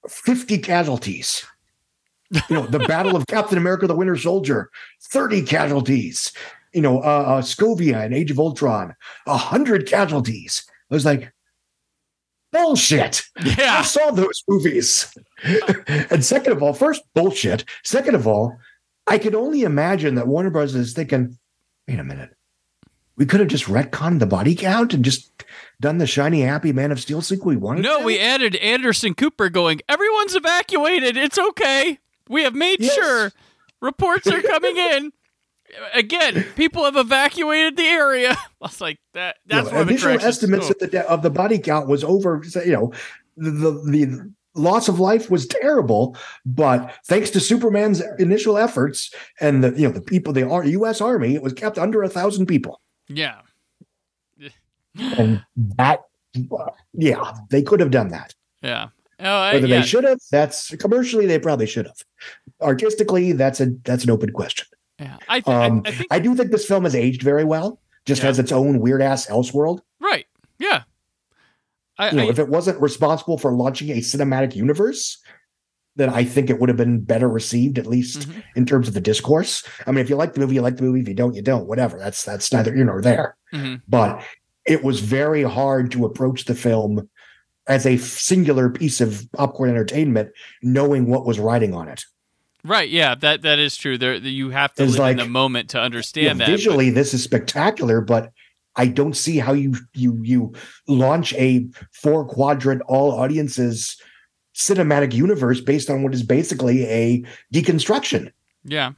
fifty 0.09 0.57
casualties. 0.57 1.45
You 2.31 2.55
know 2.55 2.65
the 2.65 2.79
Battle 2.87 3.15
of 3.15 3.27
Captain 3.27 3.57
America: 3.57 3.87
The 3.87 3.95
Winter 3.95 4.17
Soldier, 4.17 4.69
thirty 5.01 5.41
casualties. 5.41 6.31
You 6.73 6.81
know 6.81 6.99
uh, 6.99 7.37
uh, 7.37 7.41
Sokovia 7.41 8.03
and 8.03 8.13
Age 8.13 8.31
of 8.31 8.39
Ultron, 8.39 8.95
hundred 9.27 9.87
casualties. 9.87 10.65
I 10.89 10.93
was 10.93 11.05
like, 11.05 11.31
bullshit. 12.55 13.23
Yeah. 13.43 13.79
I 13.79 13.81
saw 13.81 14.11
those 14.11 14.43
movies. 14.47 15.15
and 16.09 16.23
second 16.23 16.53
of 16.53 16.63
all, 16.63 16.73
first, 16.73 17.03
bullshit. 17.13 17.65
Second 17.83 18.15
of 18.15 18.27
all, 18.27 18.57
I 19.07 19.17
could 19.17 19.35
only 19.35 19.63
imagine 19.63 20.15
that 20.15 20.27
Warner 20.27 20.49
Bros. 20.49 20.73
is 20.75 20.93
thinking, 20.93 21.37
wait 21.87 21.99
a 21.99 22.03
minute. 22.03 22.31
We 23.17 23.25
could 23.25 23.39
have 23.39 23.49
just 23.49 23.65
retconned 23.65 24.19
the 24.19 24.25
body 24.25 24.55
count 24.55 24.93
and 24.93 25.03
just 25.05 25.31
done 25.79 25.97
the 25.99 26.07
shiny, 26.07 26.41
happy 26.41 26.73
Man 26.73 26.91
of 26.91 26.99
Steel 26.99 27.21
sequel 27.21 27.49
we 27.49 27.55
wanted. 27.57 27.83
No, 27.83 27.99
to? 27.99 28.05
we 28.05 28.19
added 28.19 28.55
Anderson 28.57 29.13
Cooper 29.13 29.49
going, 29.49 29.81
everyone's 29.87 30.35
evacuated. 30.35 31.15
It's 31.17 31.37
okay. 31.39 31.99
We 32.27 32.43
have 32.43 32.55
made 32.55 32.81
Yes. 32.81 32.93
sure 32.93 33.31
reports 33.81 34.27
are 34.27 34.41
coming 34.41 34.77
in. 34.77 35.11
Again, 35.93 36.45
people 36.55 36.83
have 36.85 36.95
evacuated 36.95 37.75
the 37.77 37.83
area. 37.83 38.31
I 38.37 38.47
was 38.61 38.79
like, 38.81 38.99
that. 39.13 39.37
That's 39.45 39.67
of 39.67 39.73
the 39.73 39.81
initial 39.81 40.11
estimates 40.11 40.69
of 40.69 40.79
the 40.79 40.87
de- 40.87 41.09
of 41.09 41.21
the 41.21 41.29
body 41.29 41.59
count 41.59 41.87
was 41.87 42.03
over. 42.03 42.41
You 42.65 42.71
know, 42.71 42.93
the, 43.35 43.51
the 43.51 43.71
the 43.83 44.31
loss 44.53 44.87
of 44.87 44.99
life 44.99 45.29
was 45.29 45.47
terrible, 45.47 46.15
but 46.45 46.93
thanks 47.07 47.29
to 47.31 47.39
Superman's 47.41 48.01
initial 48.19 48.57
efforts 48.57 49.13
and 49.41 49.63
the 49.63 49.71
you 49.79 49.87
know 49.87 49.93
the 49.93 50.01
people, 50.01 50.31
the 50.33 50.47
U.S. 50.67 51.01
Army, 51.01 51.35
it 51.35 51.41
was 51.41 51.51
kept 51.53 51.77
under 51.77 52.03
a 52.03 52.09
thousand 52.09 52.45
people. 52.45 52.79
Yeah. 53.07 53.41
and 54.95 55.43
that 55.77 56.01
yeah 56.93 57.33
they 57.49 57.61
could 57.61 57.79
have 57.79 57.91
done 57.91 58.09
that 58.09 58.33
Yeah. 58.61 58.87
Oh, 59.19 59.25
I, 59.25 59.53
whether 59.53 59.67
yeah. 59.67 59.81
they 59.81 59.85
should 59.87 60.03
have 60.03 60.19
that's 60.31 60.75
commercially 60.77 61.25
they 61.25 61.39
probably 61.39 61.65
should 61.67 61.85
have 61.85 61.97
artistically 62.61 63.31
that's 63.33 63.59
a 63.61 63.67
that's 63.83 64.03
an 64.03 64.09
open 64.09 64.31
question 64.31 64.67
yeah. 64.99 65.17
I, 65.29 65.39
th- 65.41 65.55
um 65.55 65.81
I, 65.85 65.89
I 65.89 65.91
think 65.91 66.07
i 66.11 66.19
do 66.19 66.35
think 66.35 66.51
this 66.51 66.65
film 66.65 66.83
has 66.85 66.95
aged 66.95 67.21
very 67.23 67.43
well 67.43 67.79
just 68.05 68.21
Yeah. 68.21 68.27
has 68.27 68.39
its 68.39 68.51
own 68.51 68.79
weird 68.79 69.01
ass 69.01 69.27
elseworld 69.27 69.79
right. 69.99 70.25
Yeah. 70.59 70.83
I, 71.97 72.09
you 72.11 72.17
know 72.17 72.23
I, 72.25 72.29
if 72.29 72.39
it 72.39 72.49
wasn't 72.49 72.81
responsible 72.81 73.37
for 73.37 73.51
launching 73.53 73.89
a 73.91 73.97
cinematic 73.97 74.55
universe 74.55 75.17
then 75.95 76.09
i 76.09 76.23
think 76.23 76.49
it 76.49 76.59
would 76.59 76.69
have 76.69 76.77
been 76.77 76.99
better 77.01 77.27
received 77.29 77.77
at 77.79 77.85
least 77.85 78.19
Mhm. 78.29 78.43
in 78.55 78.65
terms 78.65 78.87
of 78.87 78.93
the 78.93 79.01
discourse 79.01 79.63
i 79.87 79.91
mean 79.91 79.99
if 79.99 80.09
you 80.09 80.15
like 80.15 80.33
the 80.33 80.39
movie 80.39 80.55
you 80.55 80.61
like 80.61 80.77
the 80.77 80.83
movie 80.83 81.01
if 81.01 81.07
you 81.07 81.13
don't 81.13 81.35
you 81.35 81.41
don't 81.41 81.67
whatever 81.67 81.97
that's 81.97 82.23
that's 82.23 82.51
neither 82.51 82.73
here 82.73 82.85
nor 82.85 83.01
there 83.01 83.35
Mhm. 83.53 83.81
but 83.87 84.21
it 84.65 84.83
was 84.83 84.99
very 84.99 85.43
hard 85.43 85.91
to 85.91 86.05
approach 86.05 86.45
the 86.45 86.55
film 86.55 87.07
as 87.67 87.85
a 87.85 87.97
singular 87.97 88.69
piece 88.69 89.01
of 89.01 89.27
popcorn 89.33 89.69
entertainment, 89.71 90.29
knowing 90.61 91.07
what 91.07 91.25
was 91.25 91.39
riding 91.39 91.73
on 91.73 91.87
it. 91.87 92.03
right. 92.63 92.89
Yeah. 92.89 93.15
That 93.15 93.41
that 93.43 93.57
is 93.59 93.75
true. 93.77 93.97
There, 93.97 94.15
you 94.15 94.49
have 94.51 94.73
to 94.75 94.83
It's 94.83 94.93
live 94.93 94.99
like- 94.99 95.11
in 95.13 95.17
the 95.17 95.29
moment 95.29 95.69
to 95.69 95.79
understand 95.81 96.39
that. 96.39 96.45
but- 96.45 96.51
visually, 96.51 96.89
this 96.91 97.13
is 97.13 97.23
spectacular, 97.23 98.01
but 98.01 98.31
I 98.75 98.87
don't 98.87 99.15
see 99.15 99.37
how 99.37 99.53
you 99.53 99.75
you 99.93 100.19
you 100.23 100.53
launch 100.87 101.33
a 101.35 101.67
four 101.91 102.25
quadrant 102.25 102.81
all 102.87 103.11
audiences 103.11 103.97
cinematic 104.55 105.13
universe 105.13 105.61
based 105.61 105.89
on 105.89 106.01
what 106.01 106.13
is 106.13 106.23
basically 106.23 106.85
a 106.85 107.23
deconstruction. 107.53 108.31
Yeah. 108.63 108.93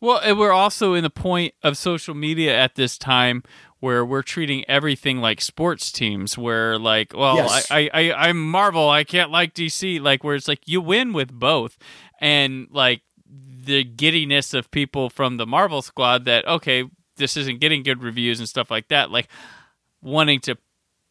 Well, 0.00 0.20
and 0.22 0.38
we're 0.38 0.52
also 0.52 0.94
in 0.94 1.04
the 1.04 1.10
point 1.10 1.54
of 1.62 1.76
social 1.76 2.14
media 2.14 2.56
at 2.56 2.74
this 2.74 2.98
time 2.98 3.42
where 3.80 4.04
we're 4.04 4.22
treating 4.22 4.64
everything 4.68 5.18
like 5.18 5.40
sports 5.40 5.90
teams. 5.92 6.38
Where 6.38 6.78
like, 6.78 7.12
well, 7.14 7.36
Yes. 7.36 7.70
I, 7.70 7.90
I, 7.92 8.10
I, 8.10 8.28
I'm 8.28 8.50
Marvel. 8.50 8.88
I 8.88 9.04
can't 9.04 9.30
like 9.30 9.54
DC. 9.54 10.00
Like, 10.00 10.24
where 10.24 10.34
it's 10.34 10.48
like 10.48 10.60
you 10.66 10.80
win 10.80 11.12
with 11.12 11.32
both, 11.32 11.76
and 12.20 12.68
like 12.70 13.02
the 13.26 13.84
giddiness 13.84 14.54
of 14.54 14.70
people 14.70 15.10
from 15.10 15.36
the 15.36 15.46
Marvel 15.46 15.82
squad 15.82 16.24
that 16.24 16.46
okay, 16.46 16.84
this 17.16 17.36
isn't 17.36 17.60
getting 17.60 17.82
good 17.82 18.02
reviews 18.02 18.38
and 18.38 18.48
stuff 18.48 18.70
like 18.70 18.88
that. 18.88 19.10
Like 19.10 19.28
wanting 20.00 20.40
to 20.40 20.56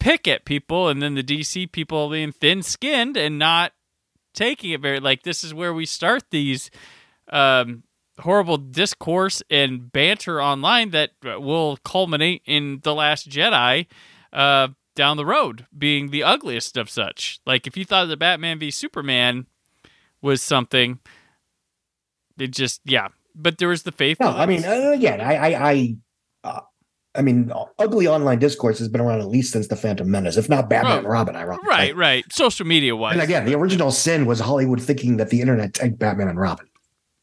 pick 0.01 0.27
at 0.27 0.45
people, 0.45 0.89
and 0.89 1.01
then 1.01 1.13
the 1.13 1.23
DC 1.23 1.71
people 1.71 2.09
being 2.09 2.31
thin 2.31 2.63
skinned 2.63 3.15
and 3.15 3.37
not 3.37 3.71
taking 4.33 4.71
it 4.71 4.81
very 4.81 4.99
like 4.99 5.23
this 5.23 5.43
is 5.43 5.53
where 5.53 5.73
we 5.73 5.85
start 5.85 6.23
these 6.31 6.71
um, 7.31 7.83
horrible 8.19 8.57
discourse 8.57 9.43
and 9.49 9.91
banter 9.91 10.41
online 10.41 10.89
that 10.89 11.11
will 11.23 11.77
culminate 11.85 12.41
in 12.45 12.79
the 12.83 12.95
Last 12.95 13.29
Jedi 13.29 13.85
uh, 14.33 14.69
down 14.95 15.17
the 15.17 15.25
road 15.25 15.67
being 15.77 16.09
the 16.09 16.23
ugliest 16.23 16.77
of 16.77 16.89
such. 16.89 17.39
Like 17.45 17.67
if 17.67 17.77
you 17.77 17.85
thought 17.85 18.07
the 18.07 18.17
Batman 18.17 18.59
v 18.59 18.71
Superman 18.71 19.45
was 20.21 20.41
something, 20.41 20.99
it 22.39 22.51
just 22.51 22.81
yeah. 22.85 23.09
But 23.35 23.59
there 23.59 23.69
was 23.69 23.83
the 23.83 23.93
faith. 23.93 24.19
No, 24.19 24.27
I 24.27 24.45
mean, 24.45 24.65
uh, 24.65 24.91
again, 24.93 25.21
I, 25.21 25.35
I, 25.35 25.47
I, 25.47 25.73
uh, 25.73 25.87
I 27.13 27.21
mean, 27.21 27.51
ugly 27.77 28.07
online 28.07 28.39
discourse 28.39 28.79
has 28.79 28.87
been 28.87 29.01
around 29.01 29.19
at 29.19 29.27
least 29.27 29.51
since 29.51 29.67
the 29.67 29.75
Phantom 29.75 30.09
Menace, 30.09 30.37
if 30.37 30.47
not 30.47 30.69
Batman 30.69 30.93
Oh, 30.93 30.97
and 30.99 31.07
Robin. 31.07 31.35
Ironically, 31.35 31.67
right, 31.69 31.95
right. 31.95 32.25
Social 32.31 32.65
media 32.65 32.95
wise, 32.95 33.13
And 33.13 33.21
again, 33.21 33.45
the 33.45 33.53
original 33.53 33.91
sin 33.91 34.25
was 34.25 34.39
Hollywood 34.39 34.81
thinking 34.81 35.17
that 35.17 35.29
the 35.29 35.41
internet 35.41 35.73
tanked 35.73 35.99
Batman 35.99 36.29
and 36.29 36.39
Robin, 36.39 36.67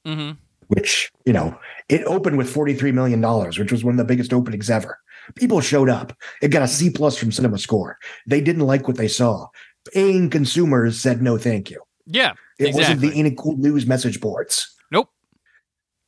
hmm 0.05 0.31
which, 0.67 1.11
you 1.25 1.33
know, 1.33 1.59
it 1.89 2.03
opened 2.05 2.37
with 2.37 2.53
$43 2.55 2.93
million, 2.93 3.23
which 3.59 3.73
was 3.73 3.83
one 3.83 3.95
of 3.95 3.97
the 3.97 4.05
biggest 4.05 4.35
openings 4.35 4.69
ever. 4.69 4.99
People 5.35 5.63
showed 5.63 5.89
up. 5.89 6.13
It 6.43 6.49
got 6.49 6.61
a 6.61 6.69
C 6.69 6.91
plus 6.91 7.17
from 7.17 7.33
Cinema 7.33 7.57
Score. 7.57 7.97
They 8.27 8.43
didn't 8.43 8.67
like 8.67 8.87
what 8.87 8.99
they 8.99 9.09
saw. 9.09 9.47
Paying 9.95 10.29
consumers 10.29 11.01
said 11.01 11.23
no, 11.23 11.39
thank 11.39 11.71
you. 11.71 11.81
yeah, 12.05 12.35
It 12.59 12.75
wasn't 12.75 13.01
the 13.01 13.19
any 13.19 13.31
cool 13.35 13.57
news 13.57 13.87
message 13.87 14.21
boards. 14.21 14.75
Nope. 14.93 15.09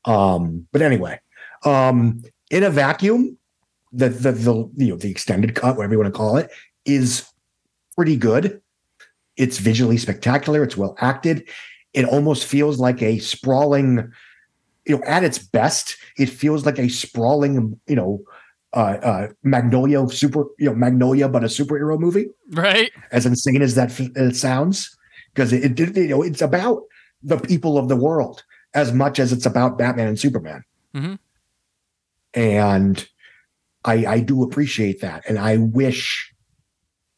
Um, 0.04 0.66
but 0.72 0.82
anyway, 0.82 1.20
um, 1.64 2.22
in 2.50 2.62
a 2.62 2.68
vacuum, 2.68 3.38
the 3.92 4.08
the 4.08 4.32
the 4.32 4.54
you 4.76 4.88
know 4.88 4.96
the 4.96 5.10
extended 5.10 5.54
cut, 5.54 5.76
whatever 5.76 5.94
you 5.94 5.98
want 5.98 6.12
to 6.12 6.16
call 6.16 6.36
it, 6.36 6.50
is 6.84 7.30
pretty 7.96 8.16
good. 8.16 8.60
It's 9.36 9.58
visually 9.58 9.96
spectacular. 9.96 10.62
It's 10.62 10.76
well 10.76 10.96
acted. 10.98 11.48
It 11.92 12.04
almost 12.04 12.46
feels 12.46 12.78
like 12.78 13.02
a 13.02 13.18
sprawling, 13.18 14.12
you 14.86 14.96
know, 14.96 15.02
at 15.04 15.24
its 15.24 15.38
best, 15.38 15.96
it 16.16 16.26
feels 16.26 16.64
like 16.64 16.78
a 16.78 16.88
sprawling, 16.88 17.80
you 17.86 17.96
know, 17.96 18.22
uh, 18.72 18.98
uh, 19.02 19.28
Magnolia 19.42 20.08
super, 20.08 20.44
you 20.58 20.66
know, 20.66 20.74
Magnolia, 20.74 21.28
but 21.28 21.42
a 21.42 21.48
superhero 21.48 21.98
movie 21.98 22.28
right. 22.50 22.92
as 23.10 23.26
insane 23.26 23.62
as 23.62 23.74
that 23.74 23.90
f- 23.90 24.14
it 24.14 24.36
sounds, 24.36 24.96
because 25.34 25.52
it, 25.52 25.78
it 25.80 25.96
you 25.96 26.08
know 26.08 26.22
it's 26.22 26.42
about 26.42 26.82
the 27.22 27.38
people 27.38 27.76
of 27.76 27.88
the 27.88 27.96
world 27.96 28.44
as 28.74 28.92
much 28.92 29.18
as 29.18 29.32
it's 29.32 29.46
about 29.46 29.76
Batman 29.76 30.06
and 30.06 30.20
Superman. 30.20 30.62
Mhm. 30.94 31.18
And 32.34 33.08
I 33.84 34.06
I 34.06 34.20
do 34.20 34.42
appreciate 34.42 35.00
that, 35.00 35.24
and 35.28 35.38
I 35.38 35.56
wish 35.56 36.32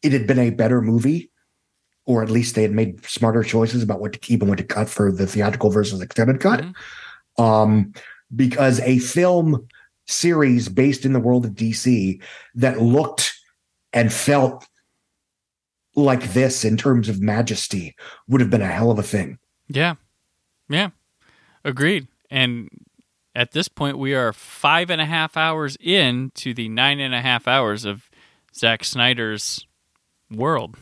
it 0.03 0.13
had 0.13 0.27
been 0.27 0.39
a 0.39 0.51
better 0.51 0.81
movie, 0.81 1.31
or 2.07 2.23
at 2.23 2.31
least 2.31 2.55
they 2.55 2.63
had 2.63 2.73
made 2.73 3.05
smarter 3.05 3.43
choices 3.43 3.83
about 3.83 4.01
what 4.01 4.13
to 4.13 4.19
keep 4.19 4.41
and 4.41 4.49
what 4.49 4.59
to 4.59 4.65
cut 4.65 4.89
for 4.89 5.13
the 5.13 5.27
theatrical 5.27 5.71
versus 5.71 6.01
extended 6.01 6.41
cut. 6.41 6.61
Mhm. 6.61 6.75
Um, 7.43 7.93
because 8.35 8.81
a 8.81 8.99
film 8.99 9.67
series 10.07 10.69
based 10.69 11.05
in 11.05 11.13
the 11.13 11.21
world 11.21 11.45
of 11.45 11.53
DC 11.55 12.21
that 12.55 12.81
looked 12.81 13.33
and 13.93 14.13
felt 14.13 14.67
like 15.95 16.33
this 16.33 16.65
in 16.65 16.77
terms 16.77 17.09
of 17.09 17.21
majesty 17.21 17.95
would 18.27 18.41
have 18.41 18.51
been 18.51 18.63
a 18.63 18.67
hell 18.67 18.91
of 18.91 18.99
a 18.99 19.03
thing. 19.03 19.39
Yeah. 19.69 19.95
Yeah. 20.69 20.91
Agreed. 21.65 22.09
And 22.31 22.69
at 23.35 23.53
this 23.53 23.69
point, 23.69 23.99
we 23.99 24.15
are 24.15 24.33
five 24.33 24.91
and 24.91 25.01
a 25.01 25.07
half 25.07 25.37
hours 25.37 25.77
in 25.81 26.31
to 26.37 26.53
the 26.55 26.69
nine 26.69 27.01
and 27.01 27.15
a 27.15 27.21
half 27.21 27.49
hours 27.49 27.85
of 27.85 28.11
Zack 28.55 28.85
Snyder's 28.85 29.67
world 30.31 30.77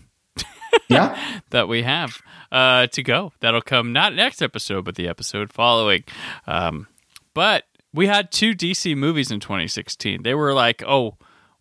Yeah. 0.89 1.41
that 1.51 1.69
we 1.69 1.83
have 1.83 2.21
uh, 2.51 2.87
to 2.89 3.03
go. 3.03 3.33
That'll 3.41 3.63
come 3.63 3.93
not 3.93 4.15
next 4.15 4.43
episode, 4.43 4.85
but 4.85 4.97
the 4.97 5.09
episode 5.09 5.53
following. 5.53 6.05
Um, 6.47 6.89
but 7.35 7.65
we 7.95 8.07
had 8.07 8.31
two 8.33 8.55
DC 8.55 8.97
movies 8.97 9.31
in 9.31 9.41
2016. 9.41 10.23
They 10.23 10.35
were 10.35 10.53
like, 10.53 10.83
oh, 10.87 11.17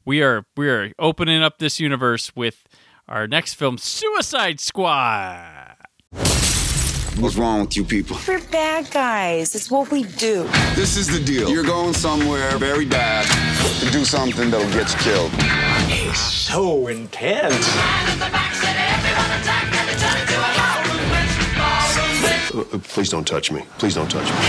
we 0.06 0.22
are 0.22 0.45
we 0.57 0.70
are 0.70 0.91
opening 0.98 1.41
up 1.44 1.60
this 1.60 1.80
universe 1.80 2.36
with 2.36 2.64
our 3.07 3.28
next 3.28 3.56
film, 3.56 3.78
Suicide 3.78 4.60
Squad. 4.60 5.76
What's 7.20 7.36
wrong 7.36 7.62
with 7.62 7.76
you 7.76 7.84
people? 7.84 8.18
We're 8.26 8.40
bad 8.46 8.90
guys. 8.91 9.54
It's 9.54 9.70
what 9.70 9.91
we 9.91 10.04
do. 10.04 10.44
This 10.76 10.96
is 10.96 11.08
the 11.08 11.20
deal. 11.20 11.50
You're 11.50 11.66
going 11.66 11.94
somewhere 11.94 12.58
very 12.58 12.86
bad 12.86 13.28
to 13.82 13.91
do 13.91 14.06
something 14.06 14.50
that'll 14.50 14.72
get 14.72 14.90
you 14.94 15.00
killed. 15.00 15.32
It's 15.91 16.18
so 16.18 16.88
intense. 16.88 17.68
Please 22.94 23.10
don't 23.10 23.28
touch 23.28 23.52
me. 23.52 23.66
Please 23.80 23.96
don't 23.96 24.10
touch 24.10 24.30
me. 24.30 24.40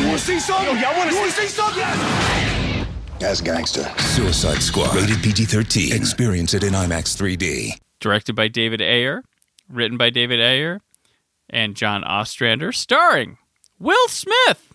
You 0.00 0.06
want 0.06 0.20
to 0.20 0.24
see 0.24 0.38
something? 0.38 0.78
y'all 0.78 0.96
want 0.96 1.10
to 1.10 1.30
see 1.32 1.48
something? 1.48 2.86
That's 3.18 3.40
gangster. 3.40 3.92
Suicide 3.98 4.62
Squad. 4.62 4.94
Rated 4.94 5.20
PG 5.20 5.46
13. 5.46 5.92
Experience 5.92 6.54
it 6.54 6.62
in 6.62 6.74
IMAX 6.74 7.16
3D. 7.16 7.76
Directed 8.00 8.34
by 8.34 8.48
David 8.48 8.82
Ayer, 8.82 9.22
written 9.68 9.96
by 9.96 10.10
David 10.10 10.40
Ayer 10.40 10.80
and 11.48 11.74
John 11.76 12.04
Ostrander, 12.04 12.72
starring 12.72 13.38
Will 13.78 14.08
Smith. 14.08 14.74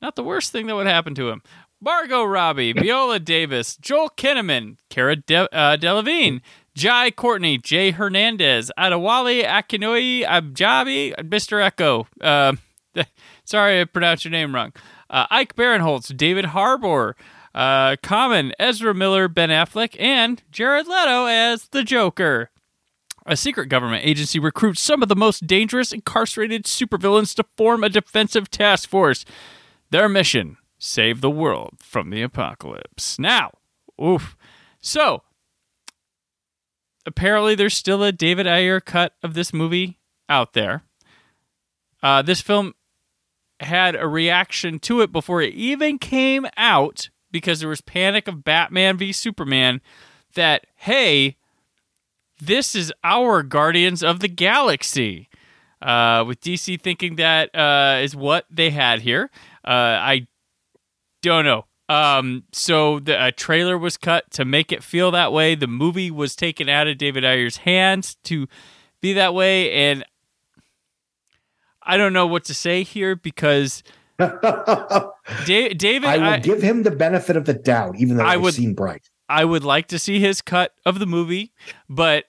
Not 0.00 0.16
the 0.16 0.24
worst 0.24 0.52
thing 0.52 0.66
that 0.66 0.74
would 0.74 0.86
happen 0.86 1.14
to 1.16 1.30
him. 1.30 1.42
Margot 1.80 2.24
Robbie, 2.24 2.72
Viola 2.76 3.18
Davis, 3.18 3.76
Joel 3.76 4.10
Kinnaman, 4.10 4.76
Cara 4.88 5.16
De- 5.16 5.54
uh, 5.54 5.76
Delevingne, 5.76 6.40
Jai 6.74 7.10
Courtney, 7.10 7.58
Jay 7.58 7.90
Hernandez, 7.90 8.70
Adewale 8.78 9.44
Akinoi 9.44 10.24
Abjabi, 10.24 11.14
Mr. 11.28 11.70
Eko. 11.70 12.06
Uh, 12.20 13.02
sorry 13.44 13.80
I 13.80 13.84
pronounced 13.84 14.24
your 14.24 14.32
name 14.32 14.54
wrong. 14.54 14.72
Uh, 15.10 15.26
Ike 15.30 15.54
Barinholtz, 15.54 16.16
David 16.16 16.46
Harbour, 16.46 17.16
uh, 17.54 17.96
Common, 18.02 18.52
Ezra 18.58 18.94
Miller, 18.94 19.28
Ben 19.28 19.50
Affleck, 19.50 19.96
and 20.00 20.42
Jared 20.50 20.86
Leto 20.86 21.26
as 21.26 21.68
the 21.68 21.84
Joker. 21.84 22.50
A 23.24 23.36
secret 23.36 23.68
government 23.68 24.04
agency 24.04 24.38
recruits 24.38 24.80
some 24.80 25.02
of 25.02 25.08
the 25.08 25.16
most 25.16 25.46
dangerous 25.46 25.92
incarcerated 25.92 26.64
supervillains 26.64 27.34
to 27.36 27.44
form 27.56 27.84
a 27.84 27.88
defensive 27.88 28.50
task 28.50 28.88
force. 28.88 29.24
Their 29.90 30.08
mission 30.08 30.56
save 30.78 31.20
the 31.20 31.30
world 31.30 31.74
from 31.78 32.10
the 32.10 32.22
apocalypse. 32.22 33.18
Now, 33.18 33.52
oof. 34.02 34.36
So, 34.80 35.22
apparently, 37.06 37.54
there's 37.54 37.74
still 37.76 38.02
a 38.02 38.10
David 38.10 38.48
Ayer 38.48 38.80
cut 38.80 39.14
of 39.22 39.34
this 39.34 39.52
movie 39.52 40.00
out 40.28 40.54
there. 40.54 40.82
Uh, 42.02 42.22
this 42.22 42.40
film 42.40 42.74
had 43.60 43.94
a 43.94 44.08
reaction 44.08 44.80
to 44.80 45.00
it 45.00 45.12
before 45.12 45.40
it 45.40 45.54
even 45.54 45.98
came 45.98 46.46
out 46.56 47.10
because 47.32 47.60
there 47.60 47.68
was 47.68 47.80
panic 47.80 48.28
of 48.28 48.44
Batman 48.44 48.96
v 48.96 49.10
Superman 49.10 49.80
that, 50.34 50.66
hey, 50.76 51.36
this 52.40 52.74
is 52.74 52.92
our 53.02 53.42
Guardians 53.42 54.02
of 54.02 54.20
the 54.20 54.28
Galaxy. 54.28 55.28
Uh, 55.80 56.22
with 56.24 56.40
DC 56.40 56.80
thinking 56.80 57.16
that 57.16 57.52
uh, 57.56 57.98
is 58.00 58.14
what 58.14 58.46
they 58.48 58.70
had 58.70 59.00
here. 59.00 59.30
Uh, 59.64 59.98
I 59.98 60.28
don't 61.22 61.44
know. 61.44 61.64
Um, 61.88 62.44
so 62.52 63.00
the 63.00 63.26
a 63.26 63.32
trailer 63.32 63.76
was 63.76 63.96
cut 63.96 64.30
to 64.32 64.44
make 64.44 64.70
it 64.70 64.84
feel 64.84 65.10
that 65.10 65.32
way. 65.32 65.56
The 65.56 65.66
movie 65.66 66.10
was 66.10 66.36
taken 66.36 66.68
out 66.68 66.86
of 66.86 66.98
David 66.98 67.24
Ayer's 67.24 67.58
hands 67.58 68.16
to 68.24 68.46
be 69.00 69.12
that 69.14 69.34
way, 69.34 69.72
and 69.72 70.04
I 71.82 71.96
don't 71.96 72.12
know 72.12 72.26
what 72.26 72.44
to 72.44 72.54
say 72.54 72.84
here 72.84 73.16
because 73.16 73.82
Da- 75.46 75.74
David, 75.74 76.08
I 76.08 76.16
will 76.18 76.24
I, 76.24 76.38
give 76.38 76.62
him 76.62 76.82
the 76.82 76.90
benefit 76.90 77.36
of 77.36 77.44
the 77.44 77.54
doubt, 77.54 77.96
even 77.98 78.16
though 78.16 78.24
I 78.24 78.34
I've 78.34 78.42
would- 78.42 78.54
seen 78.54 78.74
Bright. 78.74 79.08
I 79.28 79.44
would 79.44 79.64
like 79.64 79.88
to 79.88 79.98
see 79.98 80.20
his 80.20 80.42
cut 80.42 80.72
of 80.84 80.98
the 80.98 81.06
movie, 81.06 81.52
but 81.88 82.24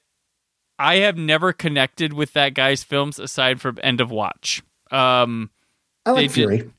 I 0.80 0.98
have 0.98 1.18
never 1.18 1.52
connected 1.52 2.14
with 2.14 2.32
that 2.34 2.53
guy's 2.53 2.84
films 2.84 3.20
aside 3.20 3.60
from 3.60 3.78
End 3.84 3.99
of 3.99 4.10
Watch. 4.10 4.64
Um, 4.90 5.49
I 6.06 6.11
like 6.11 6.18
They 6.22 6.28
did- 6.28 6.34
Fury. 6.34 6.72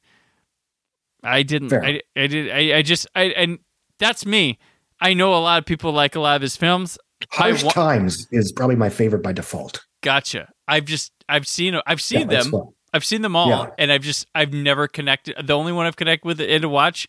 I 1.23 1.43
didn't. 1.43 1.71
Fair. 1.71 1.85
I, 1.85 2.01
I 2.17 2.27
did. 2.27 2.51
I, 2.51 2.79
I 2.79 2.83
just. 2.83 3.07
I 3.15 3.25
and 3.25 3.59
that's 3.99 4.27
me. 4.27 4.59
I 5.01 5.15
know 5.15 5.35
a 5.35 5.41
lot 5.41 5.59
of 5.59 5.65
people 5.67 5.91
like 5.93 6.15
a 6.17 6.21
lot 6.21 6.37
of 6.37 6.43
his 6.43 6.57
films. 6.57 6.99
Harsh 7.31 7.65
wa- 7.65 7.71
Times 7.73 8.27
is 8.31 8.53
probably 8.53 8.77
my 8.77 8.91
favorite 8.91 9.23
by 9.23 9.33
default. 9.33 9.85
Gotcha. 10.03 10.51
I've 10.69 10.85
just. 10.85 11.13
I've 11.29 11.49
seen. 11.49 11.81
I've 11.87 12.03
seen 12.03 12.29
Yeah, 12.31 12.43
them. 12.43 12.53
I've 12.95 13.05
seen 13.05 13.21
them 13.23 13.37
all, 13.37 13.49
Yeah. 13.49 13.67
and 13.77 13.93
I've 13.93 14.01
just. 14.03 14.27
I've 14.35 14.55
never 14.55 14.89
connected. 14.89 15.35
The 15.47 15.53
only 15.53 15.73
one 15.73 15.85
I've 15.87 15.97
connected 15.97 16.27
with 16.27 16.41
is 16.41 16.49
End 16.49 16.65
of 16.65 16.71
Watch, 16.71 17.07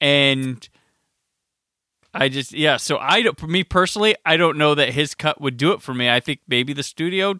and 0.00 0.68
I 2.14 2.28
just. 2.28 2.52
Yeah. 2.52 2.78
So 2.78 2.98
I. 2.98 3.22
don't- 3.22 3.38
For 3.38 3.46
me 3.46 3.62
personally, 3.62 4.16
I 4.24 4.36
don't 4.36 4.56
know 4.58 4.74
that 4.74 4.94
his 4.94 5.14
cut 5.14 5.40
would 5.40 5.56
do 5.56 5.72
it 5.72 5.82
for 5.82 5.92
me. 5.94 6.08
I 6.10 6.20
think 6.20 6.40
maybe 6.48 6.72
the 6.72 6.82
studio 6.82 7.38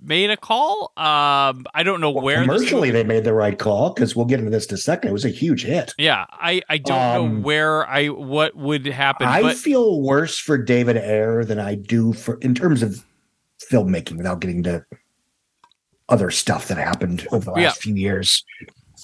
made 0.00 0.30
a 0.30 0.36
call. 0.36 0.92
Um. 0.96 1.66
I 1.74 1.82
don't 1.82 2.00
know 2.00 2.10
where 2.10 2.38
this 2.38 2.46
Commercially, 2.46 2.88
movie- 2.88 2.90
they 2.92 3.04
made 3.04 3.24
the 3.24 3.34
right 3.34 3.58
call 3.58 3.92
because 3.92 4.16
we'll 4.16 4.24
get 4.26 4.38
into 4.38 4.50
this 4.50 4.66
in 4.66 4.74
a 4.74 4.78
second. 4.78 5.10
It 5.10 5.12
was 5.12 5.24
a 5.26 5.30
huge 5.30 5.64
hit. 5.64 5.92
Yeah, 5.98 6.24
I, 6.30 6.62
I 6.68 6.78
don't 6.78 6.96
know 7.14 7.24
Um, 7.36 7.42
where 7.42 7.86
I 7.86 8.06
what 8.08 8.56
would 8.56 8.86
happen, 8.86 9.26
I 9.26 9.42
but 9.42 9.56
feel 9.56 10.00
worse 10.00 10.38
for 10.38 10.56
David 10.58 10.96
Ayer 10.96 11.44
than 11.44 11.58
I 11.60 11.74
do 11.74 12.12
for 12.14 12.38
in 12.40 12.54
terms 12.54 12.82
of 12.82 13.04
filmmaking 13.70 14.16
without 14.16 14.40
getting 14.40 14.62
to 14.64 14.84
other 16.08 16.30
stuff 16.30 16.68
that 16.68 16.78
happened 16.78 17.26
over 17.32 17.44
the 17.44 17.50
last 17.52 17.60
Yeah. 17.60 17.70
few 17.72 17.94
years. 17.94 18.44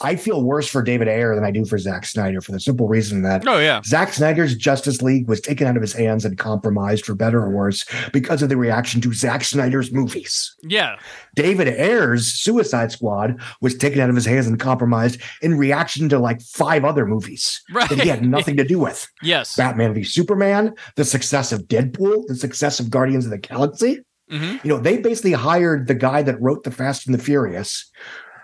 I 0.02 0.16
feel 0.16 0.42
worse 0.42 0.66
for 0.66 0.82
David 0.82 1.08
Ayer 1.08 1.34
than 1.34 1.44
I 1.44 1.50
do 1.50 1.66
for 1.66 1.76
Zack 1.76 2.06
Snyder 2.06 2.40
for 2.40 2.52
the 2.52 2.60
simple 2.60 2.88
reason 2.88 3.20
that 3.22 3.46
oh 3.46 3.58
yeah, 3.58 3.82
Zack 3.84 4.14
Snyder's 4.14 4.54
Justice 4.56 5.02
League 5.02 5.28
was 5.28 5.42
taken 5.42 5.66
out 5.66 5.76
of 5.76 5.82
his 5.82 5.92
hands 5.92 6.24
and 6.24 6.38
compromised 6.38 7.04
for 7.04 7.14
better 7.14 7.40
or 7.42 7.50
worse 7.50 7.84
because 8.12 8.40
of 8.40 8.48
the 8.48 8.56
reaction 8.56 9.02
to 9.02 9.12
Zack 9.12 9.44
Snyder's 9.44 9.92
movies. 9.92 10.54
yeah, 10.62 10.96
David 11.34 11.68
Ayer's 11.68 12.28
Suicide 12.32 12.92
Squad 12.92 13.38
was 13.60 13.74
taken 13.76 14.00
out 14.00 14.08
of 14.08 14.14
his 14.14 14.24
hands 14.24 14.46
and 14.46 14.58
compromised 14.58 15.20
in 15.42 15.58
reaction 15.58 16.08
to 16.08 16.18
like 16.18 16.40
five 16.40 16.84
other 16.84 17.04
movies 17.04 17.60
right. 17.70 17.88
that 17.90 18.00
he 18.00 18.08
had 18.08 18.24
nothing 18.24 18.56
to 18.56 18.64
do 18.64 18.78
with. 18.78 19.06
yes, 19.22 19.54
Batman 19.56 19.92
v 19.92 20.02
Superman, 20.02 20.72
the 20.96 21.04
success 21.04 21.52
of 21.52 21.64
Deadpool, 21.64 22.26
the 22.26 22.36
success 22.36 22.80
of 22.80 22.88
Guardians 22.88 23.26
of 23.26 23.32
the 23.32 23.38
Galaxy. 23.38 24.02
Hmm 24.30 24.56
You 24.62 24.68
know, 24.74 24.78
they 24.78 24.98
basically 24.98 25.32
hired 25.32 25.86
the 25.86 25.94
guy 25.94 26.22
that 26.22 26.40
wrote 26.40 26.64
the 26.64 26.70
Fast 26.70 27.06
and 27.06 27.14
the 27.14 27.22
Furious 27.22 27.90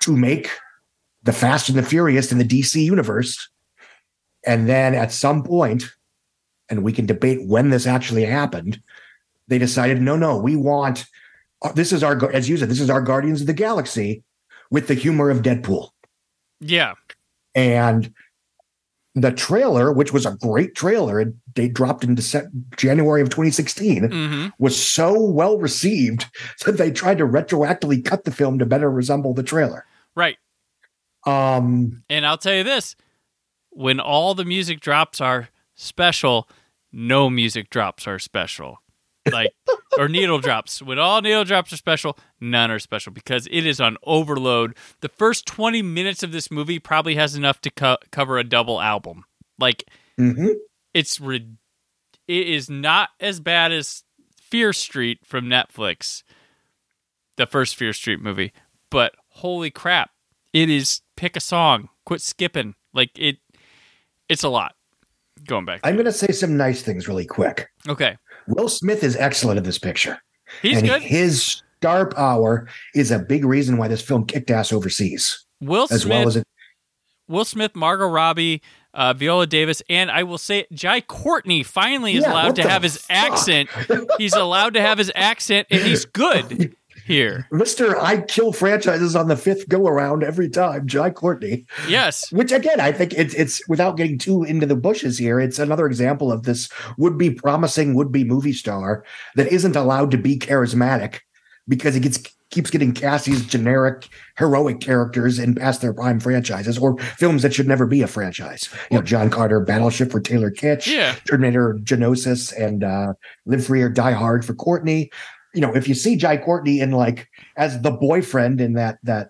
to 0.00 0.16
make 0.16 0.50
the 1.22 1.32
Fast 1.32 1.68
and 1.68 1.78
the 1.78 1.82
Furious 1.82 2.32
in 2.32 2.38
the 2.38 2.44
DC 2.44 2.82
universe. 2.82 3.48
And 4.46 4.68
then 4.68 4.94
at 4.94 5.12
some 5.12 5.42
point, 5.42 5.84
and 6.68 6.82
we 6.82 6.92
can 6.92 7.06
debate 7.06 7.46
when 7.46 7.70
this 7.70 7.86
actually 7.86 8.24
happened, 8.24 8.80
they 9.48 9.58
decided, 9.58 10.00
no, 10.00 10.16
no, 10.16 10.36
we 10.36 10.56
want 10.56 11.06
uh, 11.62 11.72
this 11.72 11.92
is 11.92 12.02
our, 12.02 12.30
as 12.32 12.48
you 12.48 12.56
said, 12.56 12.68
this 12.68 12.80
is 12.80 12.90
our 12.90 13.00
Guardians 13.00 13.40
of 13.40 13.46
the 13.46 13.52
Galaxy 13.52 14.22
with 14.70 14.88
the 14.88 14.94
humor 14.94 15.30
of 15.30 15.42
Deadpool. 15.42 15.90
yeah, 16.60 16.94
And 17.54 18.12
the 19.14 19.32
trailer, 19.32 19.92
which 19.92 20.12
was 20.12 20.26
a 20.26 20.36
great 20.36 20.74
trailer, 20.74 21.18
and 21.18 21.40
they 21.56 21.68
dropped 21.68 22.04
in 22.04 22.14
Dece- 22.16 22.50
January 22.76 23.20
of 23.22 23.28
2016, 23.30 24.10
hmm 24.10 24.46
was 24.58 24.80
so 24.80 25.20
well 25.20 25.58
received 25.58 26.26
that 26.64 26.76
they 26.78 26.90
tried 26.90 27.18
to 27.18 27.24
retroactively 27.26 28.04
cut 28.04 28.24
the 28.24 28.30
film 28.30 28.58
to 28.58 28.66
better 28.66 28.90
resemble 28.90 29.34
the 29.34 29.42
trailer. 29.42 29.84
right. 30.14 30.36
Um, 31.26 32.02
And 32.08 32.24
I'll 32.26 32.38
tell 32.38 32.54
you 32.54 32.62
this: 32.62 32.94
when 33.70 33.98
all 34.00 34.34
the 34.34 34.44
music 34.44 34.80
drops 34.80 35.20
are 35.20 35.48
special, 35.74 36.48
no 36.92 37.28
music 37.28 37.68
drops 37.70 38.06
are 38.06 38.18
special. 38.18 38.78
Like 39.32 39.50
or 39.98 40.08
needle 40.08 40.38
drops. 40.38 40.80
When 40.80 41.00
all 41.00 41.20
needle 41.20 41.42
drops 41.44 41.72
are 41.72 41.76
special, 41.76 42.16
none 42.40 42.70
are 42.70 42.78
special 42.78 43.12
because 43.12 43.48
it 43.50 43.66
is 43.66 43.80
on 43.80 43.96
overload. 44.04 44.76
The 45.00 45.08
first 45.08 45.46
twenty 45.46 45.82
minutes 45.82 46.22
of 46.22 46.30
this 46.30 46.48
movie 46.50 46.78
probably 46.78 47.16
has 47.16 47.34
enough 47.34 47.60
to 47.62 47.70
co- 47.70 47.98
cover 48.12 48.38
a 48.38 48.44
double 48.44 48.80
album. 48.80 49.24
Like 49.58 49.82
mhm. 50.20 50.54
It's 50.96 51.20
rid- 51.20 51.58
it 52.26 52.48
is 52.48 52.70
not 52.70 53.10
as 53.20 53.38
bad 53.40 53.70
as 53.72 54.02
Fear 54.40 54.72
Street 54.72 55.18
from 55.24 55.46
Netflix, 55.46 56.22
the 57.36 57.46
first 57.46 57.76
Fear 57.76 57.92
Street 57.92 58.20
movie, 58.20 58.52
but 58.90 59.14
holy 59.28 59.70
crap, 59.70 60.10
it 60.52 60.70
is 60.70 61.02
pick 61.16 61.36
a 61.36 61.40
song, 61.40 61.88
quit 62.04 62.20
skipping. 62.20 62.74
Like 62.94 63.10
it 63.16 63.36
it's 64.28 64.42
a 64.42 64.48
lot. 64.48 64.74
going 65.46 65.64
back. 65.64 65.80
I'm 65.84 65.94
going 65.94 66.06
to 66.06 66.12
say 66.12 66.32
some 66.32 66.56
nice 66.56 66.82
things 66.82 67.06
really 67.06 67.26
quick. 67.26 67.68
Okay. 67.88 68.16
Will 68.48 68.68
Smith 68.68 69.04
is 69.04 69.16
excellent 69.16 69.58
in 69.58 69.64
this 69.64 69.78
picture. 69.78 70.18
He's 70.62 70.78
and 70.78 70.86
good. 70.88 71.02
His 71.02 71.62
star 71.78 72.08
power 72.08 72.68
is 72.94 73.10
a 73.10 73.18
big 73.18 73.44
reason 73.44 73.76
why 73.76 73.88
this 73.88 74.00
film 74.00 74.24
kicked 74.24 74.50
ass 74.50 74.72
overseas, 74.72 75.44
Will 75.60 75.86
as 75.90 76.02
Smith, 76.02 76.08
well 76.08 76.28
as 76.28 76.36
it. 76.36 76.46
Will 77.28 77.44
Smith, 77.44 77.74
Margot 77.74 78.06
Robbie, 78.06 78.62
uh, 78.96 79.12
Viola 79.12 79.46
Davis, 79.46 79.82
and 79.88 80.10
I 80.10 80.24
will 80.24 80.38
say 80.38 80.66
Jai 80.72 81.00
Courtney 81.02 81.62
finally 81.62 82.16
is 82.16 82.22
Yeah, 82.24 82.32
allowed 82.32 82.56
to 82.56 82.68
have 82.68 82.82
his 82.82 82.96
fuck? 82.98 83.16
accent. 83.16 83.68
he's 84.18 84.34
allowed 84.34 84.74
to 84.74 84.80
have 84.80 84.98
his 84.98 85.12
accent, 85.14 85.68
and 85.70 85.82
he's 85.82 86.04
good 86.04 86.74
here. 87.06 87.46
Mr. 87.52 87.94
I 88.02 88.20
kill 88.22 88.52
franchises 88.52 89.14
on 89.14 89.28
the 89.28 89.36
fifth 89.36 89.68
go 89.68 89.86
around 89.86 90.24
every 90.24 90.48
time, 90.48 90.88
Jai 90.88 91.10
Courtney. 91.10 91.66
Yes. 91.88 92.32
Which 92.32 92.50
again, 92.50 92.80
I 92.80 92.90
think 92.90 93.12
it's 93.14 93.34
it's 93.34 93.60
without 93.68 93.96
getting 93.96 94.18
too 94.18 94.42
into 94.42 94.66
the 94.66 94.74
bushes 94.76 95.16
here. 95.18 95.38
It's 95.38 95.58
another 95.60 95.86
example 95.86 96.32
of 96.32 96.42
this 96.42 96.68
would 96.98 97.16
be 97.16 97.30
promising 97.30 97.94
would 97.94 98.10
be 98.10 98.24
movie 98.24 98.52
star 98.54 99.04
that 99.36 99.46
isn't 99.52 99.76
allowed 99.76 100.10
to 100.12 100.18
be 100.18 100.36
charismatic 100.38 101.20
because 101.68 101.94
he 101.94 102.00
gets 102.00 102.18
keeps 102.50 102.70
getting 102.70 102.92
cast 102.92 103.24
these 103.24 103.44
generic 103.44 104.08
heroic 104.38 104.80
characters 104.80 105.38
in 105.38 105.54
past 105.54 105.80
their 105.80 105.92
prime 105.92 106.20
franchises 106.20 106.78
or 106.78 106.96
films 106.98 107.42
that 107.42 107.52
should 107.52 107.66
never 107.66 107.86
be 107.86 108.02
a 108.02 108.06
franchise. 108.06 108.68
You 108.90 108.98
know, 108.98 109.02
John 109.02 109.30
Carter, 109.30 109.60
Battleship 109.60 110.10
for 110.12 110.20
Taylor 110.20 110.50
Kitsch, 110.50 110.86
Yeah. 110.86 111.14
Terminator, 111.28 111.74
Genisys, 111.82 112.52
and 112.56 112.84
uh, 112.84 113.14
Live 113.46 113.66
Free 113.66 113.82
or 113.82 113.88
Die 113.88 114.12
Hard 114.12 114.44
for 114.44 114.54
Courtney. 114.54 115.10
You 115.54 115.60
know, 115.60 115.74
if 115.74 115.88
you 115.88 115.94
see 115.94 116.16
Jai 116.16 116.36
Courtney 116.36 116.80
in 116.80 116.92
like 116.92 117.28
as 117.56 117.80
the 117.82 117.90
boyfriend 117.90 118.60
in 118.60 118.74
that 118.74 118.98
that 119.02 119.28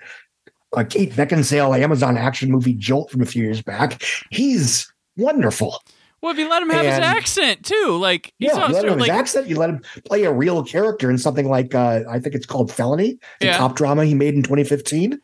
uh, 0.76 0.84
Kate 0.84 1.12
Beckinsale 1.12 1.78
Amazon 1.78 2.18
action 2.18 2.50
movie 2.50 2.74
Jolt 2.74 3.10
from 3.10 3.22
a 3.22 3.26
few 3.26 3.42
years 3.44 3.62
back, 3.62 4.02
he's 4.30 4.92
wonderful. 5.16 5.78
Well, 6.26 6.34
if 6.34 6.40
you 6.40 6.48
let 6.50 6.60
him 6.60 6.70
have 6.70 6.84
his 6.84 6.98
accent 6.98 7.64
too, 7.64 7.96
like 8.00 8.34
he's 8.40 8.48
yeah, 8.48 8.66
you 8.66 8.74
let 8.74 8.84
him 8.84 8.90
have 8.90 8.98
like 8.98 9.10
his 9.12 9.16
accent. 9.20 9.46
You 9.46 9.56
let 9.58 9.70
him 9.70 9.80
play 10.06 10.24
a 10.24 10.32
real 10.32 10.64
character 10.64 11.08
in 11.08 11.18
something 11.18 11.48
like 11.48 11.72
uh, 11.72 12.00
I 12.10 12.18
think 12.18 12.34
it's 12.34 12.46
called 12.46 12.72
Felony, 12.72 13.20
the 13.38 13.46
Yeah. 13.46 13.58
cop 13.58 13.76
drama 13.76 14.04
he 14.04 14.14
made 14.14 14.34
in 14.34 14.42
2015. 14.42 15.20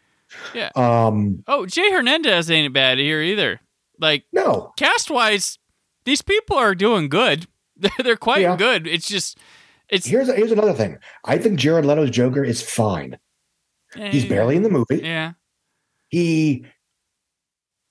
yeah. 0.54 0.70
Um, 0.76 1.42
Oh, 1.48 1.66
Jay 1.66 1.90
Hernandez 1.90 2.48
ain't 2.52 2.72
bad 2.72 2.98
here 2.98 3.20
either. 3.20 3.60
Like 3.98 4.26
no, 4.32 4.72
cast 4.76 5.10
wise, 5.10 5.58
these 6.04 6.22
people 6.22 6.56
are 6.56 6.76
doing 6.76 7.08
good. 7.08 7.48
They're, 7.98 8.16
quite 8.16 8.42
Yeah. 8.42 8.54
good. 8.56 8.86
It's 8.86 9.08
just 9.08 9.38
it's 9.88 10.06
here's 10.06 10.32
here's 10.32 10.52
another 10.52 10.72
thing. 10.72 10.98
I 11.24 11.36
think 11.36 11.58
Jared 11.58 11.84
Leto's 11.84 12.10
Joker 12.10 12.44
is 12.44 12.62
fine. 12.62 13.18
He's 13.96 14.24
eh, 14.24 14.28
barely 14.28 14.54
in 14.54 14.62
the 14.62 14.70
movie. 14.70 15.00
Yeah. 15.02 15.32
he 16.10 16.64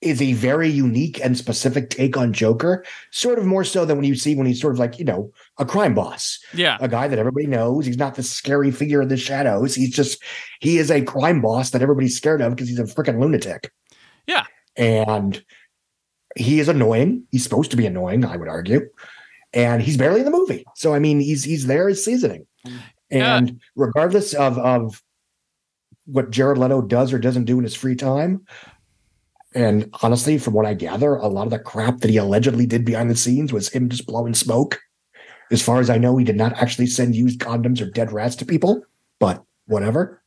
is 0.02 0.20
a 0.20 0.32
very 0.32 0.68
unique 0.68 1.24
and 1.24 1.38
specific 1.38 1.88
take 1.90 2.16
on 2.16 2.32
Joker, 2.32 2.84
sort 3.10 3.38
of 3.38 3.46
more 3.46 3.64
so 3.64 3.84
than 3.84 3.96
when 3.96 4.04
you 4.04 4.14
see 4.14 4.34
when 4.34 4.46
he's 4.46 4.60
sort 4.60 4.74
of 4.74 4.78
like, 4.78 4.98
you 4.98 5.04
know, 5.04 5.32
a 5.58 5.64
crime 5.64 5.94
boss, 5.94 6.38
Yeah. 6.52 6.76
a 6.80 6.88
guy 6.88 7.08
that 7.08 7.18
everybody 7.18 7.46
knows. 7.46 7.86
He's 7.86 7.96
not 7.96 8.16
the 8.16 8.22
scary 8.22 8.70
figure 8.70 9.00
in 9.00 9.08
the 9.08 9.16
shadows. 9.16 9.74
He's 9.74 9.94
just, 9.94 10.22
he 10.60 10.78
is 10.78 10.90
a 10.90 11.02
crime 11.02 11.40
boss 11.40 11.70
that 11.70 11.82
everybody's 11.82 12.16
scared 12.16 12.40
of 12.40 12.54
because 12.54 12.68
he's 12.68 12.78
a 12.80 12.84
freaking 12.84 13.20
lunatic. 13.20 13.70
Yeah. 14.26 14.44
And 14.76 15.42
he 16.36 16.60
is 16.60 16.68
annoying. 16.68 17.24
He's 17.30 17.44
supposed 17.44 17.70
to 17.70 17.76
be 17.76 17.86
annoying, 17.86 18.24
I 18.24 18.36
would 18.36 18.48
argue. 18.48 18.88
And 19.52 19.82
he's 19.82 19.96
barely 19.96 20.20
in 20.20 20.24
the 20.24 20.32
movie. 20.32 20.64
So, 20.74 20.94
I 20.94 20.98
mean, 20.98 21.20
he's, 21.20 21.44
he's 21.44 21.66
there 21.66 21.88
as 21.88 22.04
seasoning. 22.04 22.46
Yeah. 22.64 22.78
And 23.10 23.60
regardless 23.76 24.32
of, 24.34 24.58
of 24.58 25.02
what 26.06 26.30
Jared 26.30 26.58
Leto 26.58 26.80
does 26.82 27.12
or 27.12 27.18
doesn't 27.18 27.44
do 27.44 27.58
in 27.58 27.64
his 27.64 27.74
free 27.74 27.94
time, 27.94 28.46
and 29.54 29.90
honestly, 30.02 30.38
from 30.38 30.54
what 30.54 30.66
I 30.66 30.74
gather, 30.74 31.16
a 31.16 31.26
lot 31.26 31.46
of 31.46 31.50
the 31.50 31.58
crap 31.58 31.98
that 31.98 32.10
he 32.10 32.16
allegedly 32.16 32.66
did 32.66 32.84
behind 32.84 33.10
the 33.10 33.16
scenes 33.16 33.52
was 33.52 33.68
him 33.68 33.88
just 33.88 34.06
blowing 34.06 34.34
smoke. 34.34 34.80
As 35.50 35.62
far 35.62 35.80
as 35.80 35.90
I 35.90 35.98
know, 35.98 36.16
he 36.16 36.24
did 36.24 36.36
not 36.36 36.54
actually 36.54 36.86
send 36.86 37.14
used 37.14 37.40
condoms 37.40 37.80
or 37.80 37.90
dead 37.90 38.12
rats 38.12 38.36
to 38.36 38.46
people, 38.46 38.82
but 39.18 39.44
whatever. 39.66 40.22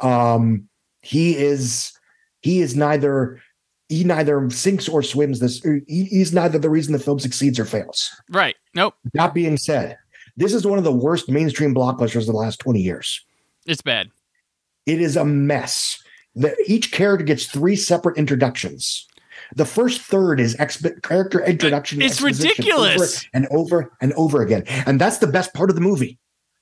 Um, 0.00 0.68
he 1.02 1.36
is 1.36 1.92
he 2.40 2.60
is 2.60 2.74
neither 2.74 3.40
he 3.88 4.04
neither 4.04 4.48
sinks 4.50 4.88
or 4.88 5.02
swims 5.02 5.40
this. 5.40 5.62
He, 5.86 6.04
he's 6.04 6.32
neither 6.32 6.58
the 6.58 6.70
reason 6.70 6.92
the 6.92 6.98
film 6.98 7.18
succeeds 7.18 7.58
or 7.58 7.64
fails. 7.64 8.10
Right. 8.30 8.56
Nope. 8.74 8.94
That 9.14 9.34
being 9.34 9.58
said, 9.58 9.98
this 10.36 10.54
is 10.54 10.66
one 10.66 10.78
of 10.78 10.84
the 10.84 10.92
worst 10.92 11.28
mainstream 11.28 11.74
blockbusters 11.74 12.20
of 12.20 12.26
the 12.26 12.32
last 12.32 12.60
20 12.60 12.80
years. 12.80 13.24
It's 13.66 13.82
bad. 13.82 14.10
It 14.86 15.00
is 15.00 15.16
a 15.16 15.24
mess. 15.24 16.02
The, 16.34 16.56
each 16.66 16.92
character 16.92 17.24
gets 17.24 17.46
three 17.46 17.76
separate 17.76 18.16
introductions. 18.16 19.06
The 19.56 19.64
first 19.64 20.00
third 20.00 20.38
is 20.38 20.56
exp- 20.56 21.02
character 21.02 21.44
introduction. 21.44 22.00
It's 22.02 22.20
ridiculous. 22.20 23.00
over 23.00 23.28
and 23.34 23.46
over 23.50 23.92
and 24.00 24.12
over 24.12 24.42
again, 24.42 24.64
and 24.86 25.00
that's 25.00 25.18
the 25.18 25.26
best 25.26 25.52
part 25.54 25.70
of 25.70 25.76
the 25.76 25.82
movie 25.82 26.18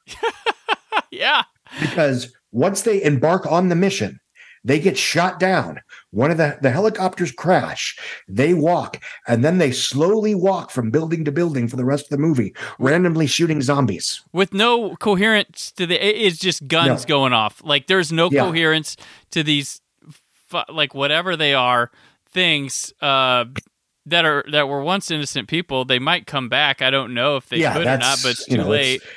yeah. 1.10 1.42
because 1.80 2.32
once 2.50 2.82
they 2.82 3.02
embark 3.02 3.50
on 3.50 3.68
the 3.68 3.76
mission, 3.76 4.20
they 4.68 4.78
get 4.78 4.96
shot 4.98 5.40
down. 5.40 5.80
One 6.10 6.30
of 6.30 6.36
the, 6.36 6.58
the 6.62 6.70
helicopters 6.70 7.32
crash. 7.32 7.98
They 8.28 8.54
walk, 8.54 9.02
and 9.26 9.44
then 9.44 9.58
they 9.58 9.72
slowly 9.72 10.34
walk 10.34 10.70
from 10.70 10.90
building 10.90 11.24
to 11.24 11.32
building 11.32 11.68
for 11.68 11.76
the 11.76 11.84
rest 11.84 12.04
of 12.04 12.10
the 12.10 12.18
movie, 12.18 12.54
randomly 12.78 13.26
shooting 13.26 13.60
zombies. 13.62 14.22
With 14.32 14.54
no 14.54 14.94
coherence 14.96 15.72
to 15.72 15.86
the, 15.86 15.96
it's 16.26 16.38
just 16.38 16.68
guns 16.68 17.02
No. 17.04 17.08
going 17.08 17.32
off. 17.32 17.60
Like 17.64 17.86
there's 17.88 18.12
no 18.12 18.30
Yeah. 18.30 18.42
coherence 18.44 18.96
to 19.32 19.42
these, 19.42 19.80
like 20.68 20.94
whatever 20.94 21.36
they 21.36 21.54
are, 21.54 21.90
things 22.30 22.92
uh, 23.00 23.44
that 24.06 24.24
are 24.24 24.44
that 24.52 24.68
were 24.68 24.82
once 24.82 25.10
innocent 25.10 25.48
people. 25.48 25.84
They 25.84 25.98
might 25.98 26.26
come 26.26 26.48
back. 26.48 26.80
I 26.82 26.90
don't 26.90 27.12
know 27.14 27.36
if 27.36 27.48
they 27.48 27.58
yeah, 27.58 27.72
could 27.74 27.86
or 27.86 27.98
not, 27.98 28.18
but 28.22 28.30
it's 28.32 28.44
too 28.46 28.52
you 28.52 28.58
know, 28.58 28.68
late. 28.68 28.96
it's- 28.96 29.10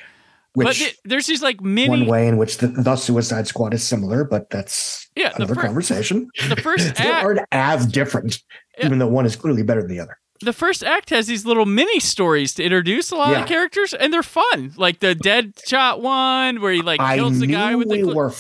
Which 0.53 0.79
th- 0.79 0.97
there's 1.05 1.27
these 1.27 1.41
like 1.41 1.61
mini. 1.61 1.89
one 1.89 2.05
way 2.07 2.27
in 2.27 2.37
which 2.37 2.57
the, 2.57 2.67
the 2.67 2.95
Suicide 2.97 3.47
Squad 3.47 3.73
is 3.73 3.83
similar, 3.83 4.23
but 4.25 4.49
that's 4.49 5.09
Yeah, 5.15 5.29
the 5.29 5.37
another 5.43 5.55
conversation. 5.55 6.27
the 6.49 6.55
first 6.57 6.87
act- 6.99 7.23
aren't 7.23 7.39
as 7.53 7.85
different, 7.87 8.41
Yeah. 8.77 8.87
even 8.87 8.99
though 8.99 9.07
one 9.07 9.25
is 9.25 9.35
clearly 9.37 9.63
better 9.63 9.81
than 9.81 9.91
the 9.91 9.99
other. 10.01 10.17
the 10.41 10.51
first 10.53 10.83
act 10.83 11.09
has 11.11 11.27
these 11.27 11.45
little 11.45 11.65
mini 11.65 11.99
stories 12.01 12.53
to 12.55 12.63
introduce 12.63 13.11
a 13.11 13.15
lot 13.15 13.31
Yeah. 13.31 13.41
of 13.43 13.47
characters, 13.47 13.93
and 13.93 14.11
they're 14.11 14.23
fun. 14.23 14.73
Like 14.75 14.99
the 14.99 15.15
dead 15.15 15.53
shot 15.65 16.01
one 16.01 16.59
where 16.59 16.73
he 16.73 16.81
like 16.81 16.99
I 16.99 17.15
kills 17.17 17.39
the 17.39 17.47
guy 17.47 17.75
with 17.75 17.87
the. 17.89 17.97
we 17.97 18.03
cl- 18.03 18.15
were, 18.15 18.33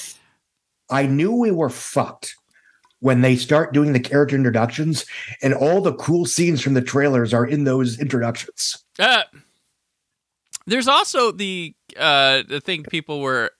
I 0.89 1.05
knew 1.05 1.31
we 1.33 1.51
were 1.51 1.69
fucked 1.69 2.35
when 2.99 3.21
they 3.21 3.35
start 3.37 3.71
doing 3.73 3.93
the 3.93 3.99
character 3.99 4.35
introductions, 4.35 5.05
and 5.41 5.53
all 5.53 5.79
the 5.81 5.93
cool 5.93 6.25
scenes 6.25 6.61
from 6.61 6.73
the 6.73 6.81
trailers 6.81 7.33
are 7.33 7.45
in 7.45 7.63
those 7.63 7.97
introductions. 7.99 8.83
Uh, 8.99 9.23
there's 10.71 10.87
also 10.87 11.31
the 11.31 11.75
uh 11.97 12.41
the 12.47 12.59
thing 12.61 12.83
people 12.83 13.19
were 13.19 13.51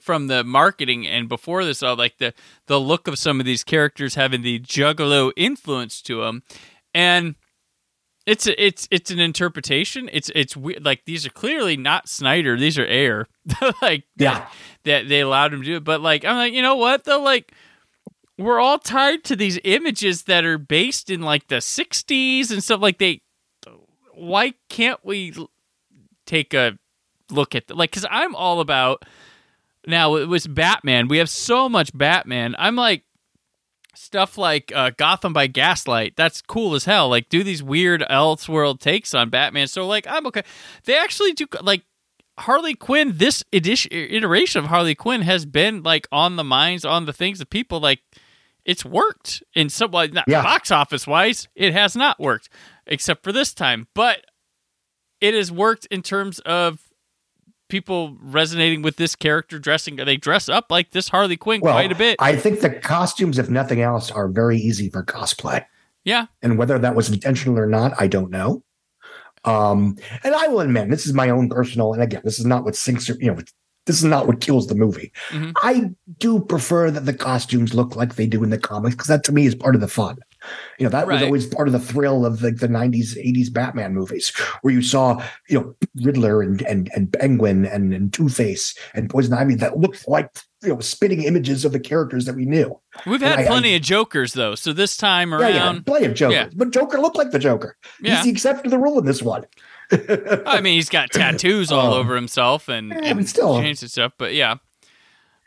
from 0.00 0.28
the 0.28 0.44
marketing 0.44 1.06
and 1.06 1.28
before 1.28 1.64
this 1.64 1.82
all 1.82 1.96
like 1.96 2.16
the 2.18 2.32
the 2.66 2.78
look 2.80 3.08
of 3.08 3.18
some 3.18 3.40
of 3.40 3.46
these 3.46 3.64
characters 3.64 4.14
having 4.14 4.42
the 4.42 4.60
juggalo 4.60 5.32
influence 5.36 6.00
to 6.02 6.20
them 6.22 6.42
and 6.94 7.34
it's 8.26 8.46
a, 8.46 8.64
it's 8.64 8.86
it's 8.90 9.10
an 9.10 9.18
interpretation. 9.18 10.08
It's 10.12 10.30
it's 10.34 10.56
weird 10.56 10.84
like 10.84 11.04
these 11.06 11.26
are 11.26 11.30
clearly 11.30 11.76
not 11.76 12.08
Snyder. 12.08 12.56
These 12.56 12.78
are 12.78 12.86
Ayer. 12.86 13.26
Like 13.82 14.04
Yeah. 14.16 14.46
that 14.84 15.08
they 15.08 15.20
allowed 15.20 15.54
him 15.54 15.62
to 15.62 15.66
do 15.66 15.76
it. 15.76 15.84
But 15.84 16.00
like 16.02 16.24
I'm 16.24 16.36
like 16.36 16.52
you 16.52 16.62
know 16.62 16.76
what 16.76 17.04
though? 17.04 17.22
Like 17.22 17.52
we're 18.38 18.60
all 18.60 18.78
tied 18.78 19.24
to 19.24 19.36
these 19.36 19.58
images 19.64 20.24
that 20.24 20.44
are 20.44 20.58
based 20.58 21.10
in 21.10 21.22
like 21.22 21.48
the 21.48 21.56
60s 21.56 22.50
and 22.52 22.62
stuff. 22.62 22.80
Like 22.80 22.98
they 22.98 23.22
why 24.14 24.52
can't 24.68 25.00
we 25.02 25.32
take 26.30 26.54
a 26.54 26.78
look 27.30 27.54
at 27.54 27.66
the, 27.66 27.74
like 27.74 27.90
because 27.90 28.06
i'm 28.10 28.34
all 28.34 28.60
about 28.60 29.04
now 29.86 30.14
it 30.16 30.26
was 30.28 30.46
batman 30.46 31.08
we 31.08 31.18
have 31.18 31.28
so 31.28 31.68
much 31.68 31.96
batman 31.96 32.54
i'm 32.58 32.76
like 32.76 33.02
stuff 33.94 34.38
like 34.38 34.72
uh, 34.74 34.90
gotham 34.96 35.32
by 35.32 35.46
gaslight 35.46 36.14
that's 36.16 36.40
cool 36.42 36.74
as 36.74 36.84
hell 36.84 37.08
like 37.08 37.28
do 37.28 37.42
these 37.42 37.62
weird 37.62 38.02
elseworld 38.10 38.78
takes 38.80 39.12
on 39.14 39.28
batman 39.28 39.66
so 39.66 39.86
like 39.86 40.06
i'm 40.08 40.26
okay 40.26 40.42
they 40.84 40.96
actually 40.96 41.32
do 41.32 41.46
like 41.62 41.82
harley 42.38 42.74
quinn 42.74 43.12
this 43.16 43.42
edition 43.52 43.90
iteration 43.92 44.62
of 44.62 44.70
harley 44.70 44.94
quinn 44.94 45.22
has 45.22 45.44
been 45.44 45.82
like 45.82 46.06
on 46.12 46.36
the 46.36 46.44
minds 46.44 46.84
on 46.84 47.04
the 47.06 47.12
things 47.12 47.40
of 47.40 47.50
people 47.50 47.80
like 47.80 48.00
it's 48.64 48.84
worked 48.84 49.42
in 49.54 49.68
some 49.68 49.90
like 49.90 50.12
not 50.12 50.24
Yeah. 50.28 50.42
box 50.42 50.70
office 50.70 51.06
wise 51.06 51.48
it 51.54 51.72
has 51.72 51.94
not 51.96 52.18
worked 52.20 52.48
except 52.86 53.22
for 53.24 53.32
this 53.32 53.52
time 53.52 53.88
but 53.94 54.24
it 55.20 55.34
has 55.34 55.50
worked 55.52 55.86
in 55.86 56.02
terms 56.02 56.38
of 56.40 56.80
people 57.68 58.16
resonating 58.20 58.82
with 58.82 58.96
this 58.96 59.14
character 59.14 59.58
dressing 59.58 59.96
they 59.96 60.16
dress 60.16 60.48
up 60.48 60.66
like 60.70 60.90
this 60.90 61.08
harley 61.08 61.36
quinn 61.36 61.60
Well, 61.60 61.72
quite 61.74 61.92
a 61.92 61.94
bit 61.94 62.16
I 62.18 62.34
think 62.36 62.60
the 62.60 62.70
costumes, 62.70 63.38
if 63.38 63.48
nothing 63.48 63.80
else, 63.80 64.10
are 64.10 64.26
very 64.28 64.58
easy 64.58 64.88
for 64.88 65.04
cosplay. 65.04 65.64
yeah 66.04 66.26
And 66.42 66.58
whether 66.58 66.78
that 66.78 66.94
was 66.96 67.08
intentional 67.10 67.58
or 67.58 67.66
not, 67.66 67.92
I 68.00 68.06
don't 68.08 68.30
know. 68.30 68.64
Um, 69.44 69.96
and 70.24 70.34
I 70.34 70.48
will 70.48 70.60
admit, 70.60 70.90
this 70.90 71.06
is 71.06 71.14
my 71.14 71.30
own 71.30 71.48
personal, 71.48 71.94
and 71.94 72.02
again, 72.02 72.20
this 72.24 72.38
is 72.38 72.44
not 72.44 72.64
what 72.64 72.76
sinks, 72.76 73.08
or, 73.08 73.16
you 73.20 73.30
know, 73.32 73.38
this 73.86 73.96
is 73.96 74.04
not 74.04 74.26
what 74.26 74.40
kills 74.40 74.66
the 74.66 74.74
movie. 74.74 75.12
Mhm. 75.30 75.52
I 75.62 75.90
do 76.18 76.40
prefer 76.40 76.90
that 76.90 77.06
the 77.06 77.14
costumes 77.14 77.72
look 77.72 77.96
like 77.96 78.16
they 78.16 78.26
do 78.26 78.42
in 78.44 78.50
the 78.50 78.58
comics 78.58 78.94
because 78.96 79.06
that 79.08 79.24
to 79.24 79.32
me 79.32 79.46
is 79.46 79.54
part 79.54 79.74
of 79.74 79.80
the 79.80 79.88
fun. 79.88 80.18
You 80.78 80.84
know, 80.84 80.90
that 80.90 81.06
was 81.06 81.22
always 81.22 81.46
part 81.46 81.68
of 81.68 81.72
the 81.72 81.78
thrill 81.80 82.24
of 82.24 82.42
like 82.42 82.56
the 82.56 82.68
90s, 82.68 83.16
80s 83.16 83.52
Batman 83.52 83.94
movies, 83.94 84.32
where 84.62 84.72
you 84.72 84.80
saw, 84.82 85.22
you 85.48 85.58
know, 85.60 85.74
Riddler 86.02 86.42
and 86.42 86.62
and, 86.62 86.90
and 86.94 87.12
Penguin 87.12 87.66
and, 87.66 87.92
and 87.92 88.12
Two 88.12 88.28
Face 88.28 88.74
and 88.94 89.10
Poison 89.10 89.34
Ivy 89.34 89.54
that 89.56 89.78
looked 89.78 90.08
like 90.08 90.28
you 90.62 90.68
know 90.70 90.80
spitting 90.80 91.22
images 91.24 91.64
of 91.64 91.72
the 91.72 91.80
characters 91.80 92.24
that 92.24 92.34
we 92.36 92.44
knew. 92.46 92.78
We've 93.06 93.20
had 93.20 93.38
I- 93.38 93.42
I- 93.42 93.46
plenty 93.46 93.74
of 93.76 93.82
Jokers 93.82 94.32
though, 94.32 94.54
so 94.54 94.72
this 94.72 94.96
time 94.96 95.34
around, 95.34 95.54
yeah, 95.54 95.78
plenty 95.84 96.06
of 96.06 96.14
Jokers, 96.14 96.34
yeah. 96.34 96.48
but 96.54 96.70
Joker 96.70 96.98
looked 96.98 97.16
like 97.16 97.30
the 97.32 97.38
Joker. 97.38 97.76
Yeah. 98.00 98.16
He's 98.16 98.24
the 98.24 98.30
exception 98.30 98.64
to 98.64 98.70
the 98.70 98.78
rule 98.78 98.98
in 98.98 99.04
this 99.04 99.22
one. 99.22 99.44
I 99.92 100.60
mean, 100.62 100.74
he's 100.74 100.88
got 100.88 101.10
tattoos 101.10 101.72
all 101.72 101.94
Um, 101.94 102.00
over 102.00 102.14
himself 102.14 102.68
and, 102.68 102.90
yeah, 102.90 102.98
and 103.10 103.28
still. 103.28 103.60
changed 103.60 103.82
and 103.82 103.90
stuff. 103.90 104.12
But 104.18 104.34
yeah, 104.34 104.56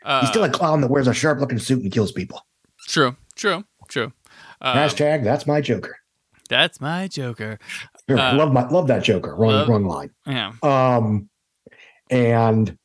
uh, 0.04 0.20
He's 0.20 0.30
still 0.30 0.44
a 0.44 0.50
clown 0.50 0.80
that 0.82 0.90
wears 0.90 1.06
a 1.08 1.14
sharp 1.14 1.40
looking 1.40 1.58
suit 1.58 1.82
and 1.82 1.90
kills 1.90 2.12
people. 2.12 2.44
true, 2.86 3.16
true, 3.36 3.64
true. 3.88 4.12
Uh, 4.64 4.74
Hashtag 4.74 5.22
that's 5.24 5.46
my 5.46 5.60
Joker. 5.60 5.96
that's 6.48 6.80
my 6.80 7.06
Joker. 7.08 7.58
Uh, 8.08 8.14
love 8.34 8.52
my 8.52 8.66
love 8.68 8.86
that 8.88 9.02
Joker. 9.04 9.34
Wrong 9.36 9.52
love- 9.52 9.68
wrong 9.68 9.84
line. 9.84 10.10
Yeah, 10.26 10.52
Um, 10.62 11.28
and 12.10 12.76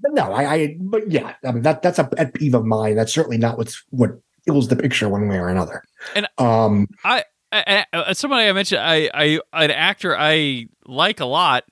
but 0.00 0.12
no, 0.12 0.32
I, 0.32 0.52
I 0.54 0.76
but 0.80 1.10
yeah, 1.10 1.34
I 1.44 1.52
mean 1.52 1.62
that 1.62 1.82
that's 1.82 1.98
a 1.98 2.04
pet 2.04 2.34
peeve 2.34 2.54
of 2.54 2.64
mine. 2.64 2.94
That's 2.96 3.12
certainly 3.12 3.38
not 3.38 3.58
what's 3.58 3.82
what 3.90 4.10
kills 4.46 4.68
the 4.68 4.76
picture 4.76 5.08
one 5.08 5.26
way 5.28 5.38
or 5.38 5.48
another. 5.48 5.82
And- 6.14 6.28
um, 6.38 6.86
I, 7.04 7.24
I, 7.50 7.84
I 7.92 8.12
somebody 8.12 8.48
I 8.48 8.52
mentioned, 8.52 8.80
I, 8.80 9.10
I, 9.14 9.40
an 9.54 9.70
actor 9.70 10.16
I 10.16 10.66
like 10.86 11.18
a 11.20 11.24
lot 11.24 11.64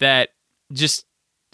that 0.00 0.30
just 0.72 1.05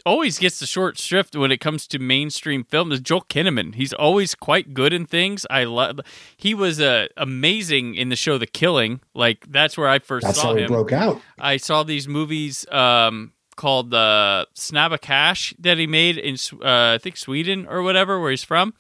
always 0.04 0.38
gets 0.38 0.58
the 0.58 0.66
short 0.66 0.98
shrift 0.98 1.36
when 1.36 1.50
it 1.52 1.58
comes 1.58 1.86
to 1.88 1.98
mainstream 1.98 2.64
film 2.64 2.92
is 2.92 3.00
Joel 3.00 3.22
Kinnaman. 3.22 3.74
He's 3.74 3.92
always 3.92 4.34
quite 4.34 4.74
good 4.74 4.92
in 4.92 5.06
things. 5.06 5.46
I 5.50 5.64
love. 5.64 6.00
He 6.36 6.54
was 6.54 6.80
uh, 6.80 7.08
amazing 7.16 7.94
in 7.94 8.08
the 8.08 8.16
show 8.16 8.38
The 8.38 8.46
Killing. 8.46 9.00
Like 9.14 9.46
that's 9.50 9.76
where 9.76 9.88
I 9.88 9.98
first 9.98 10.26
that's 10.26 10.40
saw 10.40 10.48
how 10.48 10.56
he 10.56 10.62
him. 10.62 10.68
broke 10.68 10.92
out. 10.92 11.20
I 11.38 11.56
saw 11.56 11.82
these 11.82 12.06
movies 12.08 12.66
um, 12.70 13.32
called 13.56 13.92
uh, 13.94 14.46
Snabba 14.54 15.00
Cash 15.00 15.54
that 15.58 15.78
he 15.78 15.86
made 15.86 16.18
in 16.18 16.36
uh, 16.62 16.94
I 16.94 16.98
think 16.98 17.16
Sweden 17.16 17.66
or 17.68 17.82
whatever, 17.82 18.20
where 18.20 18.30
he's 18.30 18.44
from. 18.44 18.74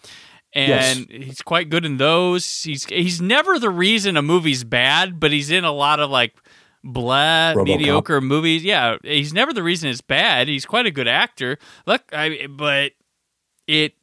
And 0.54 1.08
he's 1.10 1.40
quite 1.40 1.70
good 1.70 1.86
in 1.86 1.96
those. 1.96 2.62
He's 2.62 2.84
he's 2.84 3.22
never 3.22 3.58
the 3.58 3.70
reason 3.70 4.18
a 4.18 4.22
movie's 4.22 4.64
bad, 4.64 5.18
but 5.18 5.32
he's 5.32 5.50
in 5.50 5.64
a 5.64 5.72
lot 5.72 5.98
of 5.98 6.10
like 6.10 6.34
blah 6.84 7.54
RoboCop. 7.54 7.64
mediocre 7.64 8.20
movies. 8.20 8.64
Yeah, 8.64 8.96
he's 9.02 9.32
never 9.32 9.52
the 9.52 9.62
reason 9.62 9.88
it's 9.90 10.00
bad. 10.00 10.48
He's 10.48 10.66
quite 10.66 10.86
a 10.86 10.90
good 10.90 11.08
actor. 11.08 11.58
Look, 11.86 12.02
I 12.12 12.46
but 12.50 12.92
it 13.66 13.94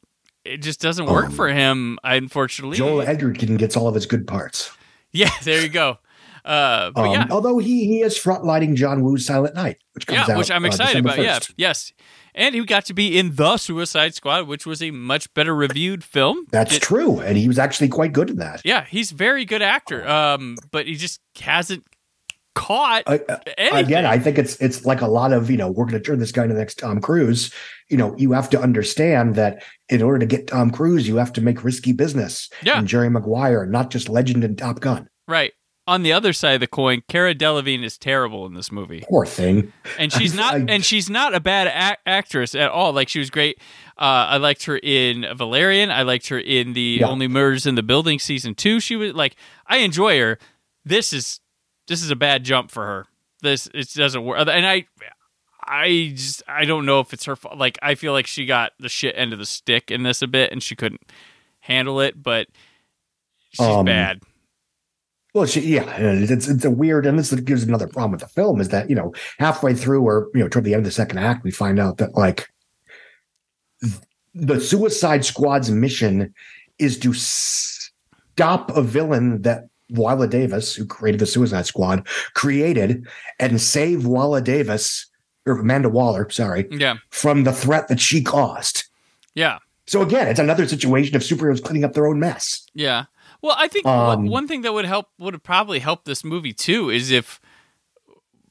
it 0.44 0.58
just 0.58 0.80
doesn't 0.80 1.06
work 1.06 1.26
Um, 1.26 1.32
for 1.32 1.48
him, 1.48 1.98
unfortunately. 2.02 2.76
Joel 2.78 3.02
Edgerton 3.02 3.56
gets 3.56 3.76
all 3.76 3.88
of 3.88 3.94
his 3.94 4.06
good 4.06 4.26
parts. 4.26 4.70
yeah, 5.12 5.30
there 5.44 5.60
you 5.62 5.68
go. 5.68 5.98
Uh, 6.42 6.90
but 6.92 7.02
Um, 7.04 7.12
yeah, 7.12 7.26
Although 7.30 7.58
he 7.58 7.84
he 7.86 8.00
is 8.00 8.18
frontlining 8.18 8.74
John 8.74 9.02
Woo's 9.02 9.26
Silent 9.26 9.54
Night, 9.54 9.76
which 9.92 10.06
comes 10.06 10.26
yeah, 10.26 10.34
out, 10.34 10.38
which 10.38 10.50
I'm 10.50 10.64
uh, 10.64 10.68
excited 10.68 11.02
December 11.04 11.22
about. 11.22 11.48
Yeah, 11.58 11.68
yes, 11.68 11.92
and 12.34 12.54
he 12.54 12.64
got 12.64 12.86
to 12.86 12.94
be 12.94 13.18
in 13.18 13.34
the 13.34 13.58
Suicide 13.58 14.14
Squad, 14.14 14.48
which 14.48 14.64
was 14.64 14.82
a 14.82 14.90
much 14.90 15.32
better 15.34 15.54
reviewed 15.54 16.02
film. 16.02 16.46
That's 16.50 16.76
It- 16.76 16.80
true, 16.82 17.20
and 17.20 17.36
he 17.36 17.46
was 17.46 17.58
actually 17.58 17.88
quite 17.88 18.14
good 18.14 18.30
in 18.30 18.36
that. 18.36 18.62
Yeah, 18.64 18.86
he's 18.88 19.12
a 19.12 19.14
very 19.16 19.44
good 19.44 19.60
actor. 19.60 20.08
Um, 20.08 20.56
but 20.70 20.86
he 20.86 20.94
just 20.94 21.20
hasn't 21.38 21.84
caught 22.60 23.02
I- 23.06 23.20
I- 23.58 23.80
again, 23.80 24.04
I 24.06 24.18
think 24.18 24.38
it's 24.38 24.56
it's 24.60 24.84
like 24.84 25.00
a 25.00 25.06
lot 25.06 25.32
of 25.32 25.50
you 25.50 25.56
know 25.56 25.70
we're 25.70 25.86
going 25.86 26.00
to 26.02 26.06
turn 26.06 26.18
this 26.18 26.32
guy 26.32 26.42
into 26.42 26.54
the 26.54 26.60
next 26.60 26.78
Tom 26.78 27.00
Cruise. 27.00 27.52
You 27.88 27.96
know, 27.96 28.14
you 28.18 28.32
have 28.32 28.50
to 28.50 28.60
understand 28.60 29.34
that 29.34 29.62
in 29.88 30.02
order 30.02 30.18
to 30.20 30.26
get 30.26 30.46
Tom 30.46 30.70
Cruise, 30.70 31.08
you 31.08 31.16
have 31.16 31.32
to 31.32 31.40
make 31.40 31.64
risky 31.64 31.92
business. 31.92 32.48
Yeah. 32.62 32.78
and 32.78 32.86
Jerry 32.86 33.10
Maguire, 33.10 33.66
not 33.66 33.90
just 33.90 34.08
legend 34.08 34.44
in 34.44 34.56
Top 34.56 34.80
Gun. 34.80 35.08
right. 35.26 35.52
On 35.86 36.04
the 36.04 36.12
other 36.12 36.32
side 36.32 36.52
of 36.52 36.60
the 36.60 36.68
coin, 36.68 37.02
Cara 37.08 37.34
Delevingne 37.34 37.82
is 37.82 37.98
terrible 37.98 38.46
in 38.46 38.54
this 38.54 38.70
movie. 38.70 39.02
Poor 39.08 39.26
thing. 39.26 39.72
and 39.98 40.12
she's 40.12 40.34
not 40.42 40.54
I- 40.54 40.64
and 40.68 40.84
she's 40.84 41.10
not 41.10 41.34
a 41.34 41.40
bad 41.40 41.66
ac- 41.66 41.98
actress 42.06 42.54
at 42.54 42.70
all 42.70 42.92
like 42.92 43.08
she 43.08 43.18
was 43.18 43.28
great 43.30 43.58
uh, 43.98 44.28
i 44.30 44.36
liked 44.36 44.64
her 44.66 44.78
in 44.78 45.26
valerian 45.34 45.90
i 45.90 46.02
liked 46.02 46.28
her 46.28 46.38
in 46.38 46.74
the 46.74 46.98
Yeah. 47.00 47.08
only 47.08 47.26
murders 47.26 47.66
in 47.66 47.74
the 47.74 47.82
building 47.82 48.18
season 48.20 48.54
two 48.54 48.78
she 48.78 48.94
was 48.94 49.14
like 49.14 49.34
i 49.66 49.78
enjoy 49.78 50.18
her 50.20 50.38
this 50.84 51.12
is 51.12 51.39
this 51.90 52.02
is 52.02 52.10
a 52.10 52.16
bad 52.16 52.44
jump 52.44 52.70
for 52.70 52.86
her. 52.86 53.06
This 53.42 53.68
it 53.74 53.92
doesn't 53.94 54.24
work 54.24 54.38
and 54.38 54.66
i 54.66 54.86
i 55.66 56.12
just 56.14 56.42
i 56.46 56.64
don't 56.64 56.86
know 56.86 57.00
if 57.00 57.12
it's 57.12 57.24
her 57.24 57.36
fault 57.36 57.56
like 57.56 57.78
i 57.82 57.94
feel 57.94 58.12
like 58.12 58.26
she 58.26 58.44
got 58.44 58.72
the 58.78 58.88
shit 58.88 59.14
end 59.16 59.32
of 59.32 59.38
the 59.38 59.46
stick 59.46 59.90
in 59.90 60.02
this 60.02 60.20
a 60.20 60.26
bit 60.26 60.52
and 60.52 60.62
she 60.62 60.76
couldn't 60.76 61.00
handle 61.60 62.00
it 62.00 62.22
but 62.22 62.48
she's 63.50 63.66
Um, 63.66 63.86
bad. 63.86 64.20
Well, 65.32 65.46
she, 65.46 65.60
yeah, 65.60 65.84
it's 65.96 66.48
it's 66.48 66.64
a 66.64 66.70
weird, 66.70 67.06
and 67.06 67.18
this 67.18 67.32
gives 67.32 67.62
another 67.62 67.86
problem 67.86 68.10
with 68.10 68.20
the 68.20 68.28
film 68.28 68.60
is 68.60 68.68
that 68.70 68.90
you 68.90 68.96
know 68.96 69.14
halfway 69.38 69.74
through 69.74 70.02
or 70.02 70.28
you 70.34 70.40
know 70.40 70.48
toward 70.48 70.64
the 70.64 70.74
end 70.74 70.80
of 70.80 70.84
the 70.84 70.90
second 70.90 71.18
act, 71.18 71.44
we 71.44 71.50
find 71.50 71.78
out 71.78 71.98
that 71.98 72.14
like 72.16 72.48
the 74.34 74.60
Suicide 74.60 75.24
Squad's 75.24 75.70
mission 75.70 76.34
is 76.78 76.98
to 76.98 77.12
stop 77.14 78.76
a 78.76 78.82
villain 78.82 79.42
that 79.42 79.69
Willa 79.92 80.26
Davis, 80.28 80.74
who 80.74 80.86
created 80.86 81.20
the 81.20 81.26
Suicide 81.26 81.66
Squad, 81.66 82.06
created, 82.34 83.06
and 83.38 83.60
save 83.60 84.06
Walla 84.06 84.40
Davis 84.40 85.06
or 85.46 85.58
Amanda 85.58 85.88
Waller, 85.88 86.28
sorry, 86.30 86.66
yeah 86.70 86.96
from 87.10 87.44
the 87.44 87.52
threat 87.52 87.88
that 87.88 88.00
she 88.00 88.22
caused. 88.22 88.84
yeah 89.34 89.58
So 89.86 90.02
again, 90.02 90.28
it's 90.28 90.38
another 90.40 90.66
situation 90.68 91.16
of 91.16 91.22
superheroes 91.22 91.62
cleaning 91.62 91.84
up 91.84 91.94
their 91.94 92.06
own 92.06 92.20
mess. 92.20 92.66
Yeah. 92.74 93.06
Well, 93.42 93.56
I 93.58 93.68
think 93.68 93.86
Um, 93.86 94.06
one, 94.06 94.26
one 94.28 94.48
thing 94.48 94.62
that 94.62 94.72
would 94.74 94.84
help 94.84 95.06
would 95.18 95.42
probably 95.42 95.78
help 95.78 96.04
this 96.04 96.22
movie 96.22 96.52
too 96.52 96.90
is 96.90 97.10
if 97.10 97.40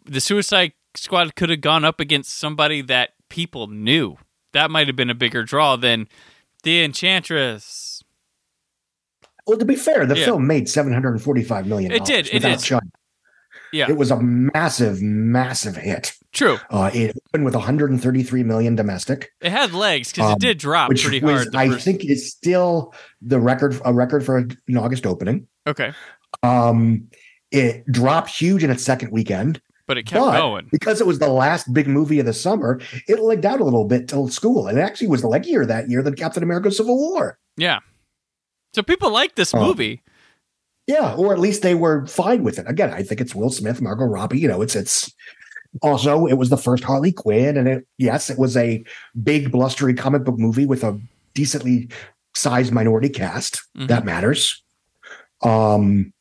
the 0.04 0.20
Suicide 0.20 0.74
Squad 0.96 1.36
could 1.36 1.50
have 1.52 1.62
gone 1.62 1.86
up 1.86 2.00
against 2.00 2.38
somebody 2.38 2.82
that 2.82 3.12
people 3.30 3.68
knew. 3.68 4.18
That 4.54 4.72
might 4.72 4.88
have 4.88 4.96
been 4.96 5.12
a 5.12 5.16
bigger 5.16 5.44
draw 5.44 5.76
than 5.76 6.08
the 6.64 6.84
Enchantress. 6.84 7.86
Well, 9.50 9.58
to 9.58 9.66
be 9.66 9.76
fair, 9.76 10.06
the 10.06 10.16
Yeah. 10.18 10.26
film 10.26 10.46
made 10.48 10.70
seven 10.70 10.94
hundred 10.94 11.12
and 11.12 11.22
forty-five 11.22 11.66
million. 11.68 11.92
It 11.92 12.06
did, 12.06 12.30
it 12.32 12.42
did. 12.42 12.60
China. 12.60 12.82
Yeah, 13.72 13.88
It 13.90 13.98
was 13.98 14.10
a 14.10 14.20
massive, 14.20 15.00
massive 15.02 15.76
hit. 15.76 16.14
true. 16.32 16.58
Uh, 16.72 16.90
it 16.94 17.16
opened 17.30 17.46
with 17.46 17.54
one 17.56 17.64
hundred 17.64 17.92
and 17.92 18.02
thirty-three 18.02 18.44
million 18.44 18.76
domestic, 18.76 19.32
It 19.42 19.52
had 19.52 19.74
legs 19.74 20.12
because 20.12 20.28
Um, 20.32 20.34
it 20.34 20.40
did 20.40 20.58
drop 20.60 20.90
which 20.90 21.04
pretty 21.04 21.20
was, 21.20 21.44
hard. 21.44 21.56
I 21.56 21.68
first- 21.70 21.86
think, 21.86 22.04
is 22.06 22.30
still 22.32 22.94
the 23.22 23.40
record 23.40 23.80
a 23.86 23.94
record 23.94 24.24
for 24.26 24.38
an 24.38 24.58
August 24.78 25.06
opening. 25.06 25.48
okay, 25.68 25.94
Um, 26.44 27.08
it 27.52 27.86
dropped 27.92 28.30
huge 28.30 28.64
in 28.64 28.70
its 28.72 28.84
second 28.84 29.12
weekend, 29.12 29.62
but 29.88 29.98
it 29.98 30.04
kept 30.08 30.20
but 30.24 30.38
going. 30.40 30.68
because 30.72 31.00
it 31.02 31.08
was 31.08 31.20
the 31.20 31.30
last 31.30 31.72
big 31.74 31.88
movie 31.88 32.20
of 32.20 32.26
the 32.26 32.34
summer, 32.34 32.80
it 33.08 33.20
legged 33.20 33.46
out 33.46 33.60
a 33.60 33.64
little 33.64 33.86
bit 33.86 34.08
till 34.08 34.28
school, 34.30 34.68
and 34.68 34.78
it 34.78 34.82
actually 34.82 35.08
was 35.08 35.22
leggier 35.24 35.66
that 35.68 35.90
year 35.90 36.02
than 36.04 36.16
Captain 36.16 36.42
America: 36.44 36.72
Civil 36.72 36.98
War. 36.98 37.38
Yeah. 37.58 37.80
So 38.74 38.84
people 38.84 39.12
like 39.12 39.36
this 39.36 39.54
Oh. 39.54 39.60
movie. 39.66 40.02
Yeah, 40.88 41.14
or 41.14 41.34
at 41.34 41.40
least 41.40 41.62
they 41.62 41.76
were 41.76 42.06
fine 42.08 42.44
with 42.44 42.58
it. 42.58 42.66
Again, 42.68 42.92
I 42.92 43.04
think 43.04 43.22
it's 43.22 43.36
Will 43.36 43.52
Smith, 43.52 43.80
Margot 43.82 44.06
Robbie. 44.06 44.40
You 44.40 44.48
know, 44.48 44.62
it's 44.64 44.76
it's 44.76 45.14
also 45.84 46.26
it 46.26 46.34
was 46.34 46.50
the 46.50 46.58
first 46.58 46.84
Harley 46.84 47.12
Quinn, 47.12 47.58
and 47.58 47.68
it 47.68 47.88
yes, 48.00 48.30
it 48.32 48.40
was 48.40 48.58
a 48.58 48.84
big 49.22 49.52
blustery 49.52 49.94
comic 49.94 50.24
book 50.24 50.40
movie 50.40 50.66
with 50.66 50.84
a 50.84 51.00
decently 51.36 51.90
sized 52.36 52.72
minority 52.74 53.10
cast. 53.10 53.62
Mhm. 53.78 53.88
That 53.88 54.04
matters. 54.06 54.64
Um, 55.44 56.12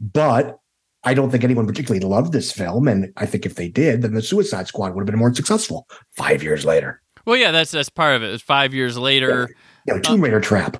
but 0.00 0.58
I 1.02 1.14
don't 1.14 1.30
think 1.30 1.44
anyone 1.44 1.66
particularly 1.66 2.04
loved 2.04 2.32
this 2.32 2.52
film, 2.52 2.88
and 2.88 3.12
I 3.16 3.24
think 3.26 3.46
if 3.46 3.54
they 3.54 3.68
did, 3.68 4.02
then 4.02 4.14
the 4.14 4.22
Suicide 4.22 4.66
Squad 4.68 4.94
would 4.94 5.00
have 5.02 5.06
been 5.06 5.18
more 5.18 5.34
successful 5.34 5.86
five 6.16 6.42
years 6.42 6.64
later. 6.64 7.00
Well, 7.26 7.36
yeah, 7.36 7.52
that's 7.52 7.70
that's 7.70 7.88
part 7.88 8.16
of 8.16 8.22
it. 8.22 8.32
It's 8.34 8.42
five 8.42 8.74
years 8.74 8.98
later. 8.98 9.48
You 9.86 9.94
know, 9.94 10.00
Tomb 10.00 10.20
Raider 10.20 10.40
trap, 10.40 10.76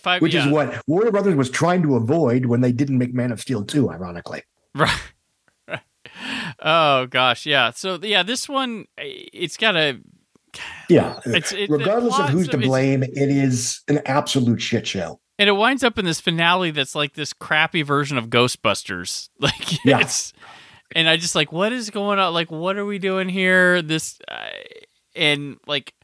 Five, 0.00 0.22
which 0.22 0.32
yeah. 0.34 0.46
is 0.46 0.52
what 0.52 0.82
Warner 0.86 1.10
Brothers 1.10 1.34
was 1.34 1.50
trying 1.50 1.82
to 1.82 1.96
avoid 1.96 2.46
when 2.46 2.62
they 2.62 2.72
didn't 2.72 2.96
make 2.98 3.12
Man 3.12 3.30
of 3.30 3.40
Steel 3.40 3.64
two, 3.64 3.90
ironically. 3.90 4.42
Right. 4.74 4.98
Right. 5.68 5.80
Oh 6.62 7.06
gosh, 7.06 7.46
yeah. 7.46 7.70
So 7.70 7.98
yeah, 8.02 8.22
this 8.22 8.48
one 8.48 8.86
it's 8.98 9.56
got 9.56 9.76
a 9.76 9.98
Yeah. 10.88 11.20
It's- 11.26 11.52
it- 11.52 11.70
Regardless 11.70 12.18
of 12.18 12.28
who's 12.30 12.46
of- 12.46 12.52
to 12.52 12.58
blame, 12.58 13.02
it 13.02 13.12
is 13.16 13.80
an 13.88 14.00
absolute 14.06 14.60
shit 14.60 14.86
show. 14.86 15.20
and 15.38 15.48
it 15.48 15.52
winds 15.52 15.82
up 15.84 15.98
in 15.98 16.04
this 16.04 16.20
finale 16.20 16.70
that's 16.70 16.94
like 16.94 17.14
this 17.14 17.32
crappy 17.32 17.82
version 17.82 18.18
of 18.18 18.28
Ghostbusters. 18.28 19.28
Like 19.40 19.84
Yeah. 19.84 20.00
it's 20.00 20.32
and 20.94 21.08
I 21.08 21.16
just 21.16 21.34
like 21.34 21.52
what 21.52 21.72
is 21.72 21.90
going 21.90 22.18
on? 22.18 22.34
Like 22.34 22.50
what 22.50 22.76
are 22.76 22.84
we 22.86 22.98
doing 22.98 23.28
here? 23.28 23.80
This 23.82 24.18
uh, 24.28 24.48
and 25.14 25.56
like 25.66 25.94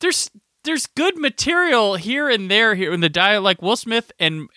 there's 0.00 0.30
there's 0.68 0.86
good 0.86 1.18
material 1.18 1.96
here 1.96 2.28
and 2.28 2.50
there 2.50 2.74
here 2.74 2.92
in 2.92 3.00
the 3.00 3.08
dialogue. 3.08 3.44
Like 3.44 3.62
Will 3.62 3.76
Smith 3.76 4.12
and 4.20 4.48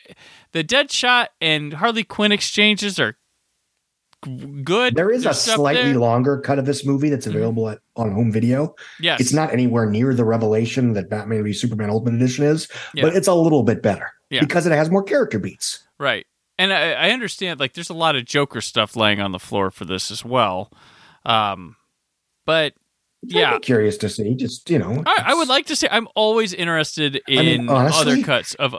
the 0.52 0.64
Deadshot 0.64 1.28
and 1.40 1.74
Harley 1.74 2.04
Quinn 2.04 2.32
exchanges 2.32 3.00
are 3.00 3.18
good. 4.64 4.96
There 4.96 5.10
is 5.10 5.24
There's 5.24 5.38
a 5.48 5.54
slightly 5.54 5.82
there. 5.82 5.92
Mm-hmm. 5.94 6.02
longer 6.02 6.40
cut 6.42 6.60
of 6.60 6.66
this 6.66 6.86
movie 6.86 7.10
that's 7.10 7.26
available 7.26 7.70
at, 7.70 7.80
on 7.96 8.12
home 8.12 8.32
video. 8.32 8.76
Yes, 9.00 9.20
It's 9.20 9.34
not 9.34 9.52
anywhere 9.52 9.90
near 9.90 10.14
the 10.14 10.26
revelation 10.26 10.94
that 10.94 11.10
Batman 11.10 11.44
v 11.44 11.54
Superman 11.54 11.90
Ultimate 11.90 12.16
Edition 12.18 12.46
is, 12.46 12.68
Yeah. 12.94 13.04
but 13.04 13.16
it's 13.16 13.28
a 13.28 13.34
little 13.34 13.64
bit 13.64 13.82
better. 13.82 14.12
Yeah. 14.30 14.40
because 14.42 14.66
it 14.66 14.72
has 14.72 14.90
more 14.90 15.04
character 15.04 15.40
beats. 15.40 15.86
Right. 16.00 16.26
And 16.58 16.72
I, 16.72 16.92
I 16.92 17.10
understand, 17.12 17.60
like, 17.60 17.74
there's 17.74 17.90
a 17.90 17.94
lot 17.96 18.16
of 18.16 18.24
Joker 18.26 18.62
stuff 18.62 18.96
laying 18.96 19.20
on 19.20 19.32
the 19.32 19.40
floor 19.40 19.72
for 19.72 19.84
this 19.86 20.10
as 20.12 20.24
well. 20.24 20.72
Um, 21.26 21.76
but 22.46 22.74
yeah, 23.24 23.58
curious 23.60 23.98
to 23.98 24.10
see. 24.10 24.34
Just 24.36 24.70
you 24.70 24.80
know, 24.80 25.04
I, 25.06 25.24
I 25.28 25.34
would 25.34 25.48
like 25.48 25.66
to 25.68 25.76
say 25.76 25.88
I'm 25.92 26.08
always 26.16 26.54
interested 26.54 27.22
in 27.28 27.40
I 27.40 27.42
mean, 27.44 27.70
honestly- 27.70 28.14
other 28.14 28.24
cuts 28.24 28.54
of. 28.56 28.76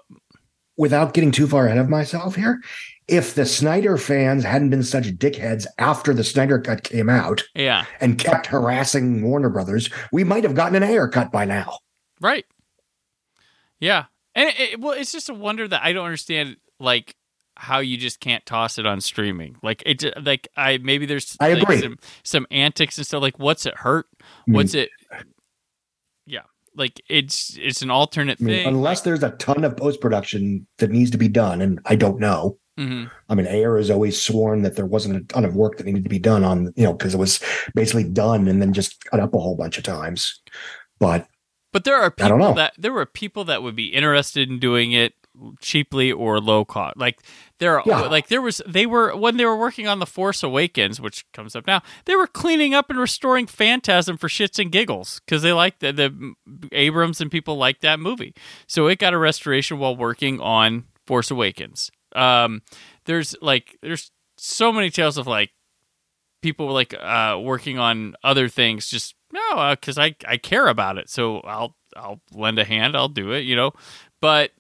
without 0.77 1.15
getting 1.15 1.31
too 1.33 1.47
far 1.47 1.67
ahead 1.67 1.79
of 1.79 1.89
myself 1.89 2.35
here, 2.37 2.61
if 3.09 3.35
the 3.35 3.45
Snyder 3.47 3.97
fans 3.99 4.45
hadn't 4.45 4.71
been 4.71 4.83
such 4.83 5.07
dickheads 5.19 5.67
after 5.79 6.15
the 6.15 6.25
Snyder 6.25 6.59
cut 6.61 6.83
came 6.85 7.09
out 7.11 7.43
Yeah. 7.55 7.85
and 8.01 8.19
kept 8.19 8.47
harassing 8.47 9.23
Warner 9.23 9.51
Brothers, 9.51 9.91
we 10.13 10.25
might 10.25 10.45
have 10.45 10.55
gotten 10.55 10.77
an 10.77 10.83
Ayer 10.83 11.09
cut 11.09 11.31
by 11.31 11.45
now. 11.45 11.79
Right. 12.21 12.47
Yeah. 13.81 14.05
And 14.35 14.49
it, 14.49 14.61
it, 14.61 14.81
well, 14.81 14.93
it's 14.93 15.13
just 15.13 15.29
a 15.29 15.35
wonder 15.35 15.67
that 15.69 15.83
I 15.85 15.93
don't 15.93 16.05
understand, 16.05 16.57
like, 16.81 17.15
how 17.63 17.79
you 17.79 17.97
just 17.97 18.19
can't 18.19 18.45
toss 18.45 18.77
it 18.77 18.87
on 18.87 19.01
streaming. 19.01 19.57
Like, 19.63 19.85
it, 19.87 20.05
like, 20.25 20.49
I 20.57 20.79
maybe 20.79 21.07
there's 21.07 21.37
I 21.39 21.53
like, 21.53 21.63
agree. 21.63 21.81
some, 21.81 21.97
some 22.25 22.47
antics 22.51 22.99
and 22.99 23.07
stuff. 23.07 23.23
Like, 23.23 23.39
what's 23.39 23.67
it 23.67 23.77
hurt? 23.77 24.07
What's 24.47 24.75
it? 24.75 24.91
Yeah. 26.27 26.41
Like, 26.75 27.01
it's 27.09 27.57
it's 27.61 27.83
an 27.83 27.91
alternate 27.91 28.39
I 28.41 28.45
mean, 28.45 28.55
thing. 28.57 28.67
unless 28.67 29.03
there's 29.03 29.23
a 29.23 29.31
ton 29.33 29.63
of 29.63 29.77
post 29.77 30.01
production 30.01 30.67
that 30.79 30.91
needs 30.91 31.13
to 31.13 31.19
be 31.19 31.29
done, 31.29 31.63
and 31.63 31.79
I 31.85 31.95
don't 31.95 32.19
know. 32.19 32.59
Mhm. 32.81 33.11
I 33.29 33.35
mean, 33.37 33.47
Ayer 33.47 33.77
has 33.77 33.91
always 33.91 34.21
sworn 34.21 34.63
that 34.63 34.75
there 34.75 34.87
wasn't 34.87 35.17
a 35.17 35.21
ton 35.33 35.45
of 35.45 35.55
work 35.55 35.77
that 35.77 35.87
needed 35.87 36.03
to 36.03 36.09
be 36.11 36.19
done 36.19 36.43
on, 36.43 36.73
you 36.75 36.83
know, 36.85 36.95
because 36.95 37.15
it 37.15 37.19
was 37.19 37.39
basically 37.77 38.05
done 38.05 38.49
and 38.49 38.61
then 38.61 38.73
just 38.73 39.05
cut 39.05 39.21
up 39.21 39.35
a 39.35 39.39
whole 39.39 39.55
bunch 39.57 39.79
of 39.79 39.85
times. 39.85 40.41
But 40.99 41.29
But 41.73 41.85
there 41.85 41.97
are 41.97 42.11
people 42.11 42.55
that 42.55 42.73
there 42.79 42.93
were 42.93 43.07
people 43.07 43.45
that 43.45 43.63
would 43.63 43.77
be 43.77 43.87
interested 43.93 44.49
in 44.51 44.59
doing 44.59 44.93
it 44.93 45.13
cheaply 45.61 46.13
or 46.13 46.39
low 46.41 46.65
cost. 46.65 46.97
Like 46.97 47.21
there 47.59 47.79
are 47.79 47.83
Yeah. 47.87 48.01
like 48.03 48.29
there 48.29 48.43
was 48.43 48.61
they 48.67 48.87
were 48.87 49.17
when 49.17 49.37
they 49.37 49.45
were 49.45 49.57
working 49.57 49.87
on 49.89 49.99
the 49.99 50.07
Force 50.07 50.43
Awakens, 50.43 51.01
which 51.01 51.25
comes 51.33 51.57
up 51.57 51.67
now. 51.67 51.81
They 52.05 52.15
were 52.17 52.27
cleaning 52.27 52.75
up 52.75 52.91
and 52.91 52.99
restoring 52.99 53.47
Phantasm 53.47 54.17
for 54.17 54.29
shits 54.29 54.59
and 54.59 54.71
giggles 54.71 55.21
because 55.25 55.43
they 55.43 55.53
liked 55.53 55.81
the, 55.81 55.93
the 55.93 56.35
Abrams 56.73 57.21
and 57.21 57.31
people 57.31 57.57
liked 57.57 57.83
that 57.83 57.99
movie. 58.01 58.35
So 58.67 58.87
it 58.89 58.99
got 58.99 59.15
a 59.15 59.19
restoration 59.19 59.79
while 59.79 59.97
working 59.97 60.41
on 60.41 60.85
Force 61.07 61.31
Awakens. 61.31 61.91
Um, 62.15 62.63
there's 63.07 63.35
like 63.41 63.79
there's 63.83 64.11
so 64.37 64.73
many 64.73 64.91
tales 64.91 65.17
of 65.17 65.27
like 65.27 65.51
people 66.43 66.73
like 66.73 66.93
uh, 66.95 67.39
working 67.41 67.79
on 67.79 68.15
other 68.25 68.49
things 68.49 68.89
just 68.89 69.15
no 69.33 69.71
because 69.71 69.97
I, 69.97 70.15
I 70.27 70.37
care 70.37 70.67
about 70.67 70.99
it 70.99 71.09
so 71.09 71.39
i'll 71.41 71.77
i'll 71.97 72.21
lend 72.35 72.59
a 72.59 72.65
hand 72.65 72.97
i'll 72.97 73.09
do 73.09 73.31
it 73.31 73.41
you 73.43 73.55
know 73.55 73.71
but 74.21 74.51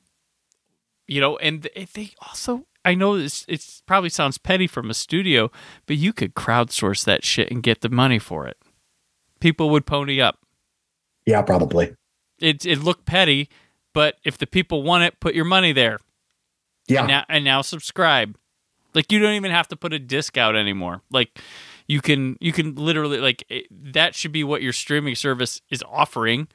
you 1.08 1.20
know 1.20 1.36
and 1.38 1.68
they 1.94 2.10
also 2.26 2.66
i 2.84 2.94
know 2.94 3.18
this 3.18 3.44
it's 3.48 3.82
probably 3.86 4.08
sounds 4.08 4.38
petty 4.38 4.66
from 4.66 4.90
a 4.90 4.94
studio 4.94 5.50
but 5.86 5.96
you 5.96 6.12
could 6.12 6.34
crowdsource 6.34 7.04
that 7.04 7.24
shit 7.24 7.50
and 7.50 7.62
get 7.62 7.80
the 7.80 7.88
money 7.88 8.18
for 8.18 8.46
it 8.46 8.56
people 9.40 9.70
would 9.70 9.86
pony 9.86 10.20
up 10.20 10.38
yeah, 11.24 11.42
probably. 11.42 11.94
it 12.40 12.66
it 12.66 12.78
looked 12.82 13.04
petty 13.04 13.48
but 13.94 14.16
if 14.24 14.36
the 14.38 14.46
people 14.46 14.82
want 14.82 15.04
it 15.04 15.20
put 15.20 15.34
your 15.34 15.44
money 15.44 15.72
there 15.72 15.98
Yeah. 16.88 17.00
and 17.00 17.08
now, 17.08 17.24
and 17.28 17.44
now 17.44 17.62
subscribe. 17.62 18.36
Like 18.94 19.10
you 19.12 19.18
don't 19.20 19.34
even 19.34 19.50
have 19.52 19.68
to 19.68 19.76
put 19.76 19.92
a 19.92 19.98
disc 19.98 20.36
out 20.36 20.54
anymore. 20.56 21.00
Like 21.10 21.38
you 21.86 22.00
can 22.00 22.36
you 22.40 22.52
can 22.52 22.74
literally 22.74 23.18
like 23.18 23.44
it, 23.48 23.66
that 23.94 24.14
should 24.14 24.32
be 24.32 24.44
what 24.44 24.62
your 24.62 24.72
streaming 24.72 25.14
service 25.14 25.60
is 25.70 25.82
offering. 25.88 26.48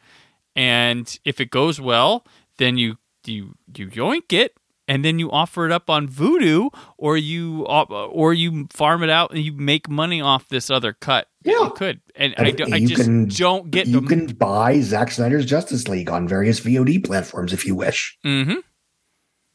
And 0.55 1.17
if 1.25 1.39
it 1.39 1.49
goes 1.49 1.79
well, 1.79 2.25
then 2.57 2.77
you 2.77 2.97
you 3.27 3.55
you 3.75 3.87
yoink 3.87 4.31
it 4.33 4.55
and 4.87 5.03
then 5.03 5.19
you 5.19 5.29
offer 5.31 5.65
it 5.65 5.71
up 5.71 5.89
on 5.89 6.07
Vudu 6.07 6.69
or 6.97 7.17
you 7.17 7.63
or 7.65 8.33
you 8.33 8.67
farm 8.71 9.03
it 9.03 9.09
out 9.09 9.31
and 9.31 9.41
you 9.41 9.51
make 9.53 9.89
money 9.89 10.21
off 10.21 10.47
this 10.49 10.69
other 10.69 10.93
cut. 10.93 11.27
Yeah. 11.43 11.63
You 11.65 11.69
could. 11.71 12.01
And, 12.15 12.33
And 12.37 12.47
I, 12.47 12.51
do, 12.51 12.65
I 12.71 12.79
just 12.85 13.03
can- 13.03 13.27
don't 13.27 13.69
get 13.71 13.87
you 13.87 14.01
can 14.01 14.27
buy 14.27 14.79
Zack 14.81 15.11
Snyder's 15.11 15.45
Justice 15.45 15.87
League 15.87 16.09
on 16.09 16.27
various 16.27 16.59
VOD 16.59 17.03
platforms 17.03 17.53
if 17.53 17.65
you 17.65 17.75
wish. 17.75 18.17
Mm-hmm. 18.25 18.55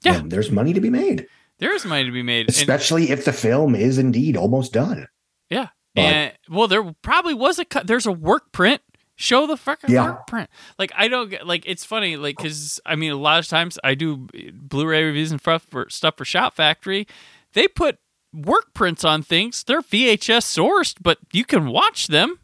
Yeah. 0.04 0.16
And 0.20 0.30
there's 0.30 0.50
money 0.50 0.72
to 0.72 0.80
be 0.80 0.90
made, 0.90 1.26
There 1.58 1.74
is 1.74 1.84
money 1.84 2.04
to 2.04 2.10
be 2.10 2.22
made. 2.22 2.46
And- 2.46 2.50
especially 2.50 3.10
if 3.10 3.24
the 3.24 3.32
film 3.32 3.74
is 3.74 3.98
indeed 3.98 4.36
almost 4.36 4.72
done. 4.72 5.06
Yeah. 5.50 5.68
But- 5.94 6.02
and 6.02 6.32
well, 6.50 6.68
there 6.68 6.92
probably 7.02 7.34
was 7.34 7.58
a 7.58 7.64
cut. 7.64 7.86
There's 7.86 8.06
a 8.06 8.12
work 8.12 8.52
print. 8.52 8.80
Show 9.22 9.46
the 9.46 9.56
fucking 9.56 9.88
Yeah. 9.90 10.06
work 10.06 10.26
print. 10.26 10.50
Like 10.80 10.90
I 10.96 11.06
don't 11.06 11.30
get. 11.30 11.46
Like 11.46 11.62
it's 11.64 11.84
funny. 11.84 12.16
Like 12.16 12.36
because 12.36 12.80
I 12.84 12.96
mean, 12.96 13.12
a 13.12 13.16
lot 13.16 13.38
of 13.38 13.46
times 13.46 13.78
I 13.84 13.94
do 13.94 14.26
Blu-ray 14.52 15.04
reviews 15.04 15.30
and 15.30 15.40
stuff 15.40 15.64
for 15.70 15.86
stuff 15.90 16.16
for 16.16 16.24
Shout 16.24 16.56
Factory. 16.56 17.06
They 17.52 17.68
put 17.68 17.98
work 18.34 18.74
prints 18.74 19.04
on 19.04 19.22
things. 19.22 19.62
They're 19.62 19.80
VHS 19.80 20.44
sourced, 20.58 20.96
but 21.00 21.18
you 21.32 21.44
can 21.44 21.66
watch 21.68 22.08
them. 22.08 22.40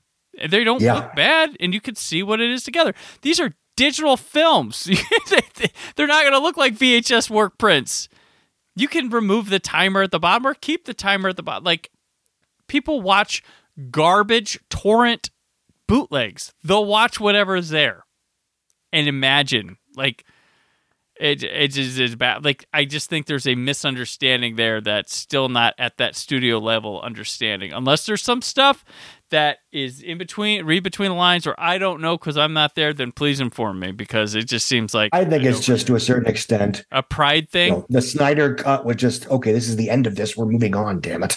They 0.48 0.62
don't 0.62 0.80
Yeah. 0.80 0.94
look 0.94 1.16
bad, 1.16 1.56
and 1.58 1.74
you 1.74 1.80
can 1.80 1.96
see 1.96 2.22
what 2.22 2.40
it 2.40 2.48
is 2.48 2.62
together. 2.62 2.94
These 3.22 3.40
are 3.40 3.54
digital 3.76 4.16
films. 4.16 4.84
They're 5.96 6.06
not 6.06 6.22
going 6.22 6.32
to 6.32 6.38
look 6.38 6.56
like 6.56 6.74
VHS 6.76 7.28
work 7.28 7.58
prints. 7.58 8.08
You 8.76 8.86
can 8.86 9.08
remove 9.10 9.50
the 9.50 9.58
timer 9.58 10.02
at 10.02 10.12
the 10.12 10.20
bottom 10.20 10.46
or 10.46 10.54
keep 10.54 10.84
the 10.84 10.94
timer 10.94 11.30
at 11.30 11.36
the 11.36 11.42
bottom. 11.42 11.64
Like 11.64 11.90
people 12.68 13.00
watch 13.00 13.42
garbage 13.90 14.60
torrent 14.70 15.30
bootlegs. 15.88 16.52
They'll 16.62 16.84
watch 16.84 17.18
whatever's 17.18 17.70
there 17.70 18.04
and 18.92 19.08
imagine 19.08 19.78
like 19.96 20.24
it 21.18 21.42
it 21.42 21.68
just 21.68 21.98
is 21.98 22.14
bad. 22.14 22.44
Like 22.44 22.64
I 22.72 22.84
just 22.84 23.10
think 23.10 23.26
there's 23.26 23.46
a 23.46 23.56
misunderstanding 23.56 24.54
there 24.56 24.80
that's 24.80 25.14
still 25.14 25.48
not 25.48 25.74
at 25.78 25.96
that 25.96 26.14
studio 26.14 26.58
level 26.58 27.00
understanding. 27.00 27.72
Unless 27.72 28.06
there's 28.06 28.22
some 28.22 28.42
stuff 28.42 28.84
that 29.30 29.58
is 29.72 30.00
in 30.00 30.18
between, 30.18 30.64
read 30.64 30.82
between 30.82 31.10
the 31.10 31.16
lines, 31.16 31.46
or 31.46 31.54
I 31.58 31.78
don't 31.78 32.00
know 32.00 32.16
because 32.16 32.36
I'm 32.36 32.52
not 32.52 32.74
there. 32.74 32.92
Then 32.92 33.12
please 33.12 33.40
inform 33.40 33.80
me 33.80 33.92
because 33.92 34.34
it 34.34 34.44
just 34.44 34.66
seems 34.66 34.94
like 34.94 35.10
I 35.12 35.24
think 35.24 35.44
it's 35.44 35.64
just 35.64 35.86
to 35.88 35.94
a 35.94 36.00
certain 36.00 36.28
extent. 36.28 36.84
a 36.90 37.02
pride 37.02 37.44
you 37.44 37.48
thing. 37.48 37.72
know, 37.72 37.86
the 37.88 38.02
Snyder 38.02 38.54
cut 38.54 38.84
was 38.84 38.96
just 38.96 39.28
okay. 39.30 39.52
This 39.52 39.68
is 39.68 39.76
the 39.76 39.90
end 39.90 40.06
of 40.06 40.16
this. 40.16 40.36
We're 40.36 40.46
moving 40.46 40.74
on. 40.74 41.00
Damn 41.00 41.22
it! 41.22 41.36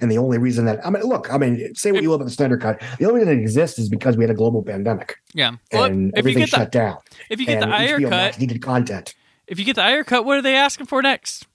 And 0.00 0.10
the 0.10 0.18
only 0.18 0.38
reason 0.38 0.64
that 0.66 0.84
I 0.86 0.90
mean, 0.90 1.02
look, 1.02 1.32
I 1.32 1.38
mean, 1.38 1.74
say 1.74 1.92
what 1.92 2.02
you 2.02 2.08
will 2.08 2.16
about 2.16 2.26
the 2.26 2.30
Snyder 2.30 2.56
cut. 2.56 2.82
The 2.98 3.06
only 3.06 3.20
reason 3.20 3.38
it 3.38 3.40
exists 3.40 3.78
is 3.78 3.88
because 3.88 4.16
we 4.16 4.24
had 4.24 4.30
a 4.30 4.34
global 4.34 4.62
pandemic 4.62 5.16
Yeah. 5.34 5.52
Well, 5.72 5.84
and 5.84 6.10
if 6.10 6.16
you 6.16 6.18
everything 6.18 6.42
get 6.42 6.50
the 6.50 6.56
shut 6.56 6.72
down. 6.72 6.98
if 7.30 7.40
you 7.40 7.46
get 7.46 7.60
the 7.60 7.66
HBO 7.66 8.02
cut, 8.02 8.10
Max 8.10 8.38
needed 8.38 8.62
content. 8.62 9.14
if 9.46 9.58
you 9.58 9.64
get 9.64 9.76
the 9.76 9.82
Ayer 9.82 10.04
cut, 10.04 10.24
what 10.24 10.38
are 10.38 10.42
they 10.42 10.54
asking 10.54 10.86
for 10.86 11.02
next? 11.02 11.46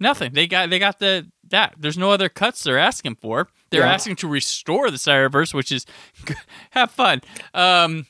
Nothing. 0.00 0.32
They 0.32 0.46
got 0.46 0.70
they 0.70 0.78
got 0.78 0.98
the 0.98 1.30
that. 1.48 1.74
There's 1.78 1.98
no 1.98 2.10
other 2.10 2.28
cuts 2.28 2.62
they're 2.62 2.78
asking 2.78 3.16
for. 3.16 3.48
They're 3.70 3.82
Yeah. 3.82 3.92
asking 3.92 4.16
to 4.16 4.28
restore 4.28 4.90
the 4.90 4.96
Snyderverse, 4.96 5.52
which 5.54 5.72
is 5.72 5.86
have 6.70 6.90
fun. 6.90 7.20
Um, 7.54 8.06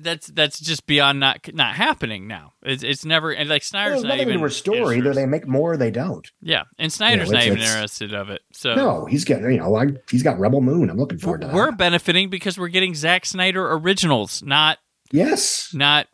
that's 0.00 0.28
that's 0.28 0.60
just 0.60 0.86
beyond 0.86 1.18
not 1.18 1.40
not 1.54 1.74
happening 1.74 2.28
now. 2.28 2.52
It's 2.62 2.82
it's 2.84 3.04
never 3.04 3.32
and 3.32 3.48
like 3.48 3.62
Well, 3.62 3.66
Snyder's 3.68 4.02
There's 4.02 4.04
not 4.04 4.20
even 4.20 4.38
to 4.38 4.44
restore. 4.44 4.92
Either 4.94 5.12
they 5.12 5.26
make 5.26 5.48
more 5.48 5.72
or 5.72 5.76
they 5.76 5.90
don't. 5.90 6.30
Yeah, 6.40 6.64
and 6.78 6.92
Snyder's 6.92 7.28
You 7.28 7.32
know, 7.32 7.38
not 7.38 7.46
even 7.46 7.58
interested 7.58 8.14
of 8.14 8.30
it. 8.30 8.42
So 8.52 8.74
No, 8.74 9.06
he's 9.06 9.24
getting, 9.24 9.50
you 9.50 9.58
know, 9.58 9.74
I, 9.74 9.88
he's 10.10 10.22
got 10.22 10.38
Rebel 10.38 10.60
Moon. 10.60 10.88
I'm 10.90 10.98
looking 10.98 11.18
forward 11.18 11.40
to 11.40 11.48
that. 11.48 11.54
we're 11.56 11.72
benefiting 11.72 12.30
because 12.30 12.56
we're 12.58 12.68
getting 12.68 12.94
Zack 12.94 13.26
Snyder 13.26 13.72
originals, 13.72 14.42
not 14.42 14.78
yes. 15.10 15.70
not 15.74 16.06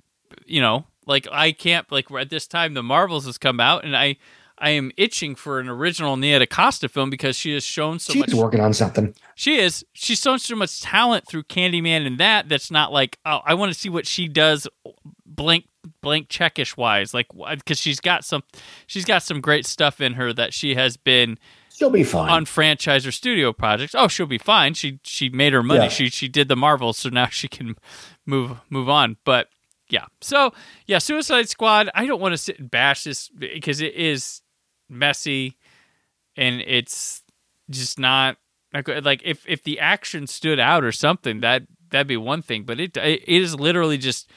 you 0.47 0.61
know 0.61 0.85
like 1.07 1.28
i 1.31 1.53
can't 1.53 1.91
like 1.93 2.11
at 2.12 2.28
this 2.31 2.47
time 2.47 2.74
the 2.74 2.82
marvels 2.82 3.24
has 3.27 3.39
come 3.39 3.61
out 3.61 3.85
and 3.85 3.97
i 3.97 4.16
i 4.59 4.70
am 4.70 4.90
itching 4.97 5.35
for 5.35 5.59
an 5.60 5.68
original 5.68 6.16
nia 6.16 6.39
DaCosta 6.39 6.89
film 6.89 7.10
because 7.10 7.36
she 7.36 7.52
has 7.55 7.64
shown 7.64 7.98
so 7.98 8.12
She's 8.12 8.20
much 8.20 8.35
working 8.35 8.60
on 8.60 8.72
something. 8.72 9.14
she 9.35 9.56
is 9.56 9.85
she's 9.93 10.20
shown 10.20 10.39
so 10.39 10.55
much 10.56 10.81
talent 10.81 11.26
through 11.26 11.44
candyman 11.44 12.06
and 12.06 12.18
that 12.18 12.48
that's 12.48 12.70
not 12.70 12.93
like 12.93 13.18
oh 13.26 13.40
i 13.44 13.55
want 13.55 13.72
to 13.72 13.78
see 13.78 13.89
what 13.89 14.06
she 14.06 14.28
does 14.28 14.66
blank 15.26 15.66
blank 16.01 16.28
checkish 16.28 16.76
wise 16.76 17.12
like 17.12 17.26
because 17.56 17.78
she's 17.78 18.01
got 18.01 18.24
some 18.24 18.43
she's 18.86 19.05
got 19.05 19.22
some 19.22 19.40
great 19.40 19.66
stuff 19.66 20.01
in 20.01 20.14
her 20.14 20.32
that 20.32 20.55
she 20.55 20.74
has 20.74 20.97
been 20.97 21.39
She'll 21.76 21.90
be 21.90 22.05
fine. 22.05 22.31
on 22.31 22.44
franchise 22.44 23.05
or 23.05 23.10
studio 23.10 23.52
projects. 23.52 23.97
Oh, 23.97 24.06
she'll 24.06 24.26
be 24.26 24.39
fine. 24.39 24.74
She 24.74 25.01
she 25.02 25.28
made 25.28 25.52
her 25.52 25.62
money. 25.64 25.82
Yeah. 25.82 25.89
She 25.89 26.09
she 26.09 26.28
did 26.28 26.47
the 26.47 26.55
Marvels, 26.55 26.98
so 26.98 27.09
now 27.09 27.26
she 27.26 27.48
can 27.48 27.74
move 28.24 28.59
move 28.70 28.89
on. 28.89 29.16
But 29.24 29.48
yeah, 29.89 30.05
so 30.20 30.52
yeah, 30.86 30.98
Suicide 30.98 31.48
Squad. 31.48 31.90
I 31.93 32.06
don't 32.06 32.20
want 32.20 32.32
to 32.32 32.39
sit 32.39 32.60
and 32.60 32.70
bash 32.70 33.02
this 33.02 33.28
because 33.28 33.81
it 33.81 33.93
is 33.94 34.40
messy 34.95 35.57
and 36.37 36.62
it's 36.66 37.23
just 37.71 37.99
not 37.99 38.37
like 38.73 39.23
if 39.25 39.45
if 39.47 39.62
the 39.62 39.79
action 39.79 40.27
stood 40.27 40.59
out 40.59 40.85
or 40.85 40.93
something 40.93 41.41
that 41.41 41.62
that'd 41.91 42.07
be 42.07 42.16
one 42.16 42.43
thing. 42.43 42.65
But 42.65 42.81
it 42.81 42.97
it 42.97 43.29
is 43.29 43.55
literally 43.55 43.99
just 43.99 44.31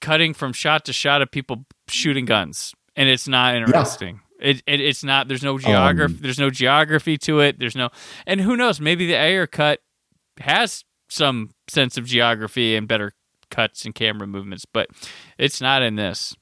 cutting 0.00 0.34
from 0.34 0.52
shot 0.52 0.84
to 0.86 0.92
shot 0.92 1.22
of 1.22 1.30
people 1.30 1.64
shooting 1.88 2.24
guns, 2.24 2.74
and 2.96 3.08
it's 3.08 3.26
not 3.26 3.54
interesting. 3.54 4.20
It, 4.40 4.62
it 4.66 4.80
it's 4.80 5.04
not. 5.04 5.28
There's 5.28 5.42
no 5.42 5.58
geography. 5.58 6.14
Um, 6.14 6.20
there's 6.20 6.38
no 6.38 6.50
geography 6.50 7.16
to 7.18 7.40
it. 7.40 7.58
There's 7.58 7.76
no, 7.76 7.90
and 8.26 8.40
who 8.40 8.56
knows? 8.56 8.80
Maybe 8.80 9.06
the 9.06 9.16
Ayer 9.16 9.46
cut 9.46 9.80
has 10.40 10.84
some 11.08 11.50
sense 11.68 11.96
of 11.96 12.06
geography 12.06 12.74
and 12.74 12.88
better 12.88 13.12
cuts 13.50 13.84
and 13.84 13.94
camera 13.94 14.26
movements, 14.26 14.64
but 14.64 14.88
it's 15.38 15.60
not 15.60 15.82
in 15.82 15.96
this. 15.96 16.34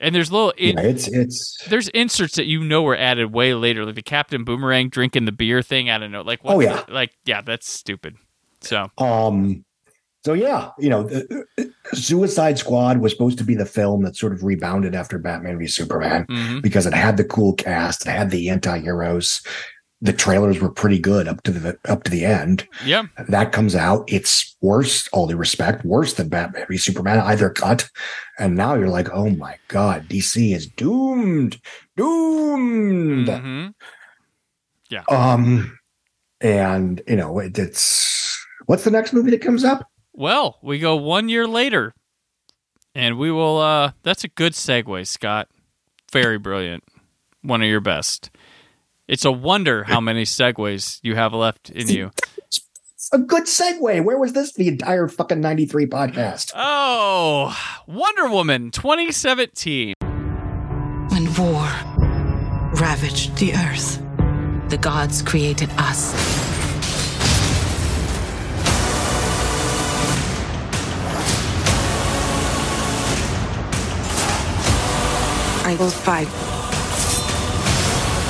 And 0.00 0.14
there's 0.14 0.30
little 0.30 0.52
in, 0.56 0.76
Yeah, 0.76 0.84
it's 0.84 1.08
it's 1.08 1.64
there's 1.68 1.88
inserts 1.88 2.36
that 2.36 2.46
you 2.46 2.62
know 2.62 2.82
were 2.82 2.96
added 2.96 3.32
way 3.32 3.54
later, 3.54 3.84
like 3.84 3.94
the 3.94 4.02
Captain 4.02 4.44
Boomerang 4.44 4.88
drinking 4.88 5.24
the 5.24 5.32
beer 5.32 5.62
thing. 5.62 5.90
I 5.90 5.98
don't 5.98 6.12
know, 6.12 6.22
like 6.22 6.40
Oh, 6.44 6.60
yeah. 6.60 6.82
the- 6.86 6.92
like 6.92 7.12
yeah, 7.24 7.40
that's 7.40 7.70
stupid. 7.70 8.16
So 8.60 8.90
Um, 8.98 9.64
so 10.24 10.32
yeah, 10.34 10.70
you 10.78 10.90
know, 10.90 11.04
the, 11.04 11.72
Suicide 11.94 12.58
Squad 12.58 12.98
was 12.98 13.12
supposed 13.12 13.38
to 13.38 13.44
be 13.44 13.54
the 13.54 13.64
film 13.64 14.02
that 14.02 14.16
sort 14.16 14.32
of 14.32 14.42
rebounded 14.42 14.94
after 14.94 15.18
Batman 15.18 15.58
v 15.58 15.66
Superman 15.66 16.26
mhm. 16.26 16.60
because 16.62 16.86
it 16.86 16.92
had 16.92 17.16
the 17.16 17.24
cool 17.24 17.54
cast, 17.54 18.06
it 18.06 18.10
had 18.10 18.30
the 18.30 18.48
anti-heroes. 18.50 19.42
The 20.00 20.12
trailers 20.12 20.60
were 20.60 20.70
pretty 20.70 20.98
good 21.00 21.26
up 21.26 21.42
to 21.42 21.50
the 21.50 21.78
up 21.86 22.04
to 22.04 22.10
the 22.10 22.24
end. 22.24 22.68
yeah, 22.84 23.06
That 23.28 23.50
comes 23.52 23.74
out, 23.74 24.04
it's 24.06 24.56
worse, 24.60 25.08
all 25.08 25.26
due 25.26 25.36
respect, 25.36 25.84
worse 25.84 26.14
than 26.14 26.28
Batman 26.28 26.66
v 26.68 26.76
Superman, 26.76 27.18
either 27.18 27.50
cut. 27.50 27.88
And 28.38 28.54
now 28.54 28.74
you're 28.76 28.88
like, 28.88 29.08
oh 29.12 29.30
my 29.30 29.56
god, 29.66 30.08
DC 30.08 30.54
is 30.54 30.68
doomed, 30.68 31.60
doomed. 31.96 33.26
mhm. 33.28 33.74
Um, 35.10 35.78
and 36.40 37.02
you 37.08 37.16
know, 37.16 37.38
it, 37.40 37.58
it's 37.58 38.38
what's 38.66 38.84
the 38.84 38.90
next 38.92 39.12
movie 39.12 39.30
that 39.32 39.42
comes 39.42 39.64
up? 39.64 39.88
Well, 40.12 40.58
we 40.62 40.78
go 40.78 40.94
one 40.96 41.28
year 41.28 41.46
later, 41.46 41.92
and 42.94 43.18
we 43.18 43.30
will. 43.32 43.58
uh 43.58 43.92
That's 44.04 44.22
a 44.24 44.28
good 44.28 44.52
segue, 44.52 45.06
Scott. 45.06 45.48
Very 46.12 46.38
brilliant. 46.38 46.84
One 47.42 47.62
of 47.62 47.68
your 47.68 47.80
best. 47.80 48.30
It's 49.08 49.24
a 49.24 49.32
wonder 49.32 49.84
how 49.84 50.02
many 50.02 50.24
segues 50.24 51.00
you 51.02 51.14
have 51.14 51.32
left 51.32 51.70
in 51.70 51.88
you. 51.88 52.10
A 53.10 53.18
good 53.18 53.44
segue. 53.44 54.04
Where 54.04 54.18
was 54.18 54.34
this 54.34 54.52
the 54.52 54.68
entire 54.68 55.08
fucking 55.08 55.40
93 55.40 55.86
podcast? 55.86 56.52
Oh, 56.54 57.56
Wonder 57.86 58.28
Woman 58.28 58.70
2017. 58.70 59.94
When 61.08 61.34
war 61.36 61.70
ravaged 62.78 63.34
the 63.38 63.54
earth, 63.54 64.02
the 64.68 64.76
gods 64.76 65.22
created 65.22 65.70
us. 65.78 66.12
I 75.64 75.76
will 75.78 75.88
fight 75.88 76.28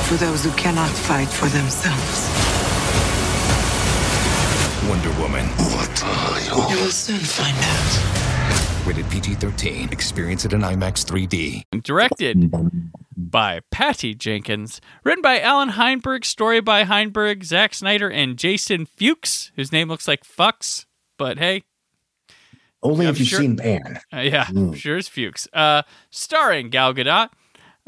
for 0.09 0.15
those 0.17 0.45
who 0.45 0.51
cannot 0.53 0.89
fight 0.91 1.29
for 1.29 1.47
themselves. 1.49 2.29
Wonder 4.89 5.11
Woman. 5.21 5.45
What 5.47 6.03
are 6.05 6.41
You 6.41 6.77
You 6.77 6.83
will 6.85 6.91
soon 6.91 7.19
find 7.19 7.57
out. 7.59 8.87
Rated 8.87 9.11
PG 9.11 9.35
13. 9.35 9.91
Experience 9.93 10.47
it 10.47 10.55
in 10.55 10.61
IMAX 10.63 11.05
3D. 11.05 11.63
Directed 11.83 12.51
by 13.15 13.61
Patty 13.71 14.15
Jenkins. 14.15 14.81
Written 15.05 15.21
by 15.21 15.41
Allan 15.41 15.71
Heinberg. 15.71 16.25
Story 16.25 16.61
by 16.61 16.85
Heinberg, 16.85 17.45
Zack 17.45 17.75
Snyder, 17.75 18.11
and 18.11 18.39
Jason 18.39 18.87
Fuchs, 18.87 19.53
whose 19.57 19.73
name 19.73 19.89
looks 19.89 20.09
like 20.09 20.25
Fucks. 20.25 20.87
But 21.19 21.39
hey, 21.39 21.65
Only 22.83 23.07
I'm 23.07 23.11
if 23.13 23.19
you've 23.19 23.29
sure- 23.29 23.41
seen 23.41 23.57
Pan. 23.59 24.01
Uh, 24.15 24.21
yeah, 24.21 24.47
Mm. 24.47 24.75
sure 24.75 24.97
is 24.97 25.09
Fuchs. 25.09 25.47
Uh, 25.53 25.83
starring 26.11 26.71
Gal 26.71 26.95
Gadot, 26.95 27.29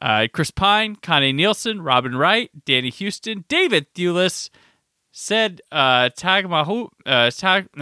uh, 0.01 0.27
Chris 0.33 0.51
Pine, 0.51 0.97
Connie 0.97 1.33
Nielsen, 1.33 1.83
Robin 1.83 2.17
Wright, 2.17 2.51
Danny 2.65 2.91
Huston, 2.91 3.45
David 3.49 3.93
Thewlis, 3.95 4.51
Saïd 5.13 5.61
uh, 5.71 6.09
Taghmaoui, 6.17 6.89
uh, 7.07 7.31
Tag, 7.31 7.69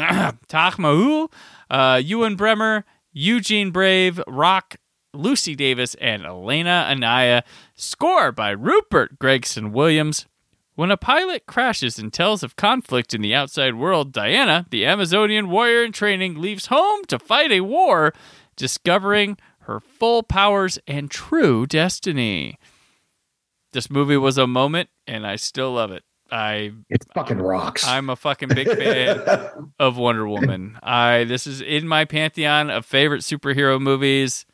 Taghmaoui, 0.48 1.30
uh, 1.70 2.02
Ewen 2.04 2.36
Bremner, 2.36 2.84
Eugene 3.12 3.70
Brave, 3.70 4.20
Rock, 4.26 4.76
Lucy 5.14 5.54
Davis, 5.54 5.94
and 5.96 6.24
Elena 6.24 6.86
Anaya. 6.90 7.44
Score 7.74 8.32
by 8.32 8.50
Rupert 8.50 9.18
Gregson 9.18 9.72
Williams. 9.72 10.26
When 10.74 10.92
a 10.92 10.96
pilot 10.96 11.46
crashes 11.46 11.98
and 11.98 12.12
tells 12.12 12.44
of 12.44 12.54
conflict 12.54 13.12
in 13.12 13.20
the 13.20 13.34
outside 13.34 13.74
world, 13.74 14.12
Diana, 14.12 14.66
the 14.70 14.86
Amazonian 14.86 15.50
warrior 15.50 15.82
in 15.82 15.90
training, 15.90 16.40
leaves 16.40 16.66
home 16.66 17.04
to 17.06 17.18
fight 17.18 17.50
a 17.50 17.62
war, 17.62 18.14
discovering 18.54 19.38
her 19.68 19.80
full 19.80 20.22
powers 20.22 20.78
and 20.88 21.10
true 21.10 21.66
destiny. 21.66 22.58
This 23.72 23.90
movie 23.90 24.16
was 24.16 24.38
a 24.38 24.46
moment, 24.46 24.88
and 25.06 25.26
I 25.26 25.36
still 25.36 25.72
love 25.72 25.92
it. 25.92 26.02
I 26.30 26.72
It 26.88 27.04
fucking 27.14 27.38
rocks. 27.38 27.86
I'm 27.86 28.08
a 28.10 28.16
fucking 28.16 28.48
big 28.48 28.66
fan 28.66 29.22
of 29.78 29.98
Wonder 29.98 30.26
Woman. 30.26 30.78
I 30.82 31.24
this 31.24 31.46
is 31.46 31.60
in 31.60 31.86
my 31.86 32.04
pantheon 32.04 32.70
of 32.70 32.84
favorite 32.84 33.22
superhero 33.22 33.80
movies. 33.80 34.46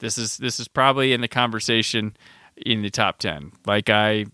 This 0.00 0.18
is 0.18 0.38
this 0.38 0.58
is 0.58 0.68
probably 0.68 1.12
in 1.12 1.20
the 1.20 1.28
conversation 1.28 2.16
in 2.56 2.82
the 2.82 2.90
top 2.90 3.18
10. 3.18 3.52
Like 3.66 3.88
I 3.88 4.26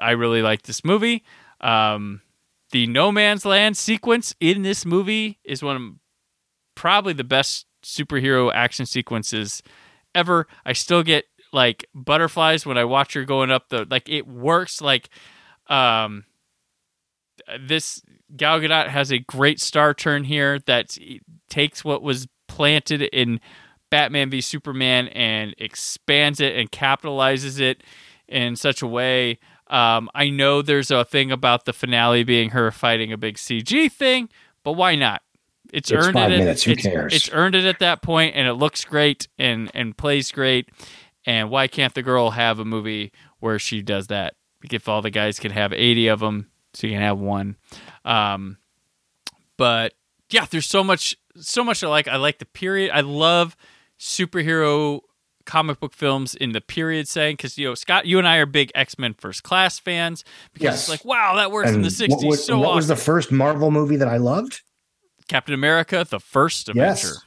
I 0.00 0.12
really 0.12 0.42
like 0.42 0.62
this 0.62 0.84
movie. 0.84 1.24
Um 1.60 2.20
the 2.70 2.86
No 2.86 3.10
Man's 3.10 3.44
Land 3.44 3.76
sequence 3.76 4.34
in 4.38 4.62
this 4.62 4.84
movie 4.86 5.40
is 5.44 5.62
one 5.62 5.76
of 5.76 5.82
probably 6.76 7.14
the 7.14 7.24
best 7.24 7.66
superhero 7.82 8.52
action 8.54 8.86
sequences 8.86 9.62
ever. 10.14 10.46
I 10.64 10.72
still 10.72 11.02
get 11.02 11.26
like 11.52 11.86
butterflies 11.94 12.64
when 12.64 12.78
I 12.78 12.84
watch 12.84 13.14
her 13.14 13.24
going 13.24 13.50
up 13.50 13.68
the 13.68 13.86
like 13.90 14.08
it 14.08 14.26
works 14.26 14.80
like 14.80 15.10
um 15.68 16.24
this 17.60 18.02
Gal 18.36 18.60
Gadot 18.60 18.88
has 18.88 19.12
a 19.12 19.18
great 19.18 19.60
star 19.60 19.94
turn 19.94 20.24
here 20.24 20.58
that 20.60 20.96
takes 21.48 21.84
what 21.84 22.02
was 22.02 22.28
planted 22.48 23.02
in 23.02 23.40
Batman 23.90 24.30
v 24.30 24.40
Superman 24.40 25.08
and 25.08 25.54
expands 25.58 26.40
it 26.40 26.56
and 26.56 26.70
capitalizes 26.70 27.60
it 27.60 27.82
in 28.28 28.56
such 28.56 28.80
a 28.80 28.86
way. 28.86 29.38
Um, 29.68 30.08
I 30.14 30.30
know 30.30 30.62
there's 30.62 30.90
a 30.90 31.04
thing 31.04 31.30
about 31.30 31.64
the 31.64 31.72
finale 31.72 32.24
being 32.24 32.50
her 32.50 32.70
fighting 32.70 33.12
a 33.12 33.18
big 33.18 33.36
CG 33.36 33.90
thing, 33.92 34.28
but 34.64 34.72
why 34.72 34.94
not? 34.94 35.22
It's, 35.72 35.90
It's 35.90 36.04
earned 36.06 36.14
five 36.14 36.30
it. 36.30 36.34
at- 36.34 36.38
minutes, 36.40 36.62
who 36.64 36.72
it's, 36.72 36.82
cares? 36.82 37.14
It's 37.14 37.30
earned 37.32 37.54
it 37.54 37.64
at 37.64 37.78
that 37.80 38.02
point, 38.02 38.36
and 38.36 38.46
it 38.46 38.54
looks 38.54 38.84
great 38.84 39.26
and 39.38 39.70
and 39.74 39.96
plays 39.96 40.30
great. 40.30 40.68
And 41.26 41.50
why 41.50 41.66
can't 41.68 41.94
the 41.94 42.02
girl 42.02 42.30
have 42.32 42.58
a 42.58 42.64
movie 42.64 43.12
where 43.40 43.58
she 43.58 43.80
does 43.82 44.08
that? 44.08 44.34
If 44.70 44.88
all 44.88 45.02
the 45.02 45.10
guys 45.10 45.38
can 45.40 45.50
have 45.50 45.72
80 45.72 46.06
of 46.08 46.20
them, 46.20 46.50
so 46.74 46.86
you 46.86 46.92
can 46.92 47.02
have 47.02 47.18
one. 47.18 47.56
Um, 48.04 48.58
but 49.56 49.94
yeah, 50.30 50.46
there's 50.50 50.66
so 50.66 50.84
much, 50.84 51.16
so 51.36 51.64
much 51.64 51.82
I 51.82 51.88
like. 51.88 52.06
I 52.08 52.16
like 52.16 52.38
the 52.38 52.44
period. 52.46 52.90
I 52.92 53.00
love 53.00 53.56
superhero 53.98 55.00
comic 55.44 55.80
book 55.80 55.92
films 55.92 56.34
in 56.36 56.52
the 56.52 56.60
period 56.60 57.08
setting 57.08 57.34
because 57.34 57.58
you 57.58 57.66
know 57.68 57.74
Scott, 57.74 58.06
you 58.06 58.18
and 58.18 58.28
I 58.28 58.36
are 58.36 58.46
big 58.46 58.70
X 58.74 58.98
Men 58.98 59.14
First 59.14 59.42
Class 59.42 59.78
fans 59.78 60.24
because 60.52 60.64
Yes. 60.64 60.80
it's 60.82 60.88
like 60.90 61.04
wow, 61.04 61.36
that 61.36 61.50
works 61.50 61.70
in 61.70 61.82
the 61.82 61.88
60s. 61.88 62.08
what, 62.10 62.24
was, 62.26 62.44
so 62.44 62.58
what 62.58 62.66
awesome. 62.68 62.76
was 62.76 62.88
the 62.88 62.96
first 62.96 63.32
Marvel 63.32 63.70
movie 63.70 63.96
that 63.96 64.08
I 64.08 64.18
loved? 64.18 64.60
Captain 65.28 65.54
America, 65.54 66.06
the 66.08 66.20
first 66.20 66.68
Avenger. 66.68 67.08
Yes. 67.08 67.20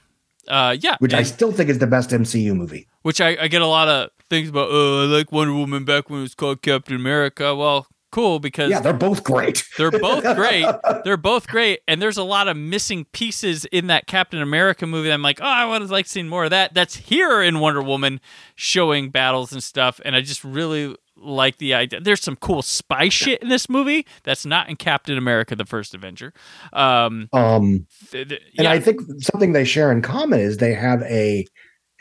Uh, 0.47 0.77
yeah, 0.80 0.95
Which 0.99 1.13
I 1.15 1.23
still 1.23 1.51
think 1.51 1.69
is 1.72 1.80
the 1.80 1.88
best 1.88 2.11
MCU 2.11 2.55
movie. 2.55 2.88
which 3.01 3.19
I, 3.19 3.35
I 3.41 3.47
get 3.47 3.63
a 3.63 3.67
lot 3.67 3.88
of 3.88 4.09
things 4.30 4.49
about. 4.49 4.67
Oh, 4.72 5.01
I 5.03 5.05
like 5.05 5.31
Wonder 5.31 5.53
Woman 5.55 5.85
back 5.85 6.09
when 6.09 6.19
it 6.19 6.22
was 6.23 6.35
called 6.35 6.61
Captain 6.61 6.95
America. 6.95 7.55
Well, 7.55 7.88
cool 8.11 8.39
because 8.39 8.69
Yeah, 8.69 8.80
they're 8.80 8.93
both 8.93 9.23
great. 9.23 9.63
they're 9.77 9.89
both 9.89 10.23
great. 10.35 10.67
They're 11.03 11.17
both 11.17 11.47
great, 11.47 11.80
and 11.88 11.99
there's 12.01 12.17
a 12.17 12.23
lot 12.23 12.47
of 12.47 12.55
missing 12.57 13.05
pieces 13.11 13.65
in 13.65 13.88
that 13.88 14.05
Captain 14.07 14.39
America 14.41 14.85
movie. 14.85 15.07
That 15.07 15.15
I'm 15.15 15.22
like, 15.23 15.41
oh, 15.41 15.45
I 15.45 15.65
would 15.65 15.81
have 15.81 15.89
liked 15.91 16.09
seeing 16.09 16.27
more 16.27 16.43
of 16.45 16.51
that. 16.51 16.73
That's 16.76 16.95
here 16.95 17.41
in 17.41 17.59
Wonder 17.59 17.81
Woman, 17.81 18.22
showing 18.55 19.09
battles 19.09 19.51
and 19.51 19.63
stuff, 19.63 19.99
and 20.05 20.15
I 20.15 20.22
just 20.22 20.43
really 20.43 20.95
like 21.17 21.57
the 21.57 21.73
idea. 21.73 22.01
There's 22.01 22.21
some 22.21 22.35
cool 22.35 22.61
spy 22.61 23.09
shit 23.09 23.41
in 23.41 23.49
this 23.49 23.69
movie 23.69 24.05
that's 24.23 24.45
not 24.45 24.69
in 24.69 24.75
Captain 24.75 25.17
America: 25.17 25.55
The 25.55 25.65
First 25.65 25.93
Avenger. 25.93 26.33
Um, 26.73 27.29
Um, 27.33 27.87
th- 28.11 28.29
th- 28.29 28.41
and 28.57 28.67
I 28.67 28.79
think 28.79 29.01
something 29.19 29.53
they 29.53 29.65
share 29.65 29.91
in 29.91 30.01
common 30.01 30.39
is 30.39 30.57
they 30.57 30.73
have 30.73 31.01
a, 31.03 31.45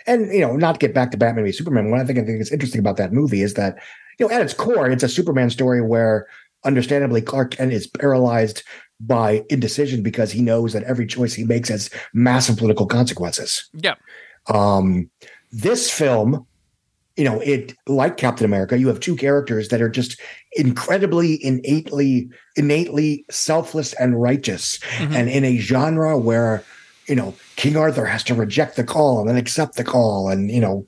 and 0.07 0.33
you 0.33 0.41
know, 0.41 0.57
not 0.57 0.81
get 0.81 0.95
back 0.95 1.11
to 1.13 1.17
Batman 1.17 1.45
v 1.45 1.53
Superman. 1.53 1.91
One 1.91 2.01
I 2.01 2.05
think 2.05 2.19
I 2.19 2.23
think 2.25 2.41
is 2.41 2.53
interesting 2.53 2.81
about 2.81 2.97
that 2.97 3.13
movie 3.13 3.43
is 3.43 3.55
that 3.55 3.77
you 4.19 4.27
know, 4.29 4.35
at 4.35 4.43
its 4.43 4.55
core, 4.55 4.89
it's 4.91 5.03
a 5.03 5.09
Superman 5.09 5.51
story 5.51 5.81
where, 5.81 6.27
understandably, 6.65 7.21
Clark 7.21 7.53
Kent 7.53 7.73
is 7.73 7.87
paralyzed 7.87 8.63
by 9.01 9.43
indecision 9.51 10.03
because 10.05 10.31
he 10.31 10.41
knows 10.41 10.73
that 10.73 10.85
every 10.85 11.05
choice 11.07 11.35
he 11.35 11.43
makes 11.45 11.69
has 11.69 11.91
massive 12.13 12.57
political 12.57 12.87
consequences. 12.87 13.69
yeah, 13.73 13.95
Um, 14.47 15.11
this 15.51 15.91
film, 15.91 16.47
you 17.17 17.25
know, 17.25 17.41
it 17.41 17.75
like 17.87 18.17
Captain 18.17 18.45
America, 18.45 18.79
you 18.79 18.89
have 18.89 19.01
two 19.01 19.17
characters 19.17 19.69
that 19.69 19.81
are 19.81 19.89
just 19.89 20.21
incredibly 20.53 21.45
innately, 21.45 22.29
innately 22.57 23.25
selfless 23.31 23.93
and 23.95 24.21
righteous, 24.21 24.79
Mhm. 24.99 25.15
and 25.15 25.29
in 25.31 25.45
a 25.45 25.59
genre 25.59 26.19
where, 26.19 26.63
you 27.09 27.15
know, 27.15 27.35
King 27.57 27.77
Arthur 27.77 28.05
has 28.07 28.25
to 28.25 28.35
reject 28.35 28.77
the 28.77 28.85
call 28.85 29.21
and 29.21 29.29
then 29.29 29.37
accept 29.37 29.77
the 29.77 29.85
call, 29.85 30.29
and 30.29 30.51
you 30.51 30.61
know. 30.61 30.87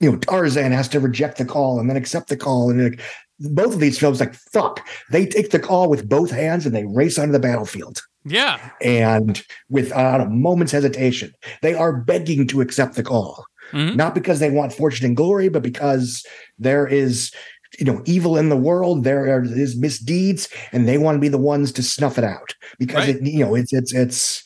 You 0.00 0.10
know, 0.10 0.18
Tarzan 0.18 0.72
has 0.72 0.88
to 0.88 0.98
reject 0.98 1.38
the 1.38 1.44
call 1.44 1.78
and 1.78 1.88
then 1.88 1.96
accept 1.96 2.28
the 2.28 2.36
call, 2.36 2.70
and 2.70 2.82
like, 2.82 3.00
both 3.38 3.72
of 3.74 3.78
these 3.78 4.00
films, 4.00 4.18
like 4.18 4.34
fuck, 4.34 4.84
they 5.12 5.26
take 5.26 5.50
the 5.50 5.60
call 5.60 5.88
with 5.88 6.08
both 6.08 6.32
hands 6.32 6.66
and 6.66 6.74
they 6.74 6.84
race 6.86 7.18
onto 7.20 7.30
the 7.32 7.38
battlefield 7.38 8.02
yeah, 8.24 8.70
and 8.80 9.44
without 9.68 10.20
a 10.20 10.28
moment's 10.28 10.72
hesitation, 10.72 11.32
they 11.62 11.74
are 11.74 11.92
begging 11.92 12.48
to 12.48 12.60
accept 12.60 12.96
the 12.96 13.02
call. 13.04 13.44
Mhm. 13.72 13.96
not 13.96 14.14
because 14.14 14.38
they 14.40 14.50
want 14.50 14.72
fortune 14.72 15.06
and 15.06 15.16
glory, 15.16 15.48
but 15.48 15.62
because 15.62 16.24
there 16.58 16.86
is, 16.86 17.30
you 17.78 17.84
know, 17.86 18.02
evil 18.04 18.36
in 18.36 18.48
the 18.50 18.56
world. 18.56 19.04
There 19.04 19.42
is 19.42 19.76
misdeeds, 19.76 20.48
and 20.72 20.86
they 20.88 20.98
want 20.98 21.16
to 21.16 21.20
be 21.20 21.28
the 21.28 21.38
ones 21.38 21.72
to 21.72 21.82
snuff 21.82 22.18
it 22.18 22.24
out 22.24 22.54
because 22.78 23.06
Right. 23.06 23.16
it, 23.16 23.22
you 23.22 23.44
know, 23.44 23.54
it's 23.54 23.72
it's 23.72 23.92
it's, 23.94 24.44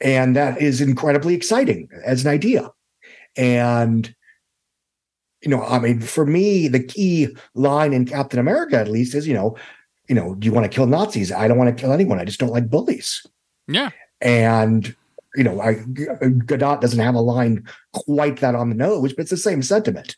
and 0.00 0.36
that 0.36 0.60
is 0.62 0.80
incredibly 0.80 1.34
exciting 1.34 1.88
as 2.04 2.24
an 2.24 2.30
idea, 2.32 2.70
and. 3.36 4.14
You 5.42 5.50
know, 5.50 5.62
I 5.62 5.78
mean, 5.78 6.00
for 6.00 6.26
me, 6.26 6.66
the 6.66 6.82
key 6.82 7.28
line 7.54 7.92
in 7.92 8.04
Captain 8.06 8.40
America, 8.40 8.78
at 8.78 8.88
least, 8.88 9.14
is 9.14 9.28
you 9.28 9.34
know, 9.34 9.56
you 10.08 10.14
know, 10.14 10.34
do 10.34 10.46
you 10.46 10.52
want 10.52 10.64
to 10.64 10.74
kill 10.74 10.86
Nazis? 10.86 11.30
I 11.30 11.46
don't 11.46 11.58
want 11.58 11.76
to 11.76 11.80
kill 11.80 11.92
anyone. 11.92 12.18
I 12.18 12.24
just 12.24 12.40
don't 12.40 12.50
like 12.50 12.68
bullies. 12.70 13.24
Yeah. 13.68 13.90
And 14.20 14.96
you 15.36 15.44
know, 15.44 15.60
I, 15.60 15.74
Gadot 15.74 16.80
doesn't 16.80 16.98
have 16.98 17.14
a 17.14 17.20
line 17.20 17.64
quite 17.92 18.40
that 18.40 18.54
on 18.54 18.68
the 18.70 18.74
nose, 18.76 19.12
but 19.12 19.22
it's 19.22 19.30
the 19.30 19.36
same 19.36 19.62
sentiment. 19.62 20.16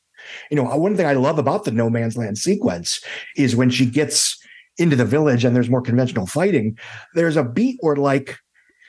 You 0.50 0.56
know, 0.56 0.64
one 0.76 0.96
thing 0.96 1.06
I 1.06 1.12
love 1.14 1.38
about 1.38 1.64
the 1.64 1.70
No 1.70 1.88
Man's 1.90 2.16
Land 2.16 2.38
sequence 2.38 3.00
is 3.36 3.56
when 3.56 3.70
she 3.70 3.86
gets 3.86 4.38
into 4.76 4.96
the 4.96 5.04
village 5.04 5.44
and 5.44 5.54
there's 5.56 5.70
more 5.70 5.82
conventional 5.82 6.26
fighting. 6.26 6.78
There's 7.14 7.36
a 7.36 7.44
beat 7.44 7.78
where 7.80 7.96
like 7.96 8.38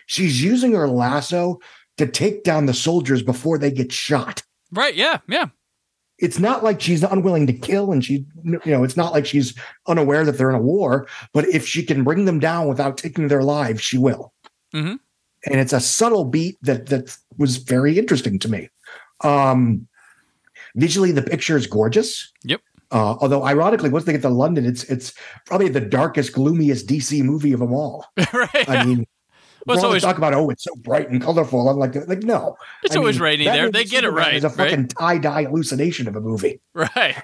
she's 0.07 0.43
using 0.43 0.73
her 0.73 0.87
lasso 0.87 1.59
to 1.97 2.07
take 2.07 2.43
down 2.43 2.65
the 2.65 2.73
soldiers 2.73 3.21
before 3.23 3.57
they 3.57 3.71
get 3.71 3.91
shot 3.91 4.43
Right. 4.71 4.93
Yeah. 4.95 5.17
Yeah. 5.27 5.47
it's 6.19 6.37
not 6.39 6.63
like 6.63 6.79
she's 6.79 7.03
unwilling 7.03 7.47
to 7.47 7.53
kill 7.53 7.91
and 7.91 8.05
she 8.05 8.25
you 8.45 8.59
know 8.65 8.83
it's 8.83 8.95
not 8.97 9.13
like 9.13 9.25
she's 9.25 9.53
unaware 9.87 10.23
that 10.25 10.33
they're 10.37 10.49
in 10.49 10.55
a 10.55 10.61
war 10.61 11.07
but 11.33 11.47
if 11.47 11.65
she 11.65 11.83
can 11.83 12.03
bring 12.03 12.25
them 12.25 12.39
down 12.39 12.67
without 12.67 12.97
taking 12.97 13.27
their 13.29 13.41
lives 13.43 13.81
she 13.81 13.97
will 13.97 14.31
Mhm. 14.75 14.99
And 15.45 15.59
it's 15.59 15.73
a 15.73 15.79
subtle 15.79 16.25
beat 16.25 16.57
that 16.61 16.87
that 16.87 17.15
was 17.37 17.57
very 17.57 17.97
interesting 17.97 18.39
to 18.39 18.49
me 18.49 18.69
um 19.23 19.87
visually 20.75 21.11
the 21.11 21.21
picture 21.21 21.57
is 21.57 21.67
gorgeous 21.67 22.31
Yep. 22.43 22.61
uh, 22.91 23.15
although 23.21 23.43
ironically 23.43 23.89
once 23.89 24.05
they 24.05 24.11
get 24.11 24.21
to 24.23 24.29
london 24.29 24.65
it's 24.65 24.83
it's 24.85 25.13
probably 25.45 25.69
the 25.69 25.81
darkest 25.81 26.33
gloomiest 26.33 26.87
dc 26.87 27.21
movie 27.23 27.53
of 27.53 27.59
them 27.59 27.73
all 27.73 28.05
right. 28.33 28.69
i 28.69 28.83
mean 28.85 29.05
Well, 29.65 29.75
it's 29.77 29.83
always- 29.83 30.03
talk 30.03 30.17
about 30.17 30.33
oh 30.33 30.49
it's 30.49 30.63
so 30.63 30.73
bright 30.77 31.09
and 31.09 31.21
colorful 31.21 31.67
i'm 31.69 31.77
like 31.77 31.93
like 32.07 32.23
no 32.23 32.55
It's 32.83 32.95
I 32.95 32.99
always 32.99 33.17
mean, 33.17 33.23
rainy 33.23 33.43
there. 33.45 33.69
They 33.69 33.83
get 33.83 34.03
it 34.05 34.09
right, 34.09 34.33
is 34.35 34.43
a 34.45 34.47
right? 34.49 34.57
fucking 34.71 34.87
tie-dye 34.87 35.43
hallucination 35.43 36.07
of 36.07 36.15
a 36.15 36.21
movie 36.21 36.61
right. 36.73 37.21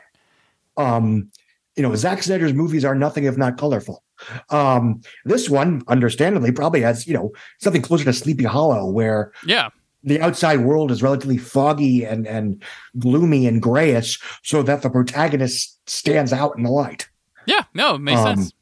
um 0.78 1.32
you 1.76 1.84
know 1.84 1.96
Zack 1.96 2.24
Snyder's 2.24 2.54
movies 2.54 2.84
are 2.86 2.94
nothing 2.96 3.24
if 3.24 3.38
not 3.38 3.58
colorful 3.58 4.04
um 4.50 5.02
this 5.26 5.50
one 5.50 5.82
understandably 5.88 6.52
probably 6.52 6.82
has 6.82 7.06
you 7.08 7.14
know 7.14 7.32
something 7.60 7.82
closer 7.82 8.06
to 8.06 8.14
sleepy 8.14 8.44
hollow 8.44 8.86
where 8.90 9.32
Yeah. 9.46 9.70
the 10.04 10.22
outside 10.22 10.62
world 10.62 10.92
is 10.92 11.02
relatively 11.04 11.38
foggy 11.38 12.04
and 12.06 12.28
and 12.28 12.62
gloomy 13.00 13.48
and 13.48 13.62
grayish 13.62 14.20
so 14.44 14.64
that 14.64 14.82
the 14.82 14.90
protagonist 14.90 15.80
stands 15.90 16.32
out 16.34 16.56
in 16.58 16.64
the 16.64 16.72
light 16.72 17.10
Yeah. 17.46 17.64
No, 17.74 17.96
it 17.96 18.00
makes 18.02 18.22
Um, 18.22 18.38
sense. 18.38 18.54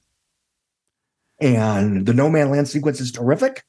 and 1.39 2.05
the 2.05 2.13
no 2.13 2.29
man 2.29 2.49
land 2.49 2.67
sequence 2.67 2.99
is 2.99 3.11
terrific 3.11 3.63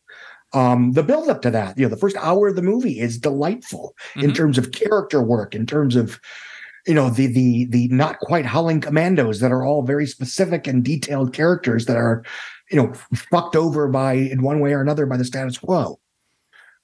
um 0.52 0.92
the 0.92 1.02
build 1.02 1.28
up 1.28 1.42
to 1.42 1.50
that 1.50 1.76
you 1.78 1.84
know 1.84 1.88
the 1.88 1.96
first 1.96 2.16
hour 2.18 2.48
of 2.48 2.56
the 2.56 2.62
movie 2.62 3.00
is 3.00 3.18
delightful 3.18 3.94
in 4.16 4.30
Mhm. 4.30 4.34
terms 4.36 4.58
of 4.58 4.72
character 4.72 5.20
work 5.22 5.54
in 5.54 5.66
terms 5.66 5.96
of 5.96 6.20
you 6.86 6.94
know 6.94 7.10
the 7.10 7.26
the 7.26 7.66
the 7.66 7.88
not 7.88 8.18
quite 8.20 8.46
howling 8.46 8.80
commandos 8.80 9.40
that 9.40 9.52
are 9.52 9.64
all 9.64 9.82
very 9.82 10.06
specific 10.06 10.66
and 10.66 10.84
detailed 10.84 11.32
characters 11.32 11.86
that 11.86 11.96
are 11.96 12.24
you 12.70 12.76
know 12.76 12.92
fucked 13.14 13.56
over 13.56 13.88
by 13.88 14.14
in 14.14 14.42
one 14.42 14.60
way 14.60 14.72
or 14.72 14.80
another 14.80 15.06
by 15.06 15.16
the 15.16 15.24
status 15.24 15.58
quo. 15.58 15.98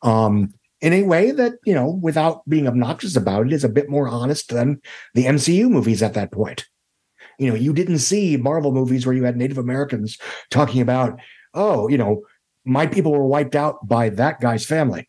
Um 0.03 0.55
in 0.81 0.95
a 0.95 1.03
way 1.03 1.31
that 1.31 1.55
you 1.65 1.75
know 1.75 1.99
without 2.03 2.49
being 2.49 2.67
obnoxious 2.67 3.17
about 3.17 3.47
it 3.47 3.53
is 3.53 3.65
a 3.65 3.69
bit 3.69 3.91
more 3.91 4.09
honest 4.09 4.49
than 4.51 4.81
the 5.15 5.27
mcu 5.27 5.69
movies 5.69 6.03
at 6.03 6.15
that 6.15 6.33
point. 6.33 6.67
You 7.39 7.49
know 7.49 7.57
you 7.57 7.73
didn't 7.73 7.99
see 7.99 8.37
marvel 8.37 8.73
movies 8.73 9.07
where 9.07 9.15
you 9.15 9.25
had 9.25 9.37
native 9.37 9.59
americans 9.59 10.19
talking 10.51 10.81
about 10.81 11.19
oh 11.55 11.89
you 11.89 11.99
know 11.99 12.23
my 12.65 12.87
people 12.87 13.13
were 13.13 13.27
wiped 13.27 13.55
out 13.55 13.87
by 13.87 14.11
that 14.11 14.41
guy's 14.41 14.65
family. 14.67 15.09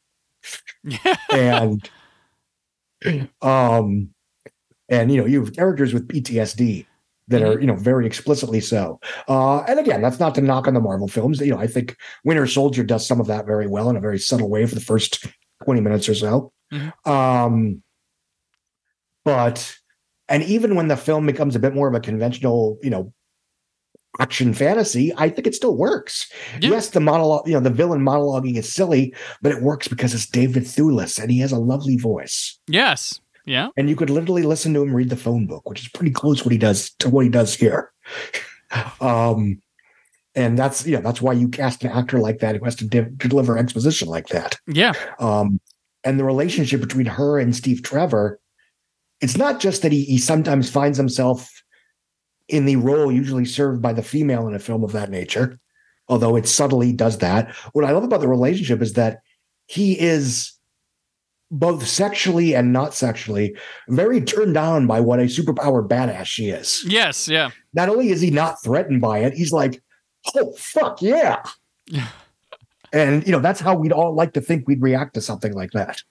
And 1.31 1.89
um 3.41 4.09
and 4.91 5.11
you 5.11 5.17
know 5.19 5.25
you 5.25 5.43
have 5.43 5.55
characters 5.55 5.93
with 5.93 6.07
ptsd 6.07 6.85
that 7.29 7.41
are 7.41 7.59
you 7.59 7.65
know 7.65 7.75
very 7.75 8.05
explicitly 8.05 8.59
so 8.59 8.99
uh 9.27 9.61
and 9.61 9.79
again 9.79 10.01
that's 10.01 10.19
not 10.19 10.35
to 10.35 10.41
knock 10.41 10.67
on 10.67 10.73
the 10.75 10.79
marvel 10.81 11.07
films 11.07 11.39
you 11.39 11.51
know 11.51 11.57
i 11.57 11.65
think 11.65 11.95
winter 12.25 12.45
soldier 12.45 12.83
does 12.83 13.07
some 13.07 13.19
of 13.21 13.27
that 13.27 13.45
very 13.45 13.67
well 13.67 13.89
in 13.89 13.95
a 13.95 14.01
very 14.01 14.19
subtle 14.19 14.49
way 14.49 14.65
for 14.65 14.75
the 14.75 14.81
first 14.81 15.25
20 15.63 15.81
minutes 15.81 16.07
or 16.07 16.13
so 16.15 16.51
Mhm. 16.71 17.07
um 17.07 17.83
but 19.23 19.75
and 20.29 20.43
even 20.43 20.75
when 20.75 20.87
the 20.87 20.95
film 20.97 21.25
becomes 21.25 21.55
a 21.55 21.59
bit 21.59 21.73
more 21.75 21.87
of 21.87 21.93
a 21.93 21.99
conventional 21.99 22.77
you 22.81 22.89
know 22.89 23.13
action 24.19 24.53
fantasy 24.53 25.13
i 25.17 25.29
think 25.29 25.47
it 25.47 25.55
still 25.55 25.75
works 25.77 26.29
Yeah. 26.59 26.71
yes 26.71 26.89
the 26.89 26.99
monologue 26.99 27.47
you 27.47 27.53
know 27.53 27.59
the 27.61 27.69
villain 27.69 28.01
monologuing 28.01 28.57
is 28.57 28.71
silly 28.71 29.13
but 29.41 29.51
it 29.53 29.61
works 29.61 29.87
because 29.87 30.13
it's 30.13 30.25
david 30.27 30.63
thewlis 30.63 31.17
and 31.21 31.31
he 31.31 31.39
has 31.39 31.51
a 31.51 31.59
lovely 31.59 31.97
voice 31.97 32.57
Yes. 32.67 33.19
Yeah. 33.45 33.69
and 33.77 33.89
you 33.89 33.95
could 33.95 34.09
literally 34.09 34.43
listen 34.43 34.73
to 34.73 34.81
him 34.81 34.93
read 34.93 35.09
the 35.09 35.15
phone 35.15 35.47
book, 35.47 35.69
which 35.69 35.81
is 35.81 35.89
pretty 35.89 36.11
close 36.11 36.45
what 36.45 36.51
he 36.51 36.57
does 36.57 36.91
to 36.99 37.09
what 37.09 37.25
he 37.25 37.29
does 37.29 37.55
here. 37.55 37.91
um, 39.01 39.61
and 40.35 40.57
that's 40.57 40.85
know 40.85 41.01
that's 41.01 41.21
why 41.21 41.33
you 41.33 41.49
cast 41.49 41.83
an 41.83 41.91
actor 41.91 42.19
like 42.19 42.39
that 42.39 42.55
who 42.55 42.63
has 42.63 42.75
to 42.77 42.87
de- 42.87 43.09
deliver 43.17 43.57
exposition 43.57 44.07
like 44.07 44.27
that. 44.27 44.57
Yeah. 44.67 44.93
Um, 45.19 45.59
and 46.03 46.19
the 46.19 46.23
relationship 46.23 46.79
between 46.79 47.05
her 47.05 47.37
and 47.37 47.55
Steve 47.55 47.83
Trevor, 47.83 48.39
it's 49.19 49.37
not 49.37 49.59
just 49.59 49.81
that 49.81 49.91
he, 49.91 50.03
he 50.05 50.17
sometimes 50.17 50.69
finds 50.69 50.97
himself 50.97 51.49
in 52.47 52.65
the 52.65 52.75
role 52.77 53.11
usually 53.11 53.45
served 53.45 53.81
by 53.81 53.93
the 53.93 54.03
female 54.03 54.47
in 54.47 54.55
a 54.55 54.59
film 54.59 54.83
of 54.83 54.91
that 54.93 55.09
nature, 55.09 55.59
although 56.07 56.35
it 56.35 56.47
subtly 56.47 56.91
does 56.91 57.19
that. 57.19 57.53
What 57.73 57.85
I 57.85 57.91
love 57.91 58.03
about 58.03 58.21
the 58.21 58.27
relationship 58.27 58.81
is 58.81 58.93
that 58.93 59.19
he 59.67 59.99
is 59.99 60.53
both 61.51 61.85
sexually 61.85 62.55
and 62.55 62.71
not 62.71 62.93
sexually 62.95 63.55
very 63.89 64.21
turned 64.21 64.55
on 64.55 64.87
by 64.87 65.01
what 65.01 65.19
a 65.19 65.23
superpower 65.23 65.85
badass 65.85 66.25
she 66.25 66.49
is. 66.49 66.83
Yes. 66.87 67.27
Yeah. 67.27 67.51
Not 67.73 67.89
only 67.89 68.09
is 68.09 68.21
he 68.21 68.31
not 68.31 68.63
threatened 68.63 69.01
by 69.01 69.19
it, 69.19 69.33
he's 69.33 69.51
like, 69.51 69.81
oh 70.35 70.53
fuck 70.53 71.01
yeah. 71.01 71.43
and 72.93 73.25
you 73.25 73.31
know, 73.31 73.39
that's 73.39 73.59
how 73.59 73.75
we'd 73.75 73.91
all 73.91 74.15
like 74.15 74.33
to 74.33 74.41
think 74.41 74.67
we'd 74.67 74.81
react 74.81 75.13
to 75.15 75.21
something 75.21 75.53
like 75.53 75.71
that. 75.71 76.01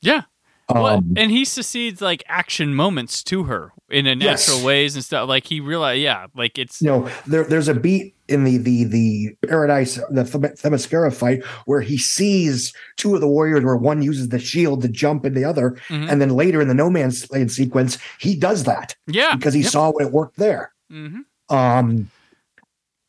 Yeah. 0.00 0.22
Well, 0.70 0.86
Um, 0.86 1.14
and 1.16 1.30
he 1.30 1.44
succeeds 1.44 2.00
like 2.00 2.22
action 2.26 2.74
moments 2.74 3.22
to 3.24 3.44
her 3.44 3.72
in 3.90 4.06
a 4.06 4.14
natural 4.14 4.56
Yes. 4.58 4.64
ways 4.64 4.94
and 4.94 5.04
stuff. 5.04 5.28
Like 5.28 5.46
he 5.46 5.60
realized, 5.60 6.00
yeah, 6.00 6.26
like 6.36 6.58
it's 6.58 6.80
you 6.82 6.88
know, 6.88 7.08
there, 7.26 7.44
there's 7.44 7.68
a 7.68 7.74
beat 7.74 8.14
in 8.28 8.44
the 8.44 8.58
the 8.58 8.84
the 8.84 9.30
paradise 9.46 9.94
the 10.10 10.22
Them- 10.24 10.42
Themyscira 10.42 11.12
fight 11.14 11.42
where 11.64 11.80
he 11.80 11.96
sees 11.96 12.72
two 12.96 13.14
of 13.14 13.20
the 13.22 13.28
warriors 13.28 13.64
where 13.64 13.76
one 13.76 14.02
uses 14.02 14.28
the 14.28 14.38
shield 14.38 14.82
to 14.82 14.88
jump 14.88 15.24
in 15.24 15.32
the 15.34 15.44
other, 15.44 15.70
Mhm. 15.88 16.10
and 16.10 16.20
then 16.20 16.30
later 16.30 16.60
in 16.60 16.68
the 16.68 16.74
no 16.74 16.90
man's 16.90 17.30
land 17.30 17.50
sequence 17.50 17.96
he 18.18 18.36
does 18.36 18.64
that 18.64 18.94
yeah 19.06 19.34
because 19.34 19.54
he 19.54 19.62
Yep. 19.62 19.70
saw 19.70 19.90
when 19.92 20.06
it 20.06 20.12
worked 20.12 20.36
there. 20.36 20.72
Mhm. 20.92 21.24
Um, 21.48 22.10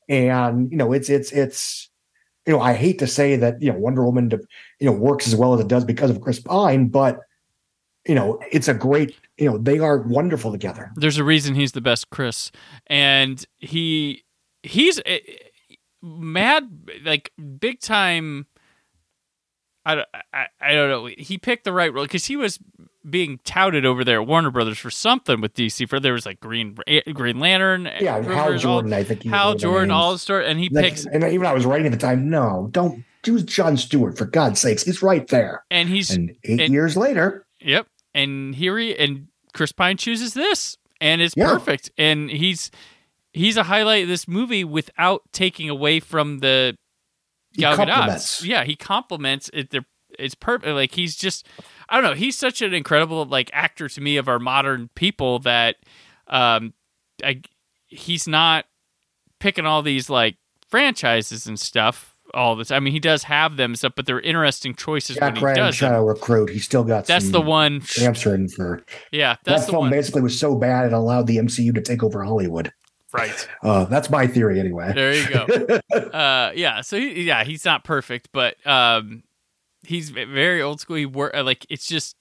and 0.08 0.72
you 0.72 0.78
know, 0.78 0.94
it's 0.94 1.10
it's 1.10 1.32
it's 1.32 1.90
you 2.46 2.54
know, 2.54 2.62
I 2.62 2.74
hate 2.74 2.98
to 3.00 3.08
say 3.08 3.36
that 3.36 3.62
you 3.62 3.72
know 3.72 3.78
Wonder 3.78 4.04
Woman, 4.06 4.32
you 4.80 4.86
know, 4.86 4.92
works 4.94 5.28
as 5.28 5.36
well 5.36 5.54
as 5.54 5.60
it 5.60 5.68
does 5.68 5.84
because 5.86 6.10
of 6.10 6.22
Chris 6.22 6.40
Pine, 6.40 6.88
but 6.88 7.20
you 8.10 8.16
know, 8.16 8.40
it's 8.52 8.68
a 8.68 8.74
great 8.74 9.16
you 9.38 9.46
know 9.46 9.58
they 9.60 9.78
are 9.78 10.00
wonderful 10.00 10.52
together. 10.52 10.92
There's 10.96 11.20
a 11.20 11.24
reason 11.24 11.54
he's 11.54 11.74
the 11.74 11.82
best, 11.82 12.10
Chris, 12.10 12.52
and 12.88 13.46
he 13.60 14.24
he's 14.64 15.00
eh, 15.06 15.20
mad 16.02 16.90
like 17.06 17.32
big 17.60 17.80
time. 17.80 18.48
I, 19.86 19.96
don't- 19.96 20.08
I, 20.34 20.46
I 20.62 20.74
don't 20.74 20.90
know. 20.90 21.06
He 21.18 21.38
picked 21.38 21.64
the 21.64 21.72
right 21.72 21.94
role 21.94 22.04
because 22.04 22.26
he 22.26 22.36
was 22.36 22.60
being 23.10 23.40
touted 23.44 23.86
over 23.86 24.04
there 24.04 24.22
at 24.22 24.28
Warner 24.28 24.52
Brothers 24.52 24.78
for 24.78 24.92
something 24.92 25.40
with 25.40 25.54
DC. 25.54 25.88
For 25.88 26.00
there 26.00 26.14
was 26.14 26.26
like 26.26 26.40
Green 26.40 26.78
eh, 26.88 27.02
Green 27.14 27.40
Lantern, 27.40 27.88
eh, 27.88 28.00
Yeah, 28.02 28.22
Hal 28.22 28.48
Rivers, 28.48 28.66
all- 28.66 28.82
Jordan, 28.82 28.94
I 28.94 29.04
think 29.04 29.24
he 29.24 29.30
was 29.30 29.34
one 29.34 29.40
Hal 29.40 29.56
Jordan, 29.56 29.92
all 29.92 30.12
the 30.14 30.20
story, 30.20 30.48
and 30.48 30.60
he 30.60 30.70
Like, 30.70 30.86
picks 30.86 31.06
and 31.06 31.24
even 31.24 31.46
I 31.46 31.54
was 31.54 31.66
writing 31.66 31.86
at 31.86 31.92
the 31.92 31.98
time. 31.98 32.30
No, 32.30 32.70
don't 32.72 33.04
choose 33.24 33.44
John 33.44 33.78
Stewart 33.78 34.18
for 34.18 34.26
God's 34.26 34.60
sakes. 34.60 34.84
He's 34.84 35.02
right 35.02 35.28
there. 35.28 35.64
and 35.72 35.88
he's 35.90 36.10
And 36.12 36.36
eight 36.44 36.60
and- 36.60 36.74
years 36.74 36.98
later, 36.98 37.46
Yep. 37.62 37.88
And 38.14 38.56
here 38.56 38.78
he 38.78 38.98
and 38.98 39.28
Chris 39.54 39.72
Pine 39.72 39.98
chooses 39.98 40.34
this, 40.34 40.78
and 41.00 41.22
it's 41.22 41.36
Yeah. 41.38 41.48
perfect. 41.48 41.92
And 41.98 42.30
he's 42.30 42.72
he's 43.34 43.58
a 43.58 43.64
highlight 43.64 44.04
of 44.04 44.10
this 44.10 44.28
movie 44.28 44.64
without 44.64 45.22
taking 45.32 45.70
away 45.70 46.00
from 46.00 46.40
the 46.40 46.76
He 47.54 47.62
Gal 47.62 47.76
compliments. 47.76 48.44
Yeah, 48.44 48.64
he 48.64 48.76
compliments 48.76 49.50
it. 49.54 49.70
They're, 49.70 49.86
it's 50.18 50.36
perfect. 50.36 50.74
Like 50.74 50.94
he's 50.94 51.16
just, 51.16 51.48
I 51.88 51.96
don't 52.02 52.04
know. 52.10 52.16
He's 52.16 52.38
such 52.38 52.62
an 52.64 52.74
incredible 52.74 53.26
like 53.26 53.50
actor 53.54 53.88
to 53.88 54.02
me 54.02 54.18
of 54.18 54.28
our 54.28 54.40
modern 54.40 54.90
people 54.96 55.40
that, 55.40 55.76
um, 56.28 56.74
I 57.24 57.42
he's 57.88 58.28
not 58.28 58.66
picking 59.40 59.66
all 59.66 59.82
these 59.82 60.10
like 60.10 60.38
franchises 60.68 61.48
and 61.48 61.60
stuff 61.60 62.09
all 62.34 62.56
this. 62.56 62.72
I 62.72 62.80
mean, 62.80 62.94
he 62.94 63.00
does 63.00 63.24
have 63.24 63.58
them 63.58 63.76
stuff, 63.76 63.94
but 63.96 64.06
they're 64.06 64.20
interesting 64.22 64.76
choices 64.76 65.16
Jack 65.18 65.34
when 65.34 65.36
he 65.38 65.46
Ryan 65.46 65.56
does 65.58 65.80
them. 65.80 65.90
Shadow 65.90 66.06
Recruit. 66.06 66.50
He 66.50 66.60
still 66.60 66.84
got. 66.84 67.06
That's 67.06 67.26
some 67.26 67.32
the 67.32 67.42
one. 67.42 67.82
answering 68.02 68.48
for 68.50 68.84
Yeah, 69.12 69.36
that's 69.44 69.62
that 69.62 69.66
the 69.68 69.72
film. 69.74 69.86
one. 69.86 69.92
Basically, 69.92 70.22
was 70.22 70.40
so 70.40 70.56
bad 70.56 70.86
it 70.88 70.94
allowed 70.94 71.28
the 71.28 71.38
MCU 71.38 71.74
to 71.76 71.82
take 71.82 72.04
over 72.04 72.24
Hollywood. 72.24 72.72
Right. 73.14 73.48
Uh, 73.64 73.86
that's 73.86 74.10
my 74.10 74.26
theory, 74.28 74.60
anyway. 74.60 74.94
There 74.94 75.14
you 75.14 75.28
go. 75.28 75.98
uh, 75.98 76.52
yeah. 76.56 76.82
So 76.82 76.98
he, 76.98 77.24
yeah, 77.24 77.44
he's 77.44 77.66
not 77.66 77.84
perfect, 77.84 78.30
but 78.32 78.56
um, 78.66 79.24
he's 79.84 80.10
very 80.12 80.62
old 80.62 80.80
school. 80.80 80.96
He 80.96 81.06
work 81.06 81.34
like 81.36 81.66
it's 81.70 81.86
just 81.88 82.16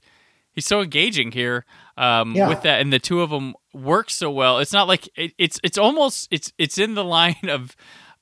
he's 0.53 0.67
so 0.67 0.81
engaging 0.81 1.31
here 1.31 1.65
um, 1.97 2.35
Yeah. 2.35 2.49
with 2.49 2.63
that, 2.63 2.81
and 2.81 2.93
the 2.93 2.99
two 2.99 3.21
of 3.21 3.31
them 3.31 3.55
work 3.73 4.11
so 4.11 4.31
well. 4.31 4.59
It's 4.59 4.73
not 4.73 4.89
like 4.89 5.09
it, 5.17 5.33
it's 5.39 5.61
it's 5.63 5.79
almost 5.79 6.27
it's 6.33 6.53
it's 6.59 6.79
in 6.79 6.95
the 6.95 7.05
line 7.19 7.37
of. 7.49 7.77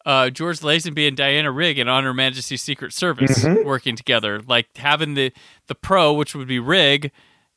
Uh, 0.07 0.31
George 0.31 0.61
Lazenby 0.61 1.07
and 1.09 1.17
Diana 1.17 1.51
Rigg 1.51 1.79
and 1.81 1.91
On 1.91 2.05
Her 2.05 2.15
Majesty's 2.15 2.63
Secret 2.63 2.93
Service 2.93 3.43
Mhm. 3.45 3.65
working 3.65 3.97
together, 3.97 4.41
like 4.47 4.69
having 4.77 5.15
the 5.15 5.33
the 5.67 5.75
pro, 5.75 6.13
which 6.13 6.33
would 6.35 6.47
be 6.47 6.61
Rigg, 6.61 7.11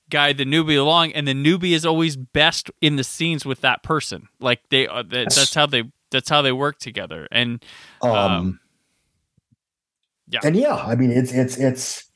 guide 0.10 0.38
the 0.38 0.46
newbie 0.46 0.80
along, 0.80 1.12
and 1.14 1.28
the 1.28 1.34
newbie 1.36 1.74
is 1.74 1.86
always 1.86 2.16
best 2.18 2.72
in 2.82 2.96
the 2.96 3.04
scenes 3.04 3.46
with 3.46 3.62
that 3.62 3.84
person. 3.84 4.28
Like 4.40 4.62
they, 4.70 4.88
uh, 4.88 5.04
that, 5.04 5.26
Yes. 5.26 5.36
that's 5.36 5.54
how 5.54 5.68
they 5.68 5.84
that's 6.10 6.28
how 6.28 6.42
they 6.42 6.52
work 6.52 6.80
together. 6.80 7.28
And 7.32 7.64
Um, 8.02 8.60
yeah. 10.28 10.40
and 10.44 10.56
yeah, 10.56 10.74
I 10.76 10.96
mean, 10.96 11.12
it's 11.12 11.32
it's 11.32 11.56
it's 11.58 12.10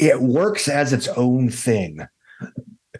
it 0.00 0.20
works 0.20 0.66
as 0.68 0.92
its 0.92 1.06
own 1.08 1.48
thing. 1.50 2.00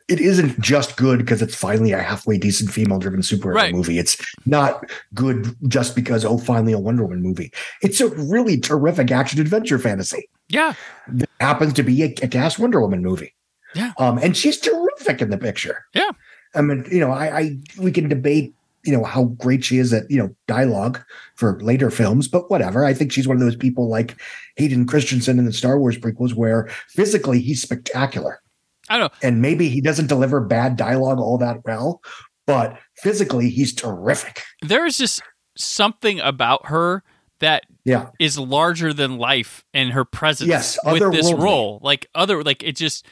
It 0.08 0.20
isn't 0.20 0.58
just 0.60 0.96
good 0.96 1.18
because 1.18 1.42
it's 1.42 1.54
finally 1.54 1.92
a 1.92 1.98
halfway 2.00 2.38
decent 2.38 2.70
female-driven 2.70 3.20
superhero 3.20 3.54
Right. 3.54 3.74
movie. 3.74 3.98
It's 3.98 4.16
not 4.46 4.90
good 5.14 5.54
just 5.68 5.94
because 5.94 6.24
oh, 6.24 6.38
finally 6.38 6.72
a 6.72 6.78
Wonder 6.78 7.02
Woman 7.04 7.20
movie. 7.22 7.52
It's 7.82 8.00
a 8.00 8.08
really 8.08 8.58
terrific 8.58 9.10
action 9.10 9.40
adventure 9.40 9.78
fantasy. 9.78 10.28
yeah, 10.48 10.72
that 11.08 11.28
happens 11.40 11.74
to 11.74 11.82
be 11.82 12.02
a 12.02 12.10
kick-ass 12.10 12.58
Wonder 12.58 12.80
Woman 12.80 13.02
movie. 13.02 13.34
Yeah. 13.74 13.92
Um, 13.98 14.16
and 14.18 14.34
she's 14.34 14.58
terrific 14.58 15.20
in 15.20 15.28
the 15.28 15.36
picture. 15.36 15.84
Yeah. 15.94 16.10
I 16.54 16.62
mean, 16.62 16.86
you 16.90 17.00
know, 17.00 17.10
I, 17.10 17.38
I 17.38 17.58
we 17.78 17.92
can 17.92 18.08
debate, 18.08 18.54
you 18.84 18.96
know, 18.96 19.04
how 19.04 19.24
great 19.24 19.62
she 19.62 19.76
is 19.76 19.92
at, 19.92 20.10
you 20.10 20.16
know, 20.16 20.34
dialogue 20.46 20.98
for 21.34 21.60
later 21.60 21.90
films, 21.90 22.28
but 22.28 22.50
whatever. 22.50 22.86
I 22.86 22.94
think 22.94 23.12
she's 23.12 23.28
one 23.28 23.36
of 23.36 23.42
those 23.42 23.56
people 23.56 23.88
like 23.90 24.16
Hayden 24.56 24.86
Christensen 24.86 25.38
in 25.38 25.44
the 25.44 25.52
Star 25.52 25.78
Wars 25.78 25.98
prequels 25.98 26.32
where 26.32 26.66
physically 26.88 27.40
he's 27.40 27.60
spectacular. 27.60 28.40
I 28.90 28.98
don't 28.98 29.12
know. 29.12 29.18
And 29.28 29.42
maybe 29.42 29.68
he 29.68 29.80
doesn't 29.80 30.06
deliver 30.06 30.40
bad 30.40 30.76
dialogue 30.76 31.18
all 31.18 31.38
that 31.38 31.64
well, 31.64 32.00
but 32.46 32.78
physically 32.96 33.50
he's 33.50 33.74
terrific. 33.74 34.42
There 34.62 34.86
is 34.86 34.98
just 34.98 35.22
something 35.56 36.20
about 36.20 36.66
her 36.66 37.02
that 37.40 37.64
Yeah. 37.84 38.08
is 38.18 38.38
larger 38.38 38.92
than 38.92 39.18
life 39.18 39.64
and 39.72 39.92
her 39.92 40.04
presence 40.04 40.48
Yes, 40.48 40.78
with 40.84 41.12
this 41.12 41.32
role. 41.32 41.78
Like 41.82 42.06
other, 42.14 42.42
like 42.42 42.62
it 42.62 42.76
just, 42.76 43.06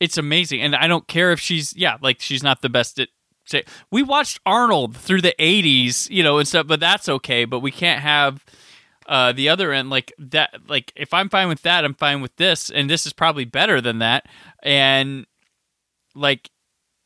it's 0.00 0.18
amazing. 0.18 0.60
And 0.62 0.74
I 0.76 0.86
don't 0.86 1.06
care 1.08 1.32
if 1.32 1.40
she's, 1.40 1.74
yeah, 1.76 1.96
like 2.00 2.20
she's 2.20 2.42
not 2.42 2.62
the 2.62 2.68
best 2.68 2.98
at. 3.00 3.08
Say, 3.44 3.64
we 3.90 4.04
watched 4.04 4.38
Arnold 4.46 4.96
through 4.96 5.20
the 5.20 5.34
'80s, 5.36 6.08
you 6.08 6.22
know, 6.22 6.38
and 6.38 6.46
stuff, 6.46 6.68
but 6.68 6.78
that's 6.78 7.08
okay. 7.08 7.44
But 7.44 7.58
we 7.58 7.72
can't 7.72 8.00
have 8.00 8.44
uh, 9.08 9.32
the 9.32 9.48
other 9.48 9.72
end 9.72 9.90
like 9.90 10.12
that. 10.16 10.54
Like 10.68 10.92
if 10.94 11.12
I'm 11.12 11.28
fine 11.28 11.48
with 11.48 11.62
that, 11.62 11.84
I'm 11.84 11.94
fine 11.94 12.20
with 12.22 12.36
this, 12.36 12.70
and 12.70 12.88
this 12.88 13.04
is 13.04 13.12
probably 13.12 13.44
better 13.44 13.80
than 13.80 13.98
that. 13.98 14.26
And 14.62 15.26
like 16.14 16.50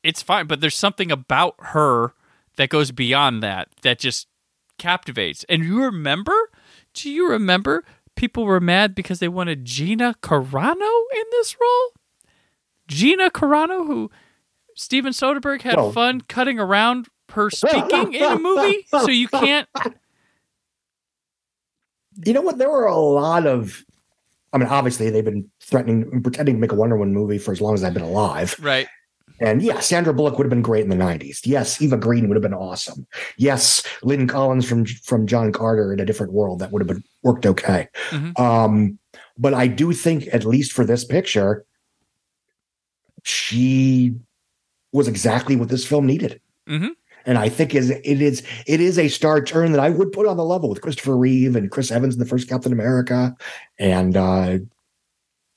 it's 0.03 0.23
fine, 0.23 0.47
but 0.47 0.61
there's 0.61 0.77
something 0.77 1.11
about 1.11 1.55
her 1.59 2.13
that 2.57 2.69
goes 2.69 2.91
beyond 2.91 3.43
that 3.43 3.69
that 3.83 3.99
just 3.99 4.27
captivates. 4.79 5.45
And 5.49 5.65
you 5.65 5.83
remember? 5.83 6.51
Do 6.95 7.11
you 7.11 7.29
remember 7.31 7.85
people 8.15 8.45
were 8.45 8.61
mad 8.61 8.95
because 8.95 9.19
they 9.19 9.29
wanted 9.29 9.65
Gina 9.65 10.15
Carano 10.23 11.03
in 11.15 11.25
this 11.33 11.57
role? 11.61 11.93
Gina 12.89 13.31
Carano, 13.31 13.87
who 13.87 14.11
Steven 14.75 15.13
Soderbergh 15.13 15.63
had 15.63 15.93
fun 15.93 16.21
cutting 16.23 16.59
around 16.59 17.09
her 17.31 17.51
speaking 17.51 18.15
in 18.15 18.23
a 18.23 18.39
movie, 18.39 18.87
so 18.89 19.09
you 19.09 19.29
can't. 19.29 19.69
You 22.25 22.33
know 22.33 22.41
what? 22.41 22.57
There 22.57 22.71
were 22.71 22.87
a 22.87 22.97
lot 22.97 23.47
of. 23.47 23.85
I 24.51 24.57
mean, 24.57 24.69
obviously, 24.69 25.11
they've 25.11 25.23
been 25.23 25.51
threatening, 25.67 26.23
pretending 26.23 26.57
to 26.57 26.61
make 26.61 26.73
a 26.73 26.77
Wonder 26.77 26.97
Woman 26.97 27.15
movie 27.15 27.39
for 27.39 27.53
as 27.53 27.61
long 27.61 27.75
as 27.75 27.85
I've 27.85 27.95
been 27.95 28.03
alive. 28.03 28.57
Right. 28.61 28.89
And 29.39 29.61
yeah, 29.61 29.81
Sandra 29.81 30.15
Bullock 30.15 30.39
would 30.39 30.45
have 30.45 30.51
been 30.51 30.63
great 30.63 30.85
in 30.85 30.89
the 30.89 30.97
'90s. 30.97 31.41
Yes, 31.45 31.83
Eva 31.83 31.99
Green 31.99 32.29
would 32.29 32.37
have 32.37 32.43
been 32.43 32.55
awesome. 32.55 33.07
Yes, 33.37 33.83
Lynn 34.03 34.27
Collins 34.27 34.67
from 34.67 34.87
from 34.87 35.27
John 35.27 35.53
Carter 35.53 35.93
in 35.93 36.01
a 36.01 36.07
different 36.07 36.33
world 36.33 36.59
that 36.61 36.73
would 36.73 36.81
have 36.81 36.89
been 36.89 37.05
worked 37.23 37.45
okay. 37.45 37.89
Mhm. 38.11 38.39
Um, 38.41 38.99
but 39.37 39.53
I 39.53 39.67
do 39.67 39.93
think, 39.93 40.27
at 40.33 40.45
least 40.45 40.73
for 40.73 40.87
this 40.87 41.05
picture, 41.05 41.67
she 43.25 44.15
was 44.93 45.09
exactly 45.09 45.57
what 45.57 45.69
this 45.69 45.85
film 45.85 46.07
needed. 46.07 46.41
Mhm. 46.69 46.91
And 47.27 47.37
I 47.37 47.49
think 47.49 47.75
is 47.75 47.91
it 47.91 48.01
is 48.05 48.43
it 48.67 48.81
is 48.81 48.99
a 48.99 49.09
star 49.09 49.43
turn 49.43 49.73
that 49.73 49.81
I 49.81 49.91
would 49.91 50.13
put 50.13 50.27
on 50.27 50.37
the 50.37 50.45
level 50.45 50.71
with 50.71 50.81
Christopher 50.81 51.17
Reeve 51.17 51.57
and 51.57 51.71
Chris 51.71 51.91
Evans 51.91 52.15
in 52.15 52.21
the 52.21 52.27
first 52.27 52.49
Captain 52.49 52.73
America, 52.73 53.37
and 53.79 54.17
uh, 54.17 54.59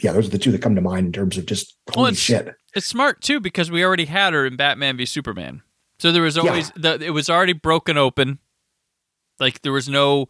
yeah, 0.01 0.11
those 0.13 0.27
are 0.27 0.31
the 0.31 0.37
two 0.37 0.51
that 0.51 0.61
come 0.61 0.75
to 0.75 0.81
mind 0.81 1.07
in 1.07 1.11
terms 1.11 1.37
of 1.37 1.45
just 1.45 1.75
Well, 1.87 1.95
holy 1.95 2.09
it's- 2.09 2.19
shit. 2.23 2.53
It's 2.75 2.85
smart 2.85 3.21
too 3.21 3.39
because 3.39 3.71
we 3.71 3.83
already 3.83 4.05
had 4.05 4.33
her 4.33 4.45
in 4.45 4.55
Batman 4.55 4.95
v 4.97 5.05
Superman, 5.05 5.61
so 5.97 6.11
there 6.11 6.21
was 6.21 6.35
Yeah. 6.35 6.43
always 6.43 6.71
the, 6.75 6.99
it 7.03 7.09
was 7.11 7.29
already 7.29 7.53
broken 7.53 7.97
open. 7.97 8.39
Like 9.39 9.61
there 9.61 9.71
was 9.71 9.89
no, 9.89 10.27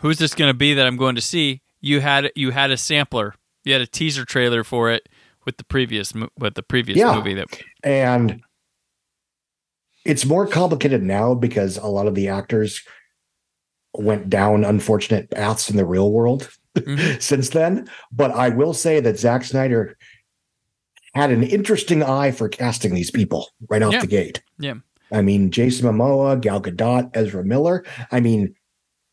who's 0.00 0.18
this 0.18 0.34
going 0.34 0.50
to 0.50 0.56
be 0.56 0.74
that 0.74 0.86
I'm 0.86 0.96
going 0.96 1.14
to 1.14 1.20
see? 1.20 1.62
You 1.80 2.00
had 2.00 2.32
you 2.34 2.50
had 2.50 2.70
a 2.72 2.76
sampler, 2.76 3.34
you 3.64 3.72
had 3.72 3.82
a 3.82 3.86
teaser 3.86 4.24
trailer 4.24 4.64
for 4.64 4.90
it 4.90 5.08
with 5.44 5.58
the 5.58 5.64
previous 5.64 6.12
with 6.38 6.54
the 6.54 6.62
previous 6.62 6.98
Yeah. 6.98 7.14
movie 7.14 7.34
that 7.34 7.46
And 7.84 8.42
it's 10.04 10.24
more 10.26 10.46
complicated 10.46 11.02
now 11.02 11.34
because 11.34 11.76
a 11.76 11.86
lot 11.86 12.06
of 12.06 12.14
the 12.14 12.28
actors 12.28 12.82
went 13.94 14.28
down 14.30 14.64
unfortunate 14.64 15.30
paths 15.30 15.70
in 15.70 15.76
the 15.76 15.84
real 15.86 16.10
world 16.12 16.50
Mhm. 16.80 17.20
since 17.22 17.50
then. 17.50 17.88
But 18.12 18.30
I 18.32 18.48
will 18.50 18.74
say 18.74 19.00
that 19.00 19.18
Zack 19.18 19.44
Snyder 19.44 19.96
had 21.14 21.30
an 21.30 21.42
interesting 21.42 22.02
eye 22.02 22.30
for 22.30 22.48
casting 22.48 22.94
these 22.94 23.10
people 23.10 23.48
right 23.68 23.82
off 23.82 23.92
Yeah. 23.94 24.00
the 24.02 24.06
gate. 24.06 24.42
yeah 24.58 24.74
I 25.10 25.22
mean, 25.22 25.50
Jason 25.50 25.86
Momoa, 25.86 26.38
Gal 26.40 26.60
Gadot, 26.60 27.10
Ezra 27.14 27.42
Miller. 27.42 27.82
I 28.12 28.20
mean, 28.20 28.54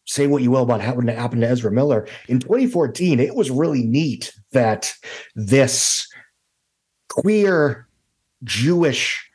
say 0.05 0.27
what 0.27 0.43
you 0.43 0.51
will 0.51 0.63
about 0.63 0.81
what 0.95 1.07
happened 1.09 1.41
to 1.41 1.47
Ezra 1.47 1.71
Miller 1.71 2.05
in 2.27 2.39
2014. 2.41 3.19
It 3.21 3.33
was 3.33 3.49
really 3.49 3.83
neat 3.83 4.33
that 4.51 4.93
this 5.35 6.05
queer, 7.09 7.87
Jewish, 8.43 9.25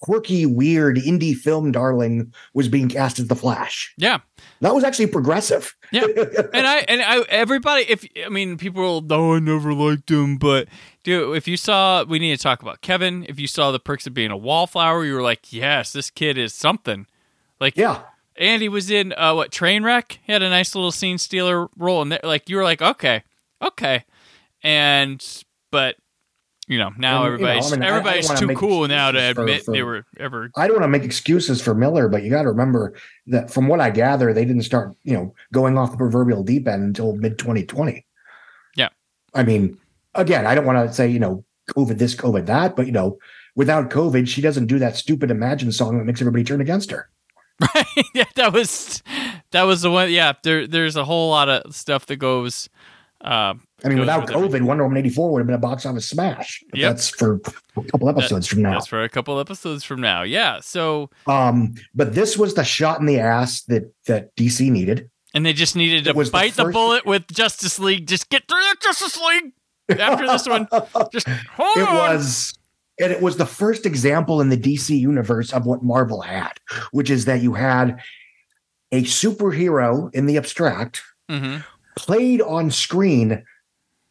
quirky, 0.00 0.46
weird 0.46 0.96
indie 0.96 1.34
film 1.34 1.72
darling 1.72 2.32
was 2.54 2.68
being 2.68 2.88
cast 2.88 3.18
as 3.18 3.26
the 3.28 3.34
Flash. 3.34 3.92
yeah 3.96 4.18
That 4.60 4.74
was 4.74 4.84
actually 4.84 5.08
progressive. 5.08 5.74
yeah. 5.92 6.04
and 6.52 6.66
I 6.66 6.84
and 6.88 7.02
I 7.02 7.22
everybody 7.28 7.84
if 7.88 8.06
I 8.24 8.28
mean 8.28 8.56
people 8.58 9.04
oh 9.10 9.34
I 9.34 9.38
never 9.38 9.72
liked 9.74 10.10
him 10.10 10.36
but 10.36 10.68
dude 11.02 11.36
if 11.36 11.48
you 11.48 11.56
saw 11.56 12.04
we 12.04 12.18
need 12.18 12.36
to 12.36 12.42
talk 12.42 12.62
about 12.62 12.80
Kevin 12.80 13.24
if 13.28 13.40
you 13.40 13.46
saw 13.46 13.70
the 13.70 13.80
perks 13.80 14.06
of 14.06 14.14
being 14.14 14.30
a 14.30 14.36
wallflower 14.36 15.04
you 15.04 15.14
were 15.14 15.22
like 15.22 15.52
yes 15.52 15.92
this 15.92 16.10
kid 16.10 16.36
is 16.38 16.52
something 16.54 17.06
like 17.60 17.76
yeah. 17.76 18.02
and 18.36 18.62
he 18.62 18.68
was 18.68 18.90
in 18.90 19.12
uh, 19.14 19.34
what 19.34 19.50
Trainwreck. 19.50 20.18
He 20.22 20.32
had 20.32 20.42
a 20.42 20.50
nice 20.50 20.74
little 20.74 20.92
scene 20.92 21.18
stealer 21.18 21.68
role, 21.76 22.02
and 22.02 22.18
like 22.22 22.48
you 22.48 22.56
were 22.56 22.62
like, 22.62 22.80
okay, 22.80 23.24
okay, 23.60 24.04
and 24.62 25.24
but 25.72 25.96
you 26.68 26.78
know 26.78 26.90
now 26.98 27.24
And, 27.24 27.40
you 27.40 27.44
know, 27.46 27.50
everybody's 27.50 27.72
I 27.72 27.76
mean, 27.76 27.82
I- 27.82 27.86
I 27.86 27.88
everybody's 27.90 28.28
too 28.40 28.48
cool 28.54 28.86
now 28.88 29.10
to 29.10 29.18
excuses 29.18 29.34
for- 29.34 29.42
admit 29.42 29.64
for- 29.64 29.72
they 29.72 29.82
were 29.82 30.04
ever. 30.20 30.50
I 30.56 30.66
don't 30.66 30.76
want 30.76 30.84
to 30.84 30.88
make 30.88 31.04
excuses 31.04 31.60
for 31.60 31.74
Miller, 31.74 32.08
but 32.08 32.22
you 32.22 32.30
got 32.30 32.42
to 32.42 32.48
remember 32.48 32.94
that 33.26 33.50
from 33.50 33.66
what 33.68 33.80
I 33.80 33.90
gather, 33.90 34.32
they 34.32 34.44
didn't 34.44 34.62
start, 34.62 34.94
you 35.02 35.14
know, 35.14 35.34
going 35.52 35.76
off 35.76 35.90
the 35.90 35.96
proverbial 35.96 36.44
deep 36.44 36.68
end 36.68 36.82
until 36.84 37.16
mid 37.16 37.38
2020. 37.38 38.04
Yeah. 38.76 38.88
I 39.34 39.42
mean, 39.42 39.78
again, 40.14 40.46
I 40.46 40.54
don't 40.54 40.66
want 40.66 40.86
to 40.88 40.94
say, 40.94 41.08
you 41.08 41.18
know, 41.18 41.44
COVID 41.76 41.98
this, 41.98 42.14
COVID 42.14 42.46
that, 42.46 42.76
but, 42.76 42.86
you 42.86 42.92
know, 42.92 43.18
without 43.56 43.90
COVID, 43.90 44.28
she 44.28 44.40
doesn't 44.40 44.66
do 44.66 44.78
that 44.78 44.96
stupid 44.96 45.30
Imagine 45.30 45.72
song 45.72 45.98
that 45.98 46.04
makes 46.04 46.20
everybody 46.20 46.44
turn 46.44 46.60
against 46.60 46.90
her. 46.90 47.08
Right? 47.74 47.86
yeah, 48.14 48.24
that 48.36 48.52
was 48.52 49.02
that 49.50 49.64
was 49.64 49.82
the 49.82 49.90
one. 49.90 50.12
Yeah, 50.12 50.34
there 50.44 50.66
there's 50.68 50.94
a 50.94 51.04
whole 51.04 51.30
lot 51.30 51.48
of 51.48 51.74
stuff 51.74 52.06
that 52.06 52.16
goes. 52.16 52.68
Uh, 53.20 53.54
I 53.84 53.88
mean, 53.88 53.98
without 53.98 54.22
with 54.22 54.30
everything. 54.30 54.62
COVID, 54.62 54.66
Wonder 54.66 54.84
Woman 54.84 54.98
84 54.98 55.32
would 55.32 55.38
have 55.40 55.46
been 55.46 55.54
a 55.56 55.58
box 55.58 55.84
office 55.86 56.08
smash. 56.08 56.62
Yep. 56.72 56.88
That's 56.90 57.08
for 57.10 57.40
a 57.76 57.82
couple 57.84 58.08
episodes 58.08 58.46
from 58.46 58.62
now. 58.62 58.72
That's 58.72 58.86
for 58.86 59.02
a 59.02 59.08
couple 59.08 59.38
episodes 59.40 59.82
from 59.84 60.00
now. 60.00 60.22
Yeah. 60.22 60.60
So 60.60 61.10
Um, 61.26 61.74
but 61.94 62.14
this 62.14 62.36
was 62.38 62.54
the 62.54 62.64
shot 62.64 63.00
in 63.00 63.06
the 63.06 63.18
ass 63.18 63.62
that 63.64 63.92
that 64.06 64.34
DC 64.36 64.70
needed. 64.70 65.10
and 65.34 65.44
they 65.44 65.52
just 65.52 65.74
needed 65.76 66.04
to 66.04 66.12
the 66.12 66.30
bite 66.30 66.54
the, 66.54 66.64
first- 66.64 66.72
bullet 66.74 67.06
with 67.06 67.26
Justice 67.28 67.78
League. 67.78 68.06
Just 68.06 68.30
get 68.30 68.46
through 68.48 68.60
the 68.60 68.76
Justice 68.82 69.18
League 69.20 69.52
after 70.00 70.26
this 70.26 70.46
one. 70.46 70.68
Just 71.12 71.26
hold 71.28 71.76
it 71.78 71.88
on. 71.88 71.94
was 71.94 72.54
and 73.00 73.10
it 73.12 73.20
was 73.22 73.36
the 73.36 73.46
first 73.46 73.86
example 73.86 74.40
in 74.40 74.48
the 74.48 74.56
DC 74.56 74.98
universe 74.98 75.52
of 75.52 75.66
what 75.66 75.82
Marvel 75.82 76.20
had, 76.20 76.52
which 76.92 77.10
is 77.10 77.24
that 77.26 77.40
you 77.42 77.54
had 77.54 78.00
a 78.92 79.02
superhero 79.04 80.12
in 80.14 80.26
the 80.26 80.36
abstract 80.36 81.02
Mhm. 81.30 81.64
Played 81.98 82.40
on 82.40 82.70
screen 82.70 83.44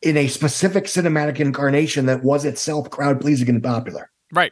in 0.01 0.17
a 0.17 0.27
specific 0.27 0.85
cinematic 0.85 1.39
incarnation 1.39 2.05
that 2.05 2.21
was 2.21 2.43
itself 2.43 2.89
crowd 2.89 3.21
pleasing 3.21 3.47
and 3.47 3.63
popular. 3.63 4.11
Right. 4.33 4.51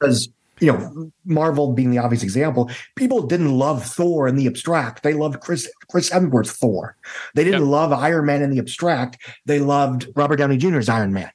Because, 0.00 0.30
you 0.58 0.72
know, 0.72 1.12
Marvel 1.26 1.74
being 1.74 1.90
the 1.90 1.98
obvious 1.98 2.22
example, 2.22 2.70
people 2.96 3.26
didn't 3.26 3.52
love 3.52 3.84
Thor 3.84 4.26
in 4.26 4.36
the 4.36 4.46
abstract. 4.46 5.02
They 5.02 5.12
loved 5.12 5.40
Chris 5.40 5.70
Chris 5.90 6.08
Hemsworth 6.08 6.50
Thor. 6.50 6.96
They 7.34 7.44
didn't 7.44 7.66
love 7.66 7.92
Iron 7.92 8.24
Man 8.24 8.40
in 8.40 8.50
the 8.50 8.58
abstract. 8.58 9.18
They 9.44 9.60
loved 9.60 10.08
Robert 10.16 10.36
Downey 10.36 10.56
Jr.'s 10.56 10.88
Iron 10.88 11.12
Man. 11.12 11.30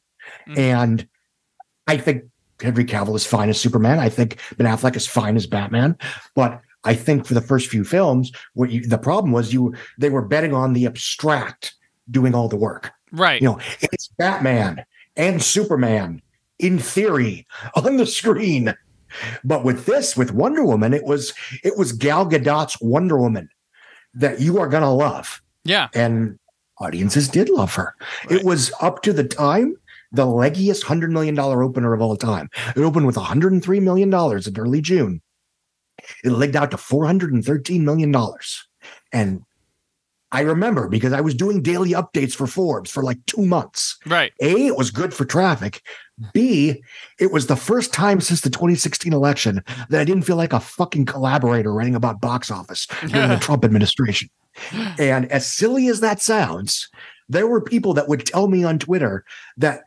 Mm-hmm. 0.48 0.60
And 0.60 1.08
I 1.88 1.98
think 1.98 2.24
Henry 2.62 2.86
Cavill 2.86 3.16
is 3.16 3.26
fine 3.26 3.50
as 3.50 3.60
Superman. 3.60 4.00
I 4.00 4.10
think 4.10 4.40
Ben 4.58 4.68
Affleck 4.68 4.96
is 4.96 5.06
fine 5.06 5.36
as 5.36 5.46
Batman. 5.46 5.98
But 6.36 6.62
I 6.84 6.96
think 6.96 7.26
for 7.26 7.34
the 7.34 7.42
first 7.42 7.70
few 7.70 7.84
films, 7.84 8.32
what 8.54 8.72
you, 8.72 8.86
the 8.86 8.98
problem 8.98 9.32
was 9.32 9.54
you 9.54 9.76
they 9.98 10.10
were 10.10 10.22
betting 10.22 10.54
on 10.54 10.74
the 10.74 10.86
abstract 10.86 11.76
doing 12.10 12.34
all 12.34 12.48
the 12.48 12.56
work. 12.56 12.92
Right. 13.12 13.42
You 13.42 13.50
know, 13.50 13.60
it's 13.82 14.08
Batman 14.18 14.84
and 15.16 15.42
Superman 15.42 16.22
in 16.60 16.80
theory 16.80 17.46
on 17.76 17.98
the 17.98 18.06
screen. 18.06 18.74
But 19.44 19.66
with 19.66 19.86
this, 19.86 20.16
with 20.16 20.32
Wonder 20.32 20.64
Woman, 20.64 20.94
it 20.94 21.04
was 21.04 21.34
it 21.64 21.78
was 21.78 21.92
Gal 21.92 22.26
Gadot's 22.26 22.80
Wonder 22.82 23.18
Woman 23.18 23.50
that 24.14 24.40
you 24.40 24.60
are 24.60 24.68
gonna 24.68 24.94
love. 24.94 25.42
Yeah. 25.64 25.90
And 25.94 26.40
audiences 26.80 27.28
did 27.28 27.50
love 27.50 27.76
her. 27.76 27.94
It 28.30 28.44
was 28.44 28.72
up 28.82 29.04
to 29.04 29.14
the 29.14 29.24
time 29.24 29.76
the 30.12 30.26
leggiest 30.26 30.84
hundred 30.84 31.12
million 31.12 31.36
dollar 31.36 31.64
opener 31.64 31.94
of 31.94 32.02
all 32.02 32.16
time. 32.16 32.50
It 32.76 32.82
opened 32.82 33.06
with 33.06 33.18
103 33.18 33.80
million 33.80 34.10
dollars 34.10 34.48
in 34.48 34.58
early 34.58 34.82
June. 34.82 35.22
It 36.24 36.32
legged 36.32 36.56
out 36.56 36.72
to 36.72 36.78
413 36.78 37.86
million 37.86 38.12
dollars. 38.12 38.68
And 39.12 39.44
I 40.32 40.42
remember 40.42 40.88
because 40.88 41.12
I 41.12 41.22
was 41.22 41.36
doing 41.36 41.62
daily 41.62 41.92
updates 41.92 42.34
for 42.34 42.48
Forbes 42.48 42.90
for 42.90 43.04
like 43.04 43.18
two 43.26 43.46
months. 43.46 43.98
Right. 44.06 44.32
A, 44.42 44.68
it 44.68 44.78
was 44.78 44.90
good 44.90 45.14
for 45.14 45.26
traffic. 45.26 45.82
B, 46.34 46.82
it 47.20 47.32
was 47.32 47.48
the 47.48 47.56
first 47.56 47.92
time 47.94 48.22
since 48.22 48.42
the 48.42 48.50
2016 48.50 49.12
election 49.12 49.64
that 49.90 50.00
I 50.00 50.06
didn't 50.06 50.24
feel 50.24 50.38
like 50.38 50.54
a 50.54 50.60
fucking 50.60 51.06
collaborator 51.06 51.74
writing 51.74 51.96
about 51.96 52.22
box 52.22 52.50
office 52.50 52.88
during 53.08 53.30
the 53.30 53.38
Trump 53.42 53.66
administration. 53.66 54.30
And 55.00 55.30
as 55.32 55.52
silly 55.52 55.88
as 55.88 56.00
that 56.00 56.22
sounds, 56.22 56.90
there 57.28 57.48
were 57.48 57.62
people 57.62 57.94
that 57.96 58.08
would 58.08 58.26
tell 58.26 58.48
me 58.48 58.64
on 58.64 58.80
Twitter 58.80 59.26
that 59.58 59.82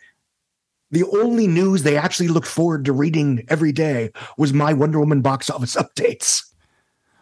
the 0.95 1.05
only 1.21 1.47
news 1.47 1.83
they 1.83 1.97
actually 1.97 2.29
looked 2.29 2.47
forward 2.47 2.85
to 2.87 2.93
reading 2.93 3.45
every 3.49 3.73
day 3.73 4.11
was 4.39 4.53
my 4.53 4.73
Wonder 4.73 4.99
Woman 5.01 5.21
box 5.21 5.51
office 5.51 5.77
updates. 5.85 6.43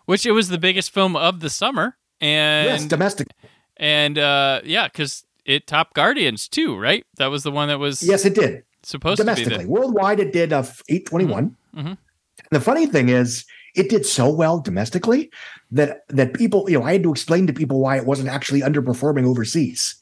Which 0.07 0.27
it 0.27 0.33
was 0.33 0.49
the 0.49 0.59
biggest 0.59 0.91
film 0.91 1.17
of 1.17 1.41
the 1.41 1.51
summer. 1.51 1.97
And 2.21 2.67
yes, 2.69 2.85
domestic. 2.87 3.29
And 3.77 4.19
uh 4.19 4.61
yeah, 4.65 4.87
because 4.89 5.25
it 5.45 5.67
topped 5.67 5.95
Guardians 5.95 6.49
too, 6.49 6.77
right? 6.79 7.05
That 7.17 7.27
was 7.29 7.43
the 7.43 7.51
one 7.51 7.69
that 7.69 7.79
was 7.79 8.03
Yes, 8.03 8.25
it 8.25 8.35
did. 8.35 8.63
supposed 8.85 9.19
to 9.19 9.25
be 9.25 9.35
domestically. 9.35 9.67
Worldwide, 9.67 10.21
it 10.21 10.33
did 10.33 10.53
uh, 10.53 10.63
821. 10.89 11.57
Mhm. 11.77 11.99
The 12.51 12.61
funny 12.61 12.87
thing 12.87 13.09
is, 13.09 13.45
it 13.75 13.89
did 13.89 14.05
so 14.05 14.29
well 14.31 14.61
domestically 14.61 15.31
that 15.71 16.03
that 16.09 16.35
people, 16.35 16.69
you 16.71 16.79
know, 16.79 16.85
I 16.85 16.93
had 16.93 17.03
to 17.05 17.11
explain 17.11 17.47
to 17.47 17.53
people 17.53 17.81
why 17.81 17.97
it 17.97 18.05
wasn't 18.07 18.29
actually 18.29 18.61
underperforming 18.61 19.25
overseas 19.27 19.97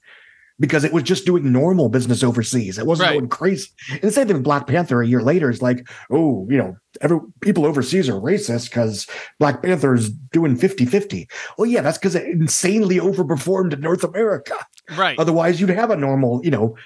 because 0.61 0.85
it 0.85 0.93
was 0.93 1.03
just 1.03 1.25
doing 1.27 1.51
normal 1.51 1.89
business 1.89 2.23
overseas. 2.23 2.79
It 2.79 2.87
wasn't 2.87 3.09
Right. 3.09 3.15
going 3.19 3.29
crazy. 3.31 3.69
And 3.91 4.03
the 4.03 4.11
same 4.13 4.27
thing 4.27 4.37
with 4.37 4.45
Black 4.45 4.67
Panther 4.67 5.03
a 5.03 5.07
year 5.07 5.23
later 5.23 5.51
is 5.51 5.61
like, 5.63 5.89
oh, 6.11 6.47
you 6.51 6.59
know, 6.59 6.77
every 7.01 7.19
people 7.41 7.65
overseas 7.67 8.09
are 8.09 8.21
racist 8.21 8.69
because 8.69 9.07
Black 9.39 9.63
Panther 9.63 9.95
is 9.95 10.11
doing 10.11 10.57
50 10.57 10.85
50. 10.87 11.29
Well, 11.59 11.67
yeah, 11.67 11.81
that's 11.81 11.99
because 11.99 12.15
it 12.15 12.27
insanely 12.27 12.97
overperformed 12.99 13.73
in 13.73 13.81
North 13.81 14.05
America. 14.05 14.55
Right. 14.97 15.19
Otherwise, 15.19 15.61
you'd 15.61 15.71
have 15.71 15.91
a 15.91 15.97
normal, 15.97 16.41
you 16.45 16.51
know, 16.51 16.77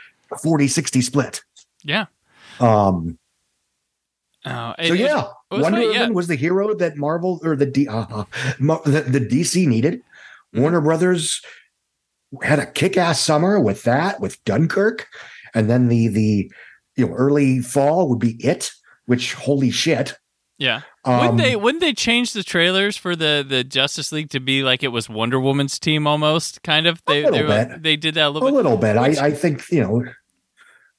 40 0.43 0.69
60 0.69 1.01
split. 1.03 1.43
Yeah. 1.83 2.07
Um, 2.61 3.19
so 4.47 4.75
it- 4.79 4.91
it- 4.93 4.99
yeah, 5.01 5.21
it 5.51 5.55
was 5.55 5.63
Wonder 5.63 5.79
funny, 5.79 5.87
Woman 5.89 6.01
yeah. 6.03 6.09
was 6.15 6.27
the 6.29 6.35
hero 6.37 6.75
that 6.75 6.97
Marvel 6.97 7.41
or 7.43 7.57
the 7.57 7.67
D, 7.67 7.89
uh, 7.89 8.25
the, 8.61 9.05
the 9.09 9.21
DC 9.21 9.67
needed. 9.67 10.03
Warner 10.53 10.81
Brothers 10.81 11.43
had 12.43 12.59
a 12.59 12.67
kick-ass 12.67 13.21
summer 13.21 13.61
with 13.61 13.83
that, 13.85 14.21
with 14.21 14.43
Dunkirk, 14.45 15.07
and 15.55 15.69
then 15.71 15.89
the 15.89 16.09
the 16.09 16.51
you 16.97 17.07
know 17.07 17.15
early 17.15 17.61
fall 17.61 18.09
would 18.09 18.19
be 18.19 18.37
it. 18.45 18.71
Which 19.07 19.35
holy 19.35 19.71
shit! 19.71 20.15
Yeah. 20.59 20.83
Um, 21.05 21.19
wouldn't 21.21 21.39
they 21.39 21.57
wouldn't 21.57 21.83
they 21.83 21.93
change 21.93 22.33
the 22.33 22.43
trailers 22.43 22.97
for 22.97 23.15
the 23.15 23.45
the 23.47 23.63
Justice 23.65 24.13
League 24.13 24.31
to 24.31 24.41
be 24.41 24.63
like 24.63 24.83
it 24.83 24.89
was 24.89 25.09
Wonder 25.09 25.39
Woman's 25.39 25.79
team 25.79 26.07
almost 26.07 26.63
kind 26.63 26.87
of? 26.87 27.03
They 27.07 27.25
little 27.29 27.47
they, 27.49 27.65
bit. 27.67 27.83
they 27.83 27.97
did 27.97 28.15
that 28.15 28.27
a 28.27 28.29
A 28.29 28.31
little 28.31 28.49
bit. 28.49 28.55
little 28.55 28.77
bit. 28.79 28.97
I 28.97 29.27
I 29.27 29.31
think 29.33 29.71
you 29.71 29.83
know. 29.83 30.05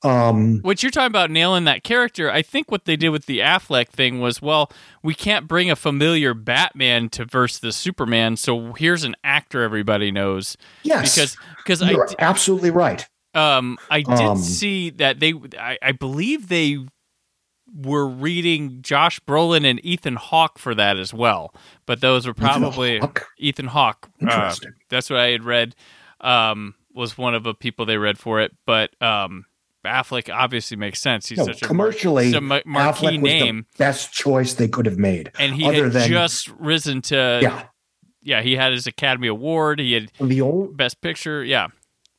Um, 0.03 0.59
What 0.61 0.83
you're 0.83 0.91
talking 0.91 1.07
about 1.07 1.31
nailing 1.31 1.63
that 1.63 1.83
character, 1.83 2.29
I 2.29 2.41
think 2.41 2.69
what 2.71 2.85
they 2.85 2.95
did 2.95 3.09
with 3.09 3.25
the 3.25 3.39
Affleck 3.39 3.87
thing 3.89 4.19
was, 4.19 4.41
well, 4.41 4.71
we 5.01 5.13
can't 5.15 5.47
bring 5.47 5.71
a 5.71 5.75
familiar 5.75 6.33
Batman 6.33 7.09
to 7.09 7.25
verse 7.25 7.57
the 7.57 7.71
Superman, 7.71 8.37
so 8.37 8.73
here's 8.73 9.03
an 9.03 9.15
actor 9.23 9.63
everybody 9.63 10.11
knows. 10.11 10.57
Yes. 10.83 11.15
because 11.15 11.37
because 11.57 11.81
I 11.81 11.91
you're 11.91 12.07
absolutely 12.19 12.69
right. 12.71 13.07
um 13.33 13.77
I 13.89 14.01
did 14.01 14.19
Um, 14.19 14.37
see 14.37 14.91
that 14.91 15.19
they 15.19 15.33
I, 15.57 15.77
I 15.81 15.91
believe 15.93 16.49
they 16.49 16.77
were 17.75 18.07
reading 18.07 18.81
Josh 18.83 19.19
Brolin 19.21 19.65
and 19.65 19.83
Ethan 19.83 20.15
Hawke 20.17 20.59
for 20.59 20.75
that 20.75 20.97
as 20.97 21.13
well, 21.13 21.53
but 21.87 21.99
those 21.99 22.27
were 22.27 22.33
probably 22.35 22.99
Hawke? 22.99 23.25
Ethan 23.39 23.67
Hawke. 23.67 24.07
Uh, 24.21 24.25
Interesting. 24.25 24.73
that's 24.89 25.09
what 25.09 25.19
I 25.19 25.27
had 25.29 25.43
read. 25.43 25.75
Um, 26.21 26.75
was 26.93 27.17
one 27.17 27.33
of 27.35 27.43
the 27.43 27.53
people 27.53 27.85
they 27.85 27.97
read 27.97 28.17
for 28.17 28.39
it, 28.39 28.55
but 28.65 28.91
um, 29.01 29.45
Affleck 29.85 30.33
obviously 30.33 30.77
makes 30.77 30.99
sense. 31.01 31.27
He's 31.29 31.37
No, 31.37 31.45
such 31.45 31.61
a 31.61 31.65
commercially, 31.65 32.33
a 32.33 32.41
marquee 32.41 32.63
Affleck 32.67 33.21
was 33.21 33.31
name, 33.31 33.65
the 33.73 33.77
best 33.77 34.11
choice 34.11 34.53
they 34.53 34.67
could 34.67 34.85
have 34.85 34.97
made, 34.97 35.31
and 35.39 35.53
he 35.55 35.65
other 35.65 35.85
had 35.85 35.93
than 35.93 36.09
just 36.09 36.49
risen 36.59 37.01
to 37.03 37.39
yeah. 37.41 37.63
yeah. 38.21 38.41
He 38.41 38.55
had 38.55 38.73
his 38.73 38.87
Academy 38.87 39.27
Award. 39.27 39.79
He 39.79 39.93
had 39.93 40.11
The 40.19 40.41
only 40.41 40.73
Best 40.73 41.01
Picture. 41.01 41.43
Yeah, 41.43 41.67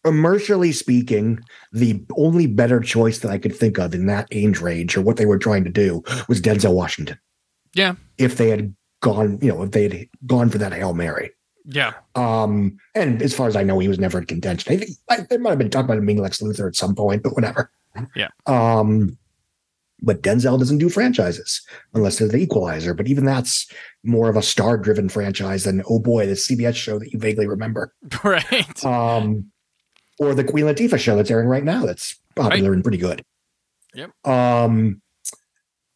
commercially 0.05 0.71
speaking, 0.71 1.41
the 1.73 2.01
only 2.17 2.47
better 2.47 2.79
choice 2.81 3.19
that 3.19 3.31
I 3.31 3.39
could 3.39 3.55
think 3.55 3.79
of 3.79 3.93
in 3.93 4.07
that 4.07 4.29
age 4.31 4.61
range 4.61 4.97
or 4.97 5.03
what 5.03 5.17
they 5.17 5.27
were 5.27 5.39
trying 5.39 5.65
to 5.65 5.71
do 5.71 6.03
was 6.29 6.41
Denzel 6.41 6.75
Washington. 6.75 7.19
yeah, 7.75 7.97
If 8.17 8.37
they 8.37 8.51
had 8.51 8.75
gone, 9.03 9.39
you 9.43 9.49
know, 9.49 9.65
if 9.65 9.73
they 9.73 9.83
had 9.89 10.07
gone 10.27 10.49
for 10.49 10.59
that 10.59 10.73
Hail 10.73 10.95
Mary. 10.95 11.33
Yeah. 11.67 11.95
Um, 12.15 12.79
and 12.95 13.21
as 13.23 13.35
far 13.35 13.49
as 13.49 13.57
I 13.57 13.63
know, 13.63 13.79
he 13.79 13.89
was 13.89 13.99
never 13.99 14.19
in 14.19 14.27
contention. 14.27 14.73
I 14.73 14.77
think 14.77 14.91
I, 15.09 15.21
they 15.29 15.37
might 15.37 15.51
have 15.51 15.59
been 15.59 15.71
talking 15.71 15.87
about 15.87 15.99
him 15.99 16.07
being 16.07 16.21
Lex 16.23 16.41
Luthor 16.41 16.69
at 16.69 16.77
some 16.77 16.95
point, 16.95 17.23
but 17.23 17.35
whatever. 17.35 17.71
Yeah. 18.15 18.29
Um, 18.47 19.19
but 20.03 20.23
Denzel 20.23 20.59
doesn't 20.59 20.79
do 20.79 20.89
franchises 20.89 21.67
unless 21.95 22.19
they're 22.19 22.29
the 22.29 22.37
equalizer. 22.37 22.95
But 22.95 23.09
even 23.09 23.25
that's 23.25 23.71
more 24.05 24.29
of 24.29 24.37
a 24.37 24.43
star 24.43 24.77
driven 24.77 25.09
franchise 25.09 25.65
than, 25.65 25.83
oh 25.89 25.99
boy, 25.99 26.27
the 26.27 26.35
CBS 26.35 26.75
show 26.75 26.99
that 26.99 27.13
you 27.13 27.19
vaguely 27.19 27.47
remember. 27.47 27.95
right. 28.25 28.85
um, 28.85 29.51
or 30.19 30.35
the 30.35 30.45
Queen 30.45 30.67
Latifah 30.67 30.99
show 30.99 31.17
that's 31.17 31.31
airing 31.31 31.49
right 31.49 31.65
now. 31.65 31.85
That's 31.85 32.19
popular 32.35 32.73
and 32.73 32.85
pretty 32.85 32.99
good. 32.99 33.25
Yep. 33.95 34.11
Um, 34.27 35.01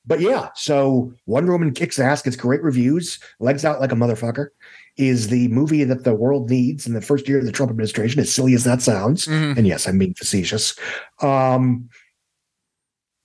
but 0.06 0.20
yeah, 0.20 0.48
so 0.54 1.12
Wonder 1.26 1.52
Woman 1.52 1.72
kicks 1.72 1.98
ass, 1.98 2.22
gets 2.22 2.36
great 2.36 2.62
reviews, 2.62 3.20
legs 3.38 3.64
out 3.64 3.80
like 3.80 3.92
a 3.92 3.96
motherfucker. 3.96 4.48
Is 5.00 5.28
the 5.28 5.48
movie 5.48 5.82
that 5.84 6.04
the 6.04 6.14
world 6.14 6.50
needs 6.50 6.86
in 6.86 6.92
the 6.92 7.00
first 7.00 7.26
year 7.26 7.38
of 7.38 7.46
the 7.46 7.52
Trump 7.52 7.70
administration, 7.70 8.20
as 8.20 8.30
silly 8.32 8.52
as 8.54 8.64
that 8.64 8.82
sounds. 8.82 9.26
Mhm. 9.26 9.56
And 9.56 9.66
yes, 9.66 9.88
I'm 9.88 9.98
being 9.98 10.12
facetious. 10.14 10.74
Um, 11.22 11.88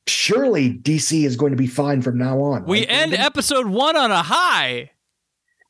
surely 0.08 0.70
DC 0.74 1.26
is 1.26 1.36
going 1.36 1.52
to 1.52 1.58
be 1.58 1.68
fine 1.68 2.02
from 2.02 2.18
now 2.18 2.40
on. 2.42 2.66
We 2.66 2.80
right? 2.80 2.88
end 2.90 3.14
episode 3.14 3.68
one 3.68 3.96
on 3.96 4.12
a 4.12 4.22
high. 4.24 4.92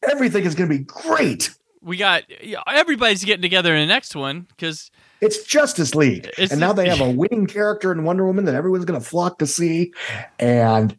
Everything 0.09 0.43
is 0.45 0.53
going 0.55 0.69
to 0.69 0.77
be 0.77 0.83
great. 0.83 1.51
We 1.81 1.97
got 1.97 2.23
everybody's 2.67 3.23
getting 3.23 3.41
together 3.41 3.73
in 3.75 3.87
the 3.87 3.93
next 3.93 4.15
one 4.15 4.41
because 4.41 4.89
It's 5.21 5.43
Justice 5.43 5.95
League. 5.95 6.25
It's- 6.29 6.51
and 6.51 6.59
now 6.59 6.73
they 6.73 6.89
have 6.89 6.99
a 7.01 7.09
winning 7.11 7.47
character 7.47 7.91
in 7.91 8.03
Wonder 8.03 8.25
Woman 8.25 8.45
that 8.45 8.55
everyone's 8.55 8.85
going 8.85 8.99
to 8.99 9.05
flock 9.05 9.39
to 9.39 9.47
see. 9.47 9.93
And, 10.39 10.95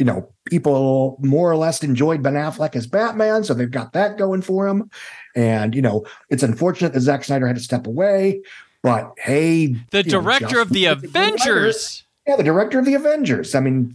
you 0.00 0.06
know, 0.06 0.32
people 0.46 1.18
more 1.20 1.50
or 1.50 1.56
less 1.56 1.82
enjoyed 1.84 2.22
Ben 2.22 2.32
Affleck 2.32 2.74
as 2.74 2.86
Batman. 2.86 3.44
So 3.44 3.52
they've 3.52 3.70
got 3.70 3.92
that 3.92 4.16
going 4.16 4.40
for 4.40 4.66
him. 4.66 4.90
And, 5.36 5.74
you 5.74 5.82
know, 5.82 6.06
it's 6.30 6.42
unfortunate 6.42 6.94
that 6.94 7.00
Zack 7.00 7.22
Snyder 7.22 7.46
had 7.46 7.56
to 7.56 7.62
step 7.62 7.86
away. 7.86 8.40
But 8.82 9.12
hey, 9.18 9.76
the 9.90 10.02
you 10.02 10.12
know, 10.12 10.22
director 10.22 10.58
of 10.58 10.70
the 10.70 10.84
Justice 10.84 11.02
League 11.02 11.04
is 11.04 11.10
a 11.10 11.18
good 11.18 11.18
writer. 11.20 11.56
Avengers. 11.58 12.04
Yeah, 12.26 12.36
the 12.36 12.42
director 12.42 12.78
of 12.78 12.86
the 12.86 12.94
Avengers. 12.94 13.54
I 13.54 13.60
mean, 13.60 13.94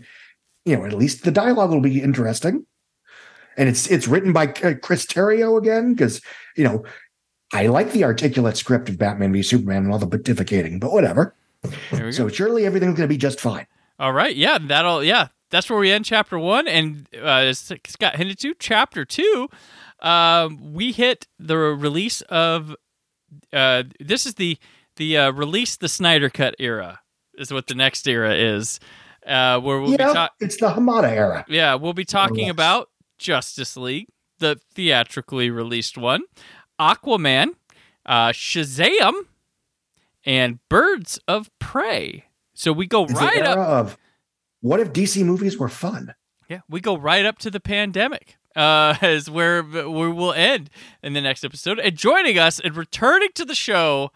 you 0.63 0.77
know, 0.77 0.85
at 0.85 0.93
least 0.93 1.23
the 1.23 1.31
dialogue 1.31 1.71
will 1.71 1.81
be 1.81 1.99
interesting. 1.99 2.67
And 3.57 3.67
it's 3.67 3.89
it's 3.89 4.07
written 4.07 4.31
by 4.31 4.47
uh, 4.47 4.75
Chris 4.75 5.07
Terrio 5.07 5.57
again 5.57 5.93
because 5.93 6.21
you 6.55 6.65
know 6.65 6.83
I 7.51 7.67
like 7.67 7.93
the 7.93 8.03
articulate 8.03 8.57
script 8.57 8.89
of 8.89 8.99
Batman 8.99 9.33
v 9.33 9.41
Superman 9.41 9.85
and 9.85 9.91
all 9.91 9.97
the 9.97 10.05
pontificating, 10.05 10.79
but 10.79 10.91
whatever. 10.91 11.33
We 11.91 11.97
go. 11.97 12.11
So 12.11 12.27
surely 12.27 12.65
everything's 12.65 12.97
going 12.97 13.07
to 13.07 13.13
be 13.13 13.17
just 13.17 13.39
fine. 13.39 13.65
All 13.97 14.11
right, 14.11 14.35
yeah, 14.35 14.57
that'll 14.59 15.03
yeah, 15.03 15.29
that's 15.51 15.69
where 15.69 15.79
we 15.79 15.91
end 15.91 16.05
chapter 16.05 16.37
one, 16.39 16.67
and 16.67 17.07
uh, 17.15 17.25
as 17.25 17.59
Scott 17.87 18.15
hinted 18.15 18.39
to, 18.39 18.53
chapter 18.59 19.05
two, 19.05 19.47
um, 20.01 20.73
we 20.73 20.91
hit 20.91 21.27
the 21.39 21.57
release 21.57 22.21
of 22.21 22.75
uh, 23.53 23.83
this 23.99 24.25
is 24.25 24.35
the 24.35 24.57
the 24.97 25.17
uh, 25.17 25.31
release 25.31 25.77
the 25.77 25.89
Snyder 25.89 26.29
cut 26.29 26.55
era 26.59 26.99
is 27.37 27.51
what 27.51 27.67
the 27.67 27.75
next 27.75 28.07
era 28.07 28.33
is. 28.33 28.79
Uh, 29.25 29.59
where 29.59 29.79
we'll 29.81 29.89
yeah, 29.91 29.97
be 30.07 30.13
ta- 30.13 30.29
it's 30.39 30.57
the 30.57 30.69
Hamada 30.69 31.09
era. 31.09 31.43
yeah, 31.47 31.73
we'll 31.73 31.93
be 31.93 32.05
talking 32.05 32.47
about 32.49 32.89
Justice 33.17 33.75
League, 33.75 34.07
the 34.37 34.59
theatrically 34.75 35.49
released 35.49 35.97
one, 35.97 36.21
Aquaman, 36.79 37.49
uh, 38.05 38.27
Shazam, 38.29 39.13
and 40.25 40.59
Birds 40.69 41.19
of 41.27 41.49
Prey. 41.57 42.25
So 42.53 42.71
we 42.71 42.85
go 42.85 43.05
It's 43.05 43.13
right 43.13 43.41
up. 43.41 43.57
of 43.57 43.97
what 44.65 44.79
if 44.79 44.91
DC 44.91 45.23
movies 45.23 45.59
were 45.59 45.69
fun? 45.69 46.15
Yeah, 46.49 46.61
we 46.67 46.81
go 46.81 46.97
right 46.97 47.23
up 47.23 47.37
to 47.39 47.51
the 47.51 47.59
pandemic. 47.59 48.37
Uh, 48.55 48.95
is 49.03 49.29
where 49.29 49.61
where 49.61 50.09
we'll 50.09 50.33
end 50.33 50.71
in 51.03 51.13
the 51.13 51.21
next 51.21 51.43
episode. 51.43 51.77
And 51.77 51.95
joining 51.95 52.39
us 52.39 52.59
and 52.59 52.75
returning 52.75 53.29
to 53.35 53.45
the 53.45 53.53
show 53.53 54.11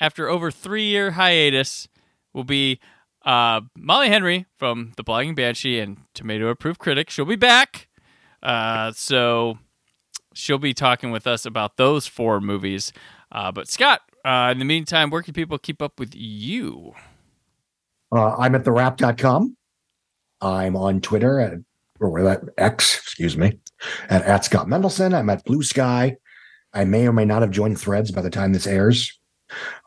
after 0.00 0.28
over 0.28 0.50
three 0.50 0.82
year 0.82 1.12
hiatus 1.12 1.86
will 2.34 2.42
be 2.42 2.80
uh, 3.24 3.60
Molly 3.76 4.08
Henery 4.08 4.46
from 4.56 4.94
the 4.96 5.04
Blogging 5.04 5.36
Banshee 5.36 5.78
and 5.78 5.98
Tomato 6.12 6.48
Approved 6.48 6.80
Critic. 6.80 7.08
She'll 7.08 7.24
be 7.24 7.36
back. 7.36 7.86
Uh, 8.42 8.90
so 8.96 9.58
she'll 10.34 10.58
be 10.58 10.74
talking 10.74 11.12
with 11.12 11.26
us 11.26 11.46
about 11.46 11.76
those 11.76 12.08
four 12.08 12.40
movies. 12.40 12.92
Uh, 13.30 13.52
but 13.52 13.68
Scott, 13.68 14.00
uh, 14.24 14.48
in 14.50 14.58
the 14.58 14.64
meantime, 14.64 15.10
where 15.10 15.22
can 15.22 15.34
people 15.34 15.58
keep 15.58 15.80
up 15.80 16.00
with 16.00 16.14
you? 16.16 16.94
Uh, 18.10 18.34
I'm 18.36 18.54
at 18.54 18.64
thewrap.com. 18.64 19.57
I'm 20.40 20.76
on 20.76 21.00
Twitter 21.00 21.40
at 21.40 21.54
or 22.00 22.22
that 22.22 22.42
X, 22.56 22.98
excuse 22.98 23.36
me, 23.36 23.58
at, 24.08 24.22
at 24.22 24.44
Scott 24.44 24.66
Mendelson. 24.66 25.14
I'm 25.14 25.30
at 25.30 25.44
Blue 25.44 25.62
Sky. 25.62 26.16
I 26.72 26.84
may 26.84 27.06
or 27.08 27.12
may 27.12 27.24
not 27.24 27.42
have 27.42 27.50
joined 27.50 27.80
Threads 27.80 28.10
by 28.10 28.20
the 28.22 28.30
time 28.30 28.52
this 28.52 28.66
airs. 28.66 29.18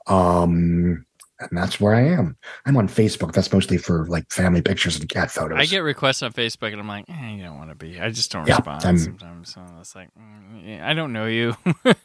Um, 0.08 1.06
and 1.40 1.58
that's 1.58 1.80
where 1.80 1.96
I 1.96 2.02
am. 2.02 2.38
I'm 2.66 2.78
on 2.78 2.88
Facebook. 2.88 3.34
That's 3.34 3.52
mostly 3.52 3.78
for 3.78 4.06
like 4.08 4.32
family 4.32 4.62
pictures 4.62 5.00
and 5.00 5.10
cat 5.10 5.32
photos. 5.32 5.58
I 5.58 5.66
get 5.66 5.80
requests 5.80 6.22
on 6.22 6.34
Facebook, 6.34 6.72
and 6.72 6.80
I'm 6.80 6.88
like, 6.88 7.06
eh, 7.10 7.32
you 7.32 7.44
don't 7.44 7.58
want 7.58 7.70
to 7.70 7.76
be. 7.76 8.00
I 8.00 8.10
just 8.12 8.32
don't 8.32 8.48
Yeah, 8.48 8.58
respond 8.58 8.86
I'm- 8.86 8.98
sometimes. 8.98 9.54
So 9.54 9.66
it's 9.80 9.96
like, 9.96 10.10
mm, 10.20 10.68
yeah, 10.68 10.88
I 10.88 10.94
don't 10.94 11.14
know 11.14 11.26
you. 11.26 11.56
like, 11.86 11.96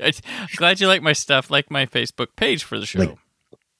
I, 0.00 0.12
am 0.30 0.48
glad 0.56 0.80
you 0.80 0.88
like 0.88 1.02
my 1.02 1.12
stuff, 1.12 1.50
like 1.50 1.70
my 1.70 1.84
Facebook 1.86 2.28
page 2.36 2.64
for 2.64 2.78
the 2.78 2.86
show. 2.86 3.00
Like- 3.00 3.18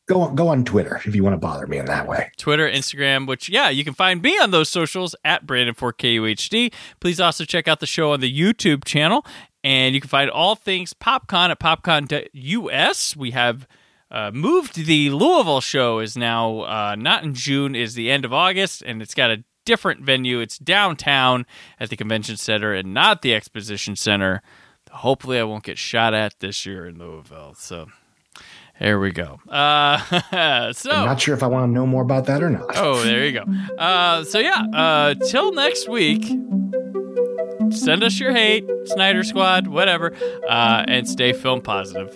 go 0.08 0.22
on, 0.22 0.34
go 0.34 0.48
on 0.48 0.64
Twitter 0.64 1.00
if 1.04 1.14
you 1.14 1.22
want 1.22 1.34
to 1.34 1.38
bother 1.38 1.66
me 1.66 1.78
in 1.78 1.86
that 1.86 2.08
way. 2.08 2.32
Twitter, 2.36 2.68
Instagram, 2.68 3.26
which, 3.26 3.48
yeah, 3.48 3.68
you 3.68 3.84
can 3.84 3.94
find 3.94 4.20
me 4.20 4.36
on 4.38 4.50
those 4.50 4.68
socials 4.68 5.14
at 5.24 5.46
Brandon4KUHD. 5.46 6.72
Please 7.00 7.20
also 7.20 7.44
check 7.44 7.68
out 7.68 7.80
the 7.80 7.86
show 7.86 8.12
on 8.12 8.20
the 8.20 8.32
YouTube 8.32 8.84
channel. 8.84 9.24
And 9.62 9.94
you 9.94 10.00
can 10.00 10.08
find 10.08 10.30
all 10.30 10.54
things 10.54 10.94
PopCon 10.94 11.50
at 11.50 11.60
popcon.us. 11.60 13.16
We 13.16 13.30
have 13.32 13.68
uh, 14.10 14.30
moved 14.32 14.86
the 14.86 15.10
Louisville 15.10 15.60
show 15.60 15.98
is 15.98 16.16
now 16.16 16.60
uh, 16.60 16.96
not 16.98 17.24
in 17.24 17.34
June, 17.34 17.74
is 17.74 17.94
the 17.94 18.10
end 18.10 18.24
of 18.24 18.32
August, 18.32 18.82
and 18.86 19.02
it's 19.02 19.14
got 19.14 19.30
a 19.30 19.44
different 19.66 20.00
venue. 20.00 20.40
It's 20.40 20.56
downtown 20.58 21.44
at 21.78 21.90
the 21.90 21.96
convention 21.96 22.38
center 22.38 22.72
and 22.72 22.94
not 22.94 23.20
the 23.20 23.34
exposition 23.34 23.96
center. 23.96 24.40
Hopefully, 24.90 25.38
I 25.38 25.42
won't 25.42 25.64
get 25.64 25.76
shot 25.76 26.14
at 26.14 26.40
this 26.40 26.64
year 26.64 26.86
in 26.86 26.98
Louisville. 26.98 27.54
So 27.54 27.88
there 28.80 29.00
we 29.00 29.12
go. 29.12 29.40
Uh, 29.48 29.98
so 30.72 30.90
I'm 30.90 31.06
not 31.06 31.20
sure 31.20 31.34
if 31.34 31.42
I 31.42 31.46
want 31.46 31.68
to 31.68 31.72
know 31.72 31.86
more 31.86 32.02
about 32.02 32.26
that 32.26 32.42
or 32.42 32.50
not. 32.50 32.76
Oh, 32.76 33.02
there 33.02 33.26
you 33.26 33.32
go. 33.32 33.44
Uh, 33.76 34.24
so 34.24 34.38
yeah, 34.38 34.64
uh, 34.72 35.14
till 35.14 35.52
next 35.52 35.88
week. 35.88 36.24
Send 37.70 38.02
us 38.02 38.18
your 38.18 38.32
hate, 38.32 38.64
Snyder 38.86 39.22
Squad, 39.22 39.66
whatever, 39.66 40.14
uh, 40.48 40.84
and 40.88 41.06
stay 41.06 41.34
film 41.34 41.60
positive. 41.60 42.10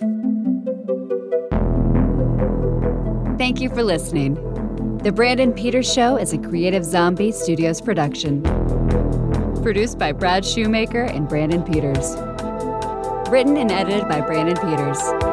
Thank 3.37 3.61
you 3.61 3.69
for 3.69 3.83
listening. 3.83 4.35
The 5.03 5.11
Brandon 5.11 5.53
Peters 5.53 5.91
Show 5.91 6.15
is 6.17 6.33
a 6.33 6.37
Creative 6.37 6.83
Zombie 6.83 7.31
Studios 7.31 7.81
production. 7.81 8.41
Produced 9.61 9.99
by 9.99 10.11
Brad 10.11 10.45
Shoemaker 10.45 11.03
and 11.03 11.27
Brandon 11.27 11.61
Peters. 11.61 12.15
Written 13.29 13.57
and 13.57 13.71
edited 13.71 14.07
by 14.07 14.21
Brandon 14.21 14.55
Peters. 14.55 15.32